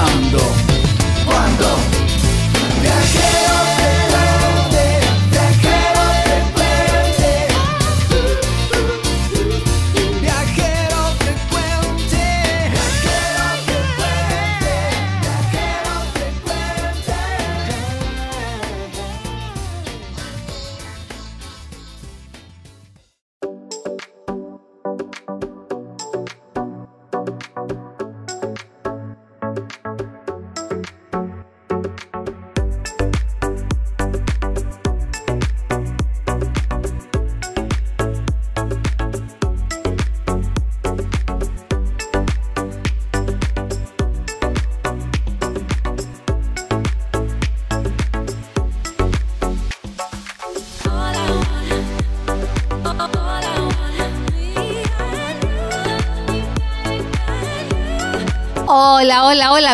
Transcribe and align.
Ahora, 0.00 0.49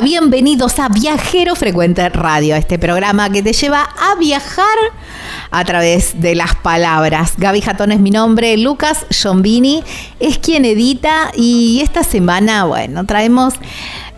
Bienvenidos 0.02 0.78
a 0.78 0.90
Viajero 0.90 1.56
Frecuente 1.56 2.06
Radio, 2.10 2.54
este 2.54 2.78
programa 2.78 3.30
que 3.30 3.42
te 3.42 3.54
lleva 3.54 3.82
a 3.82 4.14
viajar 4.16 4.76
a 5.50 5.64
través 5.64 6.20
de 6.20 6.34
las 6.34 6.54
palabras. 6.54 7.32
Gaby 7.38 7.62
Jatón 7.62 7.92
es 7.92 8.00
mi 8.00 8.10
nombre, 8.10 8.58
Lucas 8.58 9.06
Giombini 9.08 9.82
es 10.20 10.36
quien 10.36 10.66
edita 10.66 11.32
y 11.34 11.80
esta 11.82 12.04
semana, 12.04 12.64
bueno, 12.64 13.06
traemos 13.06 13.54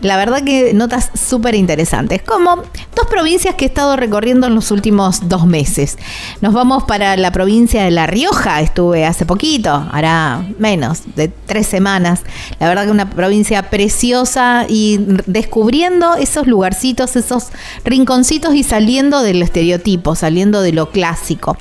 la 0.01 0.17
verdad 0.17 0.43
que 0.43 0.73
notas 0.73 1.11
súper 1.13 1.55
interesantes, 1.55 2.21
como 2.21 2.57
dos 2.95 3.07
provincias 3.09 3.55
que 3.55 3.65
he 3.65 3.67
estado 3.67 3.95
recorriendo 3.95 4.47
en 4.47 4.55
los 4.55 4.71
últimos 4.71 5.27
dos 5.27 5.45
meses. 5.45 5.97
Nos 6.41 6.53
vamos 6.53 6.83
para 6.83 7.17
la 7.17 7.31
provincia 7.31 7.83
de 7.83 7.91
La 7.91 8.07
Rioja, 8.07 8.61
estuve 8.61 9.05
hace 9.05 9.25
poquito, 9.25 9.87
hará 9.91 10.45
menos 10.57 11.01
de 11.15 11.27
tres 11.27 11.67
semanas. 11.67 12.21
La 12.59 12.67
verdad 12.67 12.85
que 12.85 12.91
una 12.91 13.09
provincia 13.09 13.69
preciosa 13.69 14.65
y 14.67 14.99
descubriendo 15.25 16.15
esos 16.15 16.47
lugarcitos, 16.47 17.15
esos 17.15 17.47
rinconcitos 17.83 18.55
y 18.55 18.63
saliendo 18.63 19.21
del 19.21 19.41
estereotipo, 19.41 20.15
saliendo 20.15 20.61
de 20.61 20.73
lo 20.73 20.91
clásico. 20.91 21.57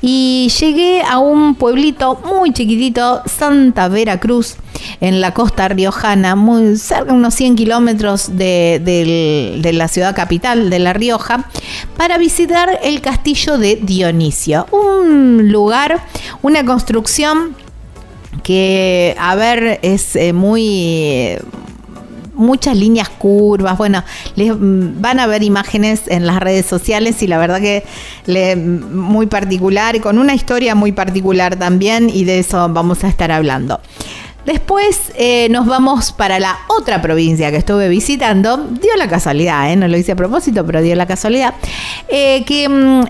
Y 0.00 0.50
llegué 0.60 1.02
a 1.02 1.18
un 1.18 1.54
pueblito 1.54 2.20
muy 2.24 2.52
chiquitito, 2.52 3.22
Santa 3.26 3.88
Vera 3.88 4.20
Cruz, 4.20 4.56
en 5.00 5.20
la 5.20 5.34
costa 5.34 5.68
riojana, 5.68 6.36
muy 6.36 6.76
cerca, 6.76 7.12
unos 7.12 7.34
100 7.34 7.56
kilómetros 7.56 8.36
de, 8.36 8.80
del- 8.84 9.62
de 9.62 9.72
la 9.72 9.88
ciudad 9.88 10.14
capital 10.14 10.70
de 10.70 10.78
La 10.78 10.92
Rioja, 10.92 11.48
para 11.96 12.18
visitar 12.18 12.78
el 12.82 13.00
castillo 13.00 13.58
de 13.58 13.76
Dionisio. 13.76 14.66
Un 14.70 15.50
lugar, 15.50 16.04
una 16.42 16.64
construcción 16.64 17.56
que, 18.42 19.16
a 19.18 19.34
ver, 19.34 19.78
es 19.82 20.14
eh, 20.16 20.32
muy 20.32 21.36
muchas 22.34 22.76
líneas 22.76 23.08
curvas. 23.08 23.76
Bueno, 23.76 24.04
les 24.36 24.52
mm, 24.56 25.00
van 25.00 25.18
a 25.18 25.26
ver 25.26 25.42
imágenes 25.42 26.02
en 26.06 26.24
las 26.24 26.38
redes 26.38 26.66
sociales 26.66 27.20
y 27.22 27.26
la 27.26 27.36
verdad 27.36 27.60
que 27.60 27.82
le, 28.26 28.54
muy 28.54 29.26
particular 29.26 30.00
con 30.00 30.18
una 30.18 30.34
historia 30.34 30.76
muy 30.76 30.92
particular 30.92 31.56
también 31.56 32.08
y 32.08 32.22
de 32.24 32.38
eso 32.38 32.68
vamos 32.68 33.02
a 33.02 33.08
estar 33.08 33.32
hablando. 33.32 33.80
Después 34.48 35.12
eh, 35.14 35.48
nos 35.50 35.66
vamos 35.66 36.10
para 36.10 36.40
la 36.40 36.56
otra 36.68 37.02
provincia 37.02 37.50
que 37.50 37.58
estuve 37.58 37.86
visitando. 37.90 38.56
Dio 38.56 38.96
la 38.96 39.06
casualidad, 39.06 39.70
¿eh? 39.70 39.76
no 39.76 39.88
lo 39.88 39.98
hice 39.98 40.12
a 40.12 40.16
propósito, 40.16 40.64
pero 40.64 40.80
dio 40.80 40.94
la 40.94 41.04
casualidad. 41.04 41.52
eh, 42.08 42.46
que 42.46 42.66
mm, 42.66 43.08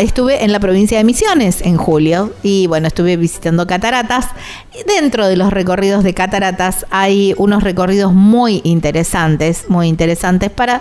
estuve 0.00 0.42
en 0.42 0.50
la 0.50 0.60
provincia 0.60 0.96
de 0.96 1.04
Misiones 1.04 1.60
en 1.60 1.76
julio. 1.76 2.32
Y 2.42 2.68
bueno, 2.68 2.86
estuve 2.86 3.18
visitando 3.18 3.66
cataratas. 3.66 4.28
Dentro 4.86 5.26
de 5.26 5.36
los 5.36 5.52
recorridos 5.52 6.02
de 6.02 6.14
cataratas 6.14 6.86
hay 6.90 7.34
unos 7.36 7.62
recorridos 7.62 8.14
muy 8.14 8.62
interesantes, 8.64 9.66
muy 9.68 9.86
interesantes 9.86 10.50
para 10.50 10.80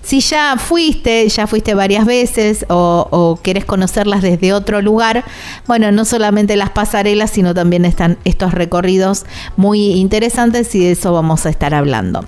si 0.00 0.20
ya 0.20 0.56
fuiste, 0.58 1.28
ya 1.28 1.48
fuiste 1.48 1.74
varias 1.74 2.06
veces 2.06 2.64
o, 2.68 3.08
o 3.10 3.40
querés 3.42 3.64
conocerlas 3.64 4.22
desde 4.22 4.52
otro 4.52 4.80
lugar. 4.80 5.24
Bueno, 5.66 5.90
no 5.90 6.04
solamente 6.04 6.54
las 6.54 6.70
pasarelas, 6.70 7.30
sino 7.30 7.52
también 7.52 7.84
están 7.84 8.16
estos 8.24 8.54
recorridos 8.54 9.26
muy 9.56 9.94
interesantes 9.94 10.72
y 10.76 10.84
de 10.84 10.92
eso 10.92 11.12
vamos 11.12 11.44
a 11.44 11.50
estar 11.50 11.74
hablando. 11.74 12.24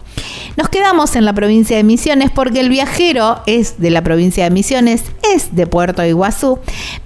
Nos 0.57 0.69
quedamos 0.69 1.15
en 1.15 1.25
la 1.25 1.33
provincia 1.33 1.77
de 1.77 1.85
Misiones 1.85 2.33
porque 2.33 2.59
el 2.59 2.71
viajero 2.71 3.41
es 3.47 3.81
de 3.81 3.91
la 3.91 4.03
provincia 4.03 4.43
de 4.45 4.51
Misiones, 4.51 5.05
es 5.33 5.55
de 5.55 5.69
Puerto 5.69 6.05
Iguazú, 6.05 6.59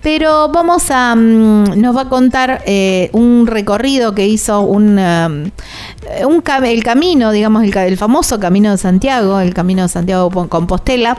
pero 0.03 0.49
vamos 0.49 0.91
a, 0.91 1.15
mm, 1.15 1.79
nos 1.79 1.95
va 1.95 2.03
a 2.03 2.09
contar 2.09 2.63
eh, 2.65 3.11
un 3.13 3.47
recorrido 3.47 3.98
que 4.15 4.27
hizo 4.27 4.61
un, 4.61 4.99
um, 4.99 5.51
el 6.65 6.83
camino, 6.83 7.33
digamos, 7.33 7.65
el, 7.65 7.77
el 7.77 7.97
famoso 7.97 8.39
Camino 8.41 8.71
de 8.71 8.79
Santiago, 8.79 9.41
el 9.41 9.55
Camino 9.55 9.83
de 9.83 9.89
Santiago 9.89 10.31
Compostela 10.49 11.19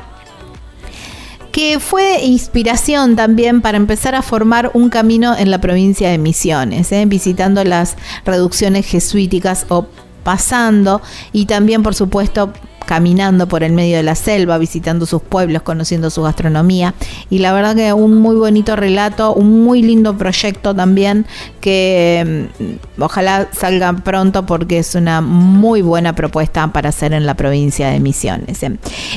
que 1.51 1.79
fue 1.79 2.23
inspiración 2.23 3.15
también 3.15 3.61
para 3.61 3.77
empezar 3.77 4.15
a 4.15 4.21
formar 4.21 4.71
un 4.73 4.89
camino 4.89 5.35
en 5.35 5.51
la 5.51 5.59
provincia 5.59 6.09
de 6.09 6.17
Misiones, 6.17 6.91
¿eh? 6.91 7.05
visitando 7.05 7.63
las 7.63 7.95
reducciones 8.23 8.85
jesuíticas 8.85 9.65
o 9.69 9.87
pasando 10.23 11.01
y 11.33 11.45
también 11.45 11.81
por 11.81 11.95
supuesto 11.95 12.53
caminando 12.89 13.47
por 13.47 13.61
el 13.61 13.71
medio 13.71 13.97
de 13.97 14.03
la 14.03 14.15
selva, 14.15 14.57
visitando 14.57 15.05
sus 15.05 15.21
pueblos, 15.21 15.61
conociendo 15.61 16.09
su 16.09 16.23
gastronomía. 16.23 16.95
Y 17.29 17.37
la 17.37 17.53
verdad 17.53 17.75
que 17.75 17.93
un 17.93 18.17
muy 18.17 18.35
bonito 18.35 18.75
relato, 18.75 19.31
un 19.35 19.63
muy 19.63 19.83
lindo 19.83 20.17
proyecto 20.17 20.73
también 20.73 21.27
que 21.61 22.47
mm, 22.59 23.01
ojalá 23.03 23.47
salga 23.51 23.93
pronto 23.93 24.47
porque 24.47 24.79
es 24.79 24.95
una 24.95 25.21
muy 25.21 25.83
buena 25.83 26.15
propuesta 26.15 26.73
para 26.73 26.89
hacer 26.89 27.13
en 27.13 27.27
la 27.27 27.35
provincia 27.35 27.89
de 27.89 27.99
Misiones. 27.99 28.57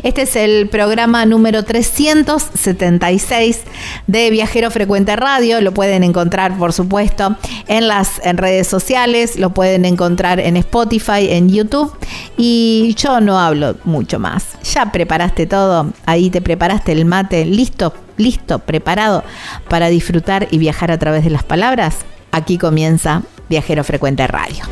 Este 0.02 0.20
es 0.20 0.36
el 0.36 0.68
programa 0.68 1.24
número 1.24 1.62
376 1.64 3.62
de 4.06 4.28
Viajero 4.28 4.70
Frecuente 4.70 5.16
Radio. 5.16 5.62
Lo 5.62 5.72
pueden 5.72 6.04
encontrar, 6.04 6.58
por 6.58 6.74
supuesto, 6.74 7.36
en 7.68 7.88
las 7.88 8.20
en 8.22 8.36
redes 8.36 8.66
sociales, 8.66 9.38
lo 9.38 9.54
pueden 9.54 9.86
encontrar 9.86 10.40
en 10.40 10.58
Spotify, 10.58 11.28
en 11.30 11.48
YouTube. 11.48 11.90
Y 12.36 12.94
yo 12.98 13.20
no 13.20 13.38
hablo 13.38 13.61
mucho 13.84 14.18
más. 14.18 14.56
Ya 14.74 14.92
preparaste 14.92 15.46
todo, 15.46 15.92
ahí 16.06 16.30
te 16.30 16.40
preparaste 16.40 16.92
el 16.92 17.04
mate, 17.04 17.44
listo, 17.44 17.94
listo, 18.16 18.58
preparado 18.60 19.24
para 19.68 19.88
disfrutar 19.88 20.48
y 20.50 20.58
viajar 20.58 20.90
a 20.90 20.98
través 20.98 21.24
de 21.24 21.30
las 21.30 21.44
palabras. 21.44 21.98
Aquí 22.30 22.58
comienza 22.58 23.22
Viajero 23.48 23.84
Frecuente 23.84 24.26
Radio. 24.26 24.64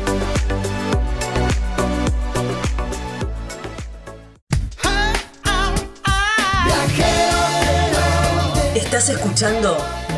Estás 8.75 9.09
escuchando 9.09 9.77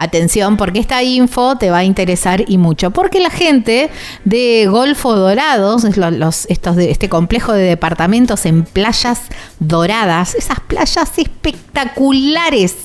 Atención, 0.00 0.56
porque 0.56 0.78
esta 0.78 1.02
info 1.02 1.56
te 1.56 1.70
va 1.70 1.78
a 1.78 1.84
interesar 1.84 2.44
y 2.46 2.56
mucho. 2.56 2.92
Porque 2.92 3.18
la 3.18 3.30
gente 3.30 3.90
de 4.24 4.66
Golfo 4.70 5.16
Dorados, 5.16 5.84
los, 5.96 6.46
estos 6.46 6.76
de, 6.76 6.92
este 6.92 7.08
complejo 7.08 7.52
de 7.52 7.64
departamentos 7.64 8.46
en 8.46 8.62
playas 8.62 9.22
doradas, 9.58 10.36
esas 10.36 10.60
playas 10.60 11.18
espectaculares 11.18 12.76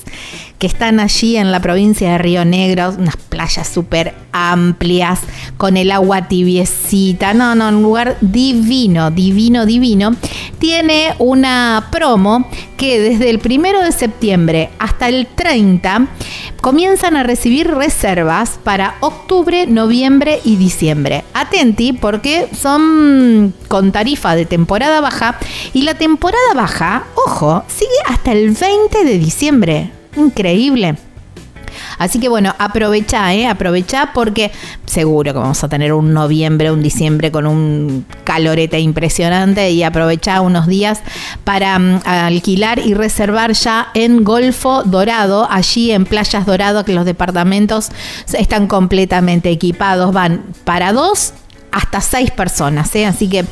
que 0.58 0.66
están 0.66 1.00
allí 1.00 1.36
en 1.36 1.52
la 1.52 1.60
provincia 1.60 2.12
de 2.12 2.18
Río 2.18 2.44
Negro, 2.44 2.94
unas 2.96 3.16
playas 3.16 3.68
súper 3.68 4.14
amplias, 4.32 5.20
con 5.56 5.76
el 5.76 5.90
agua 5.90 6.28
tibiecita, 6.28 7.34
no, 7.34 7.54
no, 7.54 7.68
un 7.68 7.82
lugar 7.82 8.16
divino, 8.20 9.10
divino, 9.10 9.66
divino. 9.66 10.14
Tiene 10.58 11.14
una 11.18 11.88
promo 11.90 12.48
que 12.76 13.00
desde 13.00 13.30
el 13.30 13.38
primero 13.38 13.82
de 13.82 13.92
septiembre 13.92 14.70
hasta 14.78 15.08
el 15.08 15.26
30 15.26 16.08
comienzan 16.60 17.14
a 17.16 17.22
recibir 17.22 17.70
reservas 17.70 18.58
para 18.64 18.94
octubre, 19.00 19.66
noviembre 19.66 20.40
y 20.44 20.56
diciembre. 20.56 21.22
Atenti 21.34 21.92
porque 21.92 22.48
son 22.58 23.52
con 23.68 23.92
tarifa 23.92 24.34
de 24.34 24.46
temporada 24.46 25.02
baja 25.02 25.38
y 25.74 25.82
la 25.82 25.94
temporada 25.94 26.54
baja, 26.54 27.04
ojo, 27.14 27.64
sigue 27.68 27.90
hasta 28.06 28.32
el 28.32 28.52
20 28.52 29.04
de 29.04 29.18
diciembre. 29.18 29.90
Increíble. 30.16 30.96
Así 31.98 32.18
que 32.20 32.28
bueno, 32.28 32.54
aprovecha, 32.58 33.34
¿eh? 33.34 33.46
aprovecha 33.46 34.10
porque 34.14 34.50
seguro 34.86 35.32
que 35.32 35.38
vamos 35.38 35.62
a 35.64 35.68
tener 35.68 35.92
un 35.92 36.12
noviembre, 36.12 36.70
un 36.70 36.82
diciembre 36.82 37.30
con 37.30 37.46
un 37.46 38.06
calorete 38.24 38.80
impresionante 38.80 39.70
y 39.70 39.82
aprovecha 39.82 40.40
unos 40.40 40.66
días 40.66 41.00
para 41.44 41.78
mm, 41.78 42.00
alquilar 42.04 42.78
y 42.78 42.94
reservar 42.94 43.52
ya 43.52 43.88
en 43.94 44.24
Golfo 44.24 44.82
Dorado, 44.84 45.46
allí 45.50 45.90
en 45.90 46.04
Playas 46.04 46.46
Dorado, 46.46 46.84
que 46.84 46.94
los 46.94 47.04
departamentos 47.04 47.90
están 48.32 48.66
completamente 48.66 49.50
equipados, 49.50 50.12
van 50.12 50.44
para 50.64 50.92
dos 50.92 51.32
hasta 51.74 52.00
seis 52.00 52.30
personas, 52.30 52.94
¿eh? 52.94 53.04
así 53.04 53.28
que 53.28 53.44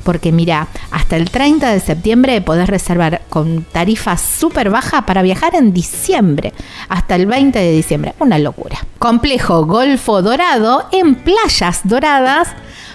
porque 0.05 0.31
mira, 0.31 0.67
hasta 0.91 1.17
el 1.17 1.31
30 1.31 1.71
de 1.71 1.79
septiembre 1.79 2.39
podés 2.39 2.69
reservar 2.69 3.23
con 3.27 3.63
tarifa 3.63 4.17
súper 4.17 4.69
baja 4.69 5.05
para 5.05 5.23
viajar 5.23 5.55
en 5.55 5.73
diciembre, 5.73 6.53
hasta 6.87 7.15
el 7.15 7.25
20 7.25 7.57
de 7.57 7.71
diciembre. 7.71 8.13
Una 8.19 8.37
locura. 8.37 8.77
Complejo 8.99 9.65
Golfo 9.65 10.21
Dorado 10.21 10.87
en 10.91 11.15
Playas 11.15 11.81
Doradas, 11.83 12.49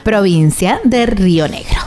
provincia 0.04 0.80
de 0.84 1.06
Río 1.06 1.48
Negro. 1.48 1.80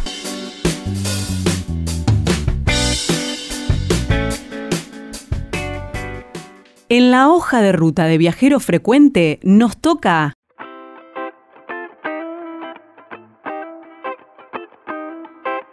En 6.89 7.10
la 7.10 7.30
hoja 7.30 7.62
de 7.62 7.72
ruta 7.72 8.06
de 8.06 8.18
viajero 8.18 8.60
frecuente 8.60 9.39
nos 9.42 9.77
toca 9.77 10.36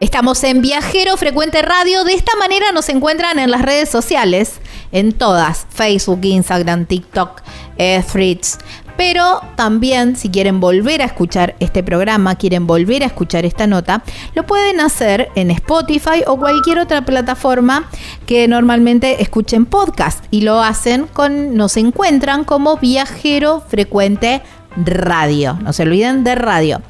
Estamos 0.00 0.42
en 0.44 0.62
Viajero 0.62 1.18
Frecuente 1.18 1.60
Radio. 1.60 2.04
De 2.04 2.14
esta 2.14 2.34
manera 2.36 2.72
nos 2.72 2.88
encuentran 2.88 3.38
en 3.38 3.50
las 3.50 3.60
redes 3.60 3.90
sociales, 3.90 4.54
en 4.92 5.12
todas, 5.12 5.66
Facebook, 5.68 6.20
Instagram, 6.22 6.86
TikTok, 6.86 7.42
eh, 7.76 8.02
Threads. 8.10 8.56
Pero 8.96 9.42
también 9.56 10.16
si 10.16 10.30
quieren 10.30 10.58
volver 10.58 11.02
a 11.02 11.04
escuchar 11.04 11.54
este 11.60 11.82
programa, 11.82 12.36
quieren 12.36 12.66
volver 12.66 13.02
a 13.02 13.06
escuchar 13.06 13.44
esta 13.44 13.66
nota, 13.66 14.02
lo 14.34 14.46
pueden 14.46 14.80
hacer 14.80 15.28
en 15.34 15.50
Spotify 15.50 16.24
o 16.26 16.38
cualquier 16.38 16.78
otra 16.78 17.04
plataforma 17.04 17.90
que 18.24 18.48
normalmente 18.48 19.20
escuchen 19.20 19.66
podcast 19.66 20.24
y 20.30 20.40
lo 20.40 20.62
hacen 20.62 21.08
con, 21.08 21.56
nos 21.56 21.76
encuentran 21.76 22.44
como 22.44 22.78
Viajero 22.78 23.62
Frecuente 23.68 24.40
radio. 24.40 24.59
No 24.76 25.72
se 25.72 25.82
olviden 25.82 26.24
de 26.24 26.34
radio. 26.34 26.80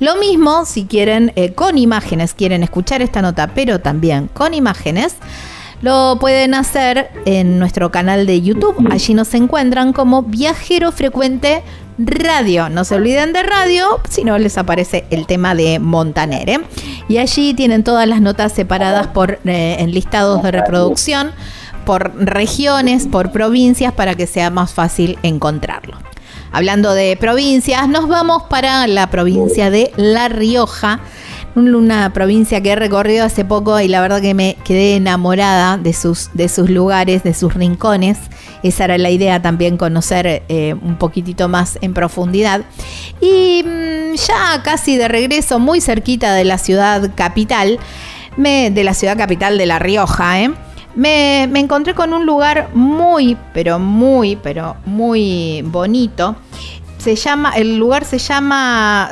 Lo 0.00 0.16
mismo 0.16 0.64
si 0.64 0.84
quieren 0.84 1.32
eh, 1.36 1.52
con 1.54 1.78
imágenes, 1.78 2.34
quieren 2.34 2.62
escuchar 2.62 3.02
esta 3.02 3.22
nota, 3.22 3.48
pero 3.54 3.80
también 3.80 4.28
con 4.32 4.54
imágenes. 4.54 5.16
Lo 5.80 6.16
pueden 6.18 6.54
hacer 6.54 7.10
en 7.24 7.58
nuestro 7.58 7.90
canal 7.92 8.26
de 8.26 8.42
YouTube. 8.42 8.88
Allí 8.90 9.14
nos 9.14 9.32
encuentran 9.34 9.92
como 9.92 10.24
Viajero 10.24 10.90
Frecuente 10.90 11.62
Radio. 11.98 12.68
No 12.68 12.84
se 12.84 12.96
olviden 12.96 13.32
de 13.32 13.44
radio, 13.44 14.00
si 14.08 14.24
no 14.24 14.38
les 14.38 14.58
aparece 14.58 15.04
el 15.10 15.26
tema 15.26 15.54
de 15.54 15.78
Montaner. 15.78 16.48
¿eh? 16.48 16.60
y 17.08 17.18
allí 17.18 17.54
tienen 17.54 17.82
todas 17.82 18.06
las 18.06 18.20
notas 18.20 18.52
separadas 18.52 19.08
por 19.08 19.40
eh, 19.44 19.76
en 19.80 19.92
listados 19.92 20.42
de 20.42 20.50
reproducción, 20.50 21.32
por 21.84 22.14
regiones, 22.16 23.06
por 23.06 23.32
provincias, 23.32 23.92
para 23.92 24.14
que 24.14 24.26
sea 24.26 24.50
más 24.50 24.72
fácil 24.72 25.18
encontrarlo. 25.22 25.96
Hablando 26.52 26.94
de 26.94 27.16
provincias, 27.16 27.88
nos 27.88 28.08
vamos 28.08 28.44
para 28.44 28.86
la 28.86 29.10
provincia 29.10 29.70
de 29.70 29.92
La 29.96 30.28
Rioja, 30.28 31.00
una 31.54 32.12
provincia 32.12 32.62
que 32.62 32.70
he 32.70 32.76
recorrido 32.76 33.24
hace 33.24 33.44
poco 33.44 33.78
y 33.80 33.88
la 33.88 34.00
verdad 34.00 34.20
que 34.20 34.34
me 34.34 34.56
quedé 34.64 34.96
enamorada 34.96 35.76
de 35.76 35.92
sus, 35.92 36.30
de 36.34 36.48
sus 36.48 36.70
lugares, 36.70 37.22
de 37.22 37.34
sus 37.34 37.54
rincones. 37.54 38.18
Esa 38.62 38.84
era 38.84 38.98
la 38.98 39.10
idea 39.10 39.42
también, 39.42 39.76
conocer 39.76 40.42
eh, 40.48 40.74
un 40.80 40.96
poquitito 40.96 41.48
más 41.48 41.78
en 41.80 41.94
profundidad. 41.94 42.62
Y 43.20 43.62
mm, 43.64 44.14
ya 44.14 44.62
casi 44.62 44.96
de 44.96 45.08
regreso, 45.08 45.58
muy 45.58 45.80
cerquita 45.80 46.34
de 46.34 46.44
la 46.44 46.58
ciudad 46.58 47.10
capital, 47.14 47.78
de 48.36 48.84
la 48.84 48.94
ciudad 48.94 49.16
capital 49.16 49.58
de 49.58 49.66
La 49.66 49.80
Rioja, 49.80 50.40
¿eh? 50.40 50.50
Me, 50.98 51.48
me, 51.48 51.60
encontré 51.60 51.94
con 51.94 52.12
un 52.12 52.26
lugar 52.26 52.70
muy, 52.74 53.36
pero 53.54 53.78
muy, 53.78 54.34
pero 54.34 54.76
muy 54.84 55.62
bonito. 55.64 56.34
Se 56.98 57.14
llama, 57.14 57.52
el 57.52 57.78
lugar 57.78 58.04
se 58.04 58.18
llama 58.18 59.08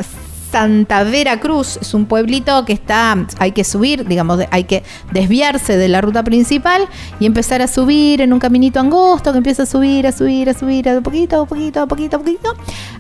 Santa 0.51 1.05
Vera 1.05 1.41
Cruz. 1.41 1.79
Es 1.81 1.95
un 1.95 2.07
pueblito 2.07 2.65
que 2.65 2.73
está, 2.73 3.17
hay 3.39 3.53
que 3.53 3.65
subir, 3.65 4.07
digamos, 4.07 4.41
hay 4.51 4.65
que 4.65 4.83
desviarse 5.13 5.77
de 5.77 5.89
la 5.89 6.01
ruta 6.01 6.23
principal 6.23 6.89
y 7.21 7.27
empezar 7.27 7.63
a 7.63 7.69
subir 7.69 8.21
en 8.21 8.33
un 8.33 8.39
caminito 8.39 8.81
angosto 8.81 9.33
que 9.33 9.39
empieza 9.39 9.65
a 9.65 9.67
subir, 9.67 10.07
a 10.07 10.13
subir, 10.13 10.49
a 10.49 10.55
subir, 10.55 10.89
a 10.89 11.01
poquito, 11.01 11.43
a 11.43 11.47
poquito, 11.47 11.83
a 11.83 11.87
poquito, 11.87 12.17
a 12.17 12.19
poquito, 12.19 12.55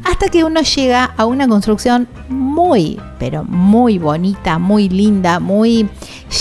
hasta 0.04 0.28
que 0.28 0.44
uno 0.44 0.60
llega 0.60 1.12
a 1.16 1.26
una 1.26 1.48
construcción 1.48 2.08
muy, 2.28 3.00
pero 3.18 3.44
muy 3.44 3.98
bonita, 3.98 4.58
muy 4.58 4.88
linda, 4.88 5.40
muy 5.40 5.88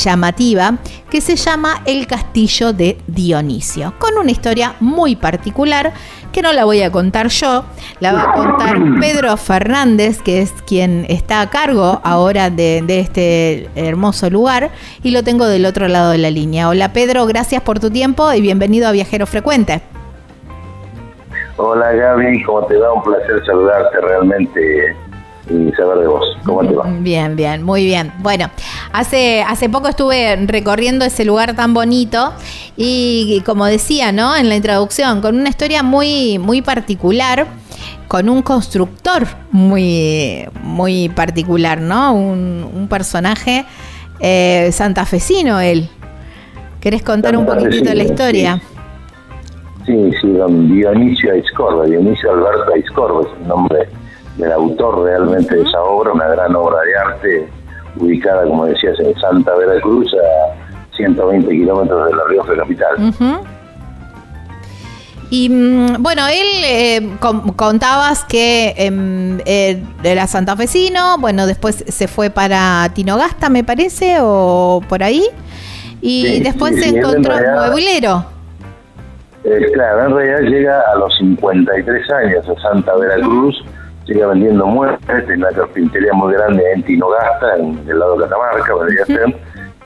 llamativa, 0.04 0.78
que 1.10 1.22
se 1.22 1.36
llama 1.36 1.82
el 1.86 2.08
Castillo 2.08 2.74
de 2.74 2.98
Dionisio, 3.08 3.94
con 4.00 4.18
una 4.18 4.32
historia 4.32 4.76
muy 4.80 5.16
particular 5.16 5.94
que 6.32 6.42
no 6.42 6.52
la 6.52 6.66
voy 6.66 6.82
a 6.82 6.92
contar 6.92 7.30
yo, 7.30 7.64
la 8.02 8.12
va 8.12 8.24
a 8.24 8.34
contar 8.34 8.78
Pedro 9.00 9.38
Fernández, 9.38 10.22
que 10.22 10.42
es 10.42 10.52
quien 10.68 10.95
está 11.10 11.42
a 11.42 11.50
cargo 11.50 12.00
ahora 12.04 12.50
de, 12.50 12.84
este 12.88 13.70
hermoso 13.76 14.30
lugar, 14.30 14.70
y 15.04 15.12
lo 15.12 15.24
tengo 15.24 15.46
del 15.48 15.66
otro 15.66 15.88
lado 15.88 16.12
de 16.12 16.18
la 16.18 16.32
línea. 16.32 16.70
Hola 16.70 16.94
Pedro, 16.94 17.26
gracias 17.26 17.62
por 17.62 17.80
tu 17.80 17.90
tiempo 17.90 18.32
y 18.32 18.42
bienvenido 18.42 18.88
a 18.88 18.92
Viajero 18.92 19.26
Frecuente. 19.26 19.82
Hola 21.58 21.92
Gaby, 21.94 22.44
¿cómo 22.44 22.66
te 22.66 22.78
va? 22.78 22.94
Un 22.94 23.04
placer 23.04 23.46
saludarte 23.46 24.02
realmente 24.02 24.96
y 25.50 25.72
saber 25.74 26.00
de 26.00 26.08
vos. 26.08 26.26
¿Cómo 26.46 26.62
te 26.62 26.74
va? 26.74 26.86
Bien, 27.00 27.36
bien, 27.36 27.64
muy 27.64 27.86
bien. 27.86 28.12
Bueno, 28.20 28.50
hace, 28.92 29.42
hace 29.42 29.70
poco 29.70 29.88
estuve 29.88 30.36
recorriendo 30.48 31.06
ese 31.06 31.26
lugar 31.26 31.56
tan 31.56 31.74
bonito 31.74 32.34
y, 32.78 33.42
como 33.46 33.66
decía, 33.66 34.12
¿no? 34.12 34.36
En 34.36 34.50
la 34.50 34.56
introducción, 34.56 35.22
con 35.22 35.36
una 35.36 35.50
historia 35.50 35.84
muy, 35.84 36.40
muy 36.40 36.62
particular, 36.62 37.48
con 38.08 38.30
un 38.30 38.42
constructor 38.42 39.26
muy, 39.52 40.48
muy 40.62 41.10
particular, 41.10 41.82
¿no? 41.82 42.14
Un, 42.14 42.88
personaje 42.90 43.66
eh, 44.20 44.70
santafesino 44.72 45.60
él. 45.60 45.90
¿Querés 46.80 47.02
contar 47.02 47.36
un 47.36 47.48
poquitito 47.48 47.90
de 47.90 47.96
la 47.96 48.04
historia? 48.04 48.62
Sí, 49.88 50.12
sí, 50.22 50.32
don 50.32 50.72
Dionisio 50.72 51.32
Aiscorba, 51.32 51.86
Dionisio 51.86 52.32
Alberto 52.32 52.74
Aiscorba 52.74 53.22
es 53.22 53.42
el 53.42 53.48
nombre 53.48 53.90
del 54.38 54.52
autor 54.52 55.04
realmente 55.04 55.56
de 55.56 55.62
esa 55.62 55.82
obra, 55.82 56.12
una 56.14 56.28
gran 56.28 56.56
obra 56.56 56.82
de 56.82 56.98
arte 56.98 57.50
ubicada, 57.98 58.44
como 58.44 58.66
decías, 58.66 59.00
en 59.00 59.18
Santa 59.20 59.56
Veracruz, 59.56 60.14
a 60.14 60.96
120 60.96 61.50
kilómetros 61.50 62.10
de 62.10 62.16
la 62.16 62.24
Rioja 62.26 62.56
capital. 62.56 63.44
Y 65.30 65.50
mm, 65.50 66.04
bueno, 66.04 66.28
él 66.28 66.48
eh, 66.64 67.10
contabas 67.56 68.26
que 68.26 68.74
em, 68.78 69.40
eh, 69.46 69.84
era 70.04 70.28
santafesino, 70.28 71.18
bueno, 71.18 71.48
después 71.48 71.84
se 71.88 72.08
fue 72.08 72.30
para 72.30 72.90
Tinogasta, 72.94 73.50
me 73.50 73.64
parece, 73.64 74.18
o 74.22 74.82
por 74.88 75.04
ahí, 75.04 75.26
y 76.02 76.42
después 76.42 76.76
se 76.76 76.98
encontró 76.98 77.38
en 77.38 77.54
mueblero. 77.54 78.26
Eh, 79.44 79.72
claro, 79.74 80.06
en 80.06 80.16
realidad 80.16 80.40
llega 80.50 80.82
a 80.92 80.96
los 80.96 81.16
53 81.18 82.12
años 82.12 82.50
a 82.50 82.62
Santa 82.62 82.96
Veracruz 82.96 83.64
sigue 84.06 84.26
vendiendo 84.26 84.66
muebles, 84.66 85.00
en 85.08 85.40
una 85.40 85.52
carpintería 85.52 86.14
muy 86.14 86.34
grande 86.34 86.64
en 86.74 86.84
Tinogasta, 86.84 87.56
en 87.58 87.80
el 87.88 88.00
lado 88.00 88.18
de 88.18 88.24
Catamarca, 88.24 88.74
podría 88.74 89.06
ser, 89.06 89.36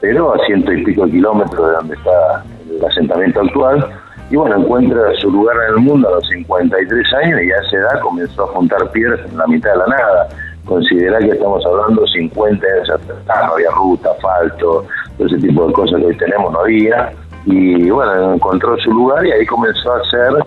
pero 0.02 0.34
a 0.34 0.46
ciento 0.46 0.72
y 0.72 0.84
pico 0.84 1.06
de 1.06 1.12
kilómetros 1.12 1.68
de 1.68 1.74
donde 1.74 1.96
está 1.96 2.44
el 2.70 2.86
asentamiento 2.86 3.42
actual. 3.42 3.90
Y 4.30 4.36
bueno, 4.36 4.58
encuentra 4.58 5.12
su 5.20 5.32
lugar 5.32 5.56
en 5.68 5.76
el 5.76 5.82
mundo 5.82 6.08
a 6.08 6.12
los 6.12 6.28
53 6.28 7.14
años 7.24 7.42
y 7.42 7.52
a 7.52 7.58
esa 7.58 7.78
edad 7.78 8.02
comenzó 8.02 8.44
a 8.44 8.48
juntar 8.48 8.92
piedras 8.92 9.20
en 9.28 9.38
la 9.38 9.48
mitad 9.48 9.72
de 9.72 9.78
la 9.78 9.88
nada. 9.88 10.28
Considera 10.66 11.18
que 11.18 11.30
estamos 11.30 11.66
hablando 11.66 12.06
50 12.06 12.68
años 12.68 12.90
atrás, 12.92 13.48
no 13.48 13.54
había 13.54 13.72
ruta, 13.72 14.12
asfalto, 14.12 14.86
todo 15.18 15.28
ese 15.28 15.38
tipo 15.38 15.66
de 15.66 15.74
cosas 15.74 16.00
que 16.00 16.06
hoy 16.06 16.18
tenemos 16.18 16.54
no 16.54 16.60
había. 16.60 17.12
Y 17.46 17.90
bueno, 17.90 18.36
encontró 18.36 18.78
su 18.78 18.92
lugar 18.92 19.26
y 19.26 19.32
ahí 19.32 19.46
comenzó 19.48 19.94
a 19.94 19.98
hacer 19.98 20.44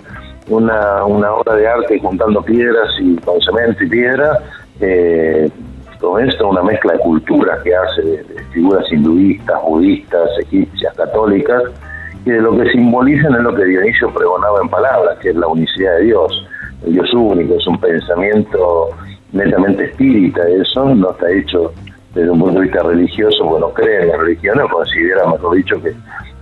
una, 0.48 1.04
una 1.04 1.32
obra 1.32 1.54
de 1.54 1.68
arte 1.68 1.98
juntando 2.00 2.42
piedras 2.42 2.88
y 3.00 3.16
con 3.16 3.40
cemento 3.40 3.84
y 3.84 3.88
piedra, 3.88 4.38
eh, 4.80 5.50
con 6.00 6.28
esto 6.28 6.48
una 6.48 6.62
mezcla 6.62 6.94
de 6.94 6.98
culturas 6.98 7.62
que 7.62 7.74
hace 7.74 8.02
de, 8.02 8.24
figuras 8.52 8.84
hinduistas, 8.92 9.62
budistas, 9.62 10.28
egipcias, 10.40 10.94
católicas, 10.96 11.62
de 12.24 12.40
lo 12.40 12.56
que 12.56 12.70
simbolizan 12.70 13.34
es 13.34 13.40
lo 13.40 13.54
que 13.54 13.64
Dionisio 13.64 14.12
pregonaba 14.12 14.60
en 14.60 14.68
palabras, 14.68 15.18
que 15.18 15.30
es 15.30 15.36
la 15.36 15.46
unicidad 15.46 15.96
de 15.96 16.04
Dios, 16.04 16.46
el 16.86 16.92
Dios 16.92 17.12
único, 17.14 17.54
es 17.54 17.66
un 17.66 17.80
pensamiento 17.80 18.90
netamente 19.32 19.84
espírita, 19.84 20.46
eso 20.48 20.94
no 20.94 21.10
está 21.10 21.30
hecho 21.30 21.72
desde 22.14 22.30
un 22.30 22.40
punto 22.40 22.60
de 22.60 22.66
vista 22.66 22.82
religioso, 22.82 23.44
bueno, 23.44 23.70
cree 23.70 24.02
en 24.02 24.08
la 24.08 24.16
religión 24.18 24.60
o 24.60 24.68
considera, 24.68 25.26
mejor 25.26 25.56
dicho, 25.56 25.80
que, 25.82 25.94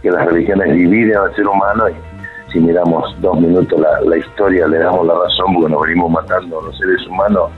que 0.03 0.11
las 0.11 0.27
religiones 0.27 0.75
dividen 0.75 1.17
al 1.17 1.35
ser 1.35 1.47
humano 1.47 1.89
y 1.89 2.10
si 2.53 2.61
miramos 2.61 3.15
dos 3.21 3.41
minutos 3.41 3.81
la, 3.81 4.17
historia, 4.17 4.67
le 4.67 4.79
damos 4.79 5.07
la 5.07 5.15
razón 5.15 5.55
porque 5.55 5.73
nos 5.73 5.83
venimos 5.83 6.11
matando 6.11 6.61
a 6.61 6.65
los 6.65 6.79
seres 6.79 7.07
humanos 7.07 7.51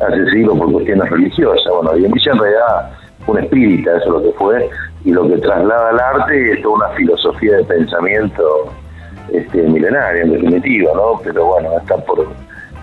hace 0.00 0.30
siglos 0.30 0.58
por 0.58 0.72
cuestiones 0.72 1.10
religiosas. 1.10 1.72
Bueno, 1.72 1.96
y 1.96 2.04
en 2.04 2.12
realidad 2.12 2.90
un 3.26 3.38
espíritu, 3.38 3.90
eso 3.90 3.98
es 3.98 4.06
lo 4.06 4.22
que 4.22 4.32
fue, 4.38 4.70
y 5.04 5.10
lo 5.10 5.26
que 5.28 5.38
traslada 5.38 5.90
al 5.90 6.00
arte 6.00 6.52
es 6.52 6.62
toda 6.62 6.74
una 6.76 6.88
filosofía 6.90 7.56
de 7.56 7.64
pensamiento 7.64 8.72
este, 9.32 9.62
milenaria, 9.62 10.22
en 10.22 10.32
definitiva, 10.32 10.92
¿no? 10.94 11.20
Pero 11.24 11.46
bueno, 11.46 11.70
está 11.78 11.96
por, 11.96 12.26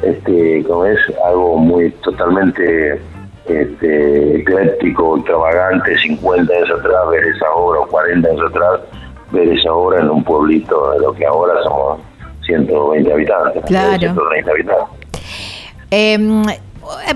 este, 0.02 0.64
como 0.68 0.86
es, 0.86 1.00
algo 1.26 1.58
muy 1.58 1.90
totalmente 2.04 3.02
este, 3.46 4.38
ecléctico, 4.40 5.18
extravagante, 5.18 5.98
50 5.98 6.54
años 6.54 6.72
atrás, 6.80 7.10
ver 7.10 7.26
esa 7.26 7.50
obra, 7.52 7.80
o 7.80 7.88
40 7.88 8.30
años 8.30 8.50
atrás, 8.50 8.82
ver 9.34 9.50
esa 9.50 9.74
obra 9.74 10.00
en 10.00 10.10
un 10.10 10.24
pueblito 10.24 10.92
de 10.92 11.00
lo 11.00 11.14
que 11.14 11.26
ahora 11.26 11.54
somos 11.64 12.00
120 12.46 13.12
habitantes. 13.12 13.64
Claro. 13.66 14.00
130 14.00 14.52
habitantes. 14.52 14.86
Em, 15.92 16.44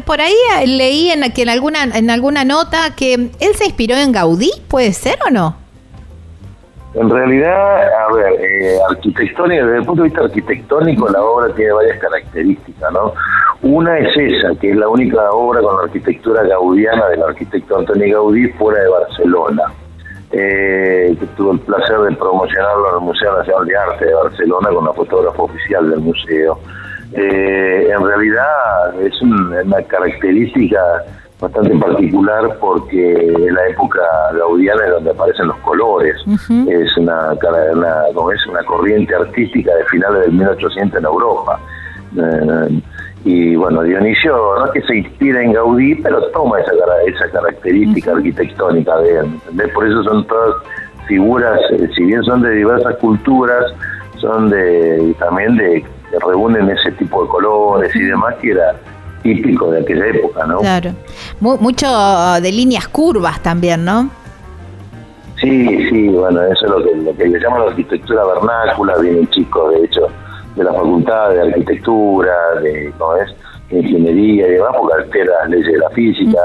por 0.05 0.19
ahí 0.19 0.35
leí 0.65 1.09
en, 1.09 1.31
que 1.31 1.43
en 1.43 1.49
alguna 1.49 1.83
en 1.83 2.09
alguna 2.09 2.43
nota 2.43 2.95
que 2.95 3.13
él 3.13 3.55
se 3.55 3.65
inspiró 3.65 3.95
en 3.95 4.11
Gaudí, 4.11 4.51
¿puede 4.67 4.93
ser 4.93 5.17
o 5.27 5.29
no? 5.29 5.55
En 6.93 7.09
realidad, 7.09 7.81
a 8.09 8.13
ver, 8.13 8.33
eh, 8.39 8.77
arquitectónica, 8.89 9.63
desde 9.63 9.77
el 9.79 9.85
punto 9.85 10.01
de 10.01 10.09
vista 10.09 10.23
arquitectónico, 10.23 11.09
la 11.09 11.21
obra 11.21 11.53
tiene 11.53 11.73
varias 11.73 11.99
características, 11.99 12.91
¿no? 12.91 13.13
Una 13.61 13.99
es 13.99 14.17
esa, 14.17 14.59
que 14.59 14.71
es 14.71 14.77
la 14.77 14.87
única 14.87 15.29
obra 15.31 15.61
con 15.61 15.77
la 15.77 15.83
arquitectura 15.83 16.43
gaudiana 16.43 17.07
del 17.09 17.21
arquitecto 17.21 17.77
Antonio 17.77 18.23
Gaudí 18.23 18.47
fuera 18.53 18.81
de 18.81 18.89
Barcelona 18.89 19.63
eh, 20.31 21.15
que 21.19 21.25
tuve 21.37 21.53
el 21.53 21.59
placer 21.59 21.99
de 21.99 22.15
promocionarlo 22.15 22.99
el 22.99 23.05
Museo 23.05 23.37
Nacional 23.37 23.65
de 23.65 23.77
Arte 23.77 24.05
de 24.05 24.13
Barcelona 24.13 24.69
con 24.69 24.85
la 24.85 24.93
fotógrafa 24.93 25.43
oficial 25.43 25.89
del 25.89 25.99
museo. 25.99 26.59
Eh, 27.13 27.89
en 27.89 28.05
realidad 28.05 29.01
es 29.01 29.21
una 29.21 29.81
característica 29.83 30.79
bastante 31.39 31.75
particular 31.77 32.57
porque 32.59 33.13
en 33.13 33.53
la 33.53 33.67
época 33.67 34.01
gaudiana 34.33 34.85
es 34.85 34.91
donde 34.91 35.11
aparecen 35.11 35.47
los 35.47 35.57
colores, 35.57 36.15
es 36.25 36.97
una, 36.97 37.33
una, 37.33 38.07
es 38.33 38.47
una 38.47 38.63
corriente 38.65 39.15
artística 39.15 39.73
de 39.75 39.85
finales 39.85 40.21
del 40.21 40.33
1800 40.33 40.99
en 40.99 41.05
Europa. 41.05 41.59
Eh, 42.17 42.81
y 43.29 43.57
bueno, 43.57 43.83
Dionisio 43.83 44.31
no 44.57 44.65
es 44.67 44.71
que 44.71 44.81
se 44.83 44.95
inspira 44.99 45.43
en 45.43 45.51
Gaudí, 45.51 45.95
pero 45.95 46.21
toma 46.31 46.61
esa, 46.61 46.71
esa 47.05 47.29
característica 47.29 48.13
arquitectónica 48.13 48.97
de 48.99 49.19
él. 49.19 49.71
Por 49.73 49.85
eso 49.85 50.01
son 50.03 50.25
todas 50.27 50.55
figuras, 51.09 51.59
eh, 51.71 51.89
si 51.93 52.05
bien 52.05 52.23
son 52.23 52.41
de 52.41 52.51
diversas 52.51 52.95
culturas, 52.95 53.65
son 54.21 54.49
de 54.49 55.13
también 55.19 55.57
de 55.57 55.83
que 56.09 56.19
reúnen 56.25 56.69
ese 56.69 56.89
tipo 56.93 57.23
de 57.23 57.29
colores 57.29 57.93
y 57.97 58.03
demás, 58.03 58.33
que 58.35 58.51
era 58.51 58.75
típico 59.23 59.71
de 59.71 59.81
aquella 59.81 60.07
época, 60.07 60.45
¿no? 60.45 60.59
Claro. 60.59 60.91
mucho 61.41 61.85
de 62.41 62.51
líneas 62.53 62.87
curvas 62.87 63.43
también, 63.43 63.83
¿no? 63.83 64.09
Sí, 65.41 65.89
sí, 65.89 66.07
bueno, 66.07 66.41
eso 66.43 66.65
es 66.65 66.71
lo 66.71 66.81
que, 66.81 66.95
lo 66.95 67.17
que 67.17 67.25
le 67.27 67.39
llaman 67.41 67.59
la 67.59 67.67
arquitectura 67.71 68.23
vernácula, 68.23 68.97
vienen 68.99 69.27
chicos, 69.31 69.73
de 69.73 69.83
hecho, 69.83 70.07
de 70.57 70.63
la 70.63 70.73
facultad 70.73 71.29
de 71.29 71.41
arquitectura, 71.41 72.33
de, 72.61 72.91
¿cómo 72.97 73.15
es? 73.17 73.33
ingeniería 73.69 74.47
y 74.47 74.51
demás, 74.51 74.71
porque 74.79 75.03
altera 75.03 75.33
las 75.41 75.49
leyes 75.49 75.73
de 75.73 75.77
la 75.77 75.89
física. 75.89 76.39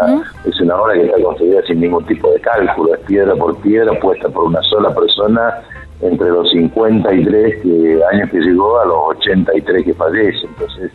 Es 0.45 0.61
una 0.61 0.77
obra 0.77 0.95
que 0.95 1.05
está 1.05 1.23
construida 1.23 1.63
sin 1.67 1.81
ningún 1.81 2.05
tipo 2.07 2.31
de 2.31 2.41
cálculo, 2.41 2.95
es 2.95 3.01
piedra 3.01 3.35
por 3.37 3.57
piedra, 3.59 3.93
puesta 4.01 4.29
por 4.29 4.45
una 4.45 4.63
sola 4.63 4.93
persona 4.95 5.63
entre 6.01 6.31
los 6.31 6.51
53 6.51 7.63
que, 7.63 8.01
años 8.13 8.31
que 8.31 8.41
llegó 8.41 8.81
a 8.81 8.87
los 8.87 8.97
83 9.19 9.85
que 9.85 9.95
fallece. 9.95 10.47
Entonces, 10.47 10.91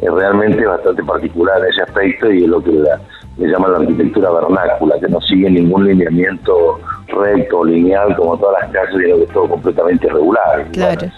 es 0.00 0.10
realmente 0.12 0.64
bastante 0.64 1.02
particular 1.02 1.60
ese 1.68 1.82
aspecto 1.82 2.30
y 2.30 2.44
es 2.44 2.48
lo 2.48 2.62
que 2.62 2.70
le 2.70 3.48
llaman 3.48 3.72
la 3.72 3.78
arquitectura 3.78 4.30
vernácula, 4.30 5.00
que 5.00 5.08
no 5.08 5.20
sigue 5.22 5.50
ningún 5.50 5.86
lineamiento 5.86 6.78
recto 7.08 7.58
o 7.58 7.64
lineal 7.64 8.14
como 8.16 8.36
todas 8.38 8.62
las 8.62 8.72
casas, 8.72 8.94
sino 9.00 9.16
que 9.16 9.22
es 9.24 9.30
todo 9.30 9.48
completamente 9.48 10.06
irregular. 10.06 10.66
Claro. 10.72 11.08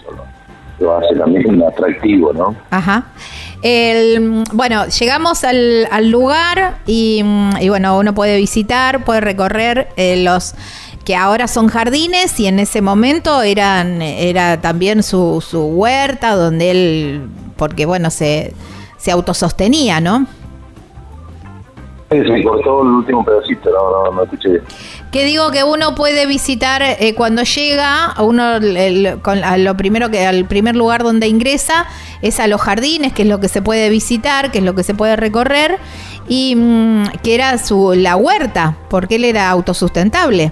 Lo 0.79 0.97
hace 0.97 1.15
también 1.15 1.63
atractivo, 1.63 2.33
¿no? 2.33 2.55
Ajá. 2.69 3.05
El, 3.61 4.43
bueno, 4.53 4.85
llegamos 4.87 5.43
al, 5.43 6.09
lugar 6.09 6.79
y, 6.85 7.23
bueno, 7.67 7.97
uno 7.97 8.13
puede 8.13 8.37
visitar, 8.37 9.03
puede 9.03 9.21
recorrer 9.21 9.87
eh, 9.97 10.23
los 10.23 10.53
que 11.03 11.15
ahora 11.15 11.47
son 11.47 11.67
jardines 11.67 12.39
y 12.39 12.47
en 12.47 12.59
ese 12.59 12.81
momento 12.81 13.43
eran 13.43 14.01
era 14.01 14.59
también 14.59 15.03
su, 15.03 15.43
su 15.47 15.61
huerta 15.61 16.35
donde 16.35 16.71
él, 16.71 17.29
porque 17.57 17.85
bueno, 17.85 18.09
se, 18.09 18.53
se 18.97 19.11
autosostenía, 19.11 20.01
¿no? 20.01 20.25
Se 22.23 22.43
cortó 22.43 22.81
el 22.81 22.87
último 22.89 23.25
pedacito, 23.25 23.69
no, 23.71 24.11
no, 24.11 24.23
escuché 24.23 24.49
bien. 24.49 24.63
Que 25.11 25.25
digo 25.25 25.51
que 25.51 25.63
uno 25.63 25.95
puede 25.95 26.25
visitar 26.25 26.81
eh, 26.83 27.15
cuando 27.15 27.43
llega, 27.43 28.13
uno 28.19 28.59
con, 29.21 29.41
lo 29.63 29.77
primero 29.77 30.09
que 30.09 30.25
al 30.25 30.45
primer 30.45 30.75
lugar 30.75 31.03
donde 31.03 31.27
ingresa 31.27 31.85
es 32.21 32.39
a 32.39 32.47
los 32.47 32.61
jardines, 32.61 33.13
que 33.13 33.23
es 33.23 33.27
lo 33.27 33.39
que 33.39 33.47
se 33.47 33.61
puede 33.61 33.89
visitar, 33.89 34.51
que 34.51 34.59
es 34.59 34.63
lo 34.63 34.75
que 34.75 34.83
se 34.83 34.93
puede 34.93 35.15
recorrer 35.15 35.77
y 36.27 36.55
mm, 36.55 37.19
que 37.23 37.35
era 37.35 37.57
su 37.57 37.93
la 37.95 38.15
huerta, 38.15 38.75
porque 38.89 39.15
él 39.15 39.25
era 39.25 39.49
autosustentable. 39.49 40.51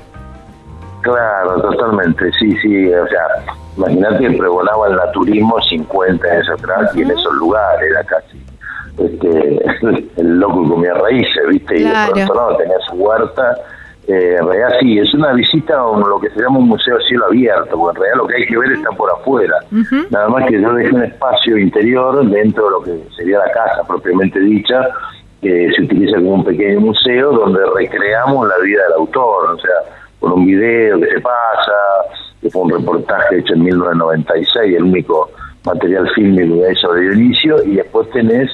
Claro, 1.01 1.62
totalmente, 1.62 2.32
sí, 2.39 2.55
sí, 2.62 2.93
o 2.93 3.08
sea, 3.08 3.55
imagínate 3.75 4.20
que 4.20 4.38
pregonaba 4.38 4.88
el 4.88 4.96
naturismo 4.96 5.62
50 5.62 6.25
años 6.25 6.50
atrás 6.50 6.96
y 6.96 7.01
en 7.01 7.12
esos 7.12 7.34
lugares 7.34 7.91
era 7.91 8.03
casi 8.05 8.53
este, 8.98 9.62
el 10.18 10.40
loco 10.40 10.68
comía 10.70 10.94
raíces, 10.94 11.48
¿viste? 11.50 11.80
Y 11.80 11.84
de 11.84 11.92
pronto 12.26 12.34
no, 12.34 12.58
tenía 12.58 12.78
su 12.90 12.96
huerta. 12.96 13.56
Eh, 14.08 14.36
en 14.38 14.46
realidad 14.46 14.70
sí, 14.82 15.00
es 15.00 15.14
una 15.14 15.32
visita 15.32 15.76
a 15.76 15.98
lo 15.98 16.20
que 16.20 16.30
se 16.32 16.42
llama 16.42 16.60
un 16.60 16.68
museo 16.68 16.98
a 16.98 17.02
cielo 17.08 17.26
abierto, 17.26 17.78
porque 17.78 18.00
en 18.00 18.04
realidad 18.04 18.18
lo 18.18 18.28
que 18.28 18.36
hay 18.36 18.46
que 18.46 18.58
ver 18.58 18.72
está 18.74 18.90
por 18.92 19.10
afuera. 19.12 19.56
Nada 20.10 20.28
más 20.28 20.46
que 20.48 20.62
yo 20.62 20.74
dejé 20.74 20.94
un 20.94 21.04
espacio 21.04 21.58
interior 21.58 22.30
dentro 22.30 22.66
de 22.66 22.72
lo 22.72 22.84
que 22.84 23.16
sería 23.16 23.40
la 23.40 23.52
casa 23.52 23.88
propiamente 23.88 24.40
dicha, 24.40 24.90
que 25.42 25.72
se 25.76 25.84
utiliza 25.84 26.18
como 26.18 26.36
un 26.36 26.44
pequeño 26.44 26.82
museo 26.82 27.32
donde 27.32 27.62
recreamos 27.76 28.48
la 28.48 28.58
vida 28.60 28.84
del 28.84 28.94
autor, 28.94 29.52
o 29.52 29.60
sea, 29.60 29.72
con 30.20 30.34
un 30.34 30.46
video 30.46 31.00
que 31.00 31.08
se 31.08 31.22
pasa, 31.22 31.72
que 32.42 32.50
fue 32.50 32.62
un 32.62 32.72
reportaje 32.72 33.40
hecho 33.40 33.54
en 33.54 33.64
1996, 33.64 34.76
el 34.78 34.84
único 34.84 35.30
material 35.66 36.10
fílmico 36.14 36.60
que 36.60 36.68
hay 36.68 36.76
sobre 36.76 37.02
Dionisio, 37.02 37.64
y 37.64 37.76
después 37.76 38.10
tenés 38.12 38.50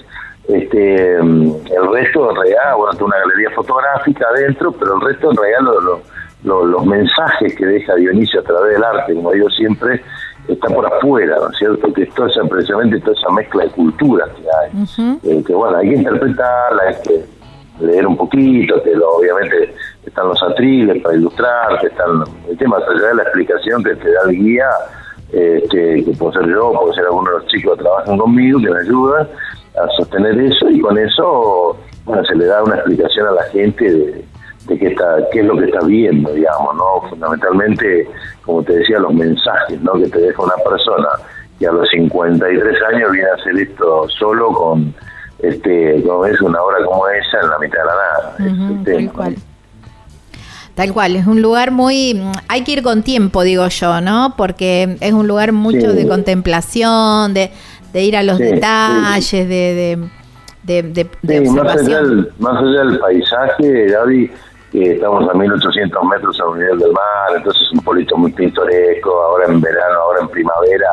este, 0.49 1.15
el 1.15 1.91
resto 1.93 2.29
en 2.29 2.35
realidad, 2.35 2.75
bueno, 2.75 2.91
tiene 2.93 3.05
una 3.05 3.19
galería 3.19 3.51
fotográfica 3.51 4.25
adentro, 4.29 4.71
pero 4.71 4.95
el 4.95 5.01
resto 5.01 5.31
en 5.31 5.37
realidad 5.37 6.01
los 6.43 6.85
mensajes 6.85 7.55
que 7.55 7.65
deja 7.65 7.95
Dionisio 7.95 8.39
a 8.39 8.43
través 8.43 8.73
del 8.73 8.83
arte, 8.83 9.13
como 9.13 9.31
digo 9.31 9.49
siempre, 9.51 10.01
está 10.47 10.67
por 10.69 10.85
afuera, 10.85 11.37
¿no 11.39 11.49
es 11.49 11.57
cierto? 11.57 11.93
Que 11.93 12.03
es 12.03 12.13
toda 12.15 12.29
esa, 12.29 12.43
precisamente 12.45 12.99
toda 13.01 13.13
esa 13.13 13.29
mezcla 13.31 13.63
de 13.63 13.69
culturas 13.69 14.29
que 14.29 14.43
hay. 14.43 15.19
Eh, 15.23 15.43
que 15.45 15.53
bueno, 15.53 15.77
hay 15.77 15.89
que 15.89 15.95
interpretarla, 15.95 16.83
hay 16.83 16.95
que 17.03 17.85
leer 17.85 18.07
un 18.07 18.17
poquito, 18.17 18.81
que 18.81 18.97
obviamente 18.97 19.75
están 20.05 20.29
los 20.29 20.41
atriles 20.41 21.01
para 21.03 21.15
ilustrarte, 21.15 21.87
están 21.87 22.23
el 22.49 22.57
tema, 22.57 22.77
allá 22.77 23.07
de 23.07 23.15
la 23.15 23.23
explicación 23.23 23.83
que 23.83 23.95
te 23.95 24.11
da 24.11 24.21
el 24.27 24.31
guía, 24.31 24.69
eh, 25.31 25.63
que, 25.69 26.03
que 26.03 26.11
puedo 26.17 26.33
ser 26.33 26.47
yo, 26.49 26.73
puedo 26.73 26.93
ser 26.93 27.05
alguno 27.05 27.29
de 27.31 27.37
los 27.37 27.47
chicos 27.47 27.77
que 27.77 27.83
trabajan 27.83 28.17
conmigo, 28.17 28.59
que 28.59 28.69
me 28.71 28.79
ayudan, 28.79 29.27
a 29.75 29.87
sostener 29.97 30.39
eso 30.39 30.69
y 30.69 30.79
con 30.79 30.97
eso 30.97 31.77
bueno, 32.05 32.23
se 32.25 32.35
le 32.35 32.45
da 32.45 32.63
una 32.63 32.75
explicación 32.75 33.27
a 33.27 33.31
la 33.31 33.43
gente 33.43 33.85
de, 33.85 34.25
qué, 34.79 34.87
está, 34.87 35.17
qué 35.31 35.41
es 35.41 35.45
lo 35.45 35.57
que 35.57 35.65
está 35.65 35.79
viendo, 35.85 36.33
digamos, 36.33 36.75
¿no? 36.75 37.09
Fundamentalmente, 37.09 38.07
como 38.43 38.63
te 38.63 38.73
decía, 38.73 38.99
los 38.99 39.13
mensajes 39.13 39.79
¿no? 39.81 39.93
que 39.93 40.07
te 40.07 40.19
deja 40.19 40.41
una 40.41 40.55
persona 40.67 41.07
que 41.59 41.67
a 41.67 41.71
los 41.71 41.87
53 41.89 42.77
años 42.93 43.11
viene 43.11 43.29
a 43.29 43.33
hacer 43.35 43.57
esto 43.57 44.07
solo 44.09 44.51
con, 44.53 44.93
este 45.39 46.01
como 46.03 46.25
es 46.25 46.41
una 46.41 46.61
obra 46.61 46.83
como 46.85 47.07
esa 47.09 47.41
en 47.41 47.49
la 47.49 47.59
mitad 47.59 47.79
de 47.79 47.85
la 47.85 47.93
nada. 47.95 48.83
tal 48.85 49.13
cual. 49.13 49.35
Tal 50.75 50.93
cual, 50.93 51.15
es 51.17 51.27
un 51.27 51.41
lugar 51.41 51.71
muy... 51.71 52.23
Hay 52.47 52.63
que 52.63 52.71
ir 52.71 52.83
con 52.83 53.03
tiempo, 53.03 53.43
digo 53.43 53.67
yo, 53.67 53.99
¿no? 53.99 54.35
Porque 54.37 54.95
es 55.01 55.11
un 55.11 55.27
lugar 55.27 55.51
mucho 55.51 55.91
de 55.91 56.07
contemplación, 56.07 57.33
de, 57.33 57.51
de 57.93 58.03
ir 58.03 58.15
a 58.15 58.23
los 58.23 58.37
detalles, 58.37 59.49
de, 59.49 59.97
de, 60.63 60.83
de, 60.83 61.41
Más 61.49 61.77
allá, 61.77 62.01
del, 62.01 62.31
más 62.37 62.57
allá 62.57 62.83
del 62.85 62.99
paisaje, 62.99 63.87
Gaby, 63.87 64.31
estamos 64.73 65.29
a 65.29 65.33
1800 65.33 66.03
metros 66.05 66.39
a 66.39 66.57
nivel 66.57 66.77
del 66.77 66.91
mar, 66.91 67.37
entonces 67.37 67.61
es 67.63 67.71
un 67.73 67.83
pueblito 67.83 68.15
muy 68.17 68.31
pintoresco, 68.31 69.09
ahora 69.09 69.45
en 69.47 69.61
verano, 69.61 69.99
ahora 69.99 70.19
en 70.21 70.27
primavera, 70.29 70.89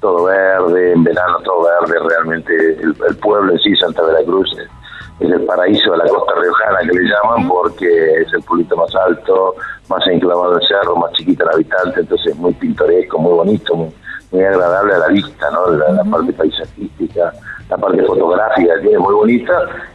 todo 0.00 0.24
verde, 0.24 0.92
en 0.92 1.04
verano 1.04 1.38
todo 1.40 1.66
verde, 1.80 1.98
realmente 2.06 2.78
el, 2.82 3.16
pueblo 3.16 3.52
en 3.52 3.58
sí, 3.60 3.74
Santa 3.76 4.02
Veracruz, 4.02 4.54
es, 4.58 5.26
es, 5.26 5.32
el 5.32 5.42
paraíso 5.46 5.92
de 5.92 5.98
la 5.98 6.04
costa 6.04 6.34
riojana 6.34 6.80
que 6.80 6.98
le 6.98 7.08
llaman 7.08 7.48
porque 7.48 8.20
es 8.20 8.32
el 8.34 8.42
pueblito 8.42 8.76
más 8.76 8.94
alto, 8.94 9.54
más 9.88 10.06
enclavado 10.08 10.60
en 10.60 10.68
cerro, 10.68 10.96
más 10.96 11.12
chiquito 11.12 11.44
el 11.44 11.54
habitante, 11.54 12.00
entonces 12.00 12.32
es 12.32 12.36
muy 12.36 12.52
pintoresco, 12.52 13.18
muy 13.18 13.32
bonito, 13.32 13.74
muy, 13.74 13.90
muy 14.34 14.44
agradable 14.44 14.94
a 14.94 14.98
la 14.98 15.08
vista, 15.08 15.50
¿no? 15.52 15.70
La, 15.70 16.04
parte 16.04 16.32
paisajística, 16.32 17.32
la 17.70 17.76
parte 17.76 18.02
fotográfica 18.02 18.72
tiene 18.82 18.98
muy 18.98 19.14
bonita 19.14 19.52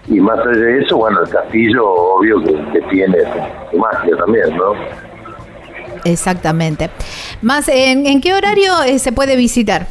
y 0.07 0.19
más 0.21 0.39
allá 0.39 0.51
de 0.51 0.79
eso, 0.79 0.97
bueno, 0.97 1.21
el 1.21 1.29
castillo 1.29 1.85
obvio 1.85 2.41
que, 2.41 2.81
tiene 2.89 3.17
su 3.69 3.77
magia 3.77 4.15
también, 4.15 4.55
¿no? 4.55 4.73
Exactamente. 6.05 6.89
Más, 7.41 7.67
¿en, 7.67 8.21
qué 8.21 8.33
horario 8.33 8.81
eh, 8.83 8.97
se 8.99 9.11
puede 9.11 9.35
visitar? 9.35 9.87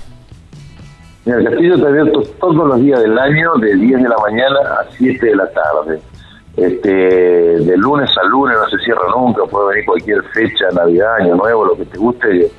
el 1.26 1.44
castillo 1.44 1.74
está 1.74 1.88
abierto 1.88 2.22
todos 2.40 2.68
los 2.68 2.80
días 2.80 3.00
del 3.02 3.18
año, 3.18 3.52
de 3.56 3.76
10 3.76 4.02
de 4.02 4.08
la 4.08 4.16
mañana 4.16 4.58
a 4.80 4.86
7 4.96 5.26
de 5.26 5.36
la 5.36 5.46
tarde. 5.50 6.00
Este, 6.56 6.88
de 6.88 7.76
lunes 7.76 8.10
a 8.16 8.26
lunes 8.28 8.56
no 8.56 8.68
se 8.70 8.82
cierra 8.82 9.02
nunca, 9.14 9.44
puede 9.44 9.68
venir 9.68 9.84
cualquier 9.84 10.22
fecha, 10.32 10.64
Navidad, 10.74 11.16
Año 11.20 11.36
Nuevo, 11.36 11.66
lo 11.66 11.76
que 11.76 11.84
te 11.84 11.98
guste 11.98 12.50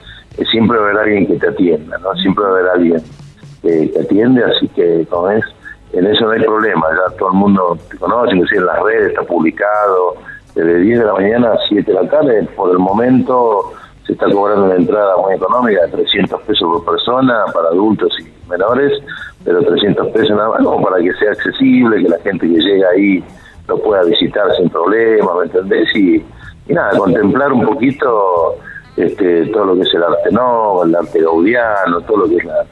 siempre 0.45 0.77
va 0.77 0.85
a 0.85 0.89
haber 0.89 1.01
alguien 1.01 1.27
que 1.27 1.35
te 1.35 1.47
atienda, 1.47 1.97
¿no? 1.99 2.13
Siempre 2.15 2.43
va 2.43 2.49
a 2.49 2.53
haber 2.53 2.69
alguien 2.69 3.03
que 3.61 3.87
te 3.87 4.01
atiende, 4.01 4.43
así 4.43 4.67
que 4.69 5.05
como 5.09 5.29
es, 5.31 5.43
en 5.93 6.05
eso 6.05 6.25
no 6.25 6.31
hay 6.31 6.43
problema, 6.43 6.87
ya 6.91 7.15
todo 7.17 7.29
el 7.29 7.35
mundo 7.35 7.77
te 7.89 7.97
conoce, 7.97 8.35
inclusive 8.35 8.59
en 8.59 8.65
las 8.65 8.83
redes 8.83 9.07
está 9.09 9.23
publicado, 9.23 10.15
desde 10.55 10.79
10 10.79 10.99
de 10.99 11.05
la 11.05 11.13
mañana 11.13 11.53
a 11.53 11.57
7 11.67 11.91
de 11.91 11.93
la 11.93 12.09
tarde, 12.09 12.47
por 12.55 12.71
el 12.71 12.79
momento 12.79 13.73
se 14.05 14.13
está 14.13 14.29
cobrando 14.31 14.65
una 14.65 14.75
entrada 14.75 15.17
muy 15.17 15.35
económica 15.35 15.85
de 15.85 15.91
300 15.91 16.41
pesos 16.41 16.67
por 16.67 16.85
persona 16.93 17.45
para 17.53 17.67
adultos 17.69 18.11
y 18.19 18.49
menores, 18.49 18.91
pero 19.43 19.61
300 19.61 20.07
pesos 20.07 20.35
nada 20.35 20.49
más 20.49 20.63
como 20.63 20.83
para 20.83 21.01
que 21.01 21.13
sea 21.13 21.31
accesible, 21.31 22.01
que 22.01 22.09
la 22.09 22.19
gente 22.19 22.47
que 22.47 22.59
llega 22.59 22.89
ahí 22.89 23.23
lo 23.67 23.77
pueda 23.77 24.03
visitar 24.03 24.45
sin 24.57 24.69
problema, 24.69 25.35
¿me 25.35 25.45
entendés? 25.45 25.87
Y, 25.95 26.25
y 26.67 26.73
nada, 26.73 26.97
contemplar 26.97 27.53
un 27.53 27.65
poquito 27.65 28.55
este, 28.99 29.45
todo 29.47 29.65
lo 29.65 29.75
que 29.75 29.81
es 29.81 29.93
el 29.93 30.03
arte 30.03 30.29
no, 30.31 30.83
el 30.83 30.95
arte 30.95 31.21
gaudiano, 31.21 32.01
todo 32.01 32.17
lo 32.17 32.29
que 32.29 32.35
es 32.35 32.43
la, 32.43 32.65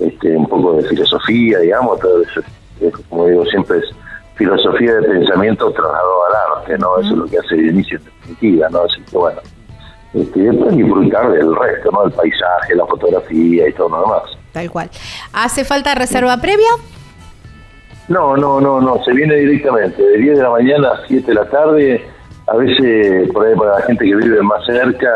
este, 0.00 0.36
un 0.36 0.46
poco 0.46 0.74
de 0.74 0.88
filosofía, 0.88 1.58
digamos, 1.58 1.98
todo 2.00 2.22
eso, 2.22 2.40
como 3.08 3.26
digo 3.26 3.44
siempre, 3.46 3.78
es 3.78 3.84
filosofía 4.36 4.94
de 4.94 5.02
pensamiento 5.02 5.70
trasladado 5.72 6.26
al 6.26 6.58
arte, 6.58 6.78
¿no? 6.78 6.98
Eso 6.98 7.10
es 7.10 7.16
lo 7.16 7.26
que 7.26 7.38
hace 7.38 7.54
el 7.54 7.66
inicio 7.70 7.98
en 7.98 8.04
definitiva, 8.04 8.68
¿no? 8.70 8.82
Así 8.82 9.02
que 9.10 9.16
bueno, 9.16 9.40
este, 10.14 10.40
después 10.40 10.76
disfrutar 10.76 11.32
del 11.32 11.56
resto, 11.56 11.90
¿no? 11.90 12.04
El 12.04 12.12
paisaje, 12.12 12.74
la 12.74 12.86
fotografía 12.86 13.68
y 13.68 13.72
todo 13.72 13.88
lo 13.88 14.00
demás. 14.02 14.22
Tal 14.52 14.70
cual. 14.70 14.90
¿Hace 15.32 15.64
falta 15.64 15.94
reserva 15.94 16.36
previa? 16.36 16.70
No, 18.08 18.36
no, 18.36 18.60
no, 18.60 18.80
no, 18.80 19.02
se 19.04 19.12
viene 19.12 19.36
directamente, 19.36 20.02
de 20.02 20.18
10 20.18 20.36
de 20.36 20.42
la 20.42 20.50
mañana 20.50 20.88
a 20.90 21.06
7 21.06 21.26
de 21.26 21.34
la 21.34 21.44
tarde, 21.48 22.06
a 22.46 22.56
veces 22.56 23.30
por 23.32 23.46
ahí 23.46 23.54
para 23.54 23.78
la 23.78 23.82
gente 23.82 24.04
que 24.04 24.14
vive 24.14 24.42
más 24.42 24.64
cerca, 24.66 25.08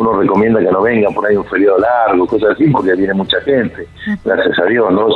uno 0.00 0.14
recomienda 0.14 0.60
que 0.60 0.70
no 0.70 0.80
vengan 0.80 1.12
por 1.12 1.26
ahí 1.26 1.36
un 1.36 1.44
feriado 1.44 1.78
largo, 1.78 2.26
cosas 2.26 2.52
así, 2.52 2.66
porque 2.68 2.94
viene 2.94 3.12
mucha 3.12 3.38
gente, 3.42 3.86
gracias 4.24 4.58
a 4.58 4.64
Dios, 4.64 4.90
¿no? 4.92 5.08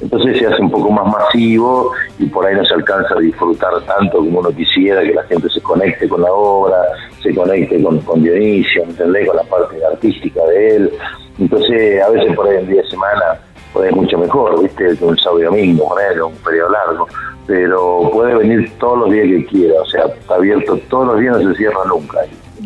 entonces 0.00 0.38
se 0.38 0.46
hace 0.46 0.62
un 0.62 0.70
poco 0.70 0.90
más 0.90 1.06
masivo 1.06 1.92
y 2.18 2.24
por 2.26 2.46
ahí 2.46 2.56
no 2.56 2.64
se 2.64 2.72
alcanza 2.72 3.14
a 3.14 3.20
disfrutar 3.20 3.78
tanto 3.82 4.16
como 4.16 4.38
uno 4.40 4.50
quisiera, 4.50 5.02
que 5.02 5.12
la 5.12 5.22
gente 5.24 5.50
se 5.50 5.60
conecte 5.60 6.08
con 6.08 6.22
la 6.22 6.32
obra, 6.32 6.76
se 7.22 7.34
conecte 7.34 7.82
con, 7.82 8.00
con 8.00 8.22
Dionisio, 8.22 8.84
¿entendés? 8.84 9.28
con 9.28 9.36
la 9.36 9.44
parte 9.44 9.76
artística 9.84 10.42
de 10.46 10.76
él. 10.76 10.90
Entonces, 11.38 12.02
a 12.02 12.08
veces 12.08 12.34
por 12.34 12.48
ahí 12.48 12.56
en 12.56 12.68
día 12.68 12.80
de 12.80 12.88
semana 12.88 13.38
puede 13.74 13.92
mucho 13.92 14.16
mejor, 14.16 14.62
¿viste? 14.62 14.96
Que 14.96 15.04
un 15.04 15.18
sábado 15.18 15.40
y 15.40 15.44
domingo, 15.44 15.88
ponerlo, 15.88 16.28
un 16.28 16.36
periodo 16.36 16.70
largo. 16.70 17.06
Pero 17.46 18.10
puede 18.12 18.34
venir 18.36 18.72
todos 18.78 19.00
los 19.00 19.10
días 19.10 19.26
que 19.26 19.46
quiera, 19.46 19.82
o 19.82 19.86
sea, 19.86 20.06
está 20.06 20.36
abierto 20.36 20.78
todos 20.88 21.08
los 21.08 21.20
días, 21.20 21.38
no 21.38 21.50
se 21.50 21.58
cierra 21.58 21.80
nunca. 21.86 22.20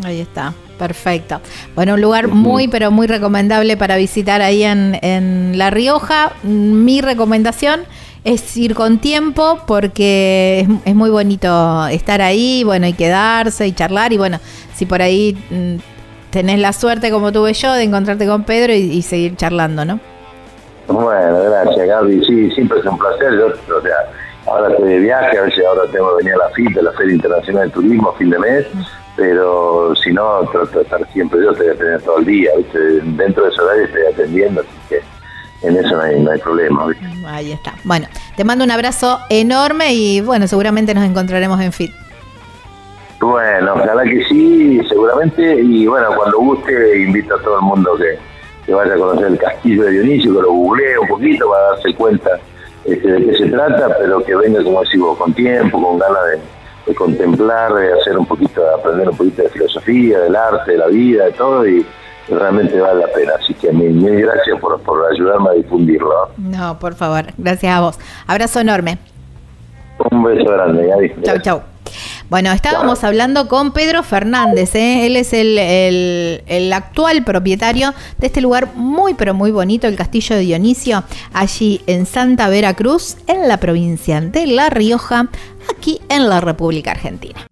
Ahí 0.04 0.20
está. 0.20 0.52
Perfecto. 0.78 1.40
Bueno, 1.74 1.94
un 1.94 2.00
lugar 2.00 2.28
muy, 2.28 2.68
pero 2.68 2.90
muy 2.90 3.06
recomendable 3.06 3.76
para 3.76 3.96
visitar 3.96 4.42
ahí 4.42 4.64
en, 4.64 4.98
en 5.02 5.56
La 5.56 5.70
Rioja. 5.70 6.32
Mi 6.42 7.00
recomendación 7.00 7.82
es 8.24 8.56
ir 8.56 8.74
con 8.74 8.98
tiempo 8.98 9.60
porque 9.66 10.60
es, 10.60 10.68
es, 10.84 10.94
muy 10.94 11.10
bonito 11.10 11.86
estar 11.88 12.22
ahí, 12.22 12.62
bueno, 12.64 12.86
y 12.86 12.92
quedarse 12.92 13.66
y 13.66 13.72
charlar. 13.72 14.12
Y 14.12 14.18
bueno, 14.18 14.40
si 14.74 14.86
por 14.86 15.00
ahí 15.00 15.36
mm, 15.50 15.76
tenés 16.30 16.58
la 16.58 16.72
suerte, 16.72 17.10
como 17.10 17.30
tuve 17.30 17.52
yo, 17.52 17.72
de 17.72 17.84
encontrarte 17.84 18.26
con 18.26 18.44
Pedro 18.44 18.72
y, 18.72 18.78
y 18.78 19.02
seguir 19.02 19.36
charlando, 19.36 19.84
¿no? 19.84 20.00
Bueno, 20.88 21.44
gracias, 21.44 21.86
Gaby. 21.86 22.24
Sí, 22.24 22.50
siempre 22.50 22.80
es 22.80 22.84
un 22.84 22.98
placer. 22.98 23.32
Yo, 23.38 23.46
o 23.46 23.80
sea, 23.80 23.94
ahora 24.46 24.70
estoy 24.70 24.88
de 24.88 24.98
viaje, 24.98 25.38
a 25.38 25.42
veces 25.42 25.64
ahora 25.64 25.82
tengo 25.92 26.16
que 26.16 26.24
venir 26.24 26.34
a 26.34 26.48
la 26.48 26.50
FIT, 26.50 26.76
la 26.82 26.92
Feria 26.92 27.14
Internacional 27.14 27.68
de 27.68 27.70
Turismo, 27.70 28.10
a 28.10 28.16
fin 28.16 28.30
de 28.30 28.38
mes 28.38 28.66
pero 29.16 29.94
si 29.96 30.12
no, 30.12 30.40
trato 30.50 30.78
de 30.78 30.84
estar 30.84 31.12
siempre, 31.12 31.40
yo 31.42 31.52
te 31.52 31.64
voy 31.64 31.72
a 31.72 31.78
tener 31.78 32.02
todo 32.02 32.18
el 32.18 32.24
día, 32.24 32.50
¿viste? 32.56 32.78
dentro 32.78 33.44
de 33.44 33.50
ese 33.50 33.62
horario 33.62 33.84
estoy 33.84 34.02
atendiendo, 34.12 34.60
así 34.60 34.70
que 34.88 35.66
en 35.66 35.76
eso 35.76 35.96
no 35.96 36.02
hay, 36.02 36.20
no 36.20 36.30
hay 36.30 36.40
problema. 36.40 36.86
¿viste? 36.86 37.06
Ahí 37.26 37.52
está. 37.52 37.74
Bueno, 37.84 38.06
te 38.36 38.44
mando 38.44 38.64
un 38.64 38.70
abrazo 38.70 39.20
enorme 39.30 39.94
y 39.94 40.20
bueno, 40.20 40.46
seguramente 40.48 40.94
nos 40.94 41.04
encontraremos 41.04 41.60
en 41.60 41.72
FIT. 41.72 41.92
Bueno, 43.20 43.74
ojalá 43.74 44.02
que 44.02 44.24
sí, 44.24 44.80
seguramente, 44.88 45.60
y 45.62 45.86
bueno, 45.86 46.08
cuando 46.16 46.38
guste, 46.40 47.02
invito 47.02 47.36
a 47.36 47.42
todo 47.42 47.56
el 47.56 47.62
mundo 47.62 47.96
que, 47.96 48.18
que 48.66 48.74
vaya 48.74 48.94
a 48.94 48.98
conocer 48.98 49.26
el 49.28 49.38
castillo 49.38 49.84
de 49.84 49.92
Dionisio, 49.92 50.34
que 50.34 50.42
lo 50.42 50.52
googlee 50.52 50.98
un 50.98 51.08
poquito 51.08 51.48
para 51.48 51.62
darse 51.70 51.94
cuenta 51.94 52.30
este, 52.84 53.08
de 53.08 53.24
qué 53.24 53.38
se 53.38 53.46
trata, 53.46 53.96
pero 53.98 54.22
que 54.22 54.34
venga, 54.34 54.62
como 54.62 54.82
decimos, 54.82 55.16
con 55.16 55.32
tiempo, 55.32 55.80
con 55.82 55.98
ganas 55.98 56.22
de 56.32 56.38
de 56.86 56.94
contemplar, 56.94 57.74
de 57.74 57.92
hacer 57.92 58.18
un 58.18 58.26
poquito, 58.26 58.62
de 58.62 58.74
aprender 58.74 59.08
un 59.08 59.16
poquito 59.16 59.42
de 59.42 59.48
filosofía, 59.48 60.20
del 60.20 60.36
arte, 60.36 60.72
de 60.72 60.78
la 60.78 60.86
vida, 60.88 61.24
de 61.26 61.32
todo, 61.32 61.66
y 61.66 61.86
realmente 62.28 62.80
vale 62.80 63.00
la 63.00 63.12
pena. 63.12 63.32
Así 63.40 63.54
que 63.54 63.72
mil, 63.72 63.92
mil 63.92 64.20
gracias 64.22 64.58
por, 64.60 64.80
por 64.80 65.04
ayudarme 65.12 65.50
a 65.50 65.52
difundirlo. 65.52 66.30
No, 66.36 66.78
por 66.78 66.94
favor, 66.94 67.24
gracias 67.36 67.74
a 67.74 67.80
vos. 67.80 67.98
Abrazo 68.26 68.60
enorme. 68.60 68.98
Un 70.10 70.22
beso 70.22 70.50
grande, 70.50 70.88
ya 70.88 71.22
Chau, 71.22 71.38
chau. 71.40 71.62
Bueno, 72.30 72.50
estábamos 72.52 73.04
hablando 73.04 73.48
con 73.48 73.72
Pedro 73.72 74.02
Fernández, 74.02 74.74
¿eh? 74.74 75.06
él 75.06 75.16
es 75.16 75.32
el, 75.32 75.58
el, 75.58 76.42
el, 76.46 76.72
actual 76.72 77.22
propietario 77.22 77.92
de 78.18 78.26
este 78.26 78.40
lugar 78.40 78.74
muy 78.74 79.14
pero 79.14 79.34
muy 79.34 79.50
bonito, 79.50 79.86
el 79.86 79.94
Castillo 79.94 80.34
de 80.34 80.42
Dionisio, 80.42 81.04
allí 81.32 81.82
en 81.86 82.06
Santa 82.06 82.48
Veracruz, 82.48 83.18
en 83.26 83.46
la 83.46 83.58
provincia 83.58 84.20
de 84.22 84.46
La 84.46 84.70
Rioja, 84.70 85.28
aquí 85.70 86.00
en 86.08 86.28
la 86.28 86.40
República 86.40 86.92
Argentina. 86.92 87.46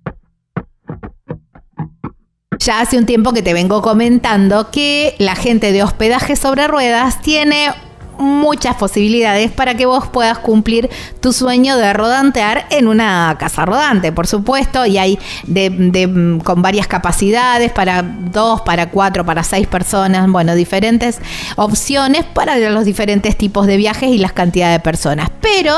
Ya 2.58 2.80
hace 2.80 2.96
un 2.96 3.06
tiempo 3.06 3.32
que 3.32 3.42
te 3.42 3.54
vengo 3.54 3.82
comentando 3.82 4.70
que 4.70 5.16
la 5.18 5.34
gente 5.34 5.72
de 5.72 5.82
hospedaje 5.82 6.36
sobre 6.36 6.68
ruedas 6.68 7.20
tiene 7.20 7.70
muchas 8.18 8.76
posibilidades 8.76 9.50
para 9.50 9.74
que 9.74 9.86
vos 9.86 10.06
puedas 10.06 10.38
cumplir 10.38 10.88
tu 11.20 11.32
sueño 11.32 11.76
de 11.76 11.92
rodantear 11.92 12.66
en 12.70 12.88
una 12.88 13.36
casa 13.38 13.64
rodante, 13.64 14.12
por 14.12 14.26
supuesto, 14.26 14.86
y 14.86 14.98
hay 14.98 15.18
de, 15.46 16.40
con 16.44 16.62
varias 16.62 16.86
capacidades 16.86 17.72
para 17.72 18.02
dos, 18.02 18.62
para 18.62 18.90
cuatro, 18.90 19.26
para 19.26 19.42
seis 19.42 19.66
personas, 19.66 20.30
bueno, 20.30 20.54
diferentes 20.54 21.20
opciones 21.56 22.24
para 22.24 22.56
los 22.58 22.84
diferentes 22.84 23.36
tipos 23.36 23.66
de 23.66 23.76
viajes 23.76 24.10
y 24.10 24.18
las 24.18 24.32
cantidades 24.32 24.78
de 24.78 24.80
personas. 24.80 25.30
Pero 25.40 25.74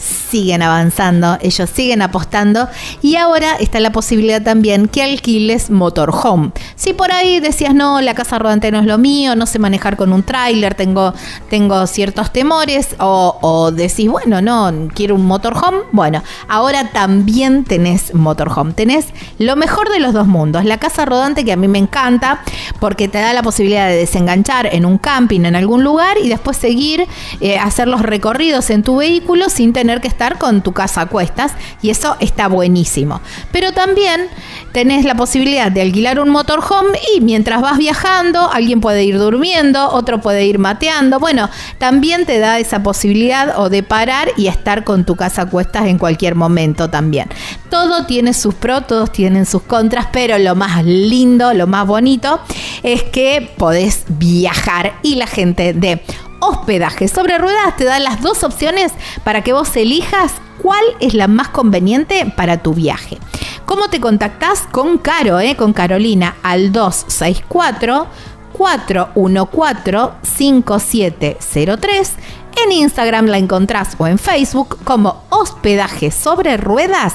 siguen 0.00 0.62
avanzando, 0.62 1.38
ellos 1.42 1.68
siguen 1.70 2.02
apostando 2.02 2.68
y 3.02 3.16
ahora 3.16 3.56
está 3.56 3.80
la 3.80 3.92
posibilidad 3.92 4.42
también 4.42 4.88
que 4.88 5.02
alquiles 5.02 5.70
motorhome. 5.70 6.52
Si 6.74 6.92
por 6.92 7.12
ahí 7.12 7.40
decías, 7.40 7.74
no, 7.74 8.00
la 8.00 8.14
casa 8.14 8.38
rodante 8.38 8.70
no 8.70 8.80
es 8.80 8.86
lo 8.86 8.98
mío, 8.98 9.36
no 9.36 9.46
sé 9.46 9.58
manejar 9.58 9.96
con 9.96 10.12
un 10.12 10.22
tráiler, 10.22 10.74
tengo, 10.74 11.12
tengo 11.48 11.86
ciertos 11.86 12.32
temores, 12.32 12.88
o, 12.98 13.70
decís, 13.74 14.08
bueno, 14.08 14.40
no, 14.40 14.88
quiero 14.94 15.14
un 15.14 15.26
motorhome, 15.26 15.80
bueno, 15.92 16.22
ahora 16.48 16.90
también 16.92 17.64
tenés 17.64 18.14
motorhome, 18.14 18.72
tenés 18.72 19.06
lo 19.38 19.56
mejor 19.56 19.90
de 19.90 20.00
los 20.00 20.14
dos 20.14 20.26
mundos, 20.26 20.64
la 20.64 20.78
casa 20.78 21.04
rodante 21.04 21.44
que 21.44 21.52
a 21.52 21.56
mí 21.56 21.68
me 21.68 21.78
encanta 21.78 22.42
porque 22.78 23.08
te 23.08 23.18
da 23.18 23.32
la 23.32 23.42
posibilidad 23.42 23.88
de 23.88 23.96
desenganchar 23.96 24.68
en 24.72 24.84
un 24.84 24.98
camping 24.98 25.40
en 25.40 25.56
algún 25.56 25.84
lugar 25.84 26.16
y 26.22 26.28
después 26.28 26.56
seguir, 26.56 27.06
eh, 27.40 27.58
hacer 27.58 27.88
los 27.88 28.02
recorridos 28.02 28.70
en 28.70 28.82
tu 28.82 28.96
vehículo 28.96 29.48
sin 29.48 29.72
tener 29.72 29.89
que 29.98 30.06
estar 30.08 30.38
con 30.38 30.62
tu 30.62 30.72
casa 30.72 31.02
a 31.02 31.06
cuestas 31.06 31.52
y 31.82 31.90
eso 31.90 32.16
está 32.20 32.46
buenísimo. 32.46 33.20
Pero 33.50 33.72
también 33.72 34.28
tenés 34.72 35.04
la 35.04 35.16
posibilidad 35.16 35.72
de 35.72 35.82
alquilar 35.82 36.20
un 36.20 36.28
motorhome 36.28 36.96
y 37.16 37.20
mientras 37.20 37.60
vas 37.60 37.78
viajando, 37.78 38.50
alguien 38.52 38.80
puede 38.80 39.02
ir 39.02 39.18
durmiendo, 39.18 39.90
otro 39.90 40.20
puede 40.20 40.44
ir 40.44 40.58
mateando. 40.58 41.18
Bueno, 41.18 41.50
también 41.78 42.26
te 42.26 42.38
da 42.38 42.58
esa 42.60 42.82
posibilidad 42.82 43.58
o 43.58 43.68
de 43.68 43.82
parar 43.82 44.28
y 44.36 44.46
estar 44.46 44.84
con 44.84 45.04
tu 45.04 45.16
casa 45.16 45.42
a 45.42 45.46
cuestas 45.46 45.86
en 45.86 45.98
cualquier 45.98 46.36
momento 46.36 46.88
también. 46.90 47.28
Todo 47.70 48.06
tiene 48.06 48.34
sus 48.34 48.54
pros, 48.54 48.86
todos 48.86 49.10
tienen 49.10 49.46
sus 49.46 49.62
contras, 49.62 50.06
pero 50.12 50.38
lo 50.38 50.54
más 50.54 50.84
lindo, 50.84 51.52
lo 51.54 51.66
más 51.66 51.86
bonito 51.86 52.40
es 52.82 53.02
que 53.02 53.50
podés 53.56 54.04
viajar 54.08 54.94
y 55.02 55.16
la 55.16 55.26
gente 55.26 55.72
de 55.72 56.02
hospedaje 56.40 57.08
sobre 57.08 57.38
ruedas 57.38 57.76
te 57.76 57.84
da 57.84 57.98
las 57.98 58.20
dos 58.20 58.44
opciones 58.44 58.92
para 59.24 59.42
que 59.42 59.52
vos 59.52 59.76
elijas 59.76 60.32
cuál 60.60 60.84
es 61.00 61.14
la 61.14 61.28
más 61.28 61.48
conveniente 61.48 62.32
para 62.36 62.62
tu 62.62 62.74
viaje. 62.74 63.18
¿Cómo 63.66 63.88
te 63.88 64.00
contactás 64.00 64.62
con 64.70 64.98
Caro, 64.98 65.38
eh? 65.40 65.56
con 65.56 65.72
Carolina 65.72 66.36
al 66.42 66.72
264 66.72 68.06
414 68.52 70.10
5703 70.22 72.16
en 72.64 72.72
Instagram 72.72 73.26
la 73.26 73.38
encontrás 73.38 73.94
o 73.98 74.06
en 74.06 74.18
Facebook 74.18 74.78
como 74.84 75.22
Hospedaje 75.30 76.10
sobre 76.10 76.56
Ruedas, 76.56 77.14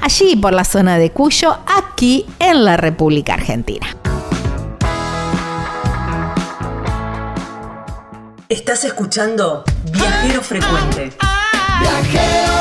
allí 0.00 0.36
por 0.36 0.52
la 0.52 0.64
zona 0.64 0.98
de 0.98 1.10
Cuyo, 1.10 1.56
aquí 1.78 2.26
en 2.38 2.64
la 2.64 2.76
República 2.76 3.34
Argentina. 3.34 3.86
Estás 8.50 8.84
escuchando 8.84 9.64
Viajero 9.90 10.42
Frecuente. 10.42 11.12
Viajero 11.80 12.52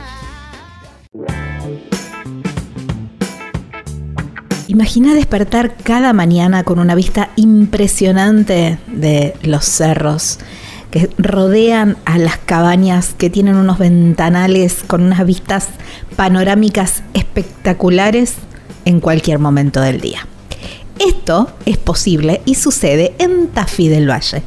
Imagina 4.66 5.14
despertar 5.14 5.76
cada 5.76 6.12
mañana 6.12 6.64
con 6.64 6.80
una 6.80 6.96
vista 6.96 7.30
impresionante 7.36 8.80
de 8.88 9.36
los 9.42 9.64
cerros 9.64 10.40
que 10.94 11.10
rodean 11.18 11.96
a 12.04 12.18
las 12.18 12.38
cabañas, 12.38 13.14
que 13.18 13.28
tienen 13.28 13.56
unos 13.56 13.78
ventanales 13.78 14.84
con 14.86 15.02
unas 15.02 15.26
vistas 15.26 15.66
panorámicas 16.14 17.02
espectaculares 17.14 18.34
en 18.84 19.00
cualquier 19.00 19.40
momento 19.40 19.80
del 19.80 20.00
día. 20.00 20.24
Esto 21.00 21.50
es 21.66 21.78
posible 21.78 22.42
y 22.44 22.54
sucede 22.54 23.12
en 23.18 23.48
Tafí 23.48 23.88
del 23.88 24.08
Valle, 24.08 24.44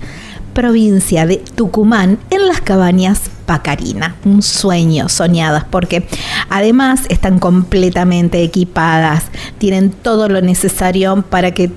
provincia 0.54 1.26
de 1.26 1.36
Tucumán, 1.36 2.18
en 2.30 2.48
las 2.48 2.62
cabañas 2.62 3.24
Pacarina. 3.46 4.16
Un 4.24 4.42
sueño, 4.42 5.10
soñadas, 5.10 5.66
porque 5.70 6.08
además 6.50 7.02
están 7.10 7.40
completamente 7.40 8.42
equipadas, 8.42 9.26
tienen 9.58 9.92
todo 9.92 10.30
lo 10.30 10.40
necesario 10.40 11.26
para 11.30 11.52
que 11.52 11.74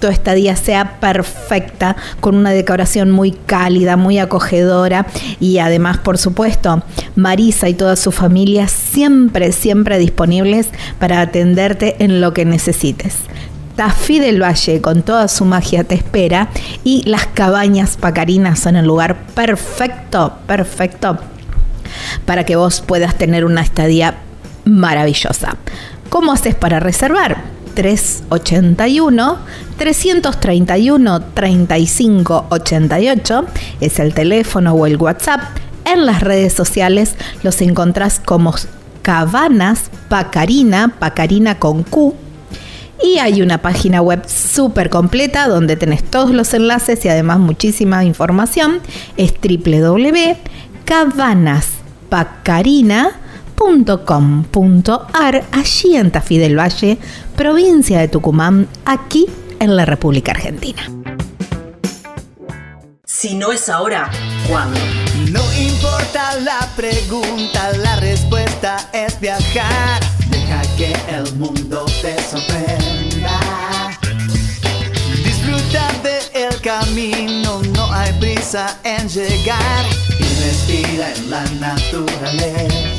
tu 0.00 0.08
estadía 0.08 0.56
sea 0.56 0.98
perfecta, 1.00 1.96
con 2.20 2.34
una 2.34 2.50
decoración 2.50 3.10
muy 3.10 3.32
cálida, 3.32 3.96
muy 3.96 4.18
acogedora 4.18 5.06
y 5.38 5.58
además, 5.58 5.98
por 5.98 6.18
supuesto, 6.18 6.82
Marisa 7.16 7.68
y 7.68 7.74
toda 7.74 7.96
su 7.96 8.10
familia 8.12 8.66
siempre, 8.68 9.52
siempre 9.52 9.98
disponibles 9.98 10.68
para 10.98 11.20
atenderte 11.20 11.96
en 12.02 12.20
lo 12.20 12.32
que 12.32 12.44
necesites. 12.44 13.16
Tafí 13.76 14.18
del 14.18 14.42
Valle 14.42 14.80
con 14.80 15.02
toda 15.02 15.28
su 15.28 15.44
magia 15.44 15.84
te 15.84 15.94
espera 15.94 16.48
y 16.84 17.02
las 17.08 17.26
cabañas 17.26 17.96
pacarinas 17.96 18.58
son 18.58 18.76
el 18.76 18.86
lugar 18.86 19.16
perfecto, 19.34 20.34
perfecto 20.46 21.18
para 22.24 22.44
que 22.44 22.56
vos 22.56 22.80
puedas 22.80 23.16
tener 23.16 23.44
una 23.44 23.62
estadía 23.62 24.16
maravillosa. 24.64 25.56
¿Cómo 26.08 26.32
haces 26.32 26.54
para 26.54 26.80
reservar? 26.80 27.42
381 27.74 29.38
331 29.76 31.20
3588 31.34 33.44
es 33.80 33.98
el 33.98 34.14
teléfono 34.14 34.74
o 34.74 34.86
el 34.86 34.96
WhatsApp. 34.96 35.40
En 35.84 36.06
las 36.06 36.20
redes 36.20 36.52
sociales 36.52 37.16
los 37.42 37.60
encontrás 37.60 38.20
como 38.20 38.54
Cabanas 39.02 39.90
Pacarina, 40.08 40.94
Pacarina 40.98 41.58
con 41.58 41.82
Q. 41.82 42.14
Y 43.02 43.18
hay 43.18 43.40
una 43.40 43.62
página 43.62 44.02
web 44.02 44.28
súper 44.28 44.90
completa 44.90 45.48
donde 45.48 45.76
tenés 45.76 46.04
todos 46.04 46.32
los 46.32 46.52
enlaces 46.52 47.02
y 47.04 47.08
además 47.08 47.38
muchísima 47.38 48.04
información. 48.04 48.80
Es 49.16 49.32
www.cabanaspacarina.com.ar 53.60 55.44
allí 55.52 55.96
en 55.96 56.10
Tafí 56.10 56.38
del 56.38 56.58
Valle, 56.58 56.98
provincia 57.36 58.00
de 58.00 58.08
Tucumán, 58.08 58.66
aquí 58.84 59.26
en 59.58 59.76
la 59.76 59.84
República 59.84 60.32
Argentina. 60.32 60.82
Si 63.04 63.34
no 63.34 63.52
es 63.52 63.68
ahora, 63.68 64.10
¿cuándo? 64.48 64.80
No 65.30 65.42
importa 65.52 66.40
la 66.40 66.66
pregunta, 66.74 67.72
la 67.78 67.96
respuesta 67.96 68.88
es 68.94 69.20
viajar. 69.20 70.00
Deja 70.30 70.62
que 70.78 70.96
el 71.14 71.30
mundo 71.36 71.84
te 72.00 72.16
sorprenda. 72.22 73.40
Disfruta 75.22 75.86
del 76.02 76.58
camino, 76.62 77.60
no 77.74 77.92
hay 77.92 78.12
prisa 78.14 78.78
en 78.84 79.06
llegar. 79.08 79.84
Y 80.18 80.24
respira 80.42 81.12
en 81.14 81.30
la 81.30 81.44
naturaleza. 81.60 82.89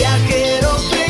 Viajero 0.00 1.09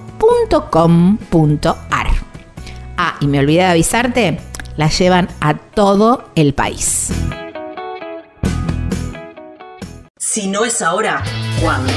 www.elpicapalo.com.ar. 0.21 2.07
Ah, 2.97 3.15
y 3.19 3.27
me 3.27 3.39
olvidé 3.39 3.61
de 3.61 3.65
avisarte, 3.65 4.39
la 4.77 4.87
llevan 4.89 5.27
a 5.39 5.55
todo 5.55 6.25
el 6.35 6.53
país. 6.53 7.09
Si 10.17 10.47
no 10.47 10.63
es 10.65 10.81
ahora, 10.81 11.23
¿cuándo? 11.61 11.91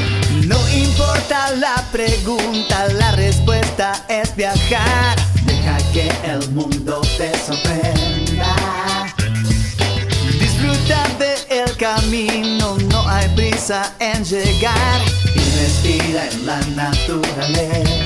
No 0.47 0.57
importa 0.71 1.51
la 1.57 1.85
pregunta, 1.93 2.89
la 2.95 3.13
respuesta 3.13 4.07
es 4.09 4.35
viajar. 4.35 5.17
Deja 5.45 5.77
que 5.93 6.11
el 6.25 6.51
mundo 6.51 7.01
te 7.19 7.33
sorprenda. 7.39 8.57
Disfruta 10.41 11.07
del 11.19 11.77
camino, 11.77 12.77
no 12.91 13.09
hay 13.09 13.29
prisa 13.37 13.95
en 14.01 14.25
llegar. 14.25 15.01
Y 15.35 15.39
respira 15.61 16.27
en 16.31 16.47
la 16.47 16.61
naturaleza. 16.75 18.04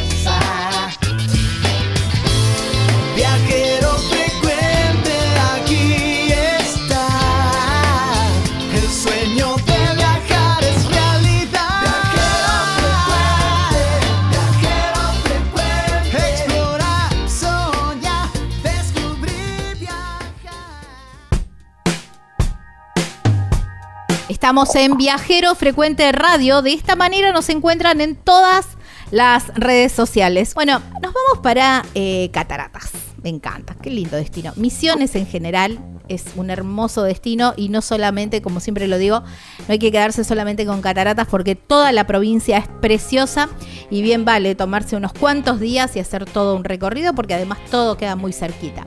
Estamos 24.38 24.72
en 24.76 24.96
Viajero 24.96 25.56
Frecuente 25.56 26.12
Radio. 26.12 26.62
De 26.62 26.72
esta 26.72 26.94
manera 26.94 27.32
nos 27.32 27.48
encuentran 27.48 28.00
en 28.00 28.14
todas 28.14 28.68
las 29.10 29.48
redes 29.56 29.90
sociales. 29.90 30.54
Bueno, 30.54 30.80
nos 31.02 31.12
vamos 31.12 31.42
para 31.42 31.84
eh, 31.96 32.30
Cataratas. 32.32 32.92
Me 33.20 33.30
encanta, 33.30 33.74
qué 33.82 33.90
lindo 33.90 34.16
destino. 34.16 34.52
Misiones 34.54 35.16
en 35.16 35.26
general 35.26 35.80
es 36.06 36.24
un 36.36 36.50
hermoso 36.50 37.02
destino 37.02 37.52
y 37.56 37.68
no 37.68 37.82
solamente, 37.82 38.40
como 38.40 38.60
siempre 38.60 38.86
lo 38.86 38.96
digo, 38.96 39.22
no 39.22 39.72
hay 39.72 39.80
que 39.80 39.90
quedarse 39.90 40.22
solamente 40.22 40.64
con 40.66 40.82
cataratas 40.82 41.26
porque 41.26 41.56
toda 41.56 41.90
la 41.90 42.06
provincia 42.06 42.58
es 42.58 42.68
preciosa 42.80 43.48
y 43.90 44.02
bien 44.02 44.24
vale 44.24 44.54
tomarse 44.54 44.94
unos 44.94 45.12
cuantos 45.14 45.58
días 45.58 45.96
y 45.96 45.98
hacer 45.98 46.26
todo 46.26 46.54
un 46.54 46.62
recorrido 46.62 47.12
porque 47.12 47.34
además 47.34 47.58
todo 47.72 47.96
queda 47.96 48.14
muy 48.14 48.32
cerquita. 48.32 48.86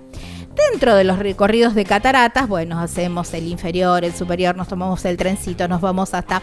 Dentro 0.55 0.95
de 0.95 1.03
los 1.05 1.17
recorridos 1.19 1.75
de 1.75 1.85
cataratas, 1.85 2.47
bueno, 2.47 2.79
hacemos 2.79 3.33
el 3.33 3.47
inferior, 3.47 4.03
el 4.03 4.13
superior, 4.13 4.55
nos 4.55 4.67
tomamos 4.67 5.05
el 5.05 5.15
trencito, 5.15 5.67
nos 5.67 5.79
vamos 5.79 6.13
hasta 6.13 6.41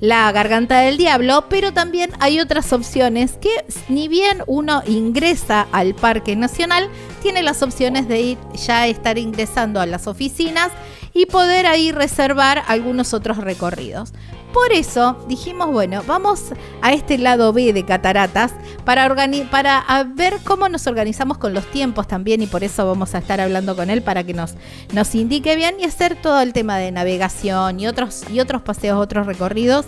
la 0.00 0.30
garganta 0.32 0.80
del 0.80 0.96
diablo, 0.96 1.44
pero 1.48 1.72
también 1.72 2.10
hay 2.18 2.40
otras 2.40 2.72
opciones 2.72 3.38
que 3.40 3.64
ni 3.88 4.08
bien 4.08 4.42
uno 4.46 4.82
ingresa 4.86 5.68
al 5.70 5.94
Parque 5.94 6.34
Nacional, 6.34 6.88
tiene 7.22 7.42
las 7.42 7.62
opciones 7.62 8.08
de 8.08 8.20
ir 8.20 8.38
ya 8.54 8.88
estar 8.88 9.18
ingresando 9.18 9.80
a 9.80 9.86
las 9.86 10.08
oficinas 10.08 10.70
y 11.12 11.26
poder 11.26 11.66
ahí 11.66 11.92
reservar 11.92 12.64
algunos 12.66 13.14
otros 13.14 13.36
recorridos. 13.36 14.12
Por 14.54 14.72
eso 14.72 15.16
dijimos, 15.26 15.72
bueno, 15.72 16.04
vamos 16.06 16.52
a 16.80 16.92
este 16.92 17.18
lado 17.18 17.52
B 17.52 17.72
de 17.72 17.84
cataratas 17.84 18.52
para, 18.84 19.12
para 19.50 20.04
ver 20.14 20.38
cómo 20.44 20.68
nos 20.68 20.86
organizamos 20.86 21.38
con 21.38 21.52
los 21.52 21.68
tiempos 21.72 22.06
también 22.06 22.40
y 22.40 22.46
por 22.46 22.62
eso 22.62 22.86
vamos 22.86 23.16
a 23.16 23.18
estar 23.18 23.40
hablando 23.40 23.74
con 23.74 23.90
él 23.90 24.00
para 24.00 24.22
que 24.22 24.32
nos, 24.32 24.54
nos 24.92 25.12
indique 25.16 25.56
bien 25.56 25.74
y 25.80 25.84
hacer 25.84 26.14
todo 26.14 26.40
el 26.40 26.52
tema 26.52 26.78
de 26.78 26.92
navegación 26.92 27.80
y 27.80 27.88
otros, 27.88 28.22
y 28.30 28.38
otros 28.38 28.62
paseos, 28.62 28.96
otros 28.96 29.26
recorridos 29.26 29.86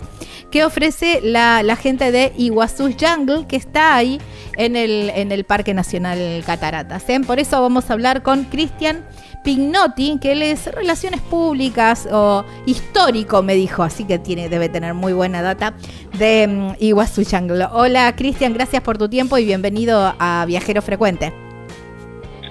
que 0.51 0.65
ofrece 0.65 1.21
la, 1.23 1.63
gente 1.77 2.11
de 2.11 2.33
Iguazú 2.37 2.93
Jungle 2.99 3.45
que 3.47 3.55
está 3.55 3.95
ahí 3.95 4.19
en 4.57 4.75
el, 4.75 5.11
en 5.15 5.31
el 5.31 5.45
Parque 5.45 5.73
Nacional 5.73 6.43
Cataratas. 6.45 7.07
¿eh? 7.07 7.21
Por 7.25 7.39
eso 7.39 7.61
vamos 7.61 7.89
a 7.89 7.93
hablar 7.93 8.21
con 8.21 8.43
Cristian. 8.43 9.05
Pignotti, 9.47 10.19
que 10.19 10.33
él 10.33 10.41
es 10.41 10.69
Relaciones 10.75 11.21
Públicas 11.21 12.05
o 12.11 12.43
histórico, 12.65 13.41
me 13.41 13.53
dijo, 13.53 13.81
así 13.81 14.03
que 14.03 14.19
tiene, 14.19 14.49
debe 14.49 14.67
tener 14.67 14.93
muy 14.93 15.13
buena 15.13 15.41
data, 15.41 15.73
de 16.19 16.47
um, 16.49 16.75
Iguazú 16.79 17.23
Jungle. 17.23 17.65
Hola 17.71 18.13
Cristian, 18.17 18.53
gracias 18.53 18.83
por 18.83 18.97
tu 18.97 19.07
tiempo 19.07 19.37
y 19.37 19.45
bienvenido 19.45 20.13
a 20.19 20.43
Viajero 20.45 20.81
Frecuente. 20.81 21.31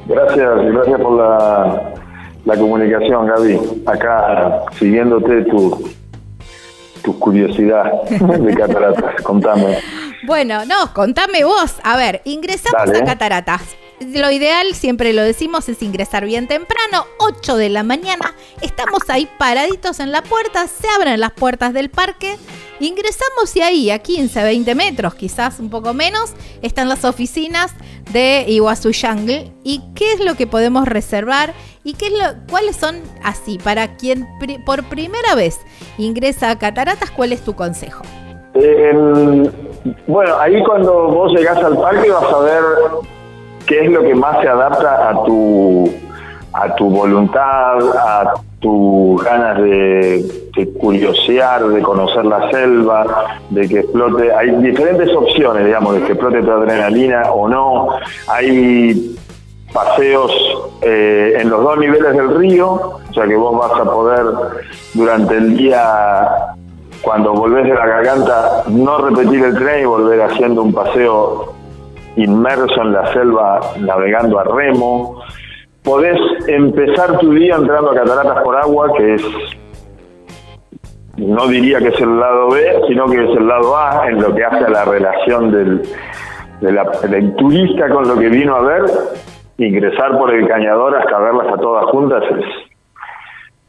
Gracias, 0.06 0.50
gracias 0.72 0.98
por 0.98 1.18
la, 1.18 1.94
la 2.46 2.56
comunicación, 2.56 3.26
Gaby. 3.26 3.60
Acá 3.84 4.62
siguiéndote 4.78 5.42
tu, 5.50 5.90
tu 7.04 7.18
curiosidad 7.18 7.92
de 8.08 8.54
cataratas, 8.54 9.22
contame. 9.22 9.80
Bueno, 10.26 10.64
no, 10.64 10.94
contame 10.94 11.44
vos. 11.44 11.78
A 11.84 11.98
ver, 11.98 12.22
ingresamos 12.24 12.88
a 12.88 13.04
cataratas 13.04 13.76
lo 14.00 14.30
ideal, 14.30 14.74
siempre 14.74 15.12
lo 15.12 15.22
decimos, 15.22 15.68
es 15.68 15.82
ingresar 15.82 16.24
bien 16.24 16.46
temprano, 16.48 17.06
8 17.18 17.56
de 17.56 17.68
la 17.68 17.82
mañana. 17.82 18.34
Estamos 18.60 19.00
ahí 19.08 19.28
paraditos 19.38 20.00
en 20.00 20.12
la 20.12 20.22
puerta, 20.22 20.66
se 20.66 20.86
abren 20.88 21.20
las 21.20 21.32
puertas 21.32 21.72
del 21.72 21.90
parque. 21.90 22.36
Ingresamos 22.78 23.56
y 23.56 23.62
ahí 23.62 23.90
a 23.90 24.00
15, 24.00 24.42
20 24.42 24.74
metros, 24.74 25.14
quizás 25.14 25.60
un 25.60 25.70
poco 25.70 25.94
menos, 25.94 26.34
están 26.60 26.90
las 26.90 27.06
oficinas 27.06 27.74
de 28.12 28.44
Iguazú 28.48 28.90
Jungle. 28.92 29.52
¿Y 29.64 29.80
qué 29.94 30.12
es 30.12 30.20
lo 30.20 30.34
que 30.34 30.46
podemos 30.46 30.86
reservar? 30.86 31.54
¿Y 31.84 31.94
qué 31.94 32.08
es 32.08 32.12
lo, 32.12 32.46
cuáles 32.50 32.76
son 32.76 33.00
así? 33.22 33.58
Para 33.58 33.96
quien 33.96 34.28
por 34.66 34.84
primera 34.84 35.34
vez 35.34 35.58
ingresa 35.96 36.50
a 36.50 36.58
Cataratas, 36.58 37.10
¿cuál 37.10 37.32
es 37.32 37.42
tu 37.42 37.54
consejo? 37.54 38.02
bueno, 40.06 40.34
ahí 40.38 40.62
cuando 40.64 41.08
vos 41.08 41.30
llegás 41.32 41.58
al 41.58 41.76
parque 41.76 42.10
vas 42.10 42.32
a 42.32 42.38
ver 42.38 42.62
qué 43.66 43.84
es 43.84 43.90
lo 43.90 44.02
que 44.02 44.14
más 44.14 44.40
se 44.40 44.48
adapta 44.48 45.08
a 45.08 45.24
tu 45.24 45.90
a 46.56 46.74
tu 46.74 46.88
voluntad, 46.88 47.78
a 47.98 48.32
tus 48.60 49.22
ganas 49.22 49.58
de, 49.58 50.24
curiosear, 50.80 51.68
de 51.68 51.82
conocer 51.82 52.24
la 52.24 52.50
selva, 52.50 53.38
de 53.50 53.68
que 53.68 53.80
explote. 53.80 54.32
Hay 54.32 54.50
diferentes 54.62 55.14
opciones, 55.14 55.66
digamos, 55.66 55.94
de 55.94 56.02
que 56.04 56.12
explote 56.12 56.42
tu 56.42 56.50
adrenalina 56.50 57.30
o 57.30 57.46
no. 57.46 57.88
Hay 58.28 59.16
paseos 59.70 60.32
eh, 60.80 61.36
en 61.38 61.50
los 61.50 61.62
dos 61.62 61.78
niveles 61.78 62.16
del 62.16 62.34
río, 62.38 62.70
o 62.72 63.12
sea 63.12 63.26
que 63.26 63.36
vos 63.36 63.58
vas 63.58 63.78
a 63.78 63.84
poder 63.84 64.24
durante 64.94 65.36
el 65.36 65.56
día, 65.58 66.56
cuando 67.02 67.34
volvés 67.34 67.64
de 67.64 67.74
la 67.74 67.86
garganta, 67.86 68.62
no 68.68 68.96
repetir 68.98 69.44
el 69.44 69.54
tren 69.56 69.82
y 69.82 69.84
volver 69.84 70.22
haciendo 70.22 70.62
un 70.62 70.72
paseo 70.72 71.55
inmerso 72.16 72.82
en 72.82 72.92
la 72.92 73.12
selva 73.12 73.60
navegando 73.80 74.38
a 74.38 74.44
remo. 74.44 75.22
Podés 75.82 76.18
empezar 76.48 77.18
tu 77.18 77.32
día 77.32 77.56
entrando 77.56 77.90
a 77.92 77.94
Cataratas 77.94 78.42
por 78.42 78.56
Agua, 78.56 78.92
que 78.96 79.14
es, 79.14 79.22
no 81.16 81.46
diría 81.46 81.78
que 81.78 81.88
es 81.88 82.00
el 82.00 82.18
lado 82.18 82.50
B, 82.50 82.80
sino 82.88 83.06
que 83.06 83.22
es 83.22 83.36
el 83.36 83.46
lado 83.46 83.76
A 83.76 84.08
en 84.08 84.20
lo 84.20 84.34
que 84.34 84.44
hace 84.44 84.64
a 84.64 84.68
la 84.70 84.84
relación 84.84 85.50
del, 85.50 85.82
del 86.60 87.36
turista 87.36 87.88
con 87.88 88.08
lo 88.08 88.18
que 88.18 88.28
vino 88.28 88.56
a 88.56 88.62
ver. 88.62 88.82
Ingresar 89.58 90.18
por 90.18 90.34
el 90.34 90.46
cañador 90.46 90.96
hasta 90.96 91.18
verlas 91.18 91.46
a 91.48 91.56
todas 91.56 91.84
juntas 91.86 92.22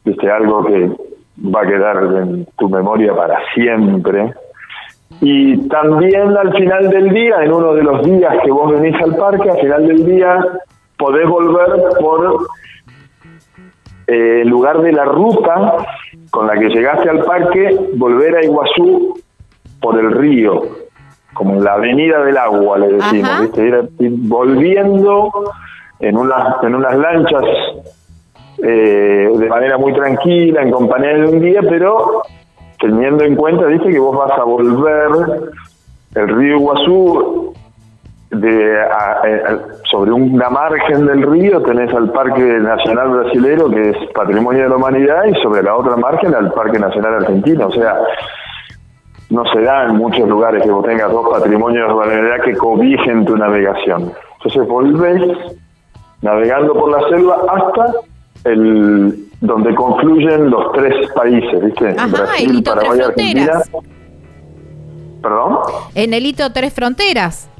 es 0.04 0.30
algo 0.30 0.64
que 0.64 0.90
va 1.54 1.62
a 1.62 1.66
quedar 1.66 1.96
en 2.02 2.46
tu 2.58 2.68
memoria 2.68 3.14
para 3.14 3.38
siempre. 3.54 4.34
Y 5.20 5.68
también 5.68 6.36
al 6.36 6.52
final 6.54 6.90
del 6.90 7.10
día, 7.10 7.42
en 7.42 7.52
uno 7.52 7.74
de 7.74 7.82
los 7.82 8.04
días 8.04 8.34
que 8.44 8.50
vos 8.50 8.70
venís 8.72 8.94
al 9.02 9.16
parque, 9.16 9.50
al 9.50 9.58
final 9.58 9.86
del 9.86 10.06
día 10.06 10.44
podés 10.96 11.28
volver 11.28 11.82
por 12.00 12.46
eh, 14.06 14.42
el 14.42 14.48
lugar 14.48 14.80
de 14.80 14.92
la 14.92 15.04
ruta 15.04 15.76
con 16.30 16.46
la 16.46 16.54
que 16.54 16.68
llegaste 16.68 17.08
al 17.08 17.24
parque, 17.24 17.76
volver 17.94 18.36
a 18.36 18.44
Iguazú 18.44 19.20
por 19.80 19.98
el 19.98 20.12
río, 20.12 20.62
como 21.34 21.54
en 21.54 21.64
la 21.64 21.74
avenida 21.74 22.22
del 22.24 22.36
agua, 22.36 22.78
le 22.78 22.92
decimos, 22.92 23.40
¿viste? 23.42 23.88
volviendo 23.98 25.30
en 26.00 26.16
unas, 26.16 26.62
en 26.62 26.74
unas 26.74 26.96
lanchas 26.96 27.44
eh, 28.62 29.30
de 29.36 29.48
manera 29.48 29.78
muy 29.78 29.92
tranquila, 29.92 30.62
en 30.62 30.70
compañía 30.70 31.14
de 31.14 31.26
un 31.26 31.40
día, 31.40 31.60
pero 31.62 32.22
teniendo 32.80 33.24
en 33.24 33.36
cuenta, 33.36 33.66
dice 33.66 33.90
que 33.90 33.98
vos 33.98 34.16
vas 34.16 34.38
a 34.38 34.44
volver 34.44 35.50
el 36.14 36.28
río 36.28 36.56
Iguazú 36.56 37.54
de, 38.30 38.78
sobre 39.90 40.12
una 40.12 40.50
margen 40.50 41.06
del 41.06 41.22
río 41.22 41.62
tenés 41.62 41.92
al 41.94 42.10
Parque 42.12 42.42
Nacional 42.42 43.08
Brasilero, 43.10 43.70
que 43.70 43.90
es 43.90 43.96
Patrimonio 44.14 44.64
de 44.64 44.68
la 44.68 44.76
Humanidad, 44.76 45.24
y 45.26 45.34
sobre 45.42 45.62
la 45.62 45.74
otra 45.76 45.96
margen 45.96 46.34
al 46.34 46.52
Parque 46.52 46.78
Nacional 46.78 47.14
Argentino. 47.14 47.68
O 47.68 47.72
sea, 47.72 47.98
no 49.30 49.44
se 49.52 49.60
da 49.62 49.84
en 49.84 49.96
muchos 49.96 50.28
lugares 50.28 50.62
que 50.62 50.70
vos 50.70 50.84
tengas 50.84 51.10
dos 51.10 51.28
patrimonios 51.30 51.82
de 51.82 51.88
la 51.88 51.94
humanidad 51.94 52.44
que 52.44 52.56
cobijen 52.56 53.24
tu 53.24 53.36
navegación. 53.36 54.12
Entonces 54.36 54.68
volvés 54.68 55.22
navegando 56.22 56.74
por 56.74 56.90
la 56.90 57.08
selva 57.08 57.36
hasta 57.48 57.94
el 58.44 59.27
donde 59.40 59.74
confluyen 59.74 60.50
los 60.50 60.72
tres 60.72 61.10
países, 61.12 61.64
¿viste? 61.64 61.92
Brasil, 61.92 62.62
Paraguay, 62.62 63.00
Argentina. 63.00 63.60
¿Perdón? 65.22 65.58
En 65.94 66.14
el 66.14 66.26
hito 66.26 66.52
Tres 66.52 66.72
Fronteras. 66.72 67.50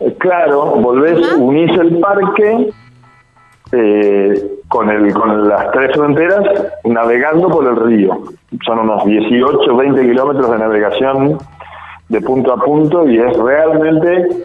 Eh, 0.00 0.14
claro, 0.18 0.76
volvés, 0.76 1.18
unís 1.36 1.70
el 1.78 1.98
parque 2.00 2.70
eh, 3.72 4.58
con, 4.68 4.90
el, 4.90 5.12
con 5.14 5.48
las 5.48 5.70
tres 5.72 5.92
fronteras 5.94 6.44
navegando 6.84 7.48
por 7.48 7.66
el 7.66 7.76
río. 7.76 8.22
Son 8.66 8.80
unos 8.80 9.04
18, 9.04 9.76
20 9.76 10.02
kilómetros 10.02 10.50
de 10.50 10.58
navegación 10.58 11.38
de 12.08 12.20
punto 12.20 12.52
a 12.52 12.56
punto 12.58 13.08
y 13.08 13.18
es 13.18 13.36
realmente 13.36 14.44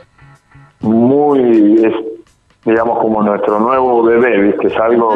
muy 0.82 1.84
digamos, 2.68 3.00
como 3.00 3.24
nuestro 3.24 3.62
nuevo 3.62 4.04
bebé, 4.04 4.42
¿viste? 4.42 4.68
Es 4.68 4.78
algo 4.78 5.14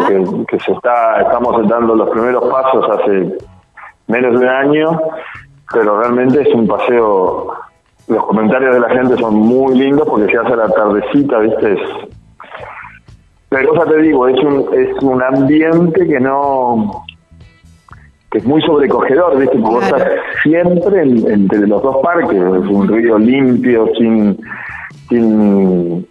que, 0.48 0.58
se 0.58 0.72
está, 0.72 1.22
estamos 1.22 1.68
dando 1.68 1.96
los 1.96 2.10
primeros 2.10 2.50
pasos 2.50 2.86
hace 2.90 3.36
menos 4.08 4.40
de 4.40 4.46
un 4.46 4.48
año, 4.48 5.02
pero 5.74 6.00
realmente 6.00 6.44
es 6.44 6.56
un 6.56 6.66
paseo, 6.66 7.54
los 8.08 8.26
comentarios 8.26 8.74
de 8.74 8.80
la 8.80 8.90
gente 8.92 9.18
son 9.18 9.36
muy 9.36 9.78
lindos 9.78 10.08
porque 10.08 10.32
se 10.32 10.38
hace 10.38 10.56
la 10.56 10.70
tardecita, 10.70 11.40
¿viste? 11.40 11.74
Es, 11.74 11.80
pero 13.50 13.68
cosa 13.68 13.92
te 13.92 13.98
digo, 13.98 14.30
es 14.30 14.42
un, 14.42 14.70
es 14.74 15.04
un 15.04 15.22
ambiente 15.22 16.08
que 16.08 16.22
no 16.22 17.04
que 18.32 18.38
es 18.38 18.46
muy 18.46 18.62
sobrecogedor, 18.62 19.38
¿viste? 19.38 19.60
Porque 19.60 19.86
estás 19.88 20.08
siempre 20.42 21.02
entre 21.02 21.68
los 21.68 21.84
dos 21.84 21.98
parques, 22.02 22.32
es 22.32 22.70
un 22.70 22.88
río 22.88 23.18
limpio, 23.18 23.90
sin, 23.98 24.40
sin 25.10 26.08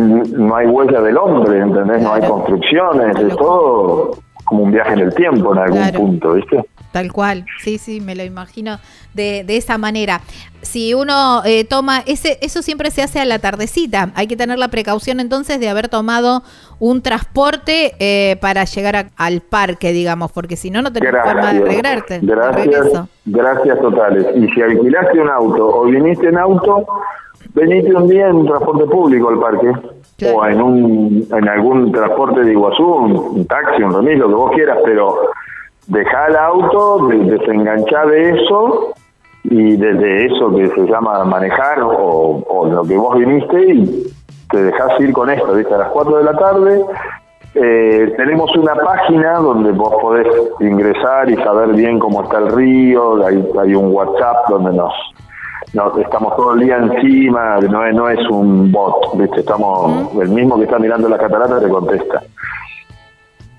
no 0.00 0.56
hay 0.56 0.66
huella 0.66 1.00
del 1.00 1.16
hombre, 1.16 1.60
¿entendés? 1.60 2.02
No 2.02 2.14
hay 2.14 2.22
construcciones, 2.22 3.16
es 3.18 3.36
todo 3.36 4.18
como 4.44 4.64
un 4.64 4.72
viaje 4.72 4.92
en 4.94 5.00
el 5.00 5.14
tiempo 5.14 5.52
en 5.52 5.58
algún 5.58 5.92
punto, 5.92 6.32
¿viste? 6.32 6.64
Tal 6.92 7.10
cual, 7.10 7.46
sí, 7.58 7.78
sí, 7.78 8.02
me 8.02 8.14
lo 8.14 8.22
imagino 8.22 8.78
de, 9.14 9.44
de 9.44 9.56
esa 9.56 9.78
manera. 9.78 10.20
Si 10.60 10.92
uno 10.92 11.42
eh, 11.44 11.64
toma, 11.64 12.02
ese, 12.06 12.38
eso 12.42 12.60
siempre 12.60 12.90
se 12.90 13.02
hace 13.02 13.18
a 13.18 13.24
la 13.24 13.38
tardecita, 13.38 14.10
hay 14.14 14.26
que 14.26 14.36
tener 14.36 14.58
la 14.58 14.68
precaución 14.68 15.18
entonces 15.18 15.58
de 15.58 15.70
haber 15.70 15.88
tomado 15.88 16.42
un 16.78 17.00
transporte 17.00 17.94
eh, 17.98 18.36
para 18.42 18.64
llegar 18.64 19.06
al 19.16 19.40
parque, 19.40 19.92
digamos, 19.92 20.32
porque 20.32 20.56
si 20.56 20.70
no, 20.70 20.82
no 20.82 20.92
tenés 20.92 21.12
forma 21.12 21.54
de 21.54 21.62
arreglarte. 21.62 22.20
Gracias, 22.22 22.86
gracias 23.24 23.80
totales. 23.80 24.26
Y 24.36 24.46
si 24.48 24.60
alquilaste 24.60 25.18
un 25.18 25.30
auto 25.30 25.66
o 25.66 25.84
viniste 25.86 26.28
en 26.28 26.36
auto, 26.36 26.86
venite 27.54 27.94
un 27.94 28.08
día 28.08 28.28
en 28.28 28.36
un 28.36 28.46
transporte 28.46 28.84
público 28.86 29.28
al 29.28 29.38
parque 29.38 29.72
o 30.34 30.46
en 30.46 30.62
un 30.62 31.26
en 31.30 31.48
algún 31.48 31.92
transporte 31.92 32.40
de 32.40 32.52
Iguazú, 32.52 32.84
un, 32.84 33.46
taxi, 33.46 33.82
un 33.82 33.92
remis, 33.92 34.18
lo 34.18 34.28
que 34.28 34.34
vos 34.34 34.52
quieras, 34.52 34.78
pero 34.84 35.30
deja 35.86 36.26
el 36.26 36.36
auto, 36.36 37.08
desenganchá 37.08 38.06
de 38.06 38.30
eso 38.30 38.94
y 39.44 39.76
desde 39.76 40.26
eso 40.26 40.54
que 40.54 40.68
se 40.68 40.86
llama 40.86 41.24
manejar 41.24 41.80
o, 41.82 42.68
lo 42.70 42.82
que 42.84 42.96
vos 42.96 43.18
viniste 43.18 43.72
y 43.74 44.06
te 44.50 44.62
dejás 44.62 45.00
ir 45.00 45.12
con 45.12 45.30
esto, 45.30 45.52
¿viste? 45.54 45.74
A 45.74 45.78
las 45.78 45.88
4 45.88 46.18
de 46.18 46.24
la 46.24 46.36
tarde 46.36 46.84
Eh, 47.54 48.14
tenemos 48.16 48.50
una 48.56 48.74
página 48.74 49.34
donde 49.34 49.72
vos 49.72 49.94
podés 50.00 50.26
ingresar 50.60 51.28
y 51.28 51.36
saber 51.36 51.74
bien 51.74 51.98
cómo 51.98 52.22
está 52.22 52.38
el 52.38 52.48
río, 52.48 53.22
hay, 53.26 53.46
hay 53.60 53.74
un 53.74 53.92
WhatsApp 53.92 54.48
donde 54.48 54.72
nos, 54.72 54.94
nos 55.74 55.96
estamos 55.98 56.36
todo 56.36 56.54
el 56.54 56.60
día 56.60 56.76
encima, 56.76 57.58
no 57.60 57.86
es, 57.86 57.94
no 57.94 58.08
es 58.08 58.20
un 58.30 58.70
bot, 58.70 59.16
¿viste? 59.16 59.40
estamos 59.40 60.12
el 60.20 60.28
mismo 60.28 60.58
que 60.58 60.64
está 60.64 60.78
mirando 60.78 61.08
la 61.08 61.18
catarata 61.18 61.60
te 61.60 61.68
contesta. 61.68 62.22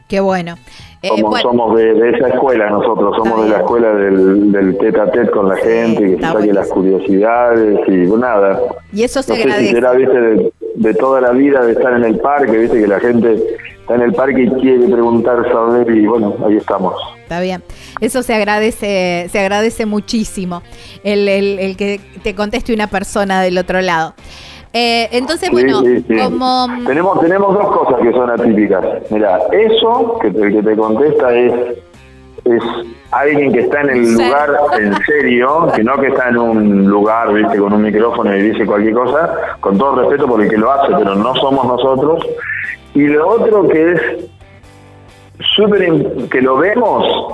Qué 0.07 0.19
bueno. 0.19 0.55
Eh, 1.01 1.07
Somos, 1.09 1.31
bueno, 1.31 1.49
somos 1.49 1.75
de, 1.75 1.93
de 1.95 2.09
esa 2.11 2.29
escuela 2.29 2.69
nosotros, 2.69 3.15
somos 3.17 3.43
de 3.43 3.49
la 3.49 3.57
escuela 3.57 3.93
del, 3.93 4.51
del 4.53 4.77
tete 4.77 5.01
a 5.01 5.11
tete 5.11 5.31
con 5.31 5.49
la 5.49 5.55
Sí, 5.55 5.61
gente, 5.63 6.01
que 6.01 6.15
se 6.15 6.21
saque 6.21 6.53
las 6.53 6.69
curiosidades 6.69 7.79
y 7.87 8.07
pues, 8.07 8.21
nada. 8.21 8.57
y 8.93 9.03
eso 9.03 9.21
se 9.21 9.31
No 9.31 9.35
sé 9.35 9.41
si 9.43 9.49
agradece. 9.49 9.71
será, 9.73 9.91
viste, 9.93 10.21
de, 10.21 10.53
de 10.75 10.93
toda 10.93 11.19
la 11.19 11.31
vida 11.31 11.65
de 11.65 11.73
estar 11.73 11.93
en 11.93 12.05
el 12.05 12.19
parque, 12.19 12.57
viste, 12.57 12.79
que 12.79 12.87
la 12.87 12.99
gente 13.01 13.33
está 13.81 13.95
en 13.95 14.01
el 14.01 14.13
parque 14.13 14.43
y 14.43 14.49
quiere 14.61 14.87
preguntar, 14.87 15.43
saber, 15.51 15.89
y 15.93 16.05
bueno, 16.07 16.35
ahí 16.47 16.55
estamos. 16.55 16.93
Está 17.33 17.41
bien. 17.41 17.63
Eso 17.99 18.21
se 18.21 18.35
agradece, 18.35 19.27
se 19.31 19.39
agradece 19.39 19.87
muchísimo. 19.87 20.61
El, 21.03 21.27
el- 21.27 21.57
el 21.59 21.75
que 21.77 21.99
te 22.21 22.35
conteste 22.35 22.75
una 22.75 22.85
persona 22.85 23.41
del 23.41 23.57
otro 23.57 23.81
lado. 23.81 24.13
Eh, 24.71 25.09
entonces, 25.13 25.49
Sí, 25.49 25.51
bueno, 25.51 25.81
sí, 25.81 26.05
sí. 26.07 26.15
como 26.17 26.67
Tenemos, 26.85 27.19
tenemos 27.21 27.53
dos 27.55 27.75
cosas 27.75 28.01
que 28.03 28.11
son 28.11 28.29
atípicas. 28.29 28.85
Mira, 29.09 29.39
eso 29.51 30.19
que 30.21 30.29
te, 30.29 30.51
que 30.51 30.61
te 30.61 30.75
contesta 30.75 31.33
es, 31.35 31.53
es 32.45 32.63
alguien 33.09 33.51
que 33.51 33.61
está 33.61 33.81
en 33.81 33.89
el 33.89 34.13
lugar 34.13 34.49
en 34.79 34.93
serio, 35.05 35.71
que 35.75 35.83
no 35.83 35.99
que 35.99 36.07
está 36.09 36.29
en 36.29 36.37
un 36.37 36.85
lugar, 36.87 37.33
viste, 37.33 37.57
con 37.57 37.73
un 37.73 37.81
micrófono 37.81 38.35
y 38.37 38.43
dice 38.43 38.63
cualquier 38.67 38.93
cosa, 38.93 39.33
con 39.59 39.75
todo 39.79 39.95
respeto 40.03 40.27
por 40.27 40.39
el 40.39 40.49
que 40.49 40.57
lo 40.57 40.71
hace, 40.71 40.93
pero 40.95 41.15
no 41.15 41.33
somos 41.35 41.65
nosotros. 41.65 42.23
Y 42.93 43.01
lo 43.07 43.27
otro 43.27 43.67
que 43.69 43.91
es 43.93 44.01
súper, 45.55 46.29
que 46.29 46.41
lo 46.41 46.57
vemos, 46.57 47.33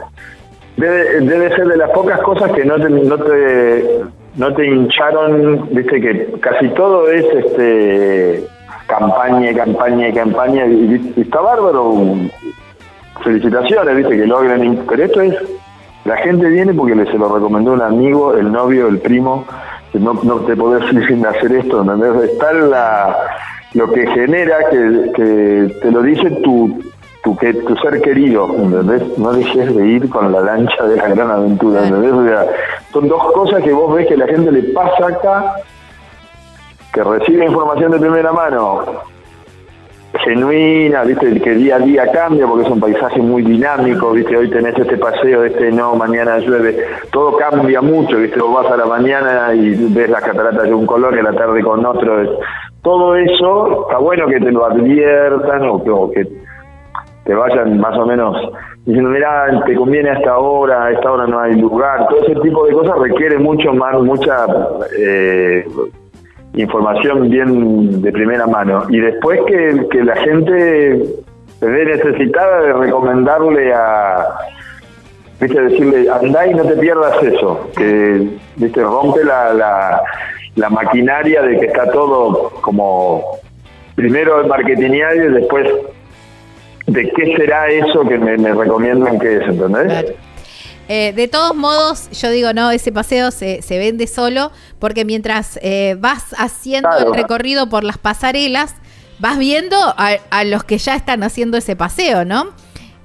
debe, 0.78 1.56
ser 1.56 1.68
de 1.68 1.78
las 1.78 1.90
pocas 1.92 2.20
cosas 2.22 2.52
que 2.52 2.66
no 2.66 2.76
te, 2.76 2.90
no 2.90 3.18
te, 3.18 4.00
no 4.36 4.54
te 4.54 4.66
hincharon, 4.66 5.68
viste 5.72 6.02
que 6.02 6.34
casi 6.40 6.70
todo 6.70 7.10
es 7.10 7.26
este 7.34 8.48
campaña, 8.88 9.54
campaña, 9.54 10.12
campaña, 10.14 10.66
y, 10.66 11.14
y 11.16 11.22
está 11.22 11.42
bárbaro, 11.42 12.16
felicitaciones, 13.24 13.96
viste, 13.96 14.18
que 14.18 14.26
logren, 14.26 14.84
pero 14.90 15.04
esto 15.04 15.22
es, 15.22 15.36
la 16.06 16.18
gente 16.18 16.48
viene 16.48 16.74
porque 16.74 16.96
se 17.06 17.18
lo 17.18 17.34
recomendó 17.34 17.74
un 17.74 17.82
amigo, 17.82 18.34
el 18.34 18.52
novio, 18.52 18.88
el 18.88 19.00
primo, 19.00 19.46
que 19.92 20.00
no, 20.00 20.14
no 20.24 20.38
te 20.42 20.56
podés 20.56 20.92
ir 20.94 21.08
sin 21.08 21.26
hacer 21.26 21.52
esto, 21.52 21.82
¿entendés? 21.82 22.32
Está 22.32 22.54
la, 22.54 23.16
lo 23.74 23.92
que 23.92 24.08
genera 24.08 24.58
que, 24.72 25.12
que 25.16 25.76
te 25.82 25.92
lo 25.92 26.02
dice 26.02 26.32
tu, 26.44 26.80
tu, 27.24 27.36
que, 27.36 27.54
tu 27.54 27.76
ser 27.78 28.02
querido, 28.02 28.50
¿entendés? 28.58 29.18
No 29.18 29.34
dejes 29.34 29.76
de 29.76 29.86
ir 29.86 30.10
con 30.10 30.32
la 30.32 30.42
lancha 30.42 30.84
de 30.86 30.96
la 30.96 31.08
gran 31.10 31.32
aventura, 31.32 31.86
¿entendés? 31.86 32.14
O 32.14 32.26
sea, 32.26 32.46
son 32.94 33.08
dos 33.08 33.32
cosas 33.34 33.64
que 33.64 33.74
vos 33.74 33.94
ves 33.94 34.08
que 34.08 34.18
la 34.18 34.28
gente 34.28 34.52
le 34.52 34.64
pasa 34.74 35.08
acá, 35.08 35.56
que 36.94 37.04
recibe 37.04 37.46
información 37.46 37.92
de 37.92 38.00
primera 38.00 38.32
mano, 38.32 38.86
genuina, 40.24 41.04
viste, 41.04 41.40
que 41.40 41.52
día 41.52 41.76
a 41.76 41.80
día 41.80 42.12
cambia 42.12 42.48
porque 42.48 42.66
es 42.66 42.72
un 42.72 42.80
paisaje 42.80 43.20
muy 43.22 43.44
dinámico, 43.44 44.12
viste, 44.12 44.36
hoy 44.36 44.50
tenés 44.50 44.78
este 44.78 44.98
paseo, 44.98 45.44
este 45.44 45.72
no, 45.72 45.96
mañana 45.96 46.40
llueve, 46.40 46.78
todo 47.12 47.38
cambia 47.38 47.82
mucho, 47.82 48.18
viste, 48.18 48.40
vos 48.40 48.64
vas 48.64 48.72
a 48.72 48.78
la 48.78 48.86
mañana 48.86 49.54
y 49.54 49.76
ves 49.94 50.10
las 50.10 50.24
cataratas 50.24 50.64
de 50.64 50.74
un 50.74 50.86
color 50.86 51.16
y 51.16 51.20
a 51.20 51.24
la 51.24 51.34
tarde 51.34 51.62
con 51.62 51.86
otro, 51.86 52.40
todo 52.82 53.16
eso 53.16 53.84
está 53.84 53.98
bueno 54.00 54.28
que 54.28 54.40
te 54.40 54.52
lo 54.52 54.66
adviertan 54.66 55.70
o 55.70 56.12
que 56.12 56.28
te 57.30 57.36
vayan 57.36 57.80
más 57.80 57.96
o 57.96 58.08
menos 58.08 58.36
diciendo, 58.86 59.12
mira, 59.12 59.62
te 59.68 59.76
conviene 59.76 60.10
a 60.10 60.14
esta 60.14 60.36
hora, 60.40 60.86
a 60.86 60.92
esta 60.92 61.12
hora 61.12 61.28
no 61.28 61.40
hay 61.40 61.54
lugar, 61.62 62.08
todo 62.08 62.24
ese 62.24 62.34
tipo 62.42 62.66
de 62.66 62.74
cosas 62.74 62.98
requiere 62.98 63.38
mucho 63.38 63.72
más, 63.72 64.02
mucha 64.02 64.48
eh, 64.98 65.64
información 66.56 67.30
bien 67.30 68.02
de 68.02 68.12
primera 68.12 68.48
mano. 68.48 68.86
Y 68.90 69.00
después 69.00 69.42
que, 69.46 69.88
que 69.92 70.04
la 70.04 70.16
gente 70.16 71.04
se 71.60 71.66
ve 71.68 71.86
necesitada 71.86 72.62
de 72.64 72.74
recomendarle 72.74 73.76
a, 73.76 74.26
viste, 75.40 75.62
decirle, 75.62 76.10
andá 76.10 76.48
y 76.48 76.56
no 76.56 76.64
te 76.64 76.78
pierdas 76.78 77.22
eso, 77.22 77.70
que, 77.78 78.28
viste, 78.56 78.82
rompe 78.82 79.24
la, 79.24 79.54
la, 79.54 80.02
la 80.56 80.70
maquinaria 80.72 81.44
de 81.44 81.60
que 81.60 81.68
está 81.68 81.92
todo 81.92 82.54
como, 82.62 83.24
primero 83.94 84.42
el 84.42 84.48
marketingial 84.48 85.16
y 85.16 85.34
después 85.34 85.70
de 86.92 87.12
qué 87.16 87.36
será 87.38 87.68
eso 87.68 88.02
que 88.08 88.18
me, 88.18 88.38
me 88.38 88.54
recomiendan 88.54 89.20
que 89.20 89.38
es, 89.38 89.44
¿entendés? 89.44 89.86
Claro. 89.86 90.08
Eh, 90.92 91.14
de 91.16 91.28
todos 91.28 91.56
modos, 91.56 92.10
yo 92.20 92.32
digo, 92.32 92.52
no, 92.54 92.72
ese 92.72 92.92
paseo 92.92 93.30
se, 93.30 93.62
se 93.62 93.78
vende 93.78 94.08
solo 94.08 94.52
porque 94.80 95.06
mientras 95.06 95.60
eh, 95.62 95.96
vas 96.00 96.34
haciendo 96.38 96.90
Claro. 96.90 97.14
el 97.14 97.14
recorrido 97.22 97.70
por 97.70 97.84
las 97.84 98.00
pasarelas, 98.00 98.74
vas 99.20 99.38
viendo 99.38 99.76
a, 99.78 100.18
a 100.32 100.44
los 100.46 100.64
que 100.64 100.80
ya 100.80 100.96
están 100.96 101.22
haciendo 101.24 101.58
ese 101.58 101.76
paseo, 101.76 102.26
¿no? 102.26 102.48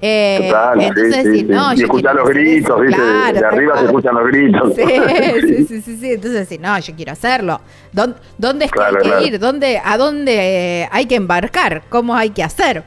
Eh, 0.06 0.48
Total, 0.50 0.80
entonces 0.82 1.14
sí, 1.16 1.28
decir, 1.28 1.46
sí. 1.46 1.52
no, 1.52 1.72
y 1.72 1.82
escuchar 1.82 2.14
los 2.14 2.28
gritos, 2.28 2.80
¿viste? 2.80 2.96
claro, 2.96 3.38
de 3.40 3.46
arriba 3.46 3.78
se 3.78 3.84
escuchan 3.86 4.14
los 4.14 4.26
gritos. 4.26 4.72
Sí, 4.74 4.82
sí, 5.46 5.64
sí, 5.66 5.80
sí, 5.82 5.96
sí. 5.96 6.12
Entonces 6.12 6.40
decir, 6.40 6.60
no, 6.60 6.78
yo 6.78 6.94
quiero 6.94 7.12
hacerlo. 7.12 7.60
¿Dónde, 7.92 8.16
dónde 8.36 8.64
es 8.66 8.72
que 8.72 8.82
hay 8.82 8.94
que 8.96 9.26
ir? 9.28 9.38
¿Dónde, 9.38 9.80
¿A 9.82 9.96
dónde 9.96 10.82
eh, 10.82 10.88
hay 10.92 11.06
que 11.06 11.14
embarcar? 11.14 11.84
¿Cómo 11.88 12.14
hay 12.14 12.30
que 12.30 12.42
hacer? 12.42 12.82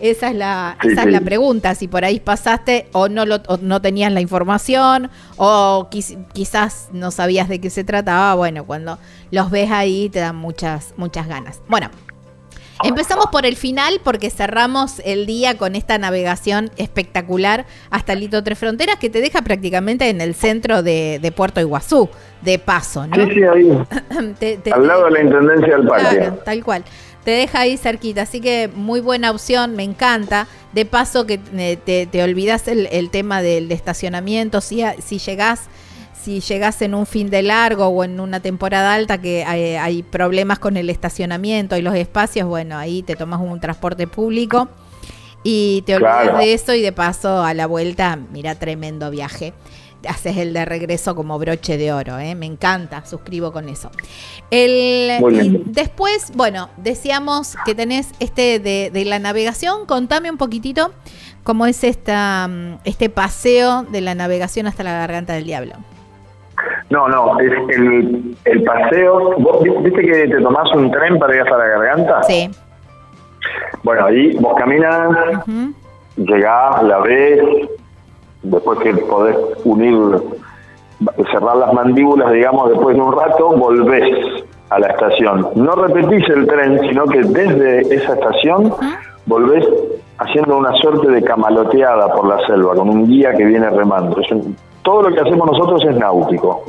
Esa 0.00 0.28
es 0.28 0.34
la, 0.36 0.76
Sí, 0.82 0.88
esa 0.88 1.02
sí. 1.02 1.08
es 1.08 1.12
la 1.12 1.20
pregunta, 1.20 1.74
si 1.74 1.88
por 1.88 2.04
ahí 2.04 2.20
pasaste 2.20 2.88
o 2.92 3.08
no 3.08 3.24
lo, 3.26 3.36
o 3.48 3.58
no 3.62 3.80
tenías 3.80 4.12
la 4.12 4.20
información 4.20 5.10
o 5.36 5.88
quiz- 5.90 6.18
quizás 6.32 6.88
no 6.92 7.10
sabías 7.10 7.48
de 7.48 7.60
qué 7.60 7.70
se 7.70 7.84
trataba, 7.84 8.34
bueno, 8.34 8.64
cuando 8.64 8.98
los 9.30 9.50
ves 9.50 9.70
ahí 9.70 10.08
te 10.10 10.18
dan 10.20 10.36
muchas, 10.36 10.94
muchas 10.96 11.26
ganas. 11.28 11.60
Bueno, 11.68 11.90
empezamos 12.82 13.26
por 13.26 13.46
el 13.46 13.56
final 13.56 14.00
porque 14.02 14.30
cerramos 14.30 15.00
el 15.04 15.26
día 15.26 15.56
con 15.56 15.74
esta 15.76 15.96
navegación 15.98 16.70
espectacular 16.76 17.64
hasta 17.90 18.14
Lito 18.14 18.42
Tres 18.42 18.58
Fronteras 18.58 18.96
que 18.96 19.10
te 19.10 19.20
deja 19.20 19.42
prácticamente 19.42 20.08
en 20.10 20.20
el 20.20 20.34
centro 20.34 20.82
de, 20.82 21.18
de 21.22 21.32
Puerto 21.32 21.60
Iguazú, 21.60 22.08
de 22.42 22.58
paso, 22.58 23.06
¿no? 23.06 23.14
Sí, 23.26 23.34
sí, 23.34 23.42
ahí, 23.44 23.78
Te- 24.38 24.56
te- 24.58 24.72
al 24.72 24.86
lado 24.86 25.04
de 25.06 25.10
la 25.12 25.22
Intendencia 25.22 25.76
del 25.76 25.86
Parque. 25.86 26.16
Claro, 26.16 26.34
tal 26.44 26.64
cual. 26.64 26.84
Te 27.24 27.30
deja 27.30 27.60
ahí 27.60 27.76
cerquita, 27.76 28.22
así 28.22 28.40
que 28.40 28.68
muy 28.74 29.00
buena 29.00 29.30
opción, 29.30 29.74
me 29.76 29.82
encanta. 29.82 30.46
De 30.72 30.84
paso 30.84 31.26
que 31.26 31.40
eh, 31.56 31.78
te, 31.82 32.06
te 32.06 32.22
olvidas 32.22 32.68
el, 32.68 32.86
el 32.90 33.10
tema 33.10 33.40
del 33.42 33.68
de 33.68 33.74
estacionamiento, 33.74 34.60
si, 34.60 34.82
si 35.04 35.18
llegás 35.18 35.62
si 36.22 36.40
llegás 36.40 36.80
en 36.80 36.94
un 36.94 37.04
fin 37.04 37.28
de 37.28 37.42
largo 37.42 37.86
o 37.88 38.02
en 38.02 38.18
una 38.18 38.40
temporada 38.40 38.94
alta 38.94 39.20
que 39.20 39.44
hay, 39.44 39.74
hay 39.74 40.02
problemas 40.02 40.58
con 40.58 40.78
el 40.78 40.88
estacionamiento 40.88 41.76
y 41.76 41.82
los 41.82 41.94
espacios, 41.94 42.48
bueno, 42.48 42.78
ahí 42.78 43.02
te 43.02 43.14
tomas 43.14 43.40
un 43.42 43.60
transporte 43.60 44.06
público 44.06 44.68
y 45.42 45.82
te 45.82 45.96
olvidas 45.96 46.22
Claro. 46.22 46.38
de 46.38 46.54
eso 46.54 46.72
y 46.72 46.80
de 46.80 46.92
paso 46.92 47.42
a 47.44 47.52
la 47.52 47.66
vuelta, 47.66 48.18
mira, 48.32 48.54
tremendo 48.54 49.10
viaje. 49.10 49.52
Haces 50.08 50.36
el 50.36 50.52
de 50.52 50.64
regreso 50.64 51.14
como 51.14 51.38
broche 51.38 51.76
de 51.76 51.92
oro, 51.92 52.18
¿eh? 52.18 52.34
me 52.34 52.46
encanta, 52.46 53.04
suscribo 53.04 53.52
con 53.52 53.68
eso. 53.68 53.90
El, 54.50 55.10
y 55.32 55.62
después, 55.66 56.32
bueno, 56.34 56.68
decíamos 56.76 57.56
que 57.64 57.74
tenés 57.74 58.12
este 58.20 58.58
de, 58.58 58.90
de 58.92 59.04
la 59.04 59.18
navegación, 59.18 59.86
contame 59.86 60.30
un 60.30 60.36
poquitito 60.38 60.92
cómo 61.42 61.66
es 61.66 61.84
esta, 61.84 62.48
mm, 62.48 62.78
este 62.84 63.08
paseo 63.10 63.82
de 63.84 64.00
la 64.00 64.14
navegación 64.14 64.66
hasta 64.66 64.82
la 64.82 64.92
garganta 64.92 65.32
del 65.34 65.44
diablo. 65.44 65.74
No, 66.90 67.08
no, 67.08 67.38
es 67.40 67.52
el, 67.76 68.36
el 68.44 68.62
paseo. 68.62 69.34
¿Vos 69.38 69.62
vi- 69.62 69.70
viste 69.82 70.02
que 70.02 70.28
te 70.28 70.40
tomás 70.40 70.70
un 70.74 70.90
tren 70.90 71.18
para 71.18 71.34
ir 71.34 71.40
hasta 71.42 71.58
la 71.58 71.64
garganta? 71.66 72.22
Sí. 72.22 72.50
Bueno, 73.82 74.06
ahí 74.06 74.34
vos 74.38 74.54
caminas, 74.56 75.08
Ujú. 75.46 75.72
llegás, 76.16 76.82
la 76.82 76.98
ves, 77.00 77.40
después 78.44 78.78
que 78.80 78.94
podés 78.94 79.36
unir, 79.64 79.94
cerrar 81.32 81.56
las 81.56 81.72
mandíbulas, 81.72 82.32
digamos, 82.32 82.70
después 82.70 82.96
de 82.96 83.02
un 83.02 83.12
rato, 83.12 83.50
volvés 83.50 84.44
a 84.70 84.78
la 84.78 84.86
estación. 84.88 85.48
No 85.54 85.72
repetís 85.72 86.28
el 86.30 86.46
tren, 86.46 86.80
sino 86.88 87.04
que 87.06 87.20
desde 87.20 87.80
esa 87.94 88.14
estación 88.14 88.72
volvés 89.26 89.66
haciendo 90.18 90.56
una 90.58 90.72
suerte 90.74 91.10
de 91.10 91.22
camaloteada 91.22 92.12
por 92.14 92.28
la 92.28 92.44
selva, 92.46 92.74
con 92.74 92.88
un 92.88 93.06
guía 93.06 93.32
que 93.34 93.44
viene 93.44 93.68
remando. 93.70 94.20
Es 94.20 94.30
un- 94.30 94.56
todo 94.82 95.08
lo 95.08 95.14
que 95.14 95.20
hacemos 95.20 95.50
nosotros 95.50 95.82
es 95.88 95.96
náutico. 95.96 96.62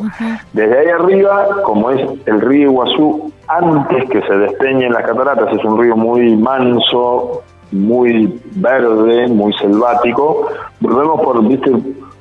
Desde 0.53 0.79
ahí 0.79 0.87
arriba, 0.87 1.47
como 1.63 1.91
es 1.91 2.01
el 2.25 2.41
río 2.41 2.71
Iguazú, 2.71 3.31
antes 3.47 4.09
que 4.09 4.21
se 4.21 4.37
despeñen 4.37 4.93
las 4.93 5.03
cataratas, 5.03 5.53
es 5.53 5.63
un 5.65 5.79
río 5.79 5.95
muy 5.95 6.35
manso, 6.37 7.43
muy 7.71 8.39
verde, 8.55 9.27
muy 9.27 9.53
selvático, 9.53 10.47
volvemos 10.79 11.21
por, 11.21 11.47
viste, 11.47 11.71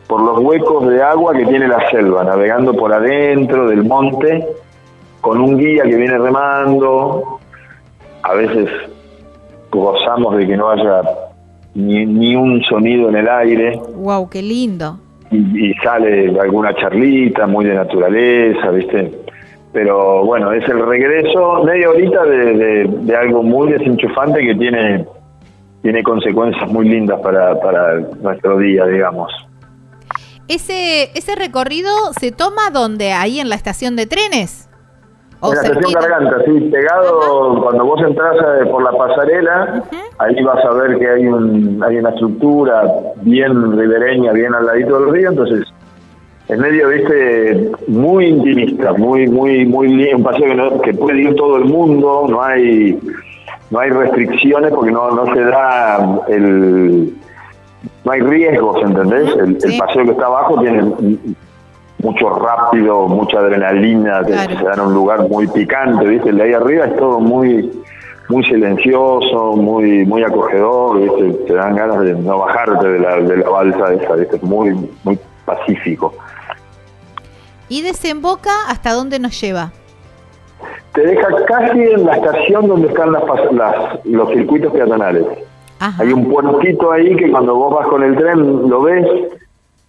por 0.06 0.20
los 0.22 0.38
huecos 0.40 0.88
de 0.88 1.02
agua 1.02 1.32
que 1.34 1.44
tiene 1.46 1.68
la 1.68 1.88
selva, 1.90 2.24
navegando 2.24 2.74
por 2.74 2.92
adentro 2.92 3.68
del 3.68 3.84
monte, 3.84 4.46
con 5.20 5.40
un 5.40 5.56
guía 5.56 5.84
que 5.84 5.96
viene 5.96 6.18
remando, 6.18 7.38
a 8.22 8.34
veces 8.34 8.68
gozamos 9.70 10.36
de 10.36 10.46
que 10.46 10.56
no 10.56 10.70
haya 10.70 11.02
ni, 11.74 12.06
ni 12.06 12.36
un 12.36 12.62
sonido 12.62 13.08
en 13.08 13.16
el 13.16 13.28
aire 13.28 13.80
Wow, 13.96 14.28
qué 14.28 14.42
lindo. 14.42 14.98
y, 15.30 15.70
y 15.70 15.74
sale 15.82 16.38
alguna 16.40 16.74
charlita 16.74 17.46
muy 17.46 17.64
de 17.64 17.74
naturaleza, 17.74 18.70
¿viste? 18.70 19.10
Pero 19.72 20.24
bueno, 20.24 20.52
es 20.52 20.62
el 20.68 20.86
regreso, 20.86 21.64
media 21.64 21.90
horita 21.90 22.22
de, 22.24 22.36
de- 22.54 22.84
de 23.00 23.16
algo 23.16 23.42
muy 23.42 23.72
desenchufante 23.72 24.40
que 24.46 24.54
tiene, 24.54 25.04
tiene 25.84 26.02
consecuencias 26.02 26.66
muy 26.72 26.88
lindas 26.88 27.20
para, 27.20 27.60
para 27.60 28.00
nuestro 28.22 28.56
día, 28.58 28.86
digamos. 28.86 29.30
Ese, 30.48 31.10
ese 31.14 31.34
recorrido 31.36 31.90
se 32.18 32.32
toma 32.32 32.70
donde, 32.72 33.12
ahí 33.12 33.38
en 33.38 33.50
la 33.50 33.54
estación 33.54 33.94
de 33.94 34.06
trenes. 34.06 34.66
En 35.42 35.50
la 35.50 35.60
estación? 35.60 35.92
Garganta, 35.92 36.36
sí, 36.46 36.52
pegado, 36.72 37.60
cuando 37.62 37.84
vos 37.84 38.00
entras 38.00 38.34
eh, 38.62 38.66
por 38.70 38.82
la 38.82 38.92
pasarela, 38.92 39.84
ahí 40.18 40.42
vas 40.42 40.64
a 40.64 40.70
ver 40.70 40.98
que 40.98 41.06
hay, 41.06 41.26
un, 41.26 41.82
hay 41.86 41.98
una 41.98 42.08
estructura 42.08 42.82
bien 43.20 43.78
ribereña, 43.78 44.32
bien 44.32 44.54
al 44.54 44.64
ladito 44.64 44.98
del 45.00 45.12
río, 45.12 45.28
entonces 45.28 45.66
es 46.48 46.58
medio, 46.58 46.88
viste, 46.88 47.72
muy 47.88 48.28
intimista, 48.28 48.94
muy, 48.94 49.26
muy, 49.26 49.66
muy 49.66 50.14
un 50.14 50.22
paseo 50.22 50.46
que, 50.46 50.54
no- 50.54 50.80
que 50.80 50.94
puede 50.94 51.20
ir 51.20 51.34
todo 51.36 51.56
el 51.58 51.66
mundo, 51.66 52.24
no 52.26 52.42
hay, 52.42 52.98
no 53.70 53.78
hay 53.78 53.90
restricciones 53.90 54.72
porque 54.72 54.92
no, 54.92 55.10
no 55.10 55.32
se 55.34 55.40
da 55.40 56.20
el, 56.28 57.14
no 58.04 58.12
hay 58.12 58.20
riesgos, 58.20 58.82
¿entendés? 58.82 59.34
El, 59.36 59.78
paseo 59.78 60.04
que 60.04 60.10
está 60.10 60.26
abajo 60.26 60.60
tiene 60.60 61.18
mucho 61.98 62.30
rápido, 62.30 63.08
mucha 63.08 63.38
adrenalina, 63.38 64.22
Claro. 64.22 64.58
se 64.58 64.64
da 64.64 64.74
en 64.74 64.80
un 64.80 64.94
lugar 64.94 65.28
muy 65.28 65.46
picante, 65.48 66.04
¿viste? 66.06 66.28
El 66.30 66.36
de 66.36 66.42
ahí 66.42 66.52
arriba 66.52 66.86
es 66.86 66.96
todo 66.96 67.20
muy 67.20 67.70
muy 68.28 68.42
silencioso, 68.44 69.54
muy 69.56 70.04
muy 70.04 70.22
acogedor, 70.22 71.00
¿viste? 71.00 71.44
Te 71.46 71.54
dan 71.54 71.76
ganas 71.76 72.00
de 72.00 72.14
no 72.14 72.38
bajarte 72.38 72.86
de 72.88 72.98
la, 72.98 73.16
de 73.16 73.36
la 73.38 73.48
balsa 73.48 73.92
esa, 73.92 74.14
¿viste? 74.14 74.38
Muy, 74.42 74.90
muy 75.04 75.18
pacífico. 75.44 76.14
¿Y 77.68 77.82
desemboca 77.82 78.50
hasta 78.68 78.92
dónde 78.92 79.18
nos 79.18 79.40
lleva? 79.40 79.72
Te 80.94 81.02
deja 81.06 81.26
casi 81.46 81.80
en 81.80 82.04
la 82.06 82.14
estación 82.16 82.68
donde 82.68 82.88
están 82.88 83.12
las, 83.12 83.22
las- 83.52 84.04
los 84.06 84.28
circuitos 84.30 84.72
peatonales. 84.72 85.24
Ajá. 85.80 86.02
Hay 86.02 86.12
un 86.12 86.28
puertito 86.30 86.92
ahí 86.92 87.16
que 87.16 87.30
cuando 87.30 87.54
vos 87.56 87.74
vas 87.74 87.86
con 87.88 88.02
el 88.02 88.16
tren 88.16 88.68
lo 88.68 88.82
ves, 88.82 89.06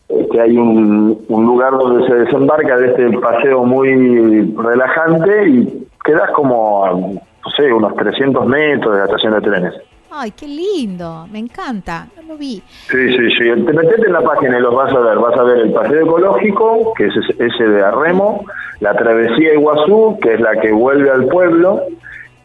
este, 0.10 0.41
hay 0.41 0.58
un, 0.58 1.18
un 1.30 1.45
lugar 1.45 1.72
donde 1.74 2.06
se 2.08 2.14
desembarca 2.16 2.78
de 2.78 2.88
este 2.88 3.18
paseo 3.20 3.64
muy 3.64 4.53
relajante 4.58 5.47
y 5.49 5.88
quedas 6.03 6.32
como 6.32 6.86
a, 6.86 6.91
no 6.91 7.51
sé, 7.56 7.72
unos 7.72 7.95
300 7.95 8.45
metros 8.47 8.93
de 8.93 8.99
la 8.99 9.06
estación 9.06 9.34
de 9.34 9.41
trenes. 9.41 9.74
Ay, 10.12 10.32
qué 10.32 10.47
lindo, 10.47 11.28
me 11.32 11.39
encanta, 11.39 12.08
no 12.16 12.30
lo 12.34 12.38
vi. 12.38 12.62
Sí, 12.89 13.10
sí, 13.18 13.30
sí. 13.38 13.43
Te 13.66 13.74
metete 13.74 14.08
en 14.08 14.14
la 14.14 14.22
página 14.22 14.58
y 14.58 14.62
los 14.62 14.74
vas 14.74 14.93
a 14.93 14.99
ver. 14.99 15.18
Vas 15.20 15.38
a 15.38 15.43
ver 15.43 15.58
el 15.60 15.74
paseo 15.74 16.06
ecológico, 16.06 16.93
que 16.97 17.08
es 17.08 17.14
ese- 17.39 17.68
de 17.68 17.84
Arremo, 17.84 18.45
la 18.80 18.95
travesía 18.95 19.53
Iguazú, 19.53 20.18
que 20.22 20.36
es 20.36 20.39
la 20.39 20.60
que 20.62 20.72
vuelve 20.72 21.10
al 21.12 21.26
pueblo, 21.28 21.82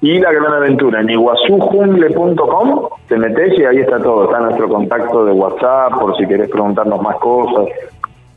y 0.02 0.18
la 0.18 0.32
gran 0.32 0.52
aventura. 0.54 1.00
En 1.00 1.10
iguazujungle.com 1.10 2.88
te 3.08 3.16
metes 3.18 3.58
y 3.58 3.64
ahí 3.64 3.78
está 3.78 4.00
todo. 4.00 4.24
Está 4.24 4.40
nuestro 4.40 4.68
contacto 4.68 5.24
de 5.24 5.32
WhatsApp 5.32 5.92
por 6.00 6.16
si 6.16 6.26
querés 6.26 6.48
preguntarnos 6.50 7.00
más 7.02 7.16
cosas. 7.16 7.66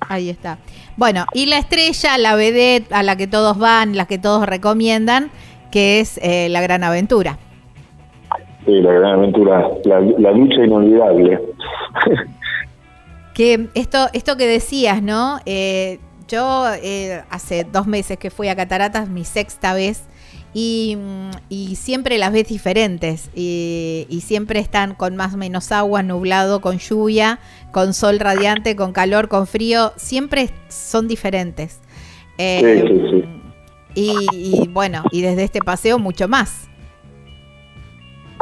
Ahí 0.10 0.30
está. 0.30 0.58
Bueno, 0.98 1.26
y 1.34 1.46
la 1.46 1.58
estrella, 1.58 2.18
la 2.18 2.36
vedette 2.36 2.92
a 2.94 3.02
la 3.04 3.16
que 3.16 3.28
todos 3.28 3.58
van, 3.58 3.96
la 3.96 4.06
que 4.06 4.18
todos 4.18 4.46
recomiendan, 4.46 5.32
que 5.72 6.02
es 6.02 6.20
eh, 6.22 6.50
la 6.50 6.62
gran 6.62 6.84
aventura. 6.84 7.38
Sí, 8.66 8.82
la 8.82 8.94
gran 8.94 9.20
aventura, 9.20 9.68
la, 9.86 10.00
la 10.00 10.32
lucha 10.32 10.64
inolvidable. 10.64 11.40
Que 13.34 13.68
esto, 13.74 14.08
esto 14.14 14.38
que 14.38 14.48
decías, 14.48 15.02
¿no? 15.02 15.40
Eh, 15.46 16.00
yo 16.28 16.66
eh, 16.82 17.24
hace 17.30 17.66
dos 17.66 17.88
meses 17.88 18.18
que 18.18 18.30
fui 18.30 18.48
a 18.48 18.56
Cataratas, 18.56 19.10
mi 19.10 19.26
sexta 19.26 19.74
vez, 19.74 20.04
y, 20.54 20.98
y 21.50 21.76
siempre 21.76 22.18
las 22.20 22.32
ves 22.32 22.48
diferentes, 22.48 23.30
y, 23.36 24.06
y 24.08 24.22
siempre 24.22 24.60
están 24.60 24.94
con 24.94 25.16
más 25.16 25.34
o 25.34 25.38
menos 25.38 25.72
agua, 25.72 26.04
nublado, 26.04 26.62
con 26.62 26.78
lluvia, 26.78 27.40
con 27.72 27.94
sol 27.94 28.20
radiante, 28.20 28.76
con 28.76 28.94
calor, 28.94 29.28
con 29.28 29.48
frío, 29.48 29.94
siempre 29.96 30.50
son 30.70 31.08
diferentes. 31.08 31.82
Eh, 32.38 32.84
Sí, 32.88 32.88
sí, 32.88 33.10
sí. 33.12 33.40
Y, 33.96 34.64
y 34.64 34.68
bueno, 34.70 35.04
y 35.12 35.22
desde 35.22 35.44
este 35.44 35.60
paseo 35.60 36.00
mucho 36.00 36.28
más. 36.28 36.68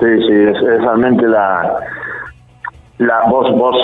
Sí, 0.02 0.08
sí, 0.28 0.34
es, 0.34 0.58
es 0.58 0.82
realmente 0.82 1.28
la, 1.28 1.78
la 2.98 3.22
vos, 3.30 3.50
vos, 3.56 3.76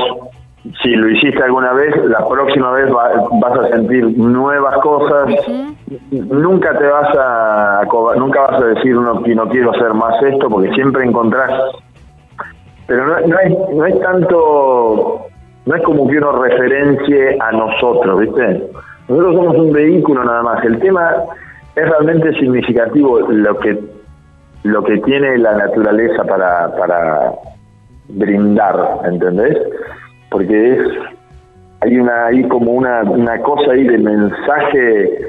si 0.81 0.89
lo 0.95 1.09
hiciste 1.09 1.41
alguna 1.43 1.71
vez, 1.73 1.95
la 2.05 2.27
próxima 2.27 2.71
vez 2.71 2.91
va- 2.93 3.27
vas 3.39 3.59
a 3.59 3.67
sentir 3.69 4.17
nuevas 4.17 4.77
cosas. 4.79 5.29
Nunca 6.11 6.75
te 6.77 6.87
vas 6.87 7.09
a, 7.17 7.83
nunca 8.17 8.41
vas 8.41 8.61
a 8.61 8.65
decir 8.65 8.95
no, 8.95 9.13
no 9.13 9.49
quiero 9.49 9.71
hacer 9.71 9.93
más 9.93 10.21
esto, 10.23 10.49
porque 10.49 10.71
siempre 10.73 11.05
encontrás. 11.05 11.51
Pero 12.87 13.05
no, 13.05 13.19
no 13.27 13.39
es, 13.39 13.53
no 13.75 13.85
es 13.85 14.01
tanto, 14.01 15.21
no 15.67 15.75
es 15.75 15.83
como 15.83 16.07
que 16.07 16.17
uno 16.17 16.31
referencie 16.41 17.37
a 17.39 17.51
nosotros, 17.51 18.21
¿viste? 18.21 18.63
Nosotros 19.07 19.35
somos 19.35 19.55
un 19.57 19.71
vehículo 19.71 20.23
nada 20.23 20.41
más. 20.41 20.63
El 20.65 20.79
tema 20.79 21.11
es 21.75 21.87
realmente 21.87 22.33
significativo 22.39 23.19
lo 23.19 23.57
que 23.59 23.77
lo 24.67 24.83
que 24.83 24.97
tiene 24.99 25.37
la 25.37 25.53
naturaleza 25.53 26.23
para, 26.23 26.75
para 26.75 27.33
brindar, 28.09 29.01
¿entendés? 29.05 29.57
Porque 30.29 30.73
es 30.73 30.79
hay 31.81 31.97
una 31.97 32.27
hay 32.27 32.43
como 32.47 32.71
una, 32.71 33.03
una 33.03 33.39
cosa 33.41 33.71
ahí 33.71 33.83
de 33.83 33.97
mensaje 33.99 35.19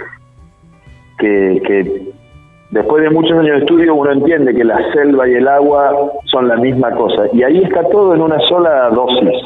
que, 1.18 1.62
que 1.66 2.12
después 2.70 3.02
de 3.02 3.10
muchos 3.10 3.32
años 3.32 3.56
de 3.56 3.58
estudio 3.58 3.94
uno 3.94 4.12
entiende 4.12 4.54
que 4.54 4.64
la 4.64 4.78
selva 4.92 5.28
y 5.28 5.34
el 5.34 5.46
agua 5.46 6.12
son 6.24 6.48
la 6.48 6.56
misma 6.56 6.90
cosa 6.92 7.24
y 7.32 7.42
ahí 7.42 7.62
está 7.62 7.82
todo 7.90 8.14
en 8.14 8.22
una 8.22 8.38
sola 8.48 8.88
dosis 8.90 9.42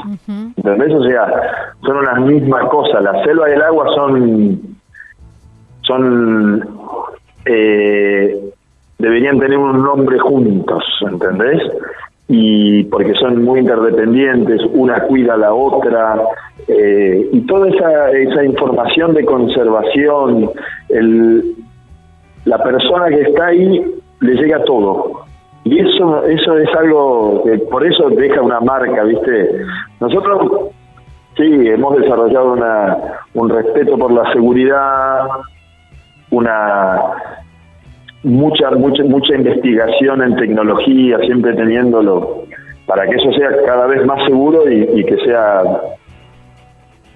¿entendés? 0.56 0.94
o 0.94 1.04
sea 1.04 1.26
son 1.84 1.96
unas 1.98 2.20
mismas 2.20 2.68
cosas 2.68 3.02
la 3.02 3.22
selva 3.24 3.50
y 3.50 3.52
el 3.54 3.62
agua 3.62 3.86
son 3.94 4.60
son 5.82 6.68
eh, 7.46 8.51
deberían 9.02 9.38
tener 9.40 9.58
un 9.58 9.82
nombre 9.82 10.16
juntos 10.20 10.84
¿entendés? 11.00 11.60
y 12.28 12.84
porque 12.84 13.14
son 13.14 13.44
muy 13.44 13.60
interdependientes, 13.60 14.62
una 14.72 15.00
cuida 15.02 15.34
a 15.34 15.36
la 15.36 15.52
otra, 15.52 16.22
eh, 16.68 17.28
y 17.30 17.40
toda 17.42 17.68
esa, 17.68 18.10
esa 18.12 18.44
información 18.44 19.12
de 19.12 19.24
conservación, 19.24 20.50
el, 20.88 21.56
la 22.44 22.62
persona 22.62 23.08
que 23.08 23.22
está 23.22 23.46
ahí 23.46 23.84
le 24.20 24.34
llega 24.34 24.64
todo. 24.64 25.24
Y 25.64 25.80
eso, 25.80 26.24
eso 26.24 26.58
es 26.58 26.74
algo 26.74 27.42
que 27.44 27.58
por 27.58 27.84
eso 27.84 28.08
deja 28.10 28.40
una 28.40 28.60
marca, 28.60 29.02
¿viste? 29.02 29.50
Nosotros 30.00 30.70
sí 31.36 31.44
hemos 31.44 31.98
desarrollado 31.98 32.52
una, 32.52 32.96
un 33.34 33.50
respeto 33.50 33.98
por 33.98 34.12
la 34.12 34.32
seguridad, 34.32 35.26
una 36.30 36.98
mucha 38.24 38.70
mucha 38.72 39.02
mucha 39.04 39.34
investigación 39.34 40.22
en 40.22 40.36
tecnología, 40.36 41.18
siempre 41.26 41.54
teniéndolo 41.54 42.44
para 42.86 43.06
que 43.08 43.16
eso 43.16 43.32
sea 43.32 43.50
cada 43.66 43.86
vez 43.86 44.04
más 44.06 44.24
seguro 44.26 44.70
y, 44.70 44.88
y 44.94 45.04
que 45.04 45.16
sea 45.24 45.62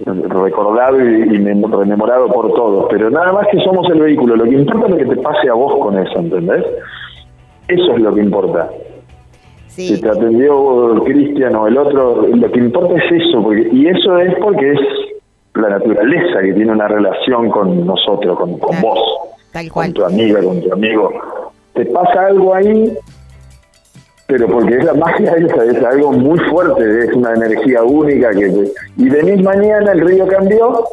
recordado 0.04 1.00
y, 1.00 1.22
y 1.22 1.38
mem- 1.38 1.70
rememorado 1.70 2.28
por 2.28 2.52
todos. 2.54 2.86
Pero 2.90 3.10
nada 3.10 3.32
más 3.32 3.46
que 3.48 3.58
somos 3.60 3.88
el 3.90 4.00
vehículo, 4.00 4.36
lo 4.36 4.44
que 4.44 4.50
importa 4.54 4.86
es 4.86 4.90
lo 4.92 4.98
que 4.98 5.16
te 5.16 5.22
pase 5.22 5.48
a 5.48 5.54
vos 5.54 5.74
con 5.80 5.98
eso, 5.98 6.18
¿entendés? 6.18 6.64
Eso 7.68 7.92
es 7.92 8.00
lo 8.00 8.14
que 8.14 8.20
importa. 8.20 8.70
Si 9.66 10.00
te 10.00 10.08
atendió 10.08 11.02
Cristian 11.04 11.54
o 11.56 11.66
el 11.66 11.76
otro, 11.76 12.26
lo 12.26 12.50
que 12.50 12.58
importa 12.60 12.94
es 12.94 13.12
eso, 13.22 13.42
porque, 13.42 13.68
y 13.72 13.86
eso 13.88 14.18
es 14.18 14.34
porque 14.36 14.72
es 14.72 14.80
la 15.54 15.70
naturaleza 15.70 16.40
que 16.42 16.52
tiene 16.54 16.72
una 16.72 16.88
relación 16.88 17.50
con 17.50 17.84
nosotros, 17.86 18.38
con, 18.38 18.58
vos 18.80 18.98
tal 19.56 19.68
con 19.68 19.72
cual. 19.72 19.92
tu 19.94 20.04
amiga, 20.04 20.40
con 20.42 20.60
tu 20.60 20.72
amigo. 20.72 21.10
Te 21.74 21.84
pasa 21.86 22.26
algo 22.26 22.54
ahí, 22.54 22.96
pero 24.26 24.46
porque 24.48 24.76
es 24.78 24.84
la 24.84 24.94
magia 24.94 25.32
esa, 25.36 25.64
es 25.64 25.84
algo 25.84 26.12
muy 26.12 26.38
fuerte, 26.50 27.04
es 27.04 27.12
una 27.14 27.32
energía 27.34 27.82
única 27.82 28.30
que 28.30 28.72
y 28.96 29.08
venís 29.08 29.42
mañana, 29.42 29.92
el 29.92 30.00
río 30.06 30.26
cambió 30.26 30.84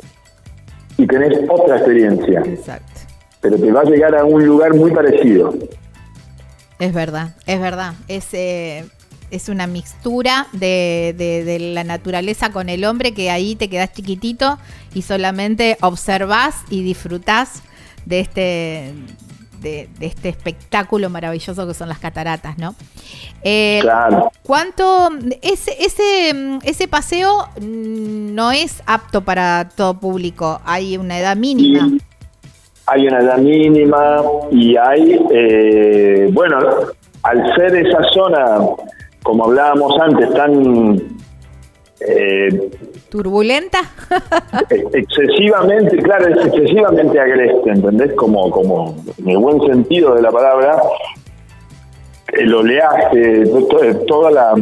y 0.98 1.08
tenés 1.08 1.38
otra 1.50 1.78
experiencia, 1.78 2.42
Exacto. 2.46 3.02
pero 3.42 3.58
te 3.58 3.72
va 3.72 3.82
a 3.82 3.86
llegar 3.86 4.16
a 4.16 4.24
un 4.26 4.46
lugar 4.46 4.74
muy 4.76 4.92
parecido. 4.92 5.54
Es 6.80 6.94
verdad, 6.94 7.36
es 7.46 7.60
verdad. 7.62 7.94
Es, 8.08 8.34
eh, 8.34 8.84
es 9.32 9.48
una 9.50 9.68
mixtura 9.68 10.48
de, 10.52 11.16
de- 11.18 11.44
de 11.44 11.60
la 11.60 11.84
naturaleza 11.84 12.52
con 12.52 12.68
el 12.70 12.84
hombre 12.86 13.14
que 13.14 13.32
ahí 13.32 13.56
te 13.56 13.70
quedas 13.70 13.94
chiquitito 13.94 14.58
y 14.94 15.02
solamente 15.04 15.78
observás 15.82 16.56
y 16.70 16.84
disfrutás 16.84 17.64
de 18.06 18.20
este 18.20 18.94
de- 19.62 19.88
de 19.98 20.06
este 20.08 20.28
espectáculo 20.28 21.10
maravilloso 21.10 21.66
que 21.66 21.74
son 21.74 21.88
las 21.88 21.98
cataratas, 22.00 22.58
¿no? 22.58 22.76
Eh, 23.44 23.80
Claro. 23.82 24.30
¿Cuánto 24.44 25.10
ese 25.42 25.72
ese 25.82 26.60
ese 26.64 26.88
paseo 26.90 27.48
no 27.62 28.52
es 28.52 28.84
apto 28.86 29.22
para 29.22 29.70
todo 29.74 29.94
público? 29.94 30.60
Hay 30.66 30.98
una 30.98 31.18
edad 31.18 31.38
mínima. 31.38 31.88
Y 31.88 31.98
hay 32.88 33.08
una 33.08 33.20
edad 33.22 33.38
mínima 33.38 34.22
y 34.52 34.76
hay, 34.76 35.18
eh, 35.32 36.30
bueno, 36.34 36.58
al 37.24 37.56
ser 37.56 37.74
esa 37.78 38.00
zona, 38.14 38.58
como 39.24 39.46
hablábamos 39.46 39.94
antes, 40.02 40.30
tan 40.34 41.13
eh, 42.08 42.70
Turbulenta. 43.10 43.80
ex- 44.70 44.94
excesivamente, 44.94 45.98
claro, 45.98 46.28
es 46.28 46.46
excesivamente 46.48 47.20
agreste, 47.20 47.70
¿entendés? 47.70 48.14
Como, 48.14 48.50
como 48.50 48.96
en 49.18 49.30
el 49.30 49.38
buen 49.38 49.60
sentido 49.62 50.16
de 50.16 50.22
la 50.22 50.32
palabra, 50.32 50.82
el 52.34 52.54
oleaje, 52.54 53.46
to- 53.46 53.68
to- 53.68 53.98
toda 54.08 54.32
la... 54.32 54.54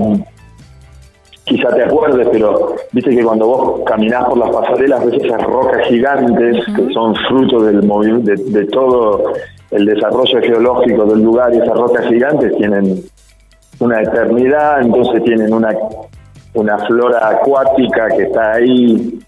Quizá 1.43 1.73
te 1.73 1.83
acuerdes, 1.83 2.27
pero 2.31 2.75
viste 2.91 3.09
que 3.15 3.23
cuando 3.23 3.47
vos 3.47 3.81
caminás 3.85 4.25
por 4.25 4.37
las 4.37 4.51
pasarelas 4.51 5.03
ves 5.05 5.21
esas 5.23 5.41
rocas 5.43 5.81
gigantes 5.87 6.63
que 6.75 6.93
son 6.93 7.15
fruto 7.27 7.61
del 7.63 7.81
de, 8.23 8.35
de 8.35 8.65
todo 8.67 9.33
el 9.71 9.85
desarrollo 9.85 10.39
geológico 10.41 11.05
del 11.05 11.21
lugar 11.23 11.53
y 11.53 11.57
esas 11.57 11.75
rocas 11.75 12.05
gigantes 12.07 12.55
tienen 12.57 13.03
una 13.79 14.01
eternidad, 14.01 14.81
entonces 14.81 15.23
tienen 15.23 15.51
una, 15.53 15.69
una 16.53 16.77
flora 16.79 17.29
acuática 17.29 18.07
que 18.09 18.23
está 18.23 18.53
ahí 18.53 19.19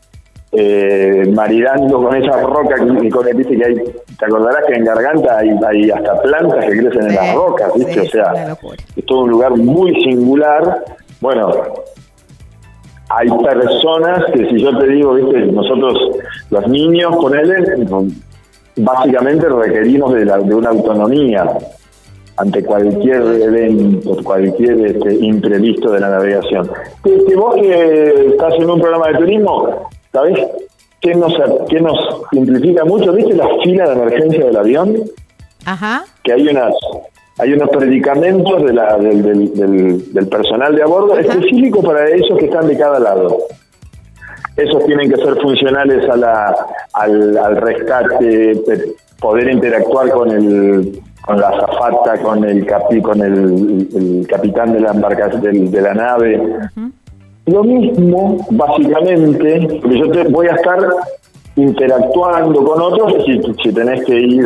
eh, 0.52 1.24
maridando 1.34 2.04
con 2.04 2.16
esas 2.16 2.44
rocas 2.44 2.80
y 3.02 3.10
con 3.10 3.28
el, 3.28 3.36
viste 3.36 3.58
que 3.58 3.66
hay, 3.66 3.76
te 4.20 4.26
acordarás 4.26 4.66
que 4.68 4.76
en 4.76 4.86
Garganta 4.86 5.38
hay, 5.40 5.50
hay 5.68 5.90
hasta 5.90 6.22
plantas 6.22 6.66
que 6.66 6.78
crecen 6.78 7.10
en 7.10 7.16
las 7.16 7.36
rocas, 7.36 7.72
viste, 7.76 7.94
sí, 7.94 8.00
o 8.00 8.12
sea, 8.12 8.58
es 8.96 9.06
todo 9.06 9.22
un 9.22 9.32
lugar 9.32 9.58
muy 9.58 9.94
singular. 10.04 10.84
Bueno, 11.22 11.50
hay 13.10 13.30
personas 13.30 14.26
que 14.32 14.48
si 14.50 14.62
yo 14.62 14.78
te 14.78 14.88
digo, 14.88 15.14
viste, 15.16 15.40
nosotros 15.48 15.98
los 16.50 16.68
niños, 16.68 17.16
ponele, 17.16 17.86
básicamente 18.76 19.48
requerimos 19.50 20.14
de, 20.14 20.26
la, 20.26 20.38
de 20.38 20.54
una 20.54 20.70
autonomía 20.70 21.48
ante 22.38 22.64
cualquier 22.64 23.22
evento, 23.22 24.18
cualquier 24.24 24.86
este, 24.88 25.16
imprevisto 25.16 25.92
de 25.92 26.00
la 26.00 26.10
navegación. 26.10 26.70
Que, 27.04 27.36
vos 27.36 27.56
que 27.56 28.28
estás 28.32 28.54
en 28.56 28.70
un 28.70 28.80
programa 28.80 29.08
de 29.10 29.16
turismo, 29.20 29.90
¿sabés 30.12 30.40
qué 31.00 31.14
nos, 31.16 31.34
qué 31.70 31.80
nos 31.80 31.98
simplifica 32.32 32.86
mucho? 32.86 33.14
¿Viste 33.14 33.34
la 33.36 33.48
fila 33.64 33.88
de 33.90 33.94
emergencia 33.94 34.46
del 34.46 34.58
avión? 34.58 34.96
Ajá. 35.66 36.04
que 36.24 36.34
hay 36.34 36.46
unas 36.48 36.74
hay 37.40 37.54
unos 37.54 37.70
predicamentos 37.70 38.64
de 38.66 38.74
la, 38.74 38.98
del, 38.98 39.24
del, 39.24 39.54
del- 39.56 40.14
del 40.14 40.28
personal 40.28 40.76
de 40.76 40.84
a 40.84 40.86
bordo 40.86 41.18
específico 41.18 41.82
para 41.82 42.08
esos 42.10 42.38
que 42.38 42.46
están 42.46 42.68
de 42.68 42.78
cada 42.78 43.00
lado. 43.00 43.38
Esos 44.56 44.86
tienen 44.86 45.10
que 45.10 45.16
ser 45.16 45.36
funcionales 45.42 46.08
a 46.10 46.16
la, 46.16 46.56
al, 46.94 47.36
al 47.38 47.56
rescate, 47.58 48.52
eh, 48.52 48.94
poder 49.20 49.50
interactuar 49.52 50.12
con 50.12 50.30
el 50.30 51.02
con 51.26 51.40
la 51.40 51.48
azafata, 51.50 52.22
con 52.22 52.44
el 52.44 52.66
capi, 52.66 53.02
con 53.02 53.22
el, 53.22 53.88
el 53.96 54.28
capitán 54.28 54.74
de 54.74 54.80
la 54.82 54.92
embarcación 54.92 55.42
del- 55.42 55.72
de 55.72 55.82
la 55.82 55.94
nave. 55.94 56.42
Lo 57.46 57.64
mismo, 57.64 58.46
básicamente, 58.52 59.68
porque 59.82 60.00
yo 60.00 60.12
te 60.12 60.24
voy 60.26 60.48
a 60.48 60.56
estar 60.56 60.80
interactuando 61.56 62.64
con 62.64 62.82
otros 62.82 63.24
si, 63.26 63.40
si 63.64 63.74
tenés 63.74 64.04
que 64.06 64.20
ir, 64.20 64.46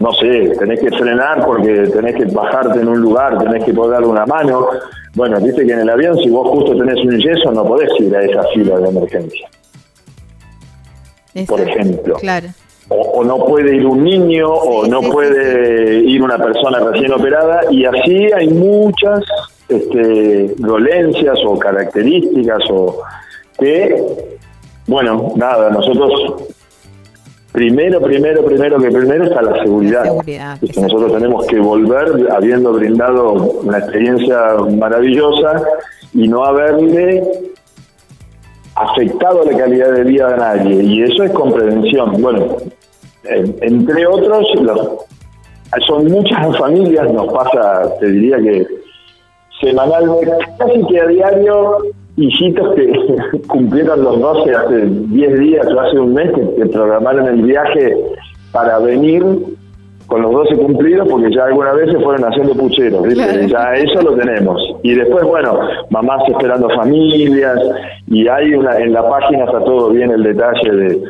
no 0.00 0.12
sé, 0.14 0.52
tenés 0.58 0.80
que 0.80 0.90
frenar 0.90 1.44
porque 1.44 1.72
tenés 1.88 2.16
que 2.16 2.24
bajarte 2.26 2.80
en 2.80 2.88
un 2.88 3.00
lugar, 3.00 3.38
tenés 3.38 3.64
que 3.64 3.72
poder 3.72 3.92
darle 3.92 4.06
una 4.08 4.26
mano. 4.26 4.66
Bueno, 5.14 5.40
viste 5.40 5.64
que 5.66 5.72
en 5.72 5.80
el 5.80 5.90
avión, 5.90 6.16
si 6.18 6.28
vos 6.30 6.48
justo 6.50 6.76
tenés 6.76 6.96
un 7.04 7.18
yeso, 7.18 7.52
no 7.52 7.64
podés 7.64 7.88
ir 8.00 8.14
a 8.16 8.22
esa 8.22 8.42
fila 8.54 8.78
de 8.78 8.88
emergencia. 8.88 9.48
Por 11.46 11.60
ejemplo. 11.60 12.14
Claro. 12.16 12.48
O, 12.88 12.96
o 12.96 13.24
no 13.24 13.46
puede 13.46 13.76
ir 13.76 13.86
un 13.86 14.04
niño, 14.04 14.52
o 14.52 14.86
no 14.86 15.00
puede 15.00 16.00
ir 16.00 16.22
una 16.22 16.36
persona 16.36 16.78
recién 16.80 17.12
operada, 17.12 17.62
y 17.70 17.84
así 17.86 18.28
hay 18.32 18.48
muchas 18.48 19.24
este, 19.68 20.54
dolencias 20.58 21.38
o 21.46 21.58
características 21.58 22.62
o 22.70 23.02
que, 23.58 24.04
bueno, 24.86 25.32
nada, 25.36 25.70
nosotros 25.70 26.50
primero, 27.52 28.00
primero, 28.00 28.44
primero 28.44 28.78
que 28.78 28.90
primero 28.90 29.24
está 29.24 29.40
la 29.40 29.62
seguridad. 29.62 30.04
La 30.04 30.10
seguridad, 30.10 30.58
Es 30.60 30.72
que 30.72 30.80
nosotros 30.80 31.12
tenemos 31.12 31.46
que 31.46 31.60
volver 31.60 32.28
habiendo 32.32 32.72
brindado 32.72 33.32
una 33.32 33.78
experiencia 33.78 34.54
maravillosa 34.76 35.62
y 36.12 36.28
no 36.28 36.44
haberle 36.44 37.22
afectado 38.76 39.44
la 39.44 39.56
calidad 39.56 39.92
de 39.92 40.04
vida 40.04 40.28
de 40.30 40.36
nadie 40.36 40.82
y 40.82 41.02
eso 41.02 41.24
es 41.24 41.32
con 41.32 41.52
prevención. 41.52 42.20
Bueno, 42.20 42.56
entre 43.24 44.06
otros, 44.06 44.46
son 45.86 46.06
muchas 46.06 46.58
familias, 46.58 47.12
nos 47.12 47.32
pasa, 47.32 47.90
te 48.00 48.06
diría 48.06 48.38
que 48.38 48.66
semanalmente, 49.60 50.30
casi 50.58 50.86
que 50.86 51.00
a 51.00 51.06
diario, 51.06 51.78
hijitos 52.16 52.74
que 52.74 53.16
cumplieron 53.48 54.04
los 54.04 54.20
12 54.20 54.54
hace 54.54 54.86
10 54.86 55.38
días 55.38 55.66
o 55.66 55.80
hace 55.80 55.98
un 55.98 56.14
mes, 56.14 56.30
que 56.56 56.66
programaron 56.66 57.26
el 57.28 57.42
viaje 57.42 57.96
para 58.52 58.78
venir 58.78 59.24
con 60.14 60.22
los 60.22 60.30
12 60.32 60.56
cumplidos 60.58 61.08
porque 61.10 61.34
ya 61.34 61.44
algunas 61.46 61.74
veces 61.74 61.96
fueron 62.04 62.24
haciendo 62.24 62.54
pucheros, 62.54 63.02
¿viste? 63.02 63.24
Claro. 63.24 63.46
ya 63.48 63.74
eso 63.74 64.00
lo 64.02 64.14
tenemos. 64.14 64.62
Y 64.84 64.94
después, 64.94 65.24
bueno, 65.24 65.58
mamás 65.90 66.22
esperando 66.28 66.68
familias 66.70 67.58
y 68.06 68.28
hay 68.28 68.54
una 68.54 68.78
en 68.78 68.92
la 68.92 69.08
página 69.08 69.44
está 69.44 69.58
todo 69.64 69.90
bien 69.90 70.12
el 70.12 70.22
detalle 70.22 70.70
de 70.70 71.02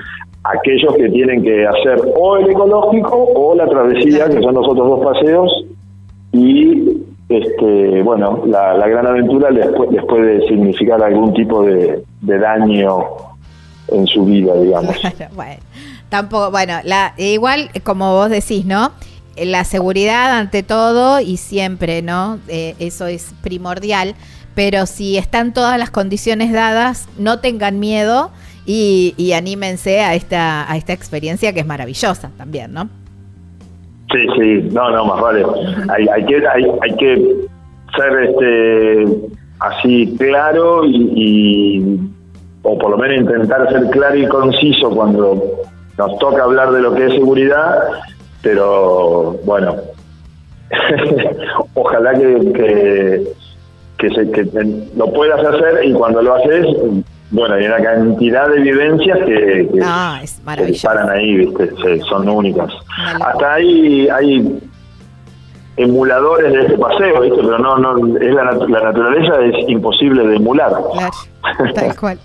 aquellos 0.44 0.94
que 0.96 1.10
tienen 1.10 1.42
que 1.42 1.66
hacer 1.66 2.00
o 2.16 2.36
el 2.38 2.48
ecológico 2.50 3.28
o 3.34 3.54
la 3.54 3.66
travesía, 3.66 4.24
que 4.30 4.40
son 4.40 4.54
los 4.54 4.66
otros 4.66 4.88
dos 4.88 5.04
paseos, 5.12 5.64
y 6.32 7.02
este 7.28 8.02
bueno, 8.02 8.42
la, 8.46 8.74
la 8.74 8.88
gran 8.88 9.06
aventura 9.06 9.50
les, 9.50 9.66
pu- 9.66 9.90
les 9.90 10.04
puede 10.06 10.46
significar 10.48 11.02
algún 11.02 11.32
tipo 11.34 11.62
de, 11.62 12.02
de 12.22 12.38
daño 12.38 12.98
en 13.88 14.06
su 14.06 14.24
vida, 14.24 14.54
digamos. 14.54 14.96
Bueno, 15.34 15.56
tampoco, 16.14 16.52
bueno, 16.52 16.74
la, 16.84 17.12
igual 17.16 17.70
como 17.82 18.12
vos 18.12 18.30
decís, 18.30 18.64
¿no? 18.64 18.92
Eh, 19.34 19.46
La 19.46 19.64
seguridad 19.64 20.38
ante 20.38 20.62
todo 20.62 21.18
y 21.18 21.38
siempre, 21.38 22.02
¿no? 22.02 22.38
Eh, 22.46 22.76
eso 22.78 23.08
es 23.08 23.34
primordial, 23.42 24.14
pero 24.54 24.86
si 24.86 25.18
están 25.18 25.52
todas 25.52 25.76
las 25.76 25.90
condiciones 25.90 26.52
dadas, 26.52 27.08
no 27.18 27.40
tengan 27.40 27.80
miedo 27.80 28.30
y, 28.64 29.32
anímense 29.36 30.02
a 30.02 30.14
esta, 30.14 30.70
a 30.70 30.76
esta 30.76 30.92
experiencia 30.92 31.52
que 31.52 31.60
es 31.60 31.66
maravillosa 31.66 32.30
también, 32.38 32.72
¿no? 32.72 32.88
Sí, 34.12 34.20
sí, 34.38 34.68
no, 34.70 34.90
no, 34.92 35.04
más 35.06 35.20
vale. 35.20 35.44
Hay, 36.14 36.24
que 36.26 36.36
hay, 36.46 36.96
que 36.96 37.36
ser 37.96 38.12
este 38.28 39.06
así 39.58 40.14
claro 40.16 40.84
y- 40.86 41.98
o 42.62 42.78
por 42.78 42.90
lo 42.92 42.96
menos 42.98 43.18
intentar 43.20 43.68
ser 43.70 43.90
claro 43.90 44.16
y 44.16 44.26
conciso 44.28 44.90
cuando 44.90 45.42
nos 45.98 46.18
toca 46.18 46.42
hablar 46.44 46.72
de 46.72 46.80
lo 46.80 46.94
que 46.94 47.06
es 47.06 47.12
seguridad, 47.12 47.78
pero 48.42 49.36
bueno, 49.44 49.76
ojalá 51.74 52.14
que, 52.14 52.52
que, 52.52 53.22
que, 53.98 54.10
se, 54.10 54.30
que 54.30 54.44
lo 54.96 55.12
puedas 55.12 55.44
hacer 55.44 55.84
y 55.84 55.92
cuando 55.92 56.22
lo 56.22 56.34
haces, 56.34 56.66
bueno, 57.30 57.54
hay 57.54 57.66
una 57.66 57.78
cantidad 57.82 58.48
de 58.48 58.60
vivencias 58.60 59.18
que, 59.20 59.68
que, 59.72 59.80
Ah, 59.82 60.20
es 60.22 60.34
que 60.34 60.42
maravilloso. 60.44 60.72
disparan 60.72 61.10
ahí, 61.10 61.36
¿viste? 61.36 61.70
Sí, 61.82 62.00
son 62.08 62.28
únicas. 62.28 62.70
Hasta 63.20 63.54
ahí 63.54 64.08
hay 64.08 64.60
emuladores 65.76 66.52
de 66.52 66.60
este 66.62 66.78
paseo, 66.78 67.20
¿viste? 67.22 67.38
Pero 67.42 67.58
no, 67.58 67.76
no, 67.78 68.16
es 68.18 68.34
la, 68.34 68.44
la 68.52 68.80
naturaleza 68.84 69.34
es 69.44 69.68
imposible 69.68 70.26
de 70.26 70.36
emular. 70.36 70.72
Claro, 70.92 71.72
tal 71.74 71.96
cual. 72.00 72.18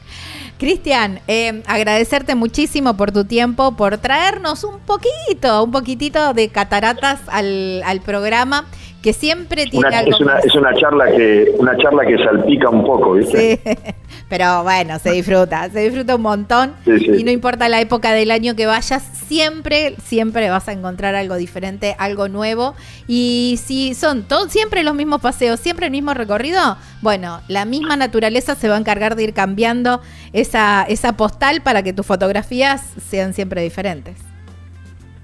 Cristian, 0.59 1.21
eh, 1.27 1.63
agradecerte 1.65 2.35
muchísimo 2.35 2.97
por 2.97 3.11
tu 3.13 3.23
tiempo, 3.23 3.77
por 3.77 3.97
traernos 3.97 4.65
un 4.65 4.79
poquito, 4.79 5.63
un 5.63 5.71
poquitito 5.71 6.33
de 6.33 6.49
cataratas 6.49 7.21
al, 7.27 7.81
al 7.83 8.01
programa, 8.01 8.65
que 9.01 9.13
siempre 9.13 9.65
tiene 9.65 9.87
Una- 9.87 9.99
algo 9.99 10.11
es 10.11 10.19
una 10.19 10.39
es 10.39 10.55
una 10.55 10.73
charla 10.75 11.05
que 11.15 11.51
una 11.57 11.77
charla 11.77 12.05
que 12.05 12.17
salpica 12.17 12.69
un 12.69 12.83
poco, 12.85 13.13
¿viste? 13.13 13.59
Sí, 13.63 13.71
pero 14.29 14.63
bueno, 14.63 14.99
se 14.99 15.11
disfruta, 15.11 15.69
se 15.69 15.79
disfruta 15.81 16.15
un 16.15 16.21
montón 16.21 16.73
Sí, 16.85 16.99
sí. 16.99 17.11
y 17.19 17.23
no 17.23 17.31
importa 17.31 17.69
la 17.69 17.79
época 17.79 18.11
del 18.11 18.29
año 18.31 18.55
que 18.55 18.65
vayas, 18.65 19.01
siempre, 19.27 19.95
siempre 20.03 20.49
vas 20.49 20.67
a 20.67 20.73
encontrar 20.73 21.15
algo 21.15 21.35
diferente, 21.35 21.95
algo 21.97 22.27
nuevo 22.27 22.75
y 23.07 23.57
si 23.63 23.93
son 23.95 24.23
todos 24.23 24.51
siempre 24.51 24.83
los 24.83 24.95
mismos 24.95 25.21
paseos, 25.21 25.59
siempre 25.61 25.85
el 25.85 25.91
mismo 25.91 26.13
recorrido, 26.13 26.77
bueno, 27.01 27.39
la 27.47 27.63
misma 27.65 27.95
naturaleza 27.95 28.55
se 28.55 28.67
va 28.67 28.75
a 28.75 28.79
encargar 28.79 29.15
de 29.15 29.23
ir 29.23 29.33
cambiando 29.33 30.01
esa, 30.33 30.83
esa 30.89 31.13
postal 31.13 31.61
para 31.61 31.83
que 31.83 31.93
tus 31.93 32.05
fotografías 32.05 32.81
sean 33.09 33.33
siempre 33.33 33.61
diferentes. 33.61 34.15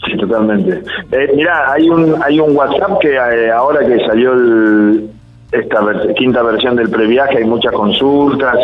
Sí, 0.06 0.18
totalmente. 0.18 0.82
Eh, 1.12 1.32
mirá, 1.36 1.72
hay 1.72 1.90
un, 1.90 2.16
hay 2.24 2.40
un 2.40 2.56
WhatsApp 2.56 3.00
que 3.00 3.16
eh, 3.16 3.52
ahora 3.52 3.86
que 3.86 4.00
salió 4.06 4.34
el, 4.34 5.10
esta 5.52 5.80
quinta 6.16 6.42
versión 6.44 6.76
del 6.76 6.90
previaje 6.90 7.38
hay 7.38 7.46
muchas 7.46 7.72
consultas 7.74 8.58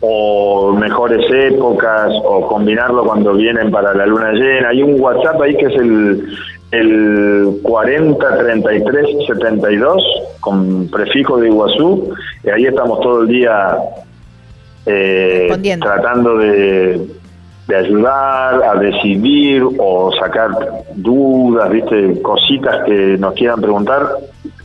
o 0.00 0.72
mejores 0.72 1.30
épocas 1.30 2.10
o 2.24 2.46
combinarlo 2.46 3.04
cuando 3.04 3.34
vienen 3.34 3.70
para 3.70 3.92
la 3.94 4.06
luna 4.06 4.32
llena. 4.32 4.70
Hay 4.70 4.82
un 4.82 4.98
WhatsApp 5.00 5.40
ahí 5.42 5.54
que 5.56 5.66
es 5.66 5.74
el, 5.74 6.26
el 6.70 7.60
403372 7.62 10.02
con 10.40 10.88
prefijo 10.88 11.36
de 11.38 11.48
Iguazú 11.48 12.14
y 12.44 12.50
ahí 12.50 12.66
estamos 12.66 13.00
todo 13.00 13.22
el 13.22 13.28
día 13.28 13.76
eh, 14.86 15.76
tratando 15.80 16.38
de 16.38 17.19
de 17.70 17.76
ayudar 17.76 18.64
a 18.64 18.74
decidir 18.74 19.62
o 19.78 20.10
sacar 20.18 20.50
dudas, 20.96 21.70
viste, 21.70 22.20
cositas 22.20 22.84
que 22.84 23.16
nos 23.16 23.32
quieran 23.34 23.60
preguntar, 23.60 24.08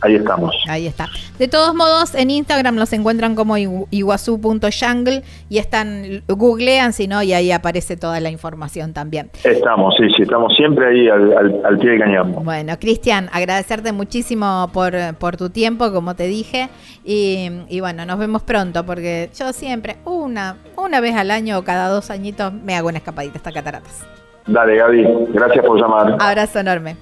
ahí 0.00 0.14
estamos. 0.14 0.54
Ahí 0.68 0.86
está. 0.86 1.08
De 1.38 1.48
todos 1.48 1.74
modos, 1.74 2.14
en 2.14 2.30
Instagram 2.30 2.76
los 2.76 2.92
encuentran 2.92 3.34
como 3.34 3.56
iguazú.jungle 3.56 5.22
y 5.48 5.58
están, 5.58 6.22
googlean 6.28 6.92
si 6.92 7.08
no, 7.08 7.22
y 7.22 7.32
ahí 7.32 7.52
aparece 7.52 7.96
toda 7.96 8.20
la 8.20 8.30
información 8.30 8.92
también. 8.92 9.30
Estamos, 9.44 9.94
sí, 9.98 10.06
sí, 10.16 10.22
estamos 10.22 10.54
siempre 10.56 10.86
ahí 10.86 11.08
al, 11.08 11.78
pie 11.78 11.90
de 11.90 11.98
cañón. 11.98 12.44
Bueno, 12.44 12.78
Cristian, 12.78 13.28
agradecerte 13.32 13.92
muchísimo 13.92 14.70
por, 14.72 14.94
por 15.18 15.36
tu 15.36 15.50
tiempo, 15.50 15.92
como 15.92 16.14
te 16.14 16.26
dije, 16.26 16.68
y, 17.04 17.50
y, 17.68 17.80
bueno, 17.80 18.06
nos 18.06 18.18
vemos 18.18 18.42
pronto, 18.42 18.84
porque 18.84 19.30
yo 19.38 19.52
siempre, 19.52 19.96
una, 20.04 20.56
una 20.76 21.00
vez 21.00 21.14
al 21.14 21.30
año 21.30 21.58
o 21.58 21.64
cada 21.64 21.88
dos 21.88 22.10
añitos, 22.10 22.52
me 22.52 22.74
hago 22.74 22.88
una 22.88 22.98
escapadita 22.98 23.36
hasta 23.38 23.52
Cataratas. 23.52 24.06
Dale, 24.46 24.76
Gaby, 24.76 25.06
gracias 25.30 25.64
por 25.64 25.80
llamar. 25.80 26.16
Abrazo 26.20 26.60
enorme. 26.60 26.96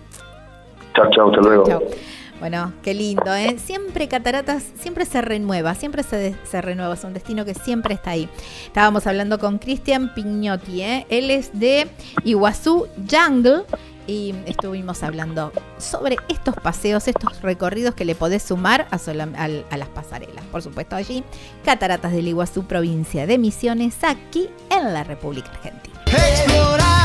Chao, 0.95 1.11
chao, 1.11 1.29
hasta 1.29 1.41
luego. 1.41 1.65
Chao. 1.65 1.83
Bueno, 2.45 2.75
qué 2.83 2.93
lindo, 2.93 3.35
¿eh? 3.35 3.57
Siempre 3.59 4.07
Cataratas, 4.07 4.65
siempre 4.79 5.07
se 5.07 5.23
renueva, 5.23 5.75
siempre 5.75 6.03
se, 6.03 6.37
se, 6.45 6.61
renueva, 6.61 6.93
es 6.93 7.03
un 7.03 7.15
destino 7.15 7.47
que 7.47 7.55
siempre 7.55 7.95
está 7.95 8.11
ahí. 8.11 8.29
Estábamos 8.67 9.07
hablando 9.07 9.39
con 9.39 9.57
Cristian 9.57 10.13
Pignotti, 10.13 10.83
¿eh? 10.83 11.07
Él 11.09 11.31
es 11.31 11.59
de 11.59 11.89
Iguazú 12.23 12.87
Jungle 13.11 13.63
y 14.07 14.35
estuvimos 14.45 15.03
hablando 15.03 15.53
sobre 15.79 16.19
estos 16.29 16.55
paseos, 16.57 17.09
estos 17.09 17.41
recorridos 17.41 17.95
que 17.95 18.05
le 18.05 18.15
podés 18.15 18.43
sumar 18.43 18.89
a, 18.91 18.97
a, 18.99 19.77
las 19.79 19.89
pasarelas. 19.89 20.45
Por 20.53 20.61
supuesto, 20.61 20.97
allí, 20.97 21.25
Cataratas 21.65 22.13
del 22.13 22.29
Iguazú, 22.29 22.67
provincia 22.67 23.27
de 23.27 23.39
Misiones, 23.39 24.05
aquí 24.05 24.51
en 24.69 24.93
la 24.93 25.03
República 25.03 25.49
Argentina. 25.51 25.99
explorar, 26.09 27.05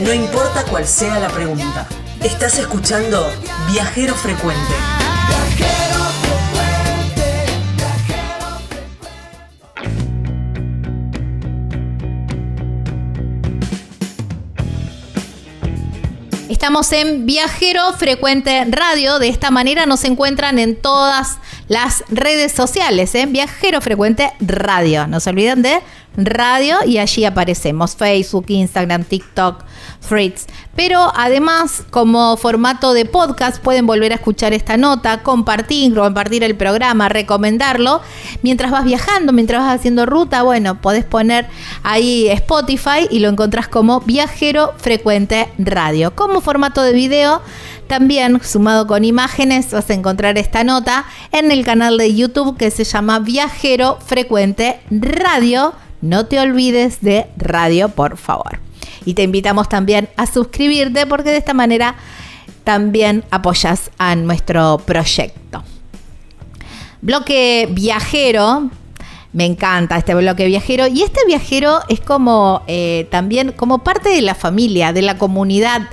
No 0.00 0.12
importa 0.12 0.64
cuál 0.70 0.86
sea 0.86 1.18
la 1.18 1.28
pregunta. 1.28 1.86
Estás 2.22 2.58
escuchando 2.58 3.30
Viajero 3.70 4.14
Frecuente. 4.14 4.74
Estamos 16.48 16.92
en 16.92 17.26
Viajero 17.26 17.92
Frecuente 17.94 18.64
Radio. 18.70 19.18
De 19.18 19.28
esta 19.28 19.50
manera 19.50 19.86
nos 19.86 20.04
encuentran 20.04 20.58
en 20.58 20.76
todas 20.76 21.38
las 21.68 22.02
redes 22.08 22.52
sociales, 22.52 23.14
¿eh? 23.14 23.26
Viajero 23.26 23.80
Frecuente 23.80 24.32
Radio. 24.40 25.06
No 25.06 25.20
se 25.20 25.30
olviden 25.30 25.62
de 25.62 25.80
radio 26.16 26.78
y 26.84 26.98
allí 26.98 27.24
aparecemos. 27.24 27.94
Facebook, 27.94 28.46
Instagram, 28.48 29.04
TikTok, 29.04 29.64
Threads. 30.08 30.46
Pero 30.74 31.12
además, 31.14 31.84
como 31.90 32.36
formato 32.36 32.92
de 32.92 33.04
podcast, 33.04 33.62
pueden 33.62 33.86
volver 33.86 34.12
a 34.12 34.16
escuchar 34.16 34.52
esta 34.52 34.76
nota, 34.76 35.22
compartir, 35.22 35.94
compartir 35.94 36.42
el 36.42 36.56
programa, 36.56 37.08
recomendarlo. 37.08 38.00
Mientras 38.42 38.70
vas 38.70 38.84
viajando, 38.84 39.32
mientras 39.32 39.62
vas 39.62 39.78
haciendo 39.78 40.06
ruta, 40.06 40.42
bueno, 40.42 40.80
podés 40.80 41.04
poner 41.04 41.46
ahí 41.82 42.28
Spotify 42.28 43.06
y 43.10 43.18
lo 43.18 43.28
encontrás 43.28 43.68
como 43.68 44.00
Viajero 44.00 44.72
Frecuente 44.78 45.48
Radio. 45.58 46.14
Como 46.14 46.40
formato 46.40 46.82
de 46.82 46.92
video, 46.92 47.42
también 47.88 48.40
sumado 48.44 48.86
con 48.86 49.04
imágenes, 49.04 49.72
vas 49.72 49.90
a 49.90 49.94
encontrar 49.94 50.38
esta 50.38 50.62
nota 50.62 51.06
en 51.32 51.50
el 51.50 51.64
canal 51.64 51.96
de 51.96 52.14
YouTube 52.14 52.56
que 52.56 52.70
se 52.70 52.84
llama 52.84 53.18
Viajero 53.18 53.98
Frecuente 54.04 54.78
Radio. 54.90 55.72
No 56.00 56.26
te 56.26 56.38
olvides 56.38 57.00
de 57.00 57.26
radio, 57.36 57.88
por 57.88 58.16
favor. 58.16 58.60
Y 59.04 59.14
te 59.14 59.22
invitamos 59.22 59.68
también 59.68 60.08
a 60.16 60.26
suscribirte 60.26 61.06
porque 61.06 61.30
de 61.30 61.38
esta 61.38 61.54
manera 61.54 61.96
también 62.62 63.24
apoyas 63.30 63.90
a 63.98 64.14
nuestro 64.14 64.78
proyecto. 64.84 65.64
Bloque 67.00 67.68
viajero. 67.70 68.70
Me 69.32 69.46
encanta 69.46 69.96
este 69.96 70.14
bloque 70.14 70.46
viajero. 70.46 70.86
Y 70.86 71.02
este 71.02 71.20
viajero 71.26 71.80
es 71.88 72.00
como 72.00 72.62
eh, 72.66 73.08
también 73.10 73.52
como 73.52 73.78
parte 73.78 74.10
de 74.10 74.20
la 74.20 74.34
familia, 74.34 74.92
de 74.92 75.02
la 75.02 75.16
comunidad 75.16 75.88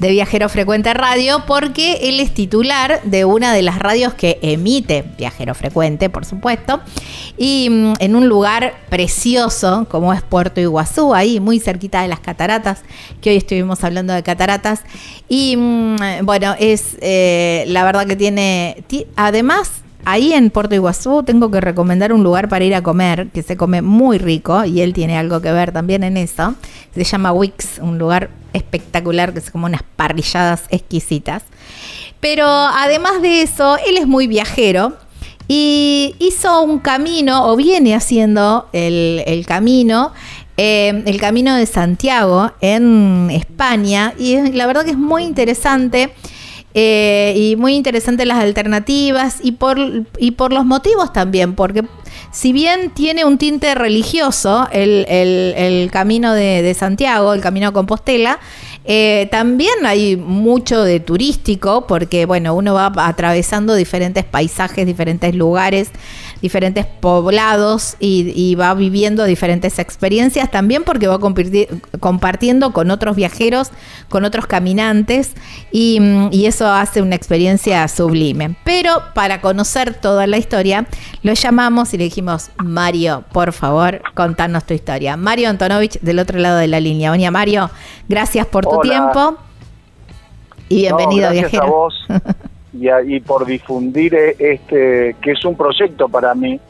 de 0.00 0.10
Viajero 0.10 0.48
Frecuente 0.48 0.94
Radio 0.94 1.44
porque 1.46 2.08
él 2.08 2.20
es 2.20 2.32
titular 2.32 3.02
de 3.04 3.26
una 3.26 3.52
de 3.52 3.60
las 3.60 3.78
radios 3.78 4.14
que 4.14 4.38
emite 4.40 5.04
Viajero 5.18 5.54
Frecuente, 5.54 6.08
por 6.08 6.24
supuesto, 6.24 6.80
y 7.36 7.68
mm, 7.70 7.92
en 7.98 8.16
un 8.16 8.26
lugar 8.26 8.74
precioso 8.88 9.86
como 9.90 10.14
es 10.14 10.22
Puerto 10.22 10.60
Iguazú, 10.60 11.14
ahí 11.14 11.38
muy 11.38 11.60
cerquita 11.60 12.00
de 12.00 12.08
las 12.08 12.20
cataratas, 12.20 12.82
que 13.20 13.30
hoy 13.30 13.36
estuvimos 13.36 13.84
hablando 13.84 14.14
de 14.14 14.22
cataratas. 14.22 14.80
Y 15.28 15.56
mm, 15.56 16.24
bueno, 16.24 16.54
es 16.58 16.96
eh, 17.02 17.64
la 17.68 17.84
verdad 17.84 18.06
que 18.06 18.16
tiene, 18.16 18.82
además 19.16 19.79
Ahí 20.04 20.32
en 20.32 20.50
Puerto 20.50 20.74
Iguazú 20.74 21.22
tengo 21.22 21.50
que 21.50 21.60
recomendar 21.60 22.12
un 22.12 22.22
lugar 22.22 22.48
para 22.48 22.64
ir 22.64 22.74
a 22.74 22.82
comer, 22.82 23.28
que 23.28 23.42
se 23.42 23.56
come 23.56 23.82
muy 23.82 24.18
rico, 24.18 24.64
y 24.64 24.80
él 24.80 24.92
tiene 24.92 25.18
algo 25.18 25.40
que 25.40 25.52
ver 25.52 25.72
también 25.72 26.02
en 26.04 26.16
eso. 26.16 26.54
Se 26.94 27.04
llama 27.04 27.32
Wix, 27.32 27.78
un 27.80 27.98
lugar 27.98 28.30
espectacular 28.52 29.32
que 29.32 29.40
es 29.40 29.50
como 29.50 29.66
unas 29.66 29.82
parrilladas 29.96 30.64
exquisitas. 30.70 31.42
Pero 32.20 32.46
además 32.46 33.22
de 33.22 33.42
eso, 33.42 33.76
él 33.86 33.98
es 33.98 34.06
muy 34.06 34.26
viajero 34.26 34.94
y 35.48 36.14
hizo 36.18 36.62
un 36.62 36.78
camino, 36.78 37.46
o 37.48 37.56
viene 37.56 37.94
haciendo 37.94 38.68
el, 38.72 39.44
camino, 39.46 40.12
eh, 40.56 41.02
el 41.06 41.20
camino 41.20 41.56
de 41.56 41.66
Santiago 41.66 42.52
en 42.60 43.30
España, 43.30 44.14
y 44.18 44.52
la 44.52 44.66
verdad 44.66 44.84
que 44.84 44.92
es 44.92 44.98
muy 44.98 45.24
interesante 45.24 46.14
eh, 46.74 47.34
y 47.36 47.56
muy 47.56 47.74
interesantes 47.74 48.26
las 48.26 48.38
alternativas 48.38 49.38
y 49.42 49.52
por, 49.52 49.78
y 50.18 50.30
por 50.32 50.52
los 50.52 50.64
motivos 50.64 51.12
también, 51.12 51.54
porque 51.54 51.84
si 52.30 52.52
bien 52.52 52.90
tiene 52.90 53.24
un 53.24 53.38
tinte 53.38 53.74
religioso 53.74 54.68
el, 54.70 55.90
camino 55.92 56.32
de, 56.32 56.74
Santiago, 56.74 57.34
el 57.34 57.40
camino 57.40 57.68
a 57.68 57.72
Compostela, 57.72 58.38
Eh, 58.86 59.28
también 59.30 59.84
hay 59.84 60.16
mucho 60.16 60.82
de 60.82 61.00
turístico, 61.00 61.86
porque 61.86 62.24
bueno, 62.24 62.54
uno 62.54 62.72
va 62.74 62.90
atravesando 62.96 63.74
diferentes 63.74 64.24
paisajes, 64.24 64.86
diferentes 64.86 65.34
lugares, 65.34 65.90
diferentes 66.42 66.86
poblados 66.86 67.96
y, 67.98 68.54
va 68.54 68.74
viviendo 68.74 69.24
diferentes 69.24 69.78
experiencias, 69.78 70.50
también 70.50 70.82
porque 70.84 71.06
va 71.06 71.18
compartiendo 72.00 72.72
con 72.72 72.90
otros 72.90 73.16
viajeros, 73.16 73.70
con 74.08 74.24
otros 74.24 74.46
caminantes, 74.46 75.32
y, 75.70 76.00
y 76.30 76.46
eso 76.46 76.70
hace 76.70 77.02
una 77.02 77.14
experiencia 77.14 77.86
sublime. 77.88 78.56
Pero 78.64 79.02
para 79.14 79.40
conocer 79.40 79.94
toda 79.94 80.26
la 80.26 80.38
historia, 80.38 80.86
lo 81.22 81.32
llamamos 81.32 81.94
y 81.94 81.98
le 81.98 82.04
dijimos, 82.04 82.50
Mario, 82.58 83.24
por 83.32 83.52
favor, 83.52 84.02
contanos 84.14 84.64
tu 84.64 84.74
historia. 84.74 85.16
Mario 85.16 85.48
Antonovich 85.48 86.00
del 86.00 86.18
otro 86.18 86.38
lado 86.38 86.58
de 86.58 86.68
la 86.68 86.80
línea. 86.80 87.10
Doña 87.10 87.30
Mario, 87.30 87.70
gracias 88.08 88.46
por 88.46 88.66
tu 88.66 88.80
tiempo 88.80 89.36
y 90.68 90.82
bienvenido, 90.82 91.30
no, 91.30 91.36
gracias 91.36 91.62
a 91.62 91.66
vos 91.66 91.94
y, 92.72 93.20
por 93.20 93.46
difundir 93.46 94.14
eh, 94.14 94.36
este, 94.38 95.16
que 95.20 95.32
es 95.32 95.44
un 95.44 95.56
proyecto 95.56 96.08
para 96.08 96.34
mí, 96.34 96.60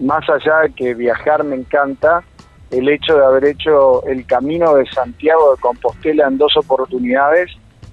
más 0.00 0.28
allá 0.28 0.60
de 0.60 0.72
que 0.72 0.94
viajar 0.94 1.44
me 1.44 1.56
encanta, 1.56 2.22
el 2.70 2.88
hecho 2.88 3.16
de 3.16 3.24
haber 3.24 3.44
hecho 3.44 4.04
el 4.06 4.26
camino 4.26 4.74
de 4.74 4.86
Santiago 4.86 5.54
de 5.54 5.60
Compostela 5.60 6.26
en 6.26 6.38
dos 6.38 6.56
oportunidades 6.56 7.50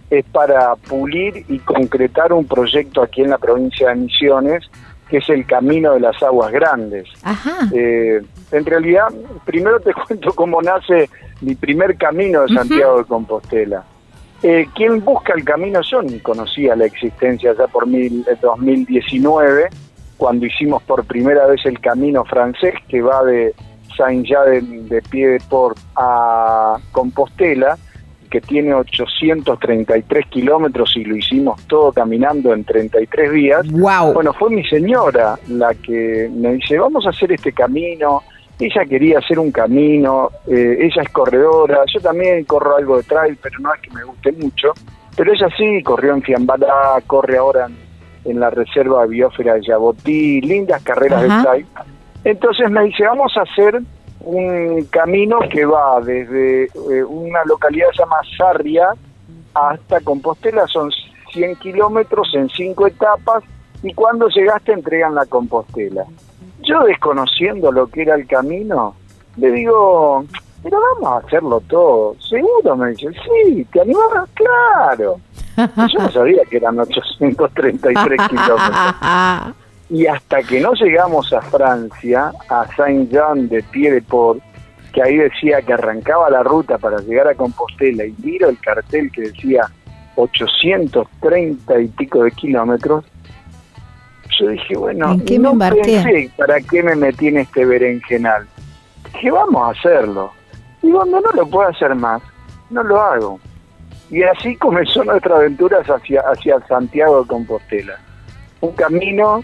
es 0.10 0.26
para 0.26 0.76
pulir 0.76 1.46
y 1.48 1.60
concretar 1.60 2.34
un 2.34 2.46
proyecto 2.46 3.02
aquí 3.02 3.22
en 3.22 3.30
la 3.30 3.38
provincia 3.38 3.90
de 3.90 3.96
Misiones, 3.96 4.70
que 5.10 5.18
es 5.18 5.30
el 5.30 5.46
Camino 5.46 5.94
de 5.94 6.02
las 6.02 6.22
Aguas 6.22 6.52
Grandes. 6.52 7.08
Eh, 7.74 8.22
en 8.52 8.66
realidad, 8.66 9.08
primero 9.46 9.80
te 9.80 9.94
cuento 10.08 10.34
cómo 10.34 10.62
nace 10.62 11.10
mi 11.42 11.56
primer 11.56 11.98
camino 11.98 12.42
de 12.42 12.54
Santiago 12.54 13.00
de 13.00 13.06
Compostela. 13.06 13.84
Eh, 14.44 14.68
quien 14.74 15.04
busca 15.04 15.34
el 15.34 15.44
camino, 15.44 15.82
yo 15.82 16.02
ni 16.02 16.20
conocía 16.20 16.76
la 16.76 16.86
existencia 16.86 17.54
ya 17.56 17.68
por 17.68 17.86
mil, 17.86 18.26
2019, 18.42 19.70
cuando 20.18 20.46
hicimos 20.46 20.82
por 20.84 21.06
primera 21.06 21.46
vez 21.46 21.66
el 21.66 21.80
camino 21.80 22.26
francés 22.26 22.74
que 22.88 23.02
va 23.02 23.24
de 23.24 23.54
Saint-Jean 23.96 24.46
de, 24.46 24.62
de 24.62 25.02
de 25.02 25.42
Port 25.48 25.78
a 25.96 26.78
Compostela, 26.92 27.78
que 28.32 28.42
tiene 28.42 28.74
833 28.74 30.26
kilómetros 30.28 30.96
y 30.96 31.04
lo 31.04 31.16
hicimos 31.16 31.62
todo 31.68 31.92
caminando 31.92 32.54
en 32.54 32.64
33 32.64 33.32
días. 33.32 33.68
Wow. 33.70 34.14
Bueno, 34.14 34.34
fue 34.34 34.50
mi 34.50 34.64
señora 34.66 35.38
la 35.50 35.76
que 35.76 36.32
me 36.34 36.54
dice, 36.54 36.80
vamos 36.80 37.06
a 37.06 37.10
hacer 37.10 37.34
este 37.34 37.52
camino, 37.52 38.24
ella 38.66 38.86
quería 38.86 39.20
hacer 39.20 39.40
un 39.40 39.52
camino, 39.52 40.30
eh, 40.48 40.78
ella 40.80 41.02
es 41.02 41.10
corredora, 41.10 41.84
yo 41.92 42.00
también 42.00 42.44
corro 42.46 42.76
algo 42.76 42.98
de 42.98 43.04
trail, 43.04 43.38
pero 43.42 43.60
no 43.60 43.74
es 43.74 43.82
que 43.82 43.90
me 43.92 44.04
guste 44.04 44.32
mucho, 44.34 44.74
pero 45.16 45.34
ella 45.34 45.48
sí 45.58 45.82
corrió 45.84 46.14
en 46.14 46.22
Fiambalá, 46.22 47.02
corre 47.08 47.38
ahora 47.38 47.68
en, 48.26 48.40
la 48.40 48.50
Reserva 48.50 49.06
Biófera 49.06 49.56
de 49.56 49.62
Yabotí, 49.64 50.42
lindas 50.42 50.84
carreras 50.84 51.24
de 51.24 51.44
trail. 51.44 51.66
Entonces 52.24 52.70
me 52.70 52.84
dice, 52.84 53.04
vamos 53.06 53.36
a 53.36 53.42
hacer 53.42 53.82
un 54.20 54.86
camino 54.92 55.40
que 55.50 55.66
va 55.66 56.00
desde 56.02 56.66
eh, 56.66 57.04
una 57.04 57.44
localidad 57.46 57.88
que 57.90 57.98
se 57.98 58.04
llama 58.04 58.18
Sarria 58.38 58.90
hasta 59.56 60.00
Compostela, 60.02 60.68
son 60.68 60.92
100 61.34 61.56
kilómetros 61.56 62.30
en 62.36 62.48
cinco 62.50 62.86
etapas, 62.86 63.44
y 63.82 63.94
cuando 63.94 64.28
llegaste 64.28 64.74
entregan 64.74 65.16
la 65.16 65.26
Compostela. 65.26 66.06
Yo 66.64 66.84
desconociendo 66.84 67.72
lo 67.72 67.88
que 67.88 68.04
era 68.04 68.16
el 68.16 68.28
camino, 68.28 68.96
le 69.38 69.52
digo, 69.52 70.26
pero 70.64 70.78
vamos 70.80 71.24
a 71.24 71.26
hacerlo 71.26 71.62
todo. 71.68 72.16
Seguro 72.20 72.76
me 72.76 72.90
dice, 72.92 73.08
sí, 73.12 73.66
¿te 73.72 73.82
animas? 73.82 74.30
Claro. 74.34 75.20
yo 75.58 76.00
no 76.00 76.12
sabía 76.12 76.42
que 76.50 76.58
eran 76.58 76.80
833 76.80 78.22
kilómetros. 78.30 79.56
Y 79.90 80.06
hasta 80.08 80.42
que 80.44 80.62
no 80.62 80.74
llegamos 80.74 81.34
a 81.34 81.42
Francia, 81.42 82.32
a 82.50 82.66
Saint-Jean 82.76 83.50
de 83.50 83.62
Pied-de-Port, 83.64 84.42
que 84.94 85.02
ahí 85.02 85.18
decía 85.18 85.62
que 85.62 85.74
arrancaba 85.74 86.30
la 86.30 86.44
ruta 86.44 86.78
para 86.78 87.00
llegar 87.00 87.28
a 87.28 87.36
Compostela 87.36 88.06
y 88.06 88.16
miro 88.24 88.50
el 88.50 88.60
cartel 88.60 89.12
que 89.12 89.22
decía 89.22 89.70
830 90.16 91.80
y 91.80 91.88
pico 91.88 92.24
de 92.24 92.32
kilómetros, 92.32 93.06
yo 94.42 94.50
dije, 94.50 94.76
bueno, 94.76 95.18
qué 95.26 95.38
no 95.38 95.58
pensé 95.58 96.32
para 96.36 96.60
qué 96.62 96.82
me 96.82 96.96
metí 96.96 97.28
en 97.28 97.38
este 97.38 97.64
berenjenal. 97.64 98.48
Dije, 99.14 99.30
vamos 99.30 99.62
a 99.68 99.80
hacerlo. 99.80 100.32
Y 100.82 100.92
cuando 100.92 101.22
no 101.22 101.32
lo 101.32 101.46
puedo 101.46 101.70
hacer 101.70 101.94
más, 101.94 102.22
no 102.72 102.84
lo 102.84 103.00
hago. 103.00 103.40
Y 104.10 104.24
así 104.24 104.56
comenzó 104.58 105.04
nuestra 105.04 105.36
aventura 105.36 105.80
hacia, 105.80 106.22
hacia 106.22 106.60
Santiago 106.68 107.22
de 107.22 107.28
Compostela. 107.28 108.00
Un 108.62 108.72
camino 108.74 109.44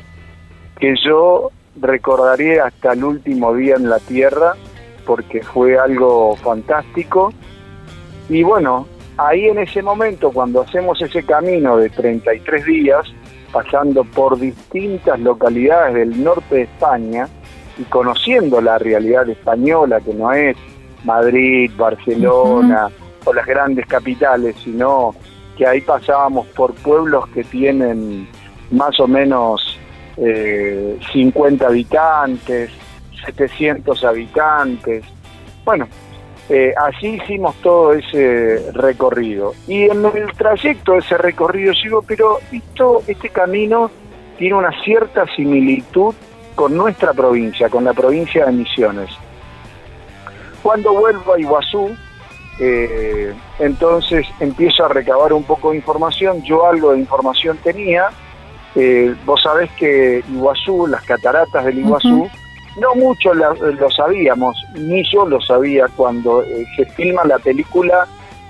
que 0.80 0.96
yo 1.06 1.52
recordaré 1.80 2.60
hasta 2.60 2.94
el 2.94 3.04
último 3.04 3.54
día 3.54 3.76
en 3.76 3.90
la 3.90 4.00
tierra, 4.00 4.56
porque 5.06 5.44
fue 5.44 5.78
algo 5.78 6.36
fantástico. 6.38 7.32
Y 8.30 8.42
bueno, 8.42 8.88
ahí 9.18 9.46
en 9.46 9.60
ese 9.60 9.84
momento, 9.84 10.32
cuando 10.32 10.62
hacemos 10.62 11.00
ese 11.02 11.24
camino 11.24 11.78
de 11.78 11.90
33 11.90 12.66
días, 12.66 13.06
pasando 13.52 14.04
por 14.04 14.40
distintas 14.40 15.20
localidades 15.20 15.96
del 15.96 16.24
norte 16.24 16.56
de 16.56 16.62
España 16.64 17.28
y 17.78 17.84
conociendo 17.84 18.62
la 18.62 18.78
realidad 18.78 19.30
española, 19.30 20.02
que 20.02 20.14
no 20.14 20.32
es 20.32 20.58
Madrid, 21.04 21.72
Barcelona 21.78 22.90
o 23.26 23.34
las 23.34 23.46
grandes 23.46 23.86
capitales, 23.86 24.56
sino 24.64 25.14
que 25.58 25.66
ahí 25.66 25.82
pasábamos 25.82 26.48
por 26.48 26.74
pueblos 26.76 27.28
que 27.30 27.44
tienen 27.44 28.28
más 28.72 29.00
o 29.00 29.08
menos 29.08 29.78
eh, 30.18 30.98
50 31.12 31.68
habitantes, 31.68 32.72
700 33.26 34.04
habitantes. 34.04 35.04
Bueno, 35.66 35.88
eh, 36.50 36.74
así 36.78 37.20
hicimos 37.22 37.56
todo 37.62 37.94
ese 37.94 38.72
recorrido. 38.74 39.54
Y 39.68 39.84
en 39.84 40.06
el 40.06 40.32
trayecto 40.38 40.94
de 40.94 41.00
ese 41.00 41.18
recorrido 41.18 41.74
sigo, 41.74 42.02
pero 42.02 42.40
esto, 42.52 43.02
este 43.08 43.30
camino 43.30 43.92
tiene 44.38 44.56
una 44.56 44.72
cierta 44.84 45.26
similitud 45.36 46.16
con 46.56 46.76
nuestra 46.76 47.14
provincia, 47.14 47.70
con 47.70 47.84
la 47.84 47.94
provincia 47.94 48.46
de 48.46 48.52
Misiones. 48.52 49.10
Cuando 50.64 50.94
vuelvo 50.94 51.34
a 51.34 51.40
Iguazú, 51.40 51.96
eh, 52.60 53.34
entonces 53.60 54.26
empiezo 54.40 54.86
a 54.86 54.88
recabar 54.88 55.34
un 55.34 55.44
poco 55.44 55.72
de 55.72 55.78
información, 55.78 56.42
yo 56.44 56.66
algo 56.66 56.94
de 56.94 57.00
información 57.00 57.58
tenía, 57.64 58.10
eh, 58.76 59.14
vos 59.26 59.42
sabés 59.42 59.70
que 59.74 60.24
Iguazú, 60.32 60.88
las 60.88 61.04
cataratas 61.04 61.66
del 61.66 61.80
Iguazú, 61.80 62.30
no 62.80 62.96
mucho 62.96 63.34
lo, 63.34 63.90
sabíamos, 63.90 64.56
ni 64.76 65.04
yo 65.12 65.26
lo 65.26 65.42
sabía 65.42 65.88
cuando 65.96 66.44
eh, 66.44 66.66
se 66.76 66.86
filma 66.86 67.24
la 67.26 67.40
película 67.40 68.08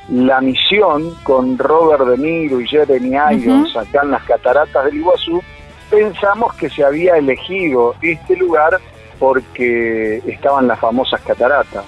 La 0.10 0.42
Misión 0.42 1.16
con 1.24 1.58
Robert 1.58 2.06
De 2.06 2.18
Niro 2.18 2.62
y 2.62 2.68
Jeremy 2.68 3.16
Irons 3.34 3.76
acá 3.76 4.02
en 4.04 4.12
las 4.12 4.24
cataratas 4.24 4.86
del 4.86 4.98
Iguazú, 4.98 5.42
pensamos 5.90 6.54
que 6.56 6.70
se 6.70 6.84
había 6.84 7.18
elegido 7.18 7.96
este 8.02 8.36
lugar 8.36 8.80
porque 9.20 10.18
estaban 10.28 10.68
las 10.68 10.80
famosas 10.80 11.22
cataratas. 11.22 11.84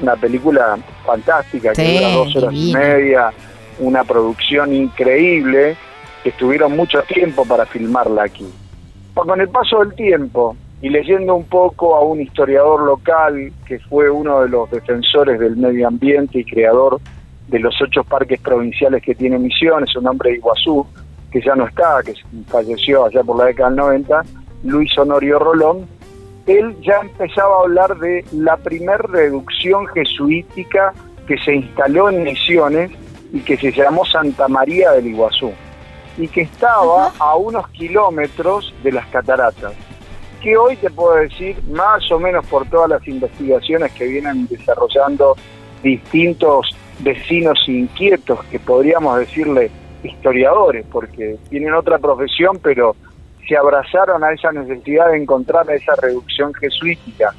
Una 0.00 0.16
película 0.16 0.78
fantástica 1.04 1.72
que 1.72 1.98
dura 1.98 2.08
dos 2.14 2.36
horas 2.36 2.54
y 2.54 2.72
media, 2.72 3.32
una 3.78 4.04
producción 4.04 4.72
increíble, 4.72 5.76
estuvieron 6.24 6.76
mucho 6.76 7.02
tiempo 7.02 7.44
para 7.44 7.66
filmarla 7.66 8.24
aquí. 8.24 8.46
Con 9.14 9.40
el 9.40 9.48
paso 9.48 9.80
del 9.80 9.94
tiempo, 9.94 10.56
y 10.82 10.88
leyendo 10.88 11.36
un 11.36 11.44
poco 11.44 11.94
a 11.94 12.02
un 12.02 12.20
historiador 12.20 12.82
local 12.82 13.52
que 13.64 13.78
fue 13.78 14.10
uno 14.10 14.42
de 14.42 14.48
los 14.48 14.68
defensores 14.68 15.38
del 15.38 15.56
medio 15.56 15.86
ambiente 15.86 16.40
y 16.40 16.44
creador 16.44 17.00
de 17.46 17.60
los 17.60 17.80
ocho 17.80 18.02
parques 18.02 18.40
provinciales 18.40 19.00
que 19.00 19.14
tiene 19.14 19.38
Misiones, 19.38 19.94
un 19.94 20.08
hombre 20.08 20.30
de 20.30 20.36
Iguazú, 20.38 20.84
que 21.30 21.40
ya 21.40 21.54
no 21.54 21.68
está, 21.68 22.02
que 22.04 22.14
falleció 22.48 23.04
allá 23.04 23.22
por 23.22 23.38
la 23.38 23.44
década 23.44 23.68
del 23.70 23.76
90, 23.76 24.22
Luis 24.64 24.98
Honorio 24.98 25.38
Rolón, 25.38 25.86
él 26.46 26.74
ya 26.80 26.98
empezaba 27.00 27.58
a 27.58 27.60
hablar 27.60 27.96
de 27.98 28.24
la 28.32 28.56
primer 28.56 29.00
reducción 29.02 29.86
jesuítica 29.86 30.92
que 31.28 31.38
se 31.38 31.54
instaló 31.54 32.10
en 32.10 32.24
Misiones 32.24 32.90
y 33.32 33.38
que 33.40 33.56
se 33.56 33.70
llamó 33.70 34.04
Santa 34.04 34.48
María 34.48 34.90
del 34.90 35.06
Iguazú, 35.06 35.52
y 36.18 36.26
que 36.26 36.40
estaba 36.40 37.12
a 37.20 37.36
unos 37.36 37.68
kilómetros 37.68 38.74
de 38.82 38.90
las 38.90 39.06
cataratas 39.06 39.74
que 40.42 40.56
hoy 40.56 40.76
te 40.76 40.90
puedo 40.90 41.14
decir, 41.14 41.56
más 41.70 42.10
o 42.10 42.18
menos 42.18 42.44
por 42.46 42.68
todas 42.68 42.90
las 42.90 43.06
investigaciones 43.06 43.92
que 43.92 44.06
vienen 44.06 44.46
desarrollando 44.48 45.36
distintos 45.82 46.76
vecinos 47.00 47.58
inquietos, 47.68 48.44
que 48.46 48.58
podríamos 48.58 49.18
decirle 49.20 49.70
historiadores, 50.02 50.84
porque 50.90 51.36
tienen 51.48 51.72
otra 51.74 51.98
profesión, 51.98 52.58
pero 52.62 52.96
se 53.48 53.56
abrazaron 53.56 54.24
a 54.24 54.32
esa 54.32 54.52
necesidad 54.52 55.10
de 55.10 55.22
encontrar 55.22 55.70
esa 55.70 55.94
reducción 56.00 56.52
jesuítica, 56.54 57.32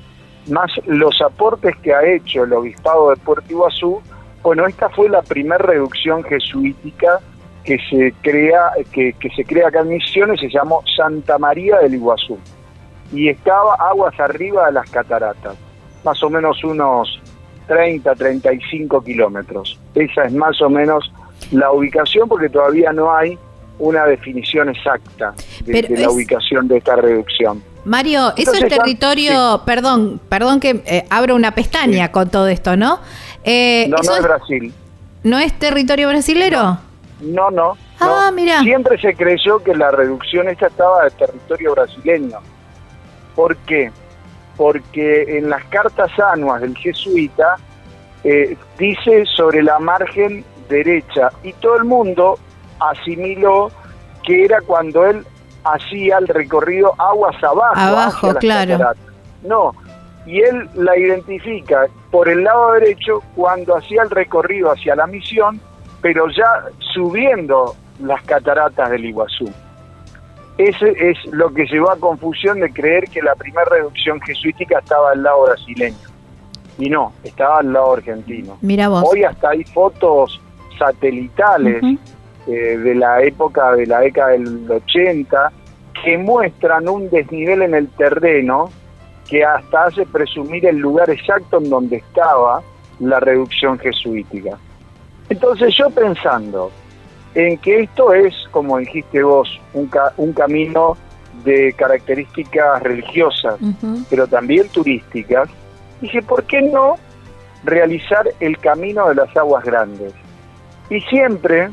más 0.48 0.72
los 0.86 1.22
aportes 1.22 1.76
que 1.78 1.94
ha 1.94 2.06
hecho 2.06 2.44
el 2.44 2.54
obispado 2.54 3.10
de 3.12 3.16
Puerto 3.18 3.46
Iguazú 3.50 4.02
Bueno, 4.42 4.68
esta 4.68 4.90
fue 4.90 5.08
la 5.10 5.22
primera 5.22 5.58
reducción 5.58 6.22
jesuítica 6.24 7.20
que 7.64 7.78
se 7.90 8.14
crea 8.22 8.72
que, 8.92 9.14
que 9.14 9.30
se 9.30 9.46
crea 9.46 9.70
acá 9.70 9.82
en 9.82 9.90
Misiones, 9.90 10.42
se 10.42 10.50
llamó 10.50 10.84
Santa 10.98 11.38
María 11.38 11.80
del 11.80 11.94
Iguazú 11.94 12.38
y 13.14 13.30
estaba 13.30 13.76
aguas 13.76 14.20
arriba 14.20 14.66
de 14.68 14.74
las 14.74 14.90
cataratas, 14.90 15.56
más 16.04 16.22
o 16.24 16.30
menos 16.30 16.64
unos 16.64 17.22
30, 17.68 18.14
35 18.16 19.02
kilómetros. 19.04 19.80
Esa 19.96 20.24
es 20.24 20.34
más 20.34 20.62
o 20.62 20.70
menos 20.70 21.12
la 21.52 21.72
ubicación 21.72 22.28
porque 22.28 22.50
todavía 22.50 22.92
no 22.92 23.16
hay 23.16 23.38
una 23.80 24.06
definición 24.06 24.70
exacta 24.70 25.34
de, 25.66 25.82
la 25.84 26.02
es- 26.02 26.08
ubicación 26.08 26.68
de 26.68 26.78
esta 26.78 26.96
reducción. 26.96 27.64
Mario, 27.86 28.28
eso 28.30 28.36
Entonces 28.38 28.64
es 28.64 28.70
ya- 28.70 28.78
territorio, 28.78 29.62
perdón, 29.66 30.22
perdón 30.30 30.60
que 30.60 30.82
eh, 30.86 31.06
abro 31.10 31.36
una 31.36 31.54
pestaña 31.54 32.12
con 32.12 32.30
todo 32.30 32.48
esto, 32.48 32.78
¿no? 32.78 33.00
Eh, 33.44 33.88
No, 33.90 33.98
eso 33.98 34.12
no 34.12 34.18
es 34.18 34.20
es- 34.22 34.28
Brasil. 34.28 34.74
¿no 35.24 35.40
es 35.40 35.54
territorio 35.60 36.08
brasilero? 36.10 36.78
No, 37.22 37.50
no. 37.52 37.78
Ah, 38.00 38.28
no. 38.30 38.32
mira. 38.34 38.62
Siempre 38.62 39.00
se 39.00 39.14
creyó 39.16 39.60
que 39.64 39.74
la 39.76 39.92
reducción 39.92 40.48
esta 40.50 40.68
estaba 40.68 41.04
de 41.06 41.12
territorio 41.12 41.74
brasileño. 41.74 42.38
¿Por 43.36 43.56
qué? 43.58 43.92
Porque 44.58 45.38
en 45.38 45.50
las 45.50 45.64
cartas 45.66 46.12
anuas 46.20 46.62
del 46.62 46.78
jesuita 46.78 47.58
eh, 48.24 48.56
dice 48.78 49.26
sobre 49.26 49.64
la 49.64 49.80
margen 49.80 50.46
derecha 50.70 51.30
y 51.44 51.54
todo 51.54 51.78
el 51.78 51.86
mundo 51.86 52.38
asimiló 52.80 53.72
que 54.24 54.46
era 54.46 54.62
cuando 54.62 55.06
él 55.06 55.26
hacía 55.64 56.18
el 56.18 56.28
recorrido 56.28 56.94
aguas 56.98 57.42
abajo. 57.44 57.80
Abajo, 57.80 58.28
hacia 58.28 58.34
las 58.34 58.42
claro. 58.42 58.72
cataratas. 58.72 59.14
No, 59.44 59.74
y 60.26 60.42
él 60.42 60.70
la 60.76 60.98
identifica 60.98 61.88
por 62.12 62.30
el 62.30 62.44
lado 62.44 62.74
derecho 62.74 63.22
cuando 63.36 63.76
hacía 63.76 64.04
el 64.04 64.10
recorrido 64.10 64.72
hacia 64.72 64.96
la 64.96 65.08
misión, 65.08 65.60
pero 66.02 66.30
ya 66.30 66.66
subiendo 66.94 67.76
las 68.00 68.24
cataratas 68.24 68.90
del 68.90 69.06
Iguazú. 69.06 69.52
Ese 70.58 70.94
es 71.00 71.18
lo 71.32 71.52
que 71.54 71.66
llevó 71.66 71.92
a 71.92 71.98
confusión 71.98 72.60
de 72.60 72.72
creer 72.72 73.06
que 73.06 73.22
la 73.22 73.36
primera 73.36 73.66
reducción 73.66 74.22
jesuítica 74.22 74.80
estaba 74.80 75.12
al 75.12 75.24
lado 75.24 75.44
brasileño. 75.46 75.98
Y 76.78 76.90
no, 76.90 77.14
estaba 77.24 77.60
al 77.60 77.74
lado 77.74 77.94
argentino. 77.94 78.58
Mira 78.62 78.90
vos. 78.90 79.04
Hoy 79.06 79.24
hasta 79.24 79.50
hay 79.50 79.64
fotos 79.64 80.40
satelitales 80.78 81.84
eh, 82.48 82.52
de 82.52 82.96
la 82.96 83.22
época 83.22 83.74
de 83.74 83.88
la 83.88 84.00
década 84.00 84.30
del 84.30 84.70
80 84.70 85.52
que 86.04 86.18
muestran 86.18 86.90
un 86.90 87.10
desnivel 87.10 87.62
en 87.62 87.74
el 87.74 87.88
terreno 87.90 88.70
que 89.28 89.44
hasta 89.44 89.86
hace 89.86 90.06
presumir 90.06 90.66
el 90.66 90.78
lugar 90.78 91.10
exacto 91.10 91.58
en 91.58 91.70
donde 91.70 91.98
estaba 91.98 92.62
la 93.00 93.20
reducción 93.20 93.80
jesuítica. 93.80 94.58
Entonces 95.30 95.74
yo 95.78 95.90
pensando 95.90 96.72
en 97.36 97.58
que 97.58 97.82
esto 97.82 98.14
es, 98.14 98.34
como 98.52 98.78
dijiste 98.78 99.24
vos, 99.24 99.60
un, 99.74 99.88
ca- 99.88 100.14
un 100.18 100.34
camino 100.34 100.96
de 101.44 101.74
características 101.74 102.82
religiosas, 102.84 103.56
pero 104.10 104.28
también 104.28 104.68
turísticas, 104.70 105.50
dije, 106.02 106.22
¿por 106.22 106.44
qué 106.44 106.62
no 106.62 106.96
realizar 107.64 108.30
el 108.40 108.58
camino 108.60 109.08
de 109.10 109.16
las 109.16 109.36
aguas 109.36 109.64
grandes? 109.64 110.14
Y 110.90 111.02
siempre 111.02 111.70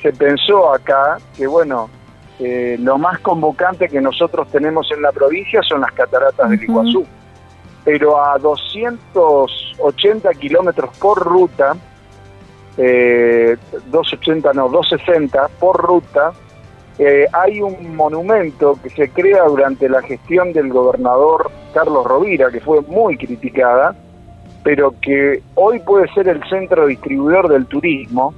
se 0.00 0.12
pensó 0.12 0.72
acá 0.72 1.18
que, 1.36 1.46
bueno, 1.46 1.90
eh, 2.38 2.76
lo 2.80 2.96
más 2.98 3.20
convocante 3.20 3.88
que 3.88 4.00
nosotros 4.00 4.48
tenemos 4.50 4.90
en 4.90 5.02
la 5.02 5.12
provincia 5.12 5.60
son 5.62 5.82
las 5.82 5.92
cataratas 5.92 6.48
del. 6.50 6.62
Iguazú, 6.64 7.06
pero 7.84 8.20
a 8.24 8.38
280 8.38 10.30
kilómetros 10.34 10.96
por 10.98 11.18
ruta, 11.18 11.76
eh, 12.76 13.56
280 13.90 14.52
no, 14.54 14.68
260 14.68 15.48
por 15.58 15.76
ruta, 15.82 16.32
eh, 16.98 17.26
hay 17.32 17.60
un 17.60 17.96
monumento 17.96 18.78
que 18.82 18.90
se 18.90 19.10
crea 19.10 19.44
durante 19.44 19.88
la 19.88 20.02
gestión 20.02 20.52
del 20.52 20.68
gobernador 20.68 21.50
Carlos 21.74 22.06
Rovira, 22.06 22.50
que 22.50 22.60
fue 22.60 22.80
muy 22.82 23.16
criticada, 23.16 23.94
pero 24.62 24.94
que 25.00 25.42
hoy 25.54 25.80
puede 25.80 26.06
ser 26.12 26.28
el 26.28 26.42
centro 26.48 26.86
distribuidor 26.86 27.48
del 27.48 27.66
turismo, 27.66 28.34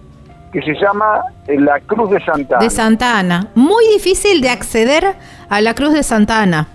que 0.53 0.63
se 0.63 0.73
llama 0.75 1.21
eh, 1.49 1.59
la 1.59 1.81
Cruz 1.81 2.11
de 2.11 2.25
Santa 2.25 2.57
Ana. 2.57 2.65
De 2.65 2.71
Santa 2.71 3.19
Ana. 3.19 3.49
Muy 3.57 3.87
difícil 3.89 4.41
de 4.41 4.51
acceder 4.51 5.17
a 5.49 5.61
la 5.61 5.75
Cruz 5.75 5.93
de 5.93 6.03
Santa 6.05 6.41
Ana. 6.41 6.69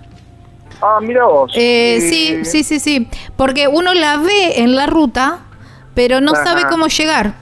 ah, 0.82 1.00
mira 1.02 1.26
vos. 1.26 1.52
Eh, 1.56 1.96
Eh, 1.96 2.02
sí, 2.02 2.40
sí, 2.44 2.64
sí, 2.64 2.80
sí. 2.80 3.08
Porque 3.38 3.68
uno 3.70 3.94
la 3.94 4.18
ve 4.18 4.62
en 4.62 4.76
la 4.76 4.86
ruta, 4.86 5.40
pero 5.96 6.20
no 6.20 6.34
Ajá. 6.34 6.44
sabe 6.44 6.64
cómo 6.70 6.88
llegar. 6.88 7.34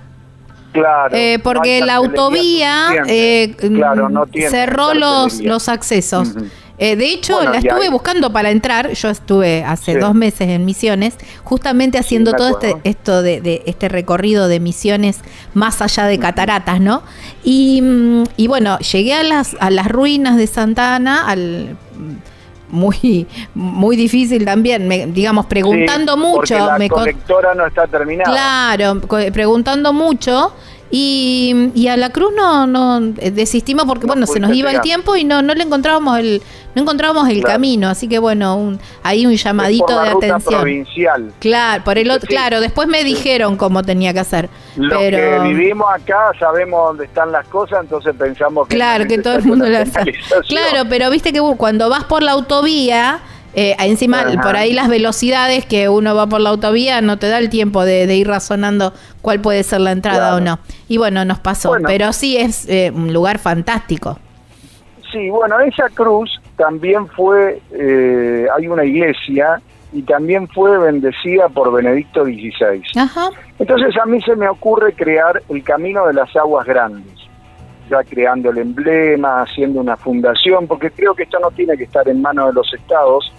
Claro. 0.79 1.15
Eh, 1.15 1.39
porque 1.43 1.81
la 1.81 1.95
autovía 1.95 2.87
eh, 3.07 3.47
suficiente. 3.51 3.77
Claro, 3.79 4.09
no 4.09 4.25
mm, 4.25 4.29
tiene 4.29 4.49
cerró 4.49 4.93
los, 4.93 5.41
los 5.41 5.69
accesos. 5.69 6.29
Eh, 6.79 6.95
de 6.95 7.07
hecho, 7.11 7.37
Bueno, 7.37 7.53
la 7.53 7.57
estuve 7.57 7.89
buscando 7.89 8.31
para 8.31 8.51
entrar. 8.51 8.91
Yo 8.93 9.09
estuve 9.09 9.63
hace 9.63 9.93
Sí. 9.93 9.99
dos 9.99 10.13
meses 10.13 10.47
en 10.47 10.63
Misiones, 10.63 11.15
justamente 11.43 11.97
haciendo 11.97 12.33
todo 12.33 12.49
acuerdo. 12.57 12.77
este, 12.77 12.89
esto 12.89 13.21
de, 13.23 13.41
de 13.41 13.63
este 13.65 13.89
recorrido 13.89 14.47
de 14.47 14.59
Misiones 14.59 15.21
más 15.55 15.81
allá 15.81 16.05
de 16.05 16.19
cataratas, 16.19 16.79
¿no? 16.79 17.01
Y, 17.43 17.81
mm, 17.81 18.23
y 18.37 18.47
bueno, 18.47 18.77
llegué 18.77 19.15
a 19.15 19.23
las, 19.23 19.55
a 19.59 19.71
las 19.71 19.87
ruinas 19.87 20.37
de 20.37 20.45
Santa 20.45 20.93
Ana, 20.95 21.27
al 21.27 21.77
muy, 22.69 23.27
muy 23.55 23.95
difícil 23.95 24.45
también, 24.45 24.87
me- 24.87 25.07
digamos, 25.07 25.45
preguntando 25.45 26.13
Sí, 26.13 26.19
mucho. 26.19 26.35
Porque 26.37 26.53
la 26.59 26.77
me 26.77 26.89
colectora 26.89 27.55
no 27.55 27.65
está 27.65 27.87
terminada. 27.87 28.31
Claro, 28.31 29.01
preguntando 29.31 29.93
mucho. 29.93 30.53
Y, 30.89 31.71
y 31.75 31.89
a 31.89 31.97
la 31.97 32.11
cruz 32.11 32.31
no, 32.35 32.65
no 32.65 32.99
eh, 33.19 33.31
desistimos 33.31 33.85
porque 33.85 34.07
No 34.07 34.13
bueno 34.13 34.25
se 34.25 34.39
nos 34.39 34.53
iba 34.55 34.71
el 34.71 34.79
tiempo 34.81 35.15
y 35.17 35.25
no 35.25 35.41
no 35.41 35.53
le 35.53 35.63
encontrábamos 35.63 36.17
el 36.19 36.41
no 36.75 36.81
encontrábamos 36.83 37.27
el 37.29 37.39
Claro. 37.41 37.53
camino 37.55 37.89
así 37.89 38.07
que 38.07 38.19
bueno 38.19 38.55
un, 38.55 38.79
ahí 39.03 39.25
un 39.25 39.35
llamadito 39.35 39.85
por 39.85 39.95
la 39.95 40.03
de 40.05 40.11
ruta 40.11 40.25
atención 40.27 40.55
provincial. 40.61 41.31
claro 41.39 41.83
por 41.83 41.97
el 41.97 42.09
otro 42.09 42.21
Sí. 42.21 42.27
claro 42.27 42.61
después 42.61 42.87
me 42.87 43.03
dijeron 43.03 43.57
cómo 43.57 43.83
tenía 43.83 44.13
que 44.13 44.19
hacer 44.19 44.49
Los 44.77 44.97
pero 44.97 45.43
que 45.43 45.49
vivimos 45.49 45.87
acá 45.93 46.31
sabemos 46.39 46.87
dónde 46.87 47.05
están 47.05 47.31
las 47.33 47.45
cosas, 47.47 47.79
entonces 47.81 48.15
pensamos 48.17 48.67
que 48.69 48.75
Claro, 48.75 49.05
que 49.07 49.17
todo 49.17 49.35
el 49.35 49.43
mundo 49.45 49.65
sabe. 49.65 49.85
señalización. 49.87 50.43
Claro, 50.47 50.87
pero 50.89 51.09
viste 51.09 51.33
que 51.33 51.41
cuando 51.57 51.89
vas 51.89 52.05
por 52.05 52.23
la 52.23 52.31
autovía, 52.33 53.19
eh, 53.59 53.75
encima 53.79 54.19
Ajá. 54.21 54.41
por 54.41 54.55
ahí 54.55 54.71
las 54.71 54.87
velocidades 54.87 55.65
que 55.65 55.89
uno 55.89 56.13
va 56.15 56.27
por 56.27 56.39
la 56.39 56.51
autovía 56.51 57.01
no 57.01 57.17
te 57.17 57.27
da 57.27 57.39
el 57.39 57.49
tiempo 57.49 57.83
de, 57.83 58.05
de 58.05 58.15
ir 58.15 58.27
razonando 58.27 58.93
cuál 59.21 59.41
puede 59.41 59.63
ser 59.63 59.81
la 59.81 59.91
entrada 59.91 60.29
Claro. 60.29 60.35
o 60.37 60.39
no. 60.41 60.59
Y 60.87 60.97
bueno, 60.97 61.25
nos 61.25 61.39
pasó, 61.39 61.69
Bueno. 61.69 61.87
pero 61.87 62.13
sí 62.13 62.37
es 62.37 62.69
eh, 62.69 62.91
un 62.93 63.11
lugar 63.13 63.39
fantástico. 63.39 64.19
Sí, 65.11 65.29
bueno, 65.29 65.59
esa 65.59 65.89
cruz 65.89 66.29
también 66.55 67.07
fue, 67.07 67.61
eh, 67.71 68.45
hay 68.55 68.67
una 68.67 68.83
iglesia 68.85 69.61
y 69.93 70.01
también 70.03 70.47
fue 70.49 70.77
bendecida 70.77 71.47
por 71.49 71.71
Benedicto 71.73 72.25
XVI. 72.25 72.83
Ajá. 72.95 73.29
Entonces 73.57 73.95
a 73.99 74.05
mí 74.05 74.21
se 74.21 74.35
me 74.35 74.47
ocurre 74.49 74.93
crear 74.93 75.41
el 75.49 75.63
Camino 75.63 76.05
de 76.05 76.13
las 76.13 76.35
Aguas 76.35 76.65
Grandes, 76.67 77.13
ya 77.89 78.03
creando 78.03 78.51
el 78.51 78.57
emblema, 78.59 79.41
haciendo 79.43 79.79
una 79.79 79.95
fundación, 79.97 80.67
porque 80.67 80.91
creo 80.91 81.15
que 81.15 81.23
esto 81.23 81.39
no 81.39 81.49
tiene 81.51 81.75
que 81.77 81.85
estar 81.85 82.07
en 82.09 82.21
manos 82.21 82.47
de 82.47 82.53
los 82.53 82.71
estados, 82.73 83.31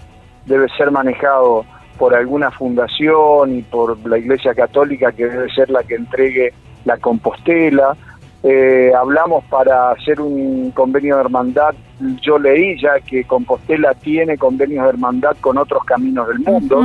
debe 0.49 0.69
ser 0.77 0.91
manejado 0.91 1.65
por 1.99 2.15
alguna 2.15 2.51
fundación 2.51 3.59
y 3.59 3.63
por 3.63 3.99
la 4.09 4.19
Iglesia 4.19 4.55
Católica, 4.55 5.13
que 5.13 5.27
debe 5.27 5.51
ser 5.51 5.69
la 5.71 5.83
que 5.83 5.97
entregue 5.97 6.53
la 6.85 6.97
Compostela. 6.97 7.97
Eh, 8.43 8.93
hablamos 8.97 9.45
para 9.45 9.91
hacer 9.91 10.21
un 10.21 10.71
convenio 10.71 11.17
de 11.17 11.23
hermandad, 11.23 11.75
yo 12.23 12.39
leí 12.39 12.81
ya 12.81 13.01
que 13.01 13.25
Compostela 13.25 13.95
tiene 13.95 14.39
convenios 14.39 14.85
de 14.85 14.91
hermandad 14.91 15.37
con 15.41 15.59
otros 15.59 15.85
caminos 15.85 16.29
del 16.29 16.39
mundo 16.39 16.81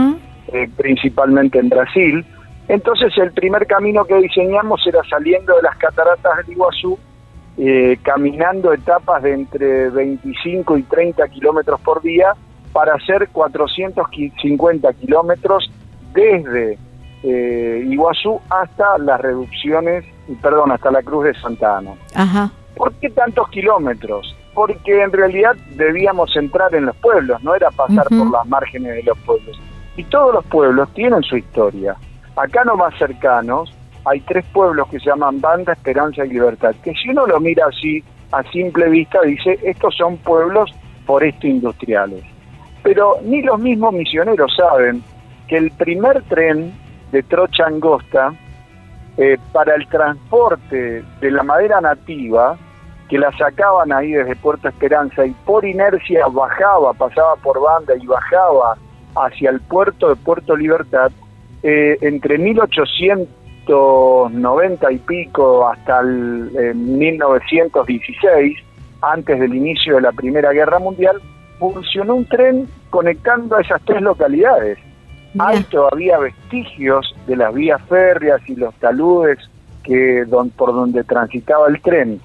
eh, 0.52 0.70
principalmente 0.76 1.60
en 1.60 1.70
Brasil. 1.70 2.26
Entonces 2.68 3.16
el 3.18 3.32
primer 3.32 3.68
camino 3.68 4.06
que 4.06 4.16
diseñamos 4.16 4.86
era 4.88 5.02
saliendo 5.10 5.56
de 5.56 5.62
las 5.62 5.78
cataratas 5.78 6.38
del 6.38 6.54
Iguazú, 6.54 6.98
eh, 7.58 7.98
caminando 8.02 8.74
etapas 8.74 9.22
de 9.22 9.34
entre 9.34 9.90
25 9.90 10.78
y 10.78 10.84
30 10.84 11.28
kilómetros 11.30 11.80
por 11.82 12.02
día 12.02 12.34
para 12.74 12.96
hacer 12.96 13.30
450 13.30 14.94
kilómetros 14.94 15.72
desde 16.14 16.78
eh, 17.24 17.88
Iguazú 17.90 18.42
hasta 18.50 18.98
las 18.98 19.22
reducciones, 19.22 20.04
perdón, 20.42 20.72
hasta 20.72 20.92
la 20.92 21.02
Cruz 21.04 21.26
de 21.26 21.34
Santa 21.36 21.78
Ana. 21.78 21.92
Ajá. 22.16 22.52
¿Por 22.76 22.92
qué 22.96 23.10
tantos 23.10 23.48
kilómetros? 23.50 24.36
Porque 24.54 25.02
en 25.02 25.12
realidad 25.12 25.56
debíamos 25.76 26.36
entrar 26.36 26.74
en 26.76 26.88
los 26.88 26.96
pueblos, 26.98 27.42
no 27.44 27.56
era 27.56 27.70
pasar 27.72 28.08
por 28.10 28.30
las 28.30 28.46
márgenes 28.48 28.96
de 28.96 29.04
los 29.04 29.18
pueblos. 29.20 29.60
Y 29.96 30.04
todos 30.06 30.34
los 30.34 30.46
pueblos 30.46 30.90
tienen 30.94 31.22
su 31.24 31.38
historia. 31.38 31.96
Acá 32.36 32.64
no 32.66 32.76
más 32.76 32.98
cercanos 32.98 33.72
hay 34.06 34.20
tres 34.22 34.46
pueblos 34.52 34.90
que 34.90 35.00
se 35.00 35.06
llaman 35.06 35.40
Banda, 35.40 35.74
Esperanza 35.74 36.26
y 36.26 36.30
Libertad, 36.30 36.76
que 36.84 36.94
si 36.94 37.10
uno 37.10 37.26
lo 37.26 37.40
mira 37.40 37.68
así 37.68 38.04
a 38.32 38.44
simple 38.52 38.90
vista 38.90 39.22
dice, 39.22 39.60
estos 39.64 39.96
son 39.96 40.18
pueblos 40.18 40.72
por 41.06 41.24
esto 41.24 41.48
industriales. 41.48 42.24
Pero 42.84 43.18
ni 43.24 43.42
los 43.42 43.60
mismos 43.60 43.94
misioneros 43.94 44.54
saben 44.56 45.02
que 45.48 45.58
el 45.58 45.72
primer 45.72 46.22
tren 46.24 46.74
de 47.12 47.24
trocha 47.24 47.66
angosta 47.66 48.34
eh, 49.18 49.38
para 49.52 49.76
el 49.76 49.88
transporte 49.88 51.04
de 51.22 51.32
la 51.32 51.44
madera 51.44 51.80
nativa, 51.80 52.58
que 53.08 53.20
la 53.20 53.32
sacaban 53.38 53.94
ahí 53.94 54.14
desde 54.14 54.36
Puerto 54.36 54.68
Esperanza 54.68 55.24
y 55.26 55.32
por 55.46 55.64
inercia 55.66 56.26
bajaba, 56.28 56.94
pasaba 56.94 57.36
por 57.36 57.62
banda 57.62 57.94
y 57.96 58.08
bajaba 58.08 58.76
hacia 59.16 59.52
el 59.52 59.62
puerto 59.62 60.10
de 60.10 60.16
Puerto 60.16 60.56
Libertad, 60.56 61.12
eh, 61.62 61.96
entre 62.02 62.40
1890 62.40 64.92
y 64.92 64.98
pico 64.98 65.68
hasta 65.68 66.00
el 66.00 66.50
eh, 66.58 66.74
1916, 66.74 68.58
antes 69.02 69.40
del 69.40 69.54
inicio 69.54 69.94
de 69.96 70.02
la 70.02 70.12
Primera 70.12 70.52
Guerra 70.52 70.80
Mundial, 70.80 71.22
funcionó 71.72 72.16
un 72.16 72.26
tren 72.26 72.68
conectando 72.90 73.56
a 73.56 73.62
esas 73.62 73.82
tres 73.86 74.02
localidades. 74.02 74.78
Hay 75.40 75.64
todavía 75.64 76.18
vestigios 76.20 77.16
de 77.26 77.36
las 77.38 77.54
vías 77.54 77.82
férreas 77.88 78.42
y 78.48 78.56
los 78.56 78.74
taludes 78.76 79.40
que 79.84 80.26
don- 80.26 80.50
por 80.52 80.74
donde 80.74 81.04
transitaba 81.04 81.68
el 81.68 81.82
tren. 81.82 82.20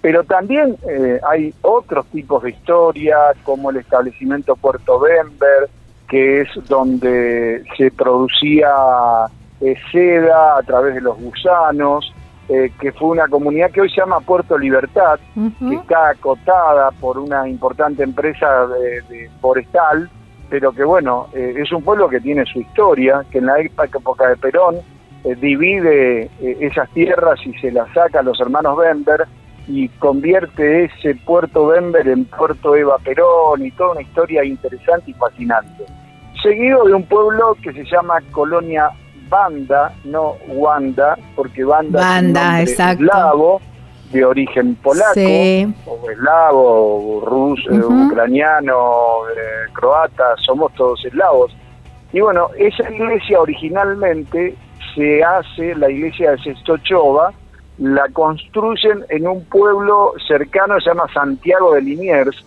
Pero 0.00 0.24
también 0.24 0.76
eh, 0.88 1.20
hay 1.28 1.52
otros 1.62 2.06
tipos 2.06 2.42
de 2.42 2.50
historia, 2.50 3.16
como 3.42 3.70
el 3.70 3.76
establecimiento 3.78 4.56
Puerto 4.56 4.98
Bember, 5.00 5.68
que 6.08 6.42
es 6.42 6.48
donde 6.68 7.62
se 7.76 7.90
producía 7.90 8.70
eh, 9.60 9.74
seda 9.92 10.56
a 10.58 10.62
través 10.62 10.94
de 10.94 11.00
los 11.00 11.18
gusanos, 11.20 12.12
eh, 12.48 12.72
que 12.80 12.92
fue 12.92 13.08
una 13.08 13.28
comunidad 13.28 13.70
que 13.70 13.82
hoy 13.82 13.90
se 13.90 14.00
llama 14.00 14.20
Puerto 14.20 14.56
Libertad, 14.56 15.18
que 15.34 15.74
está 15.74 16.10
acotada 16.10 16.90
por 16.92 17.18
una 17.18 17.48
importante 17.48 18.02
empresa 18.02 18.66
de, 18.66 19.02
de 19.02 19.30
forestal, 19.40 20.10
pero 20.48 20.72
que 20.72 20.84
bueno, 20.84 21.28
eh, 21.34 21.54
es 21.56 21.70
un 21.72 21.82
pueblo 21.82 22.08
que 22.08 22.20
tiene 22.20 22.44
su 22.46 22.60
historia, 22.60 23.24
que 23.30 23.38
en 23.38 23.46
la 23.46 23.60
época 23.60 24.28
de 24.28 24.36
Perón 24.36 24.76
eh, 25.24 25.34
divide 25.34 26.22
eh, 26.22 26.56
esas 26.60 26.88
tierras 26.90 27.38
y 27.44 27.52
se 27.58 27.70
las 27.70 27.92
saca 27.92 28.20
a 28.20 28.22
los 28.22 28.40
hermanos 28.40 28.78
Bember 28.78 29.26
y 29.66 29.88
convierte 29.88 30.84
ese 30.84 31.14
puerto 31.16 31.66
Bember 31.66 32.08
en 32.08 32.24
puerto 32.24 32.74
Eva 32.74 32.96
Perón 32.98 33.66
y 33.66 33.70
toda 33.72 33.92
una 33.92 34.02
historia 34.02 34.44
interesante 34.44 35.10
y 35.10 35.14
fascinante. 35.14 35.84
Seguido 36.42 36.84
de 36.84 36.94
un 36.94 37.04
pueblo 37.04 37.56
que 37.62 37.72
se 37.72 37.84
llama 37.84 38.20
Colonia 38.30 38.90
Banda, 39.28 39.94
no 40.04 40.36
Wanda, 40.48 41.16
porque 41.34 41.64
Banda, 41.64 42.00
Banda, 42.00 42.62
es 42.62 42.78
un 42.78 42.88
eslavo 42.88 43.60
de 44.12 44.24
origen 44.24 44.74
polaco 44.76 45.12
Sí. 45.14 45.66
o 45.86 46.10
eslavo, 46.10 47.18
o 47.18 47.24
ruso, 47.26 47.70
eh, 47.70 47.78
ucraniano, 47.78 49.28
eh, 49.30 49.70
croata, 49.72 50.34
somos 50.44 50.72
todos 50.74 51.04
eslavos. 51.04 51.54
Y 52.12 52.20
bueno, 52.20 52.48
esa 52.56 52.90
iglesia 52.90 53.40
originalmente 53.40 54.56
se 54.94 55.22
hace, 55.22 55.74
la 55.74 55.90
iglesia 55.90 56.32
de 56.32 56.38
Sestochova, 56.38 57.32
la 57.78 58.08
construyen 58.12 59.04
en 59.10 59.28
un 59.28 59.44
pueblo 59.44 60.14
cercano, 60.26 60.80
se 60.80 60.88
llama 60.88 61.06
Santiago 61.12 61.74
de 61.74 61.82
Liniers, 61.82 62.44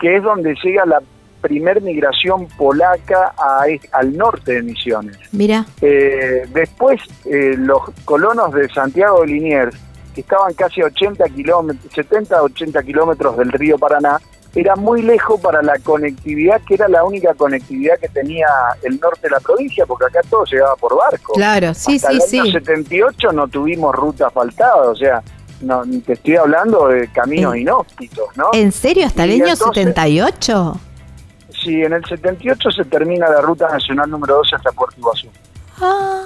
que 0.00 0.16
es 0.16 0.22
donde 0.22 0.54
llega 0.64 0.86
la 0.86 1.02
primer 1.46 1.80
migración 1.80 2.46
polaca 2.58 3.32
a 3.38 3.64
al 3.92 4.16
norte 4.16 4.54
de 4.54 4.62
Misiones. 4.62 5.16
Mira. 5.32 5.64
Eh, 5.80 6.42
después, 6.52 7.00
eh, 7.24 7.54
los 7.56 7.80
colonos 8.04 8.52
de 8.52 8.68
Santiago 8.68 9.20
de 9.20 9.28
Liniers, 9.28 9.76
que 10.14 10.22
estaban 10.22 10.52
casi 10.54 10.82
80 10.82 11.24
kilómetros, 11.28 11.92
70 11.94 12.42
80 12.42 12.82
kilómetros 12.82 13.36
del 13.36 13.52
río 13.52 13.78
Paraná, 13.78 14.18
era 14.54 14.74
muy 14.74 15.02
lejos 15.02 15.38
para 15.40 15.62
la 15.62 15.78
conectividad, 15.78 16.60
que 16.66 16.74
era 16.74 16.88
la 16.88 17.04
única 17.04 17.34
conectividad 17.34 17.98
que 17.98 18.08
tenía 18.08 18.48
el 18.82 18.98
norte 18.98 19.20
de 19.24 19.30
la 19.30 19.40
provincia, 19.40 19.84
porque 19.86 20.06
acá 20.06 20.20
todo 20.28 20.44
llegaba 20.44 20.74
por 20.76 20.96
barco. 20.96 21.34
Claro, 21.34 21.74
sí, 21.74 21.96
Hasta 21.96 22.08
sí, 22.10 22.38
el 22.38 22.42
año 22.42 22.44
sí. 22.46 22.52
78 22.52 23.32
no 23.32 23.48
tuvimos 23.48 23.94
ruta 23.94 24.28
asfaltada, 24.28 24.88
o 24.90 24.96
sea, 24.96 25.22
no, 25.60 25.82
te 26.04 26.14
estoy 26.14 26.36
hablando 26.36 26.88
de 26.88 27.08
caminos 27.12 27.56
inhóspitos, 27.56 28.28
¿no? 28.36 28.48
¿En 28.52 28.72
serio? 28.72 29.06
¿Hasta 29.06 29.24
el 29.24 29.32
año 29.32 29.52
entonces- 29.52 29.66
78? 29.74 30.80
Sí, 31.66 31.82
en 31.82 31.94
el 31.94 32.04
78 32.04 32.70
se 32.70 32.84
termina 32.84 33.28
la 33.28 33.40
ruta 33.40 33.68
nacional 33.68 34.08
número 34.08 34.36
12 34.36 34.54
hasta 34.54 34.70
Puerto 34.70 34.94
Iguazú. 35.00 35.26
Ah. 35.80 36.22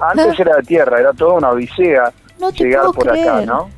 Antes 0.00 0.40
era 0.40 0.56
de 0.56 0.62
tierra, 0.64 0.98
era 0.98 1.12
toda 1.12 1.34
una 1.34 1.50
odisea 1.50 2.12
no 2.40 2.50
llegar 2.50 2.86
por 2.86 3.08
acá. 3.08 3.42
¿no? 3.42 3.70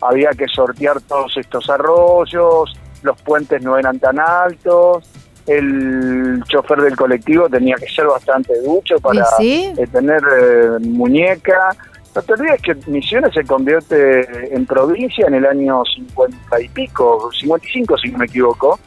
Había 0.00 0.30
que 0.30 0.46
sortear 0.46 1.00
todos 1.00 1.36
estos 1.36 1.68
arroyos, 1.68 2.72
los 3.02 3.20
puentes 3.22 3.60
no 3.64 3.76
eran 3.76 3.98
tan 3.98 4.20
altos, 4.20 5.10
el 5.48 6.40
chofer 6.46 6.82
del 6.82 6.96
colectivo 6.96 7.48
tenía 7.48 7.74
que 7.74 7.88
ser 7.88 8.06
bastante 8.06 8.52
ducho 8.62 9.00
para 9.00 9.26
eh, 9.40 9.74
tener 9.90 10.22
eh, 10.38 10.78
muñeca. 10.82 11.70
No 12.14 12.22
te 12.22 12.32
olvides 12.34 12.62
que 12.62 12.76
Misiones 12.86 13.34
se 13.34 13.42
convierte 13.42 14.54
en 14.54 14.66
provincia 14.66 15.26
en 15.26 15.34
el 15.34 15.46
año 15.46 15.82
50 15.96 16.60
y 16.60 16.68
pico, 16.68 17.28
55 17.32 17.98
si 17.98 18.08
no 18.10 18.18
me 18.18 18.26
equivoco, 18.26 18.78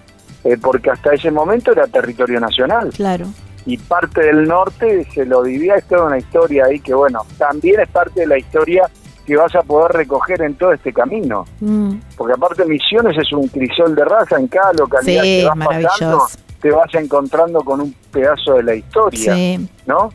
eh, 0.46 0.58
porque 0.62 0.92
hasta 0.92 1.14
ese 1.14 1.32
momento 1.32 1.72
era 1.74 1.86
territorio 1.88 2.40
nacional 2.40 2.90
Claro. 2.96 3.26
y 3.66 3.78
parte 3.78 4.22
del 4.22 4.48
norte 4.48 5.06
se 5.14 5.26
lo 5.26 5.44
dividía, 5.44 5.76
es 5.76 5.86
toda 5.88 6.06
una 6.06 6.18
historia 6.18 6.66
ahí 6.66 6.80
que 6.80 6.94
bueno, 6.94 7.26
también 7.38 7.80
es 7.82 7.90
parte 7.90 8.22
de 8.22 8.28
la 8.28 8.38
historia 8.38 8.90
que 9.26 9.36
vas 9.36 9.54
a 9.56 9.64
poder 9.64 9.92
recoger 9.94 10.42
en 10.44 10.54
todo 10.56 10.72
este 10.72 10.94
camino, 10.94 11.46
Mm, 11.60 11.96
porque 12.16 12.34
aparte 12.34 12.64
Misiones 12.66 13.18
es 13.18 13.34
un 13.34 13.48
crisol 13.48 13.96
de 13.96 14.06
raza 14.06 14.38
en 14.38 14.48
cada 14.48 14.72
localidad 14.74 15.24
Sí, 15.24 15.42
que 15.42 15.46
vas 15.48 15.68
pasando, 15.68 16.28
te 16.62 16.70
vas 16.72 16.94
encontrando 16.94 17.60
con 17.62 17.82
un 17.82 17.96
pedazo 18.12 18.54
de 18.54 18.64
la 18.64 18.76
historia, 18.76 19.34
Sí. 19.34 19.68
¿no? 19.88 20.12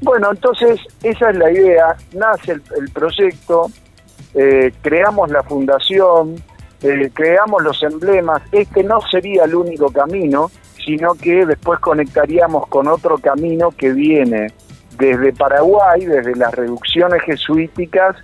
Bueno, 0.00 0.30
entonces 0.30 0.78
esa 1.02 1.30
es 1.30 1.36
la 1.36 1.50
idea, 1.50 1.96
nace 2.12 2.52
el, 2.52 2.62
el 2.80 2.90
proyecto, 2.92 3.66
eh, 4.34 4.72
creamos 4.80 5.30
la 5.30 5.42
fundación, 5.42 6.36
eh, 6.82 7.10
creamos 7.12 7.62
los 7.62 7.82
emblemas, 7.82 8.42
este 8.50 8.82
no 8.82 9.00
sería 9.02 9.44
el 9.44 9.54
único 9.54 9.90
camino, 9.90 10.50
sino 10.84 11.14
que 11.14 11.46
después 11.46 11.78
conectaríamos 11.80 12.66
con 12.66 12.88
otro 12.88 13.18
camino 13.18 13.70
que 13.70 13.92
viene 13.92 14.48
desde 14.98 15.32
Paraguay, 15.32 16.04
desde 16.04 16.34
las 16.36 16.52
reducciones 16.54 17.22
jesuíticas 17.22 18.16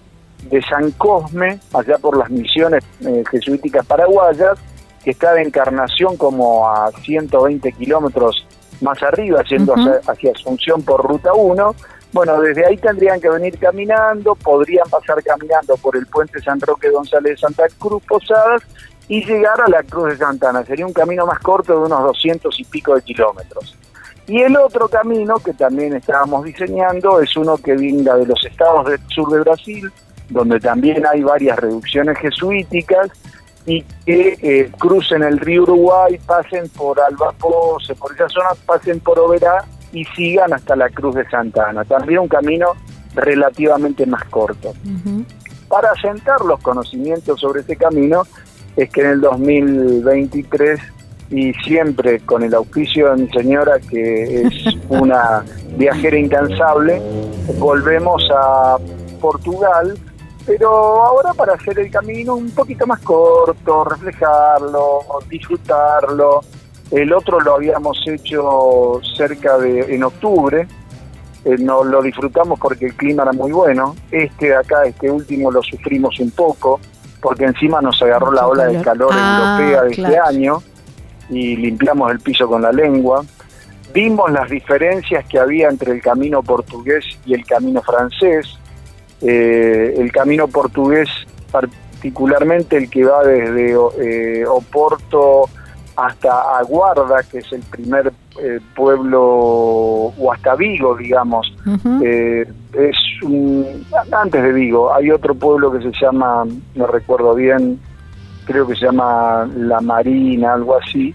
de 0.50 0.62
San 0.62 0.90
Cosme, 0.92 1.60
allá 1.74 1.98
por 1.98 2.16
las 2.16 2.30
misiones 2.30 2.84
eh, 3.00 3.22
jesuíticas 3.30 3.86
paraguayas, 3.86 4.58
que 5.02 5.10
está 5.10 5.34
de 5.34 5.42
Encarnación 5.42 6.16
como 6.16 6.68
a 6.68 6.90
120 7.02 7.72
kilómetros 7.72 8.46
más 8.80 9.02
arriba, 9.02 9.42
yendo 9.44 9.74
hacia, 9.74 10.00
hacia 10.06 10.32
Asunción 10.32 10.82
por 10.82 11.04
Ruta 11.04 11.32
1. 11.32 11.74
Bueno, 12.12 12.40
desde 12.40 12.64
ahí 12.64 12.76
tendrían 12.78 13.20
que 13.20 13.28
venir 13.28 13.58
caminando, 13.58 14.34
podrían 14.34 14.88
pasar 14.88 15.22
caminando 15.22 15.76
por 15.76 15.94
el 15.96 16.06
puente 16.06 16.40
San 16.40 16.60
Roque 16.60 16.90
González 16.90 17.32
de 17.32 17.36
Santa 17.36 17.64
Cruz 17.78 18.02
Posadas 18.08 18.62
y 19.08 19.24
llegar 19.24 19.60
a 19.60 19.68
la 19.68 19.82
Cruz 19.82 20.10
de 20.10 20.16
Santana. 20.16 20.64
Sería 20.64 20.86
un 20.86 20.92
camino 20.92 21.26
más 21.26 21.38
corto 21.40 21.74
de 21.74 21.86
unos 21.86 22.02
200 22.02 22.60
y 22.60 22.64
pico 22.64 22.94
de 22.94 23.02
kilómetros. 23.02 23.76
Y 24.26 24.42
el 24.42 24.56
otro 24.56 24.88
camino 24.88 25.36
que 25.36 25.54
también 25.54 25.94
estábamos 25.94 26.44
diseñando 26.44 27.20
es 27.20 27.34
uno 27.36 27.56
que 27.56 27.74
venga 27.74 28.16
de 28.16 28.26
los 28.26 28.44
estados 28.44 28.86
del 28.86 29.00
sur 29.08 29.30
de 29.30 29.40
Brasil, 29.40 29.90
donde 30.28 30.60
también 30.60 31.06
hay 31.06 31.22
varias 31.22 31.58
reducciones 31.58 32.18
jesuíticas 32.18 33.08
y 33.64 33.82
que 34.04 34.38
eh, 34.42 34.70
crucen 34.78 35.22
el 35.22 35.38
río 35.38 35.62
Uruguay, 35.62 36.18
pasen 36.26 36.68
por 36.70 37.00
Albapose, 37.00 37.94
por 37.94 38.12
esa 38.14 38.28
zona, 38.28 38.50
pasen 38.66 39.00
por 39.00 39.18
Oberá 39.18 39.64
y 39.92 40.04
sigan 40.04 40.52
hasta 40.52 40.76
la 40.76 40.88
Cruz 40.90 41.14
de 41.14 41.28
Santa 41.28 41.68
Ana. 41.68 41.84
También 41.84 42.20
un 42.20 42.28
camino 42.28 42.72
relativamente 43.14 44.06
más 44.06 44.24
corto. 44.24 44.74
Para 45.68 45.90
asentar 45.90 46.40
los 46.42 46.60
conocimientos 46.60 47.40
sobre 47.40 47.60
este 47.60 47.76
camino 47.76 48.22
es 48.76 48.90
que 48.90 49.00
en 49.00 49.06
el 49.08 49.20
2023 49.20 50.80
y 51.30 51.52
siempre 51.54 52.20
con 52.20 52.42
el 52.42 52.54
auspicio 52.54 53.10
de 53.10 53.22
mi 53.22 53.28
señora 53.28 53.78
que 53.78 54.42
es 54.42 54.64
una 54.88 55.44
viajera 55.76 56.18
incansable, 56.18 57.02
volvemos 57.58 58.26
a 58.34 58.76
Portugal, 59.20 59.98
pero 60.46 60.70
ahora 60.70 61.34
para 61.34 61.54
hacer 61.54 61.78
el 61.78 61.90
camino 61.90 62.36
un 62.36 62.50
poquito 62.50 62.86
más 62.86 63.00
corto, 63.00 63.84
reflejarlo, 63.84 65.00
disfrutarlo. 65.28 66.40
El 66.90 67.12
otro 67.12 67.40
lo 67.40 67.54
habíamos 67.54 68.02
hecho 68.06 69.00
cerca 69.16 69.58
de 69.58 69.94
en 69.94 70.04
octubre, 70.04 70.66
eh, 71.44 71.56
no 71.58 71.84
lo 71.84 72.02
disfrutamos 72.02 72.58
porque 72.58 72.86
el 72.86 72.94
clima 72.94 73.22
era 73.22 73.32
muy 73.32 73.52
bueno. 73.52 73.94
Este 74.10 74.46
de 74.46 74.56
acá, 74.56 74.84
este 74.84 75.10
último, 75.10 75.50
lo 75.50 75.62
sufrimos 75.62 76.18
un 76.20 76.30
poco, 76.30 76.80
porque 77.20 77.44
encima 77.44 77.80
nos 77.80 78.00
agarró 78.02 78.32
la 78.32 78.46
ola 78.46 78.66
de 78.66 78.80
calor. 78.82 79.10
Ah, 79.12 79.58
europea 79.60 79.82
de 79.82 79.90
este 79.90 80.18
año 80.18 80.62
y 81.30 81.56
limpiamos 81.56 82.10
el 82.10 82.20
piso 82.20 82.48
con 82.48 82.62
la 82.62 82.72
lengua. 82.72 83.24
Vimos 83.92 84.30
las 84.30 84.48
diferencias 84.50 85.24
que 85.26 85.38
había 85.38 85.68
entre 85.68 85.92
el 85.92 86.02
camino 86.02 86.42
portugués 86.42 87.04
y 87.24 87.34
el 87.34 87.44
camino 87.44 87.82
francés. 87.82 88.46
Eh, 89.20 89.94
el 89.98 90.12
camino 90.12 90.48
portugués, 90.48 91.08
particularmente 91.50 92.76
el 92.76 92.88
que 92.88 93.04
va 93.04 93.24
desde 93.24 93.74
eh, 94.00 94.46
Oporto 94.46 95.48
hasta 95.98 96.58
Aguarda, 96.58 97.22
que 97.28 97.38
es 97.38 97.52
el 97.52 97.62
primer 97.62 98.12
eh, 98.40 98.60
pueblo, 98.76 99.20
o 99.20 100.32
hasta 100.32 100.54
Vigo, 100.54 100.96
digamos. 100.96 101.52
Eh, 102.04 102.46
es 102.72 102.96
un, 103.22 103.84
antes 104.12 104.42
de 104.42 104.52
Vigo, 104.52 104.94
hay 104.94 105.10
otro 105.10 105.34
pueblo 105.34 105.72
que 105.72 105.82
se 105.82 105.90
llama, 106.00 106.44
no 106.76 106.86
recuerdo 106.86 107.34
bien, 107.34 107.80
creo 108.44 108.66
que 108.68 108.76
se 108.76 108.86
llama 108.86 109.48
La 109.56 109.80
Marina, 109.80 110.54
algo 110.54 110.76
así, 110.76 111.12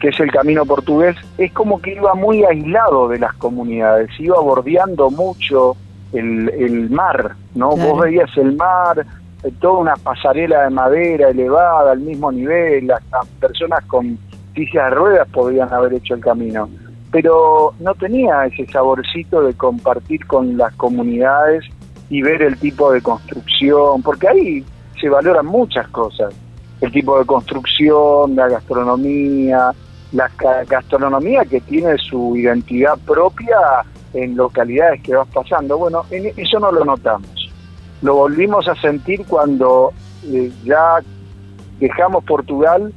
que 0.00 0.08
es 0.08 0.18
el 0.18 0.32
camino 0.32 0.64
portugués, 0.64 1.14
es 1.36 1.52
como 1.52 1.82
que 1.82 1.94
iba 1.94 2.14
muy 2.14 2.42
aislado 2.42 3.08
de 3.08 3.18
las 3.18 3.34
comunidades, 3.34 4.08
iba 4.18 4.40
bordeando 4.40 5.10
mucho 5.10 5.76
el, 6.14 6.48
el 6.48 6.88
mar, 6.88 7.36
¿no? 7.54 7.76
Vos 7.76 8.00
veías 8.00 8.34
el 8.38 8.56
mar, 8.56 9.04
toda 9.60 9.78
una 9.78 9.96
pasarela 9.96 10.64
de 10.64 10.70
madera 10.70 11.30
elevada 11.30 11.92
al 11.92 12.00
mismo 12.00 12.32
nivel, 12.32 12.86
las, 12.86 13.02
personas 13.40 13.84
con 13.86 14.18
sillas 14.54 14.90
de 14.90 14.90
ruedas 14.90 15.28
podían 15.28 15.72
haber 15.72 15.94
hecho 15.94 16.14
el 16.14 16.20
camino, 16.20 16.68
pero 17.10 17.74
no 17.80 17.94
tenía 17.94 18.46
ese 18.46 18.66
saborcito 18.66 19.42
de 19.42 19.54
compartir 19.54 20.26
con 20.26 20.56
las 20.56 20.74
comunidades 20.74 21.64
y 22.08 22.22
ver 22.22 22.42
el 22.42 22.56
tipo 22.58 22.92
de 22.92 23.02
construcción, 23.02 24.02
porque 24.02 24.28
ahí 24.28 24.64
se 25.00 25.08
valoran 25.08 25.46
muchas 25.46 25.86
cosas, 25.88 26.34
el 26.80 26.90
tipo 26.90 27.18
de 27.18 27.26
construcción, 27.26 28.34
la 28.34 28.48
gastronomía, 28.48 29.72
la 30.12 30.30
gastronomía 30.66 31.44
que 31.44 31.60
tiene 31.60 31.98
su 31.98 32.36
identidad 32.36 32.98
propia 33.06 33.58
en 34.14 34.36
localidades 34.36 35.02
que 35.02 35.14
vas 35.14 35.28
pasando. 35.28 35.76
Bueno, 35.76 36.04
eso 36.10 36.58
no 36.58 36.72
lo 36.72 36.84
notamos 36.84 37.35
lo 38.06 38.14
volvimos 38.14 38.68
a 38.68 38.76
sentir 38.76 39.26
cuando 39.26 39.92
eh, 40.24 40.52
ya 40.64 41.00
dejamos 41.80 42.22
Portugal 42.24 42.92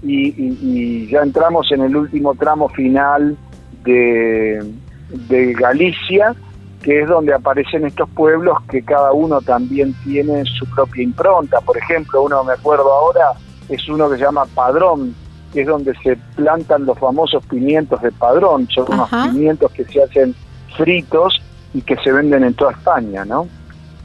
y, 0.00 1.08
ya 1.08 1.22
entramos 1.22 1.72
en 1.72 1.82
el 1.82 1.96
último 1.96 2.34
tramo 2.36 2.68
final 2.68 3.36
de, 3.82 4.64
de 5.08 5.52
Galicia, 5.54 6.36
que 6.82 7.02
es 7.02 7.08
donde 7.08 7.34
aparecen 7.34 7.84
estos 7.84 8.08
pueblos 8.10 8.58
que 8.70 8.82
cada 8.82 9.12
uno 9.12 9.40
también 9.40 9.92
tiene 10.04 10.44
su 10.44 10.66
propia 10.66 11.02
impronta. 11.02 11.60
Por 11.60 11.76
ejemplo, 11.76 12.22
uno 12.22 12.44
me 12.44 12.52
acuerdo 12.52 12.92
ahora, 12.92 13.32
es 13.68 13.88
uno 13.88 14.08
que 14.08 14.18
se 14.18 14.22
llama 14.22 14.44
Padrón, 14.54 15.16
que 15.52 15.62
es 15.62 15.66
donde 15.66 15.94
se 16.04 16.16
plantan 16.36 16.86
los 16.86 16.96
famosos 16.98 17.44
pimientos 17.46 18.00
de 18.02 18.12
Padrón, 18.12 18.68
son 18.68 18.86
unos 18.92 19.10
pimientos 19.10 19.72
que 19.72 19.84
se 19.84 20.00
hacen 20.00 20.32
fritos 20.76 21.42
y 21.72 21.80
que 21.82 21.96
se 21.96 22.12
venden 22.12 22.44
en 22.44 22.54
toda 22.54 22.70
España, 22.70 23.24
¿no? 23.24 23.48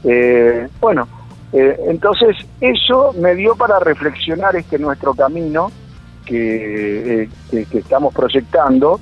Eh, 0.04 0.68
bueno, 0.80 1.08
eh, 1.52 1.78
entonces 1.88 2.36
eso 2.60 3.12
me 3.18 3.34
dio 3.34 3.56
para 3.56 3.78
reflexionar 3.78 4.56
este 4.56 4.78
nuestro 4.78 5.14
camino 5.14 5.70
que, 6.24 7.22
eh, 7.22 7.28
que, 7.70 7.78
estamos 7.78 8.14
proyectando 8.14 9.00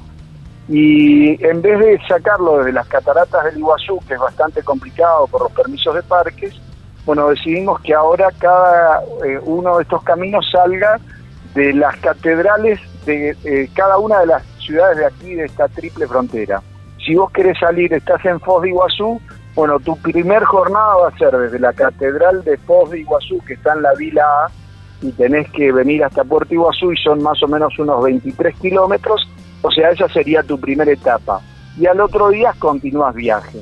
y 0.69 1.43
en 1.45 1.63
vez 1.63 1.79
de 1.79 2.01
sacarlo 2.07 2.59
desde 2.59 2.73
las 2.73 2.87
cataratas 2.89 3.45
del 3.45 3.59
Iguazú, 3.59 4.01
que 4.07 4.15
es 4.15 4.21
bastante 4.21 4.63
complicado 4.63 5.27
por 5.27 5.43
los 5.43 5.53
permisos 5.53 5.95
de 5.95 6.03
parques, 6.03 6.55
bueno, 7.07 7.29
decidimos 7.29 7.81
que 7.81 7.95
ahora 7.95 8.29
cada 8.39 9.03
uno 9.45 9.79
de 9.79 9.83
estos 9.83 10.03
caminos 10.03 10.47
salga 10.51 11.01
de 11.55 11.73
las 11.73 11.97
catedrales 11.97 12.79
de 13.07 13.71
cada 13.75 13.97
una 13.97 14.21
de 14.21 14.27
las 14.27 14.43
ciudades 14.59 14.99
de 14.99 15.07
aquí, 15.07 15.35
de 15.35 15.47
esta 15.47 15.69
triple 15.69 16.07
frontera. 16.07 16.63
Si 17.05 17.15
vos 17.15 17.31
querés 17.31 17.59
salir, 17.59 17.93
estás 17.95 18.23
en 18.27 18.39
Foz 18.41 18.63
de 18.63 18.69
Iguazú, 18.69 19.19
bueno, 19.59 19.81
tu 19.81 19.97
primer 19.97 20.45
jornada 20.45 20.95
va 20.95 21.09
a 21.09 21.19
ser 21.19 21.37
desde 21.37 21.59
la 21.59 21.73
Catedral 21.73 22.45
de 22.45 22.57
Foz 22.59 22.93
de 22.93 23.01
Iguazú, 23.01 23.41
que 23.45 23.55
está 23.55 23.73
en 23.73 23.83
la 23.83 23.93
Vila 23.95 24.23
A, 24.23 24.51
y 25.03 25.11
tenés 25.11 25.51
que 25.51 25.73
venir 25.73 26.05
hasta 26.05 26.23
Puerto 26.23 26.55
Iguazú 26.55 26.93
y 26.93 26.97
son 26.99 27.21
más 27.25 27.43
o 27.43 27.49
menos 27.49 27.77
unos 27.77 28.05
23 28.05 28.55
kilómetros, 28.61 29.29
o 29.63 29.71
sea, 29.73 29.91
esa 29.91 30.09
sería 30.11 30.45
tu 30.45 30.61
primera 30.61 30.93
etapa. 30.93 31.41
Y 31.77 31.87
al 31.87 32.01
otro 32.01 32.29
día 32.29 32.55
continúas 32.61 33.17
viaje. 33.17 33.59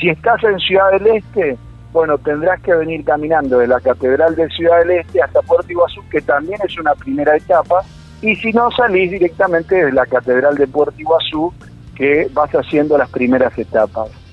Si 0.00 0.08
estás 0.08 0.42
en 0.42 0.58
Ciudad 0.58 0.90
del 0.90 1.06
Este, 1.06 1.56
bueno, 1.92 2.18
tendrás 2.18 2.60
que 2.62 2.74
venir 2.74 3.04
caminando 3.04 3.58
de 3.58 3.68
la 3.68 3.78
Catedral 3.78 4.34
de 4.34 4.48
Ciudad 4.48 4.80
del 4.80 4.90
Este 4.98 5.22
hasta 5.22 5.42
Puerto 5.42 5.70
Iguazú, 5.70 6.02
que 6.10 6.22
también 6.22 6.58
es 6.64 6.76
una 6.76 6.96
primera 6.96 7.36
etapa, 7.36 7.84
y 8.20 8.34
si 8.34 8.52
no, 8.52 8.68
salís 8.72 9.12
directamente 9.12 9.76
desde 9.76 9.92
la 9.92 10.06
Catedral 10.06 10.56
de 10.56 10.66
Puerto 10.66 11.00
Iguazú, 11.00 11.54
que 11.94 12.28
vas 12.32 12.50
haciendo 12.50 12.98
las 12.98 13.10
primeras 13.10 13.56
etapas. 13.56 14.25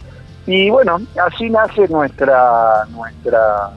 Y 0.45 0.69
bueno, 0.69 0.99
así 1.25 1.49
nace 1.49 1.87
nuestra, 1.87 2.85
nuestra 2.91 3.71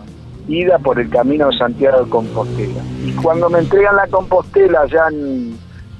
ida 0.48 0.78
por 0.78 0.98
el 0.98 1.08
camino 1.10 1.48
de 1.50 1.58
Santiago 1.58 2.04
de 2.04 2.10
Compostela. 2.10 2.82
Y 3.04 3.12
cuando 3.12 3.48
me 3.48 3.60
entregan 3.60 3.96
la 3.96 4.06
Compostela 4.08 4.80
allá 4.80 5.08
en, 5.08 5.56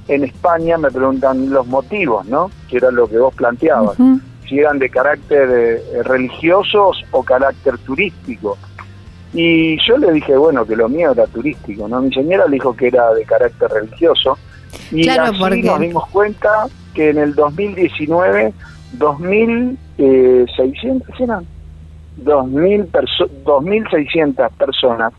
España 0.08 0.78
me 0.78 0.90
preguntan 0.90 1.50
los 1.50 1.66
motivos, 1.66 2.26
¿no? 2.26 2.50
Que 2.68 2.76
era 2.76 2.90
lo 2.92 3.08
que 3.08 3.18
vos 3.18 3.34
planteabas. 3.34 3.96
Si 4.48 4.60
eran 4.60 4.78
de 4.78 4.88
carácter 4.88 5.48
eh, 5.50 6.02
religiosos 6.04 7.02
o 7.10 7.24
carácter 7.24 7.76
turístico. 7.78 8.56
Y 9.32 9.76
yo 9.84 9.98
le 9.98 10.12
dije, 10.12 10.36
bueno, 10.36 10.64
que 10.64 10.76
lo 10.76 10.88
mío 10.88 11.10
era 11.10 11.26
turístico, 11.26 11.88
¿no? 11.88 12.00
Mi 12.00 12.14
señora 12.14 12.46
le 12.46 12.52
dijo 12.52 12.76
que 12.76 12.86
era 12.86 13.12
de 13.14 13.24
carácter 13.24 13.68
religioso. 13.68 14.38
Y 14.92 15.08
así 15.08 15.62
nos 15.62 15.80
dimos 15.80 16.06
cuenta 16.10 16.68
que 16.94 17.10
en 17.10 17.18
el 17.18 17.34
2019 17.34 18.52
2.600 18.98 19.76
eh, 19.98 20.46
eran 21.18 21.46
2.600 22.22 24.50
personas 24.52 25.12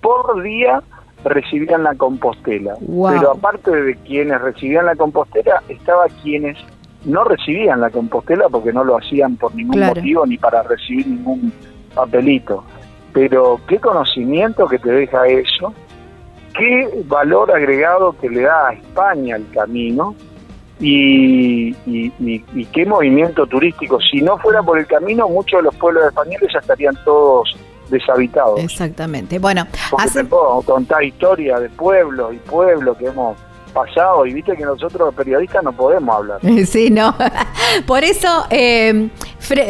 por 0.00 0.42
día 0.42 0.82
recibían 1.24 1.84
la 1.84 1.94
compostela. 1.94 2.74
Pero 2.80 3.30
aparte 3.30 3.70
de 3.70 3.94
quienes 3.96 4.40
recibían 4.40 4.86
la 4.86 4.96
compostela, 4.96 5.62
estaba 5.68 6.06
quienes 6.22 6.58
no 7.04 7.24
recibían 7.24 7.80
la 7.80 7.90
compostela 7.90 8.48
porque 8.48 8.72
no 8.72 8.84
lo 8.84 8.98
hacían 8.98 9.36
por 9.36 9.54
ningún 9.54 9.80
motivo 9.80 10.26
ni 10.26 10.38
para 10.38 10.62
recibir 10.62 11.06
ningún 11.06 11.52
papelito. 11.94 12.64
Pero 13.12 13.60
qué 13.68 13.78
conocimiento 13.78 14.66
que 14.66 14.78
te 14.78 14.90
deja 14.90 15.26
eso, 15.26 15.72
qué 16.56 17.02
valor 17.06 17.52
agregado 17.52 18.16
que 18.20 18.28
le 18.28 18.42
da 18.42 18.68
a 18.68 18.72
España 18.72 19.36
el 19.36 19.48
camino, 19.50 20.14
y, 20.82 22.64
qué 22.72 22.86
movimiento 22.86 23.46
turístico. 23.46 23.98
Si 24.00 24.20
no 24.20 24.36
fuera 24.38 24.62
por 24.62 24.78
el 24.78 24.86
camino, 24.86 25.28
muchos 25.28 25.58
de 25.60 25.64
los 25.64 25.74
pueblos 25.76 26.06
españoles 26.06 26.50
ya 26.52 26.58
estarían 26.58 26.96
todos 27.04 27.56
deshabitados. 27.88 28.60
Exactamente. 28.60 29.38
Bueno, 29.38 29.66
hace... 29.96 30.24
puedo 30.24 30.62
contar 30.62 31.04
historia 31.04 31.60
de 31.60 31.68
pueblos 31.70 32.34
y 32.34 32.38
pueblos 32.38 32.96
que 32.96 33.06
hemos 33.06 33.36
pasado 33.72 34.26
y 34.26 34.34
viste 34.34 34.54
que 34.54 34.64
nosotros 34.64 35.06
los 35.06 35.14
periodistas 35.14 35.62
no 35.62 35.72
podemos 35.72 36.14
hablar. 36.14 36.40
Sí, 36.66 36.90
no. 36.90 37.14
Por 37.86 38.04
eso 38.04 38.46
eh, 38.50 39.08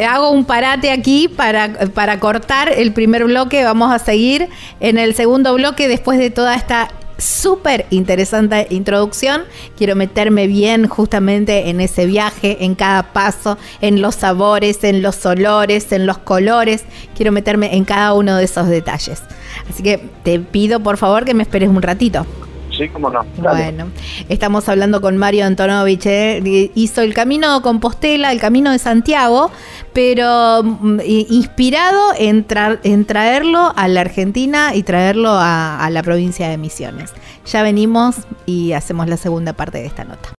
hago 0.07 0.31
un 0.31 0.45
parate 0.45 0.91
aquí 0.91 1.27
para, 1.27 1.73
para 1.93 2.19
cortar 2.19 2.69
el 2.69 2.93
primer 2.93 3.25
bloque. 3.25 3.63
Vamos 3.63 3.91
a 3.93 3.99
seguir 3.99 4.49
en 4.79 4.97
el 4.97 5.15
segundo 5.15 5.53
bloque 5.53 5.87
después 5.87 6.19
de 6.19 6.29
toda 6.29 6.55
esta 6.55 6.89
súper 7.23 7.85
interesante 7.89 8.67
introducción. 8.69 9.43
Quiero 9.77 9.95
meterme 9.95 10.47
bien 10.47 10.87
justamente 10.87 11.69
en 11.69 11.81
ese 11.81 12.05
viaje, 12.05 12.65
en 12.65 12.75
cada 12.75 13.13
paso, 13.13 13.57
en 13.81 14.01
los 14.01 14.15
sabores, 14.15 14.83
en 14.83 15.01
los 15.01 15.25
olores, 15.25 15.91
en 15.91 16.05
los 16.05 16.17
colores. 16.17 16.83
Quiero 17.15 17.31
meterme 17.31 17.75
en 17.75 17.85
cada 17.85 18.13
uno 18.13 18.35
de 18.35 18.45
esos 18.45 18.67
detalles. 18.67 19.21
Así 19.69 19.83
que 19.83 19.99
te 20.23 20.39
pido 20.39 20.79
por 20.79 20.97
favor 20.97 21.25
que 21.25 21.33
me 21.33 21.43
esperes 21.43 21.69
un 21.69 21.81
ratito. 21.81 22.25
Sí, 22.77 22.89
cómo 22.89 23.09
no. 23.09 23.23
Bueno, 23.37 23.87
estamos 24.29 24.67
hablando 24.67 24.99
con 24.99 25.17
Mario 25.17 25.45
Antonovich. 25.45 26.05
¿eh? 26.07 26.71
Hizo 26.75 27.01
el 27.01 27.13
camino 27.13 27.55
de 27.55 27.61
Compostela, 27.61 28.31
el 28.31 28.39
camino 28.39 28.71
de 28.71 28.79
Santiago, 28.79 29.51
pero 29.93 30.63
mm, 30.63 30.99
inspirado 31.05 32.13
en, 32.17 32.45
en, 32.83 33.05
traerlo 33.05 33.73
a 33.75 33.87
la 33.87 34.01
Argentina 34.01 34.73
y 34.73 34.83
traerlo 34.83 35.31
a 35.33 35.87
la 35.91 36.01
provincia 36.03 36.49
de 36.49 36.57
Misiones. 36.57 37.13
Ya 37.45 37.61
venimos 37.61 38.15
y 38.45 38.73
hacemos 38.73 39.07
la 39.07 39.17
segunda 39.17 39.53
parte 39.53 39.77
de 39.77 39.85
esta 39.85 40.03
nota. 40.03 40.33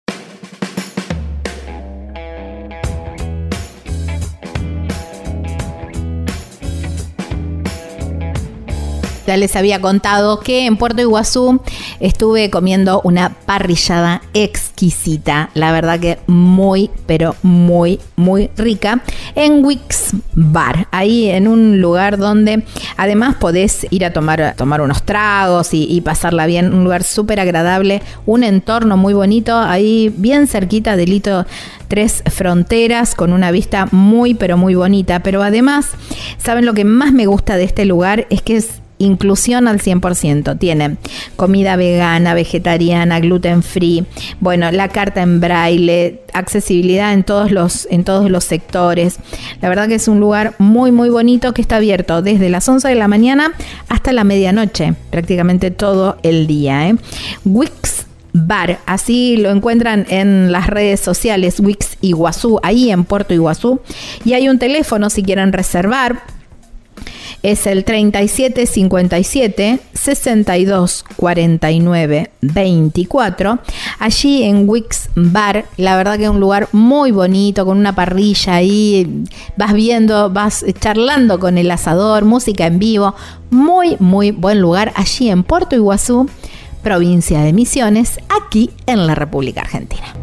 Ya 9.27 9.37
les 9.37 9.57
había 9.57 9.81
contado 9.81 10.41
que 10.41 10.67
en 10.67 10.77
Puerto 10.77 11.01
Iguazú 11.01 11.61
estuve 12.01 12.51
comiendo 12.51 13.01
una 13.05 13.31
parrillada 13.31 14.23
exquisita, 14.35 15.51
la 15.55 15.73
verdad 15.73 15.99
que 15.99 16.19
muy, 16.27 16.91
pero 17.07 17.35
muy, 17.43 18.01
muy 18.17 18.51
rica, 18.57 19.03
en 19.35 19.65
Wix 19.65 20.11
Bar, 20.35 20.89
ahí 20.91 21.31
en 21.31 21.49
un 21.49 21.81
lugar 21.81 22.19
donde 22.19 22.65
además 22.97 23.37
podés 23.37 23.87
ir 23.91 24.05
a 24.05 24.13
tomar, 24.13 24.55
tomar 24.57 24.81
unos 24.81 25.03
tragos 25.05 25.73
y, 25.73 25.87
y 25.91 26.03
pasarla 26.03 26.47
bien, 26.47 26.75
un 26.75 26.85
lugar 26.85 27.03
súper 27.03 27.41
agradable, 27.41 28.03
un 28.27 28.45
entorno 28.45 28.97
muy 28.97 29.15
bonito, 29.15 29.57
ahí 29.57 30.13
bien 30.17 30.47
cerquita 30.47 30.97
del 30.97 31.13
hito 31.13 31.47
Tres 31.89 32.23
Fronteras, 32.27 33.15
con 33.15 33.33
una 33.33 33.51
vista 33.51 33.87
muy, 33.93 34.35
pero 34.35 34.57
muy 34.57 34.75
bonita, 34.75 35.21
pero 35.21 35.43
además, 35.43 35.91
¿saben 36.39 36.67
lo 36.67 36.75
que 36.75 36.85
más 36.85 37.13
me 37.13 37.27
gusta 37.27 37.57
de 37.57 37.65
este 37.65 37.85
lugar? 37.85 38.27
Es 38.31 38.43
que 38.43 38.57
es 38.57 38.81
inclusión 39.05 39.69
al 39.69 39.81
100%. 39.81 40.59
Tiene 40.59 40.97
comida 41.37 41.77
vegana, 41.77 42.35
vegetariana, 42.35 43.21
gluten 43.21 43.63
free, 43.63 44.05
bueno, 44.41 44.71
la 44.73 44.89
carta 44.89 45.23
en 45.23 45.41
braille, 45.41 46.23
accesibilidad 46.33 47.13
en 47.13 47.25
todos 47.25 47.51
los, 47.51 47.87
en 47.91 48.05
todos 48.05 48.31
los 48.31 48.45
sectores. 48.45 49.19
La 49.61 49.69
verdad 49.69 49.89
que 49.89 49.95
es 49.95 50.09
un 50.09 50.21
lugar 50.21 50.55
muy, 50.59 50.93
muy 50.93 51.09
bonito 51.09 51.55
que 51.55 51.63
está 51.63 51.77
abierto 51.77 52.23
desde 52.23 52.51
las 52.51 52.69
11 52.69 52.89
de 52.89 52.95
la 52.95 53.09
mañana 53.09 53.53
hasta 53.89 54.13
la 54.13 54.25
medianoche, 54.25 54.95
prácticamente 55.11 55.71
todo 55.71 56.19
el 56.23 56.47
día. 56.47 56.89
¿eh? 56.89 56.97
Wix 57.45 58.07
Bar. 58.37 58.81
Así 58.85 59.37
lo 59.37 59.51
encuentran 59.51 60.07
en 60.09 60.51
las 60.51 60.67
redes 60.67 60.99
sociales 60.99 61.61
Wix 61.61 61.97
Iguazú, 62.01 62.59
ahí 62.65 62.91
en 62.91 63.05
Puerto 63.05 63.33
Iguazú. 63.33 63.81
Y 64.25 64.33
hay 64.33 64.49
un 64.49 64.59
teléfono 64.59 65.09
si 65.09 65.23
quieren 65.23 65.53
reservar 65.53 66.23
es 67.45 67.67
el 67.67 67.85
3757 67.85 69.79
62 69.93 71.05
49 71.17 72.31
24. 72.41 73.59
Allí 73.99 74.43
en 74.45 74.69
Wix 74.69 75.11
Bar, 75.15 75.67
la 75.77 75.97
verdad 75.97 76.17
que 76.17 76.25
es 76.25 76.31
un 76.31 76.41
lugar 76.41 76.69
muy 76.73 77.13
bonito, 77.13 77.67
con 77.67 77.77
una 77.77 77.95
parrilla 77.95 78.55
ahí, 78.55 79.25
vas 79.59 79.75
viendo, 79.75 80.31
vas 80.31 80.65
charlando 80.81 81.39
con 81.39 81.59
el 81.59 81.71
asador, 81.71 82.25
música 82.25 82.67
en 82.67 82.79
vivo, 82.79 83.15
muy, 83.51 83.97
muy 84.01 84.31
buen 84.31 84.61
lugar 84.61 84.95
allí 84.97 85.29
en 85.29 85.43
Puerto 85.45 85.77
Iguazú, 85.77 86.31
provincia 86.83 87.43
de 87.43 87.53
Misiones, 87.53 88.21
aquí 88.43 88.71
en 88.87 89.07
la 89.07 89.15
República 89.15 89.61
Argentina. 89.61 90.15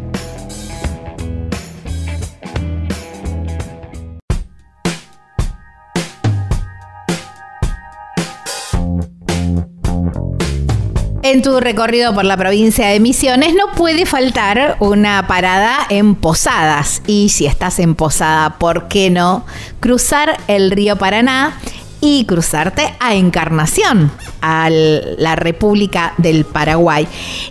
En 11.31 11.41
tu 11.41 11.61
recorrido 11.61 12.13
por 12.13 12.25
la 12.25 12.35
provincia 12.35 12.87
de 12.87 12.99
Misiones 12.99 13.53
no 13.53 13.73
puede 13.73 14.05
faltar 14.05 14.75
una 14.81 15.27
parada 15.27 15.77
en 15.89 16.15
Posadas. 16.15 17.01
Y 17.07 17.29
si 17.29 17.45
estás 17.45 17.79
en 17.79 17.95
Posada, 17.95 18.57
¿por 18.59 18.89
qué 18.89 19.09
no 19.09 19.45
cruzar 19.79 20.37
el 20.49 20.71
río 20.71 20.97
Paraná 20.97 21.57
y 22.01 22.25
cruzarte 22.25 22.93
a 22.99 23.15
Encarnación, 23.15 24.11
a 24.41 24.69
la 24.69 25.37
República 25.37 26.15
del 26.17 26.43
Paraguay? 26.43 27.07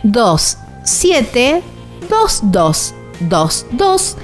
27 0.04 1.62
2222 2.08 4.16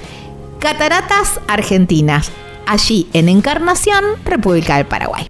Cataratas 0.59 1.41
Argentinas 1.49 2.31
allí 2.67 3.07
en 3.13 3.29
Encarnación, 3.29 4.03
República 4.25 4.77
del 4.77 4.85
Paraguay. 4.85 5.27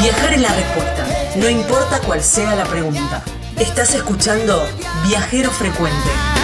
Viajar 0.00 0.32
es 0.34 0.40
la 0.40 0.54
respuesta, 0.54 1.06
no 1.36 1.48
importa 1.48 2.00
cuál 2.04 2.22
sea 2.22 2.54
la 2.54 2.64
pregunta. 2.64 3.22
Estás 3.58 3.94
escuchando 3.94 4.66
Viajero 5.06 5.50
Frecuente. 5.50 6.35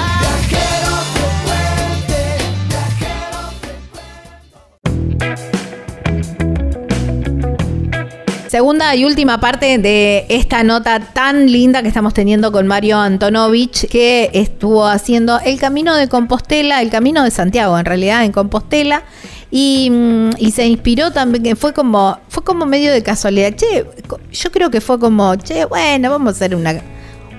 Segunda 8.52 8.94
y 8.94 9.06
última 9.06 9.40
parte 9.40 9.78
de 9.78 10.26
esta 10.28 10.62
nota 10.62 11.00
tan 11.00 11.50
linda 11.50 11.80
que 11.80 11.88
estamos 11.88 12.12
teniendo 12.12 12.52
con 12.52 12.66
Mario 12.66 12.98
Antonovich, 12.98 13.88
que 13.88 14.28
estuvo 14.34 14.86
haciendo 14.86 15.40
el 15.40 15.58
camino 15.58 15.96
de 15.96 16.06
Compostela, 16.06 16.82
el 16.82 16.90
camino 16.90 17.24
de 17.24 17.30
Santiago 17.30 17.78
en 17.78 17.86
realidad, 17.86 18.26
en 18.26 18.32
Compostela. 18.32 19.04
Y, 19.50 19.90
y, 20.36 20.50
se 20.50 20.66
inspiró 20.66 21.12
también, 21.12 21.42
que 21.42 21.56
fue 21.56 21.72
como, 21.72 22.18
fue 22.28 22.44
como 22.44 22.66
medio 22.66 22.92
de 22.92 23.02
casualidad. 23.02 23.54
Che, 23.56 23.86
yo 24.32 24.52
creo 24.52 24.70
que 24.70 24.82
fue 24.82 24.98
como, 24.98 25.34
che, 25.36 25.64
bueno, 25.64 26.10
vamos 26.10 26.34
a 26.34 26.36
hacer 26.36 26.54
una, 26.54 26.74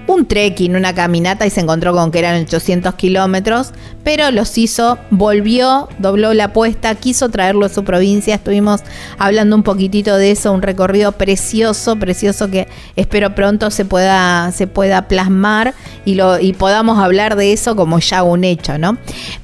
un 0.08 0.26
trekking, 0.26 0.76
una 0.76 0.94
caminata 0.94 1.46
y 1.46 1.50
se 1.50 1.62
encontró 1.62 1.94
con 1.94 2.12
que 2.12 2.20
eran 2.20 2.42
800 2.42 2.96
kilómetros, 2.96 3.72
pero 4.04 4.32
los 4.32 4.58
hizo, 4.58 4.98
volvió, 5.10 5.88
dobló 6.00 6.34
la 6.34 6.46
apuesta, 6.46 6.96
quiso 6.96 7.30
traerlo 7.30 7.66
a 7.66 7.70
su 7.70 7.84
provincia. 7.84 8.36
Estuvimos 8.36 8.82
hablando 9.18 9.56
un 9.56 9.64
poquitito 9.64 10.18
de 10.18 10.32
eso, 10.32 10.52
un 10.52 10.62
recorrido 10.62 11.14
precioso, 11.14 11.96
precioso 11.96 12.50
que 12.50 12.68
espero 12.96 13.34
pronto 13.36 13.72
se 13.72 13.86
pueda, 13.86 14.52
se 14.52 14.68
pueda 14.68 15.08
plasmar 15.08 15.74
y, 16.06 16.16
lo, 16.16 16.40
y 16.40 16.54
podamos 16.54 17.00
hablar 17.00 17.36
de 17.36 17.54
eso 17.54 17.76
como 17.76 18.00
ya 18.00 18.24
un 18.24 18.44
hecho, 18.44 18.78
¿no? 18.78 18.98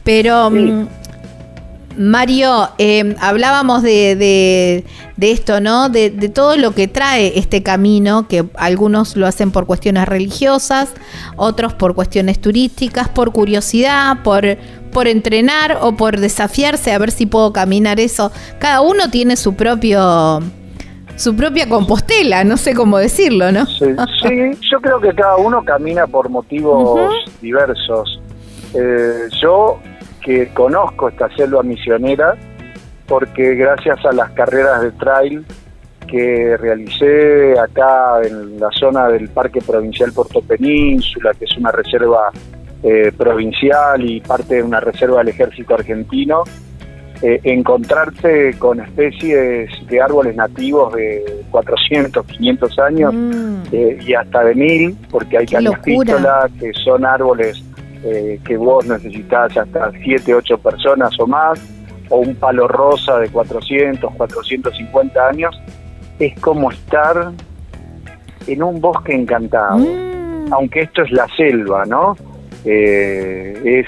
Pero. 0.04 0.50
Mm, 0.50 0.88
Mario, 2.00 2.70
eh, 2.78 3.14
hablábamos 3.20 3.84
de, 3.84 4.86
esto, 5.20 5.60
¿no? 5.60 5.90
De, 5.90 6.10
todo 6.34 6.56
lo 6.56 6.72
que 6.72 6.88
trae 6.88 7.38
este 7.38 7.62
camino, 7.62 8.26
que 8.30 8.46
algunos 8.56 9.18
lo 9.18 9.28
hacen 9.28 9.52
por 9.52 9.66
cuestiones 9.66 10.08
religiosas, 10.08 10.94
otros 11.36 11.74
por 11.74 11.96
cuestiones 11.96 12.40
turísticas, 12.40 13.10
por 13.10 13.34
curiosidad, 13.34 14.24
por, 14.24 14.46
por 14.94 15.10
entrenar 15.10 15.80
o 15.82 15.98
por 15.98 16.22
desafiarse 16.22 16.94
a 16.94 16.98
ver 17.00 17.12
si 17.12 17.26
puedo 17.26 17.52
caminar 17.52 18.00
eso. 18.00 18.32
Cada 18.60 18.80
uno 18.80 19.10
tiene 19.10 19.36
su 19.36 19.56
propio 19.56 20.40
su 21.18 21.36
propia 21.36 21.68
compostela, 21.68 22.46
no 22.46 22.56
sé 22.56 22.74
cómo 22.76 22.98
decirlo, 22.98 23.52
¿no? 23.52 23.66
Sí, 23.66 23.88
yo 24.72 24.80
creo 24.80 25.02
que 25.02 25.14
cada 25.14 25.36
uno 25.36 25.66
camina 25.66 26.08
por 26.08 26.30
motivos 26.30 27.12
diversos. 27.42 28.22
Eh, 28.74 29.28
yo 29.42 29.82
que 30.30 30.48
conozco 30.50 31.10
esta 31.10 31.28
selva 31.36 31.64
misionera 31.64 32.36
porque 33.08 33.56
gracias 33.56 34.06
a 34.06 34.12
las 34.12 34.30
carreras 34.34 34.84
de 34.84 34.92
trail 34.92 35.44
que 36.08 36.56
realicé 36.56 37.58
acá 37.60 38.22
en 38.24 38.60
la 38.60 38.70
zona 38.70 39.08
del 39.08 39.30
Parque 39.30 39.60
Provincial 39.60 40.14
Puerto 40.14 40.42
Península, 40.44 41.32
que 41.34 41.46
es 41.46 41.58
una 41.58 41.72
reserva 41.72 42.30
eh, 42.84 43.12
provincial 43.18 44.08
y 44.08 44.22
parte 44.22 44.58
de 44.58 44.64
una 44.64 44.80
reserva 44.80 45.18
del 45.18 45.30
ejército 45.30 45.74
argentino, 45.74 46.44
eh, 47.24 47.40
encontrarse 47.44 48.54
con 48.60 48.82
especies 48.82 49.72
de 49.88 50.00
árboles 50.00 50.36
nativos 50.36 50.94
de 50.94 51.44
400, 51.50 52.24
500 52.24 52.80
años 52.80 53.14
mm. 53.16 53.62
eh, 53.72 53.98
y 54.06 54.14
hasta 54.14 54.44
de 54.44 54.54
mil, 54.54 54.96
porque 55.10 55.40
hay 55.40 55.48
cañapístola, 55.48 56.48
que 56.60 56.72
son 56.74 57.04
árboles 57.04 57.64
eh, 58.04 58.40
que 58.46 58.56
vos 58.56 58.86
necesitas 58.86 59.58
hasta 59.58 59.92
7, 59.92 60.34
8 60.34 60.58
personas 60.60 61.20
o 61.20 61.28
más, 61.28 61.60
o 62.10 62.20
un 62.20 62.34
palo 62.36 62.66
rosa 62.68 63.20
de 63.20 63.28
400, 63.30 64.14
450 64.16 65.28
años, 65.28 65.62
es 66.18 66.40
como 66.40 66.72
estar 66.72 67.32
en 68.48 68.64
un 68.64 68.80
bosque 68.80 69.14
encantado. 69.14 69.80
Mm. 69.80 70.54
Aunque 70.54 70.82
esto 70.82 71.04
es 71.04 71.12
la 71.12 71.28
selva, 71.36 71.86
¿no? 71.86 72.16
Eh, 72.64 73.62
es, 73.66 73.88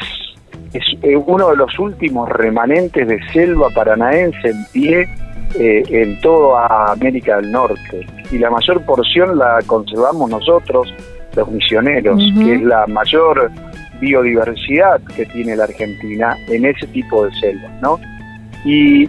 es 0.73 0.83
eh, 1.03 1.15
uno 1.15 1.49
de 1.49 1.55
los 1.55 1.79
últimos 1.79 2.27
remanentes 2.29 3.07
de 3.07 3.19
selva 3.31 3.69
paranaense 3.69 4.49
en 4.49 4.65
pie 4.73 5.09
en 5.53 6.19
toda 6.21 6.91
América 6.91 7.37
del 7.37 7.51
Norte. 7.51 8.07
Y 8.31 8.37
la 8.37 8.49
mayor 8.49 8.85
porción 8.85 9.37
la 9.37 9.59
conservamos 9.65 10.29
nosotros, 10.29 10.93
los 11.35 11.51
misioneros, 11.51 12.21
que 12.37 12.55
es 12.55 12.61
la 12.61 12.87
mayor 12.87 13.51
biodiversidad 14.01 14.99
que 15.15 15.25
tiene 15.27 15.55
la 15.55 15.63
Argentina 15.65 16.35
en 16.49 16.65
ese 16.65 16.87
tipo 16.87 17.25
de 17.25 17.31
selvas, 17.39 17.71
¿no? 17.81 17.99
Y, 18.65 19.07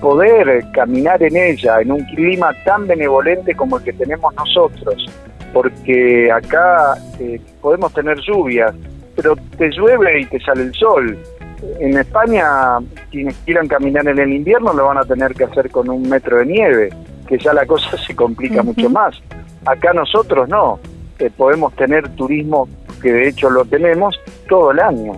poder 0.00 0.64
caminar 0.72 1.22
en 1.22 1.36
ella 1.36 1.80
en 1.80 1.92
un 1.92 2.00
clima 2.14 2.52
tan 2.64 2.86
benevolente 2.86 3.54
como 3.54 3.78
el 3.78 3.84
que 3.84 3.92
tenemos 3.92 4.32
nosotros, 4.34 5.06
porque 5.52 6.30
acá 6.32 6.94
eh, 7.20 7.40
podemos 7.60 7.92
tener 7.92 8.18
lluvias, 8.20 8.74
pero 9.16 9.36
te 9.56 9.70
llueve 9.70 10.20
y 10.20 10.24
te 10.26 10.40
sale 10.40 10.62
el 10.62 10.74
sol. 10.74 11.18
En 11.80 11.98
España, 11.98 12.78
quienes 13.10 13.34
quieran 13.44 13.66
caminar 13.66 14.06
en 14.08 14.18
el 14.18 14.32
invierno 14.32 14.72
lo 14.72 14.86
van 14.86 14.98
a 14.98 15.04
tener 15.04 15.34
que 15.34 15.44
hacer 15.44 15.70
con 15.70 15.90
un 15.90 16.08
metro 16.08 16.38
de 16.38 16.46
nieve, 16.46 16.90
que 17.28 17.38
ya 17.38 17.52
la 17.52 17.66
cosa 17.66 17.96
se 18.06 18.14
complica 18.14 18.62
mucho 18.62 18.88
más. 18.88 19.20
Acá 19.66 19.92
nosotros 19.92 20.48
no, 20.48 20.78
eh, 21.18 21.30
podemos 21.36 21.74
tener 21.74 22.08
turismo 22.10 22.68
que 22.98 23.12
de 23.12 23.28
hecho 23.28 23.50
lo 23.50 23.64
tenemos 23.64 24.18
todo 24.48 24.70
el 24.72 24.80
año. 24.80 25.12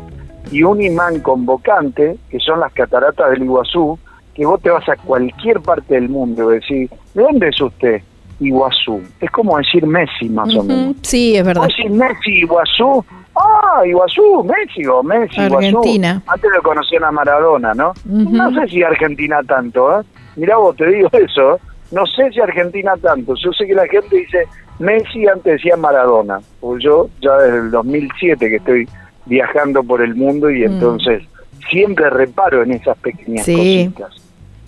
Y 0.50 0.62
un 0.62 0.82
imán 0.82 1.20
convocante, 1.20 2.16
que 2.28 2.38
son 2.40 2.60
las 2.60 2.72
cataratas 2.72 3.30
del 3.30 3.44
Iguazú, 3.44 3.98
que 4.34 4.46
vos 4.46 4.60
te 4.60 4.70
vas 4.70 4.88
a 4.88 4.96
cualquier 4.96 5.60
parte 5.60 5.94
del 5.94 6.08
mundo 6.08 6.50
y 6.50 6.54
decís, 6.56 6.90
¿de 7.14 7.22
dónde 7.22 7.48
es 7.48 7.60
usted? 7.60 8.02
Iguazú. 8.40 9.02
Es 9.20 9.30
como 9.30 9.58
decir 9.58 9.86
Messi, 9.86 10.28
más 10.28 10.54
o 10.56 10.64
menos. 10.64 10.96
Sí, 11.02 11.36
es 11.36 11.44
verdad. 11.44 11.64
decir 11.64 11.90
Messi, 11.90 12.38
Iguazú. 12.38 13.04
Ah, 13.36 13.82
Iguazú, 13.86 14.44
Messi 14.44 14.86
o 14.86 15.02
Messi, 15.02 15.40
Argentina. 15.40 16.22
Antes 16.26 16.50
lo 16.54 16.62
conocían 16.62 17.04
a 17.04 17.10
Maradona, 17.10 17.74
¿no? 17.74 17.92
No 18.04 18.50
sé 18.54 18.68
si 18.68 18.82
Argentina 18.82 19.40
tanto, 19.46 20.00
¿eh? 20.00 20.04
Mirá 20.36 20.56
vos, 20.56 20.74
te 20.76 20.86
digo 20.86 21.08
eso. 21.12 21.60
No 21.92 22.06
sé 22.06 22.30
si 22.32 22.40
Argentina 22.40 22.94
tanto. 23.00 23.34
Yo 23.34 23.52
sé 23.52 23.66
que 23.66 23.74
la 23.74 23.86
gente 23.86 24.16
dice, 24.16 24.46
Messi 24.80 25.28
antes 25.28 25.52
decía 25.52 25.76
Maradona, 25.76 26.40
pues 26.58 26.82
yo 26.82 27.08
ya 27.20 27.36
desde 27.36 27.58
el 27.58 27.70
2007 27.70 28.48
que 28.48 28.56
estoy 28.56 28.88
viajando 29.26 29.84
por 29.84 30.00
el 30.00 30.14
mundo 30.14 30.50
y 30.50 30.60
mm. 30.60 30.72
entonces 30.72 31.22
siempre 31.70 32.08
reparo 32.10 32.62
en 32.62 32.72
esas 32.72 32.96
pequeñas 32.98 33.46
cositas. 33.46 34.10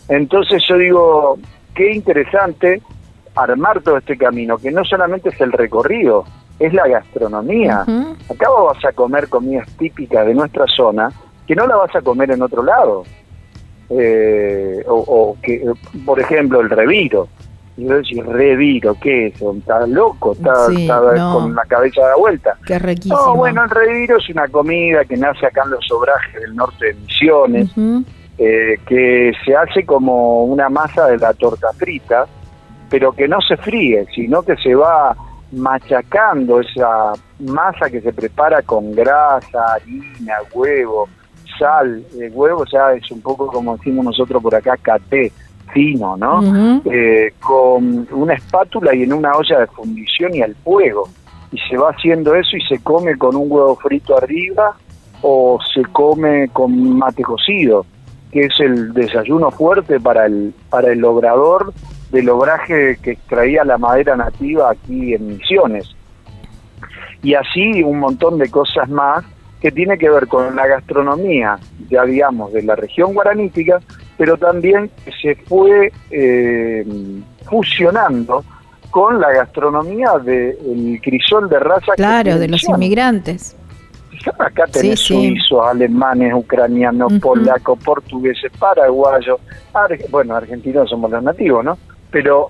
Entonces 0.08 0.62
yo 0.68 0.76
digo, 0.76 1.38
qué 1.74 1.92
interesante 1.92 2.82
armar 3.34 3.80
todo 3.80 3.96
este 3.96 4.18
camino, 4.18 4.58
que 4.58 4.70
no 4.70 4.84
solamente 4.84 5.30
es 5.30 5.40
el 5.40 5.50
recorrido, 5.50 6.24
es 6.58 6.74
la 6.74 6.86
gastronomía. 6.86 7.80
Acá 7.80 8.50
vas 8.50 8.84
a 8.84 8.92
comer 8.92 9.28
comidas 9.28 9.66
típicas 9.78 10.26
de 10.26 10.34
nuestra 10.34 10.66
zona 10.66 11.10
que 11.46 11.56
no 11.56 11.66
la 11.66 11.76
vas 11.76 11.96
a 11.96 12.02
comer 12.02 12.30
en 12.30 12.42
otro 12.42 12.62
lado. 12.62 13.04
Eh, 13.88 14.82
o, 14.86 14.94
o, 14.94 15.36
que, 15.42 15.64
por 16.04 16.20
ejemplo, 16.20 16.60
el 16.60 16.70
reviro. 16.70 17.28
Y 17.76 17.86
yo 17.86 17.96
decía, 17.96 18.22
reviro, 18.24 18.94
¿qué 19.00 19.28
es? 19.28 19.40
¿Está 19.40 19.86
loco? 19.86 20.32
¿Está, 20.32 20.52
con 21.32 21.54
la 21.54 21.64
cabeza 21.64 22.06
de 22.06 22.14
vuelta? 22.18 22.56
Qué 22.66 22.78
riquísimo. 22.78 23.16
No, 23.16 23.36
bueno, 23.36 23.64
el 23.64 23.70
reviro 23.70 24.18
es 24.18 24.28
una 24.28 24.46
comida 24.48 25.04
que 25.04 25.16
nace 25.16 25.46
acá 25.46 25.62
en 25.64 25.70
los 25.70 25.90
obrajes 25.90 26.40
del 26.40 26.54
norte 26.54 26.86
de 26.86 26.94
Misiones, 26.94 27.70
eh, 28.38 28.78
que 28.86 29.32
se 29.44 29.56
hace 29.56 29.86
como 29.86 30.44
una 30.44 30.68
masa 30.68 31.06
de 31.06 31.16
la 31.16 31.32
torta 31.32 31.72
frita, 31.72 32.26
pero 32.90 33.12
que 33.12 33.26
no 33.26 33.40
se 33.40 33.56
fríe, 33.56 34.06
sino 34.14 34.42
que 34.42 34.56
se 34.56 34.74
va 34.74 35.16
machacando 35.52 36.60
esa 36.60 37.12
masa 37.38 37.88
que 37.90 38.00
se 38.02 38.12
prepara 38.12 38.62
con 38.62 38.92
grasa, 38.92 39.74
harina, 39.74 40.34
huevo, 40.52 41.08
sal. 41.58 42.04
El 42.18 42.32
huevo 42.34 42.64
ya 42.70 42.92
es 42.92 43.10
un 43.10 43.22
poco 43.22 43.46
como 43.46 43.76
decimos 43.76 44.04
nosotros 44.04 44.42
por 44.42 44.54
acá, 44.54 44.76
caté 44.76 45.32
fino, 45.72 46.16
¿no? 46.16 46.82
Eh, 46.84 47.32
con 47.40 48.06
una 48.12 48.34
espátula 48.34 48.94
y 48.94 49.02
en 49.02 49.12
una 49.12 49.32
olla 49.36 49.60
de 49.60 49.66
fundición 49.68 50.34
y 50.34 50.42
al 50.42 50.54
fuego. 50.56 51.08
Y 51.50 51.58
se 51.68 51.76
va 51.76 51.90
haciendo 51.90 52.34
eso 52.34 52.56
y 52.56 52.62
se 52.62 52.82
come 52.82 53.16
con 53.16 53.36
un 53.36 53.50
huevo 53.50 53.76
frito 53.76 54.16
arriba 54.16 54.76
o 55.22 55.58
se 55.74 55.82
come 55.92 56.48
con 56.48 56.98
mate 56.98 57.22
cocido, 57.22 57.86
que 58.30 58.46
es 58.46 58.60
el 58.60 58.92
desayuno 58.92 59.50
fuerte 59.50 60.00
para 60.00 60.26
el, 60.26 60.54
para 60.70 60.92
el 60.92 60.98
logrador 60.98 61.72
del 62.10 62.28
obraje 62.28 62.98
que 63.02 63.12
extraía 63.12 63.64
la 63.64 63.78
madera 63.78 64.16
nativa 64.16 64.70
aquí 64.70 65.14
en 65.14 65.28
Misiones. 65.28 65.94
Y 67.22 67.34
así 67.34 67.82
un 67.82 67.98
montón 68.00 68.38
de 68.38 68.50
cosas 68.50 68.88
más 68.88 69.24
que 69.60 69.70
tiene 69.70 69.96
que 69.96 70.10
ver 70.10 70.26
con 70.26 70.56
la 70.56 70.66
gastronomía, 70.66 71.58
ya 71.88 72.04
digamos, 72.04 72.52
de 72.52 72.62
la 72.62 72.74
región 72.74 73.14
guaranítica, 73.14 73.80
pero 74.16 74.36
también 74.36 74.90
se 75.20 75.34
fue 75.34 75.92
eh, 76.10 76.84
fusionando 77.44 78.44
con 78.90 79.20
la 79.20 79.32
gastronomía 79.32 80.12
del 80.22 81.00
crisol 81.02 81.48
de 81.48 81.58
raza. 81.58 81.94
Claro, 81.96 82.38
de 82.38 82.48
los 82.48 82.62
inmigrantes. 82.64 83.56
Acá 84.38 84.66
tenés 84.70 85.00
suizos, 85.00 85.66
alemanes, 85.66 86.32
ucranianos, 86.34 87.12
polacos, 87.14 87.78
portugueses, 87.82 88.52
paraguayos, 88.58 89.40
bueno, 90.10 90.36
argentinos 90.36 90.90
somos 90.90 91.10
los 91.10 91.22
nativos, 91.22 91.64
¿no? 91.64 91.78
Pero 92.10 92.48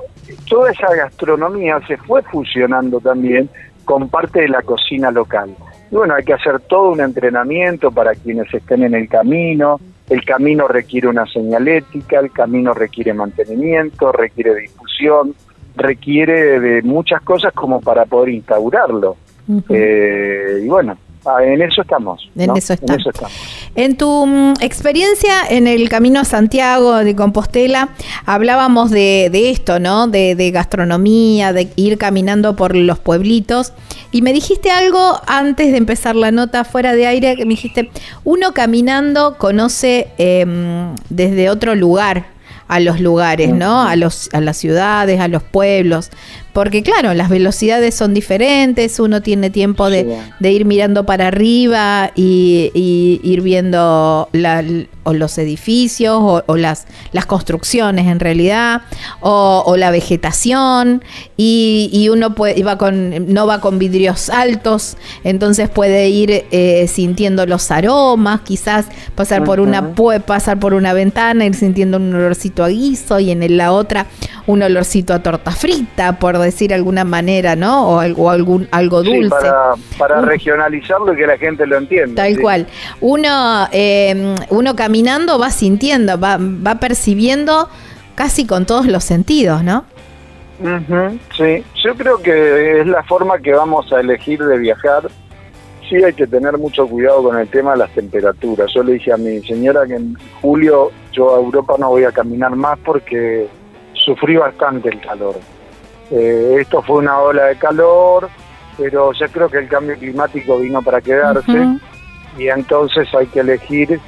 toda 0.49 0.71
esa 0.73 0.95
gastronomía 0.95 1.81
se 1.87 1.97
fue 1.97 2.23
fusionando 2.23 3.01
también 3.01 3.49
con 3.85 4.09
parte 4.09 4.41
de 4.41 4.49
la 4.49 4.63
cocina 4.63 5.11
local. 5.11 5.55
Y 5.91 5.95
bueno, 5.95 6.15
hay 6.15 6.25
que 6.25 6.35
hacer 6.35 6.61
todo 6.61 6.91
un 6.91 7.01
entrenamiento 7.01 7.91
para 7.91 8.15
quienes 8.15 8.53
estén 8.53 8.83
en 8.83 8.95
el 8.95 9.09
camino, 9.09 9.81
el 10.13 10.25
camino 10.27 10.69
requiere 10.69 11.09
una 11.09 11.27
señalética, 11.27 12.21
el 12.21 12.31
camino 12.31 12.75
requiere 12.75 13.15
mantenimiento, 13.15 14.13
requiere 14.13 14.55
difusión, 14.55 15.35
requiere 15.75 16.61
de 16.61 16.83
muchas 16.83 17.23
cosas 17.23 17.55
como 17.55 17.81
para 17.81 18.05
poder 18.05 18.29
instaurarlo. 18.29 19.17
Eh, 19.71 20.61
y 20.63 20.69
bueno, 20.69 20.99
en 21.43 21.63
eso 21.63 21.83
estamos. 21.83 22.29
En 22.37 22.49
¿no? 22.49 22.57
eso 22.57 22.73
En 22.73 22.79
estamos. 22.79 23.01
eso 23.01 23.11
estamos. 23.11 23.33
En 23.75 23.97
tu 23.97 24.27
mm, 24.27 24.55
experiencia 24.61 25.35
en 25.49 25.67
el 25.67 25.89
Camino 25.89 26.21
a 26.21 26.25
Santiago 26.25 26.97
de 26.97 27.15
Compostela, 27.15 27.91
hablábamos 28.27 28.91
de, 28.91 29.29
de 29.31 29.51
esto, 29.51 29.79
¿no? 29.79 30.09
De, 30.09 30.35
de 30.35 30.51
gastronomía, 30.51 31.53
de 31.53 31.69
ir 31.77 31.99
caminando 31.99 32.57
por 32.57 32.75
los 32.75 32.99
pueblitos. 32.99 33.73
Y 34.11 34.23
me 34.23 34.33
dijiste 34.33 34.71
algo 34.71 35.21
antes 35.27 35.73
de 35.73 35.79
empezar 35.79 36.17
la 36.17 36.31
nota 36.31 36.65
fuera 36.65 36.95
de 36.95 37.07
aire, 37.07 37.37
que 37.37 37.45
me 37.45 37.51
dijiste, 37.51 37.91
uno 38.25 38.53
caminando 38.53 39.39
conoce 39.39 40.09
em, 40.19 40.95
desde 41.09 41.49
otro 41.49 41.75
lugar 41.75 42.27
a 42.69 42.81
los 42.81 43.01
lugares, 43.01 43.53
¿no? 43.53 43.83
A, 43.83 43.97
los, 43.97 44.31
a 44.33 44.41
las 44.41 44.57
ciudades, 44.57 45.21
a 45.21 45.29
los 45.29 45.43
pueblos. 45.43 46.11
Porque 46.53 46.83
claro, 46.83 47.15
las 47.15 47.29
velocidades 47.31 47.95
son 47.95 48.13
diferentes, 48.13 49.01
uno 49.01 49.23
tiene 49.23 49.49
tiempo 49.51 49.89
de, 49.89 50.03
Sí. 50.05 50.33
de 50.41 50.53
ir 50.53 50.65
mirando 50.67 51.07
para 51.07 51.29
arriba 51.29 52.11
y, 52.15 52.71
y 52.75 53.21
ir 53.23 53.41
viendo 53.41 54.29
la- 54.33 54.63
o 55.05 55.13
los 55.15 55.37
edificios 55.39 56.17
o, 56.21 56.45
o 56.47 56.57
las, 56.57 56.87
las 57.13 57.27
construcciones 57.27 58.07
en 58.07 58.21
realidad 58.21 58.83
o, 59.21 59.65
o 59.67 59.77
la 59.77 59.91
vegetación 59.91 61.03
y, 61.37 61.91
y 61.93 62.09
uno 62.09 62.35
puede, 62.35 62.59
y 62.59 62.63
va 62.63 62.79
con, 62.79 63.33
no 63.33 63.47
va 63.47 63.61
con 63.61 63.79
vidrios 63.79 64.31
altos, 64.31 64.97
entonces 65.25 65.69
puede 65.69 66.09
ir 66.09 66.45
eh, 66.53 66.87
sintiendo 66.89 67.47
los 67.47 67.71
aromas, 67.71 68.43
quizás 68.43 68.87
pasar 69.17 69.43
por 69.45 69.59
una 69.61 69.95
puede 69.95 70.21
pasar 70.21 70.59
por 70.61 70.75
una 70.75 70.93
ventana, 70.93 71.47
ir 71.47 71.55
sintiendo 71.55 71.97
un 71.97 72.15
olorcito 72.15 72.63
a 72.63 72.69
guiso 72.69 73.19
y 73.19 73.31
en 73.31 73.57
la 73.57 73.73
otra 73.73 74.07
un 74.47 74.63
olorcito 74.63 75.15
a 75.15 75.23
torta 75.23 75.51
frita, 75.51 76.19
por 76.19 76.39
decir 76.43 76.69
de 76.69 76.75
alguna 76.75 77.05
manera, 77.05 77.57
¿no? 77.57 77.89
O, 77.89 77.99
algo- 78.01 78.31
algún 78.31 78.69
algo 78.71 79.03
Sí, 79.03 79.13
dulce. 79.15 79.31
para, 79.31 79.73
para 79.99 80.21
regionalizarlo 80.23 81.13
y 81.13 81.17
que 81.17 81.27
la 81.27 81.39
gente 81.39 81.67
lo 81.67 81.79
entienda. 81.79 82.23
Tal 82.23 82.35
sí. 82.37 82.41
cual. 82.43 82.67
Uno, 83.01 83.67
eh, 83.73 84.35
uno 84.51 84.77
caminando 84.77 85.39
va 85.39 85.51
sintiendo, 85.51 86.19
va, 86.19 86.39
va 86.39 86.75
percibiendo 86.77 87.69
casi 88.15 88.47
con 88.47 88.67
todos 88.67 88.87
los 88.87 89.05
sentidos, 89.05 89.63
¿no? 89.65 89.85
Sí, 91.37 91.65
yo 91.83 91.95
creo 91.97 92.19
que 92.23 92.81
es 92.83 92.87
la 92.87 93.03
forma 93.03 93.39
que 93.41 93.53
vamos 93.53 93.93
a 93.93 94.01
elegir 94.01 94.41
de 94.45 94.59
viajar. 94.59 95.09
Sí 95.89 95.97
hay 95.97 96.13
que 96.13 96.27
tener 96.27 96.57
mucho 96.57 96.87
cuidado 96.87 97.25
con 97.25 97.37
el 97.39 97.49
tema 97.49 97.73
de 97.73 97.79
las 97.79 97.91
temperaturas. 97.91 98.71
Yo 98.73 98.83
le 98.85 98.93
dije 98.93 99.13
a 99.13 99.17
mi 99.17 99.41
señora 99.41 99.87
que 99.87 99.95
en 99.97 100.17
julio 100.41 100.91
yo 101.13 101.35
a 101.35 101.39
Europa 101.41 101.75
no 101.79 101.89
voy 101.91 102.05
a 102.05 102.13
caminar 102.13 102.55
más 102.55 102.79
porque 102.85 103.49
sufrí 103.93 104.37
bastante 104.37 104.89
el 104.89 105.01
calor. 105.01 105.35
Eh, 106.13 106.59
esto 106.61 106.83
fue 106.83 106.99
una 106.99 107.19
ola 107.19 107.47
de 107.47 107.57
calor, 107.57 108.29
pero 108.77 109.13
ya 109.13 109.29
creo 109.29 109.49
que 109.49 109.59
el 109.59 109.69
cambio 109.69 109.97
climático 109.97 110.59
vino 110.59 110.83
para 110.83 111.01
quedarse 111.01 111.79
y 112.39 112.49
entonces 112.49 113.09
hay 113.15 113.27
que 113.27 113.41
elegir 113.41 113.99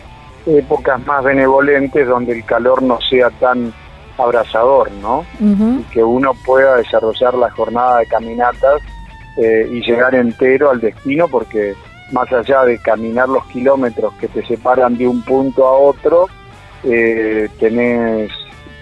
épocas 0.46 1.04
más 1.06 1.24
benevolentes 1.24 2.06
donde 2.06 2.32
el 2.32 2.44
calor 2.44 2.82
no 2.82 3.00
sea 3.00 3.30
tan 3.30 3.72
abrasador, 4.18 4.90
¿no? 4.92 5.24
Y 5.40 5.82
que 5.84 6.04
uno 6.04 6.32
pueda 6.44 6.76
desarrollar 6.76 7.34
la 7.34 7.50
jornada 7.50 7.98
de 7.98 8.06
caminatas 8.06 8.82
eh, 9.36 9.68
y 9.70 9.80
llegar 9.80 10.14
entero 10.14 10.70
al 10.70 10.80
destino, 10.80 11.26
porque 11.28 11.74
más 12.12 12.30
allá 12.32 12.64
de 12.64 12.78
caminar 12.78 13.28
los 13.28 13.44
kilómetros 13.46 14.12
que 14.14 14.28
te 14.28 14.46
separan 14.46 14.96
de 14.96 15.08
un 15.08 15.22
punto 15.22 15.66
a 15.66 15.72
otro, 15.72 16.28
eh, 16.84 17.48
tenés 17.58 18.30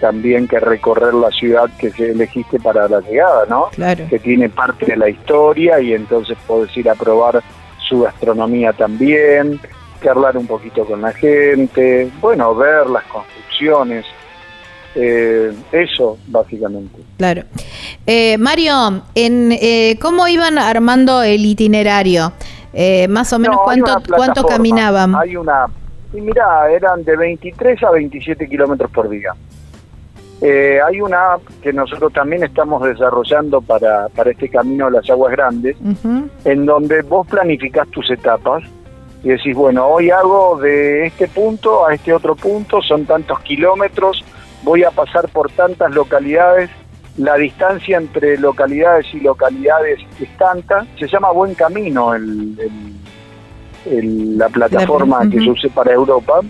también 0.03 0.49
que 0.49 0.59
recorrer 0.59 1.13
la 1.13 1.31
ciudad 1.31 1.69
que 1.79 1.89
se 1.89 2.11
elegiste 2.11 2.59
para 2.59 2.89
la 2.89 2.99
llegada, 2.99 3.45
¿no? 3.47 3.69
Claro. 3.71 4.05
Que 4.09 4.19
tiene 4.19 4.49
parte 4.49 4.85
de 4.85 4.97
la 4.97 5.07
historia 5.07 5.79
y 5.79 5.93
entonces 5.93 6.37
podés 6.45 6.75
ir 6.75 6.89
a 6.89 6.95
probar 6.95 7.41
su 7.87 8.01
gastronomía 8.01 8.73
también, 8.73 9.61
charlar 10.03 10.35
un 10.35 10.45
poquito 10.45 10.83
con 10.83 11.01
la 11.01 11.13
gente, 11.13 12.11
bueno, 12.19 12.53
ver 12.53 12.89
las 12.89 13.05
construcciones, 13.05 14.05
eh, 14.95 15.53
eso 15.71 16.17
básicamente. 16.27 16.99
Claro. 17.17 17.43
Eh, 18.05 18.37
Mario, 18.37 19.03
en, 19.15 19.53
eh, 19.53 19.97
¿cómo 20.01 20.27
iban 20.27 20.57
armando 20.57 21.23
el 21.23 21.45
itinerario? 21.45 22.33
Eh, 22.73 23.07
más 23.07 23.31
o 23.31 23.39
menos, 23.39 23.55
No, 23.55 23.63
¿cuánto, 23.63 24.03
cuánto 24.13 24.45
caminaban? 24.45 25.15
Hay 25.15 25.37
una. 25.37 25.67
Y 26.13 26.19
mirá, 26.19 26.69
eran 26.69 27.05
de 27.05 27.15
23 27.15 27.81
a 27.83 27.91
27 27.91 28.49
kilómetros 28.49 28.91
por 28.91 29.07
día. 29.07 29.31
Eh, 30.45 30.77
hay 30.85 30.99
una 30.99 31.33
app 31.35 31.41
que 31.61 31.71
nosotros 31.71 32.11
también 32.11 32.43
estamos 32.43 32.83
desarrollando 32.83 33.61
para, 33.61 34.09
para 34.09 34.31
este 34.31 34.49
camino 34.49 34.85
de 34.87 34.91
las 34.97 35.09
aguas 35.09 35.31
grandes, 35.31 35.77
en 36.43 36.65
donde 36.65 37.01
vos 37.01 37.25
planificás 37.27 37.87
tus 37.87 38.11
etapas 38.11 38.61
y 39.23 39.29
decís, 39.29 39.55
bueno, 39.55 39.87
hoy 39.87 40.09
hago 40.09 40.59
de 40.59 41.05
este 41.05 41.29
punto 41.29 41.87
a 41.87 41.93
este 41.93 42.11
otro 42.13 42.35
punto, 42.35 42.81
son 42.81 43.05
tantos 43.05 43.39
kilómetros, 43.39 44.21
voy 44.63 44.83
a 44.83 44.91
pasar 44.91 45.29
por 45.29 45.49
tantas 45.49 45.93
localidades, 45.95 46.69
la 47.17 47.35
distancia 47.37 47.95
entre 47.97 48.37
localidades 48.37 49.05
y 49.13 49.21
localidades 49.21 49.99
es 50.19 50.27
tanta, 50.37 50.85
se 50.99 51.07
llama 51.07 51.31
Buen 51.31 51.53
Camino 51.53 52.13
el, 52.15 52.57
el- 52.59 53.93
el- 53.97 54.37
la 54.37 54.49
plataforma 54.49 55.23
La- 55.23 55.29
que 55.29 55.45
yo 55.45 55.51
usé 55.53 55.69
para 55.69 55.93
Europa. 55.93 56.41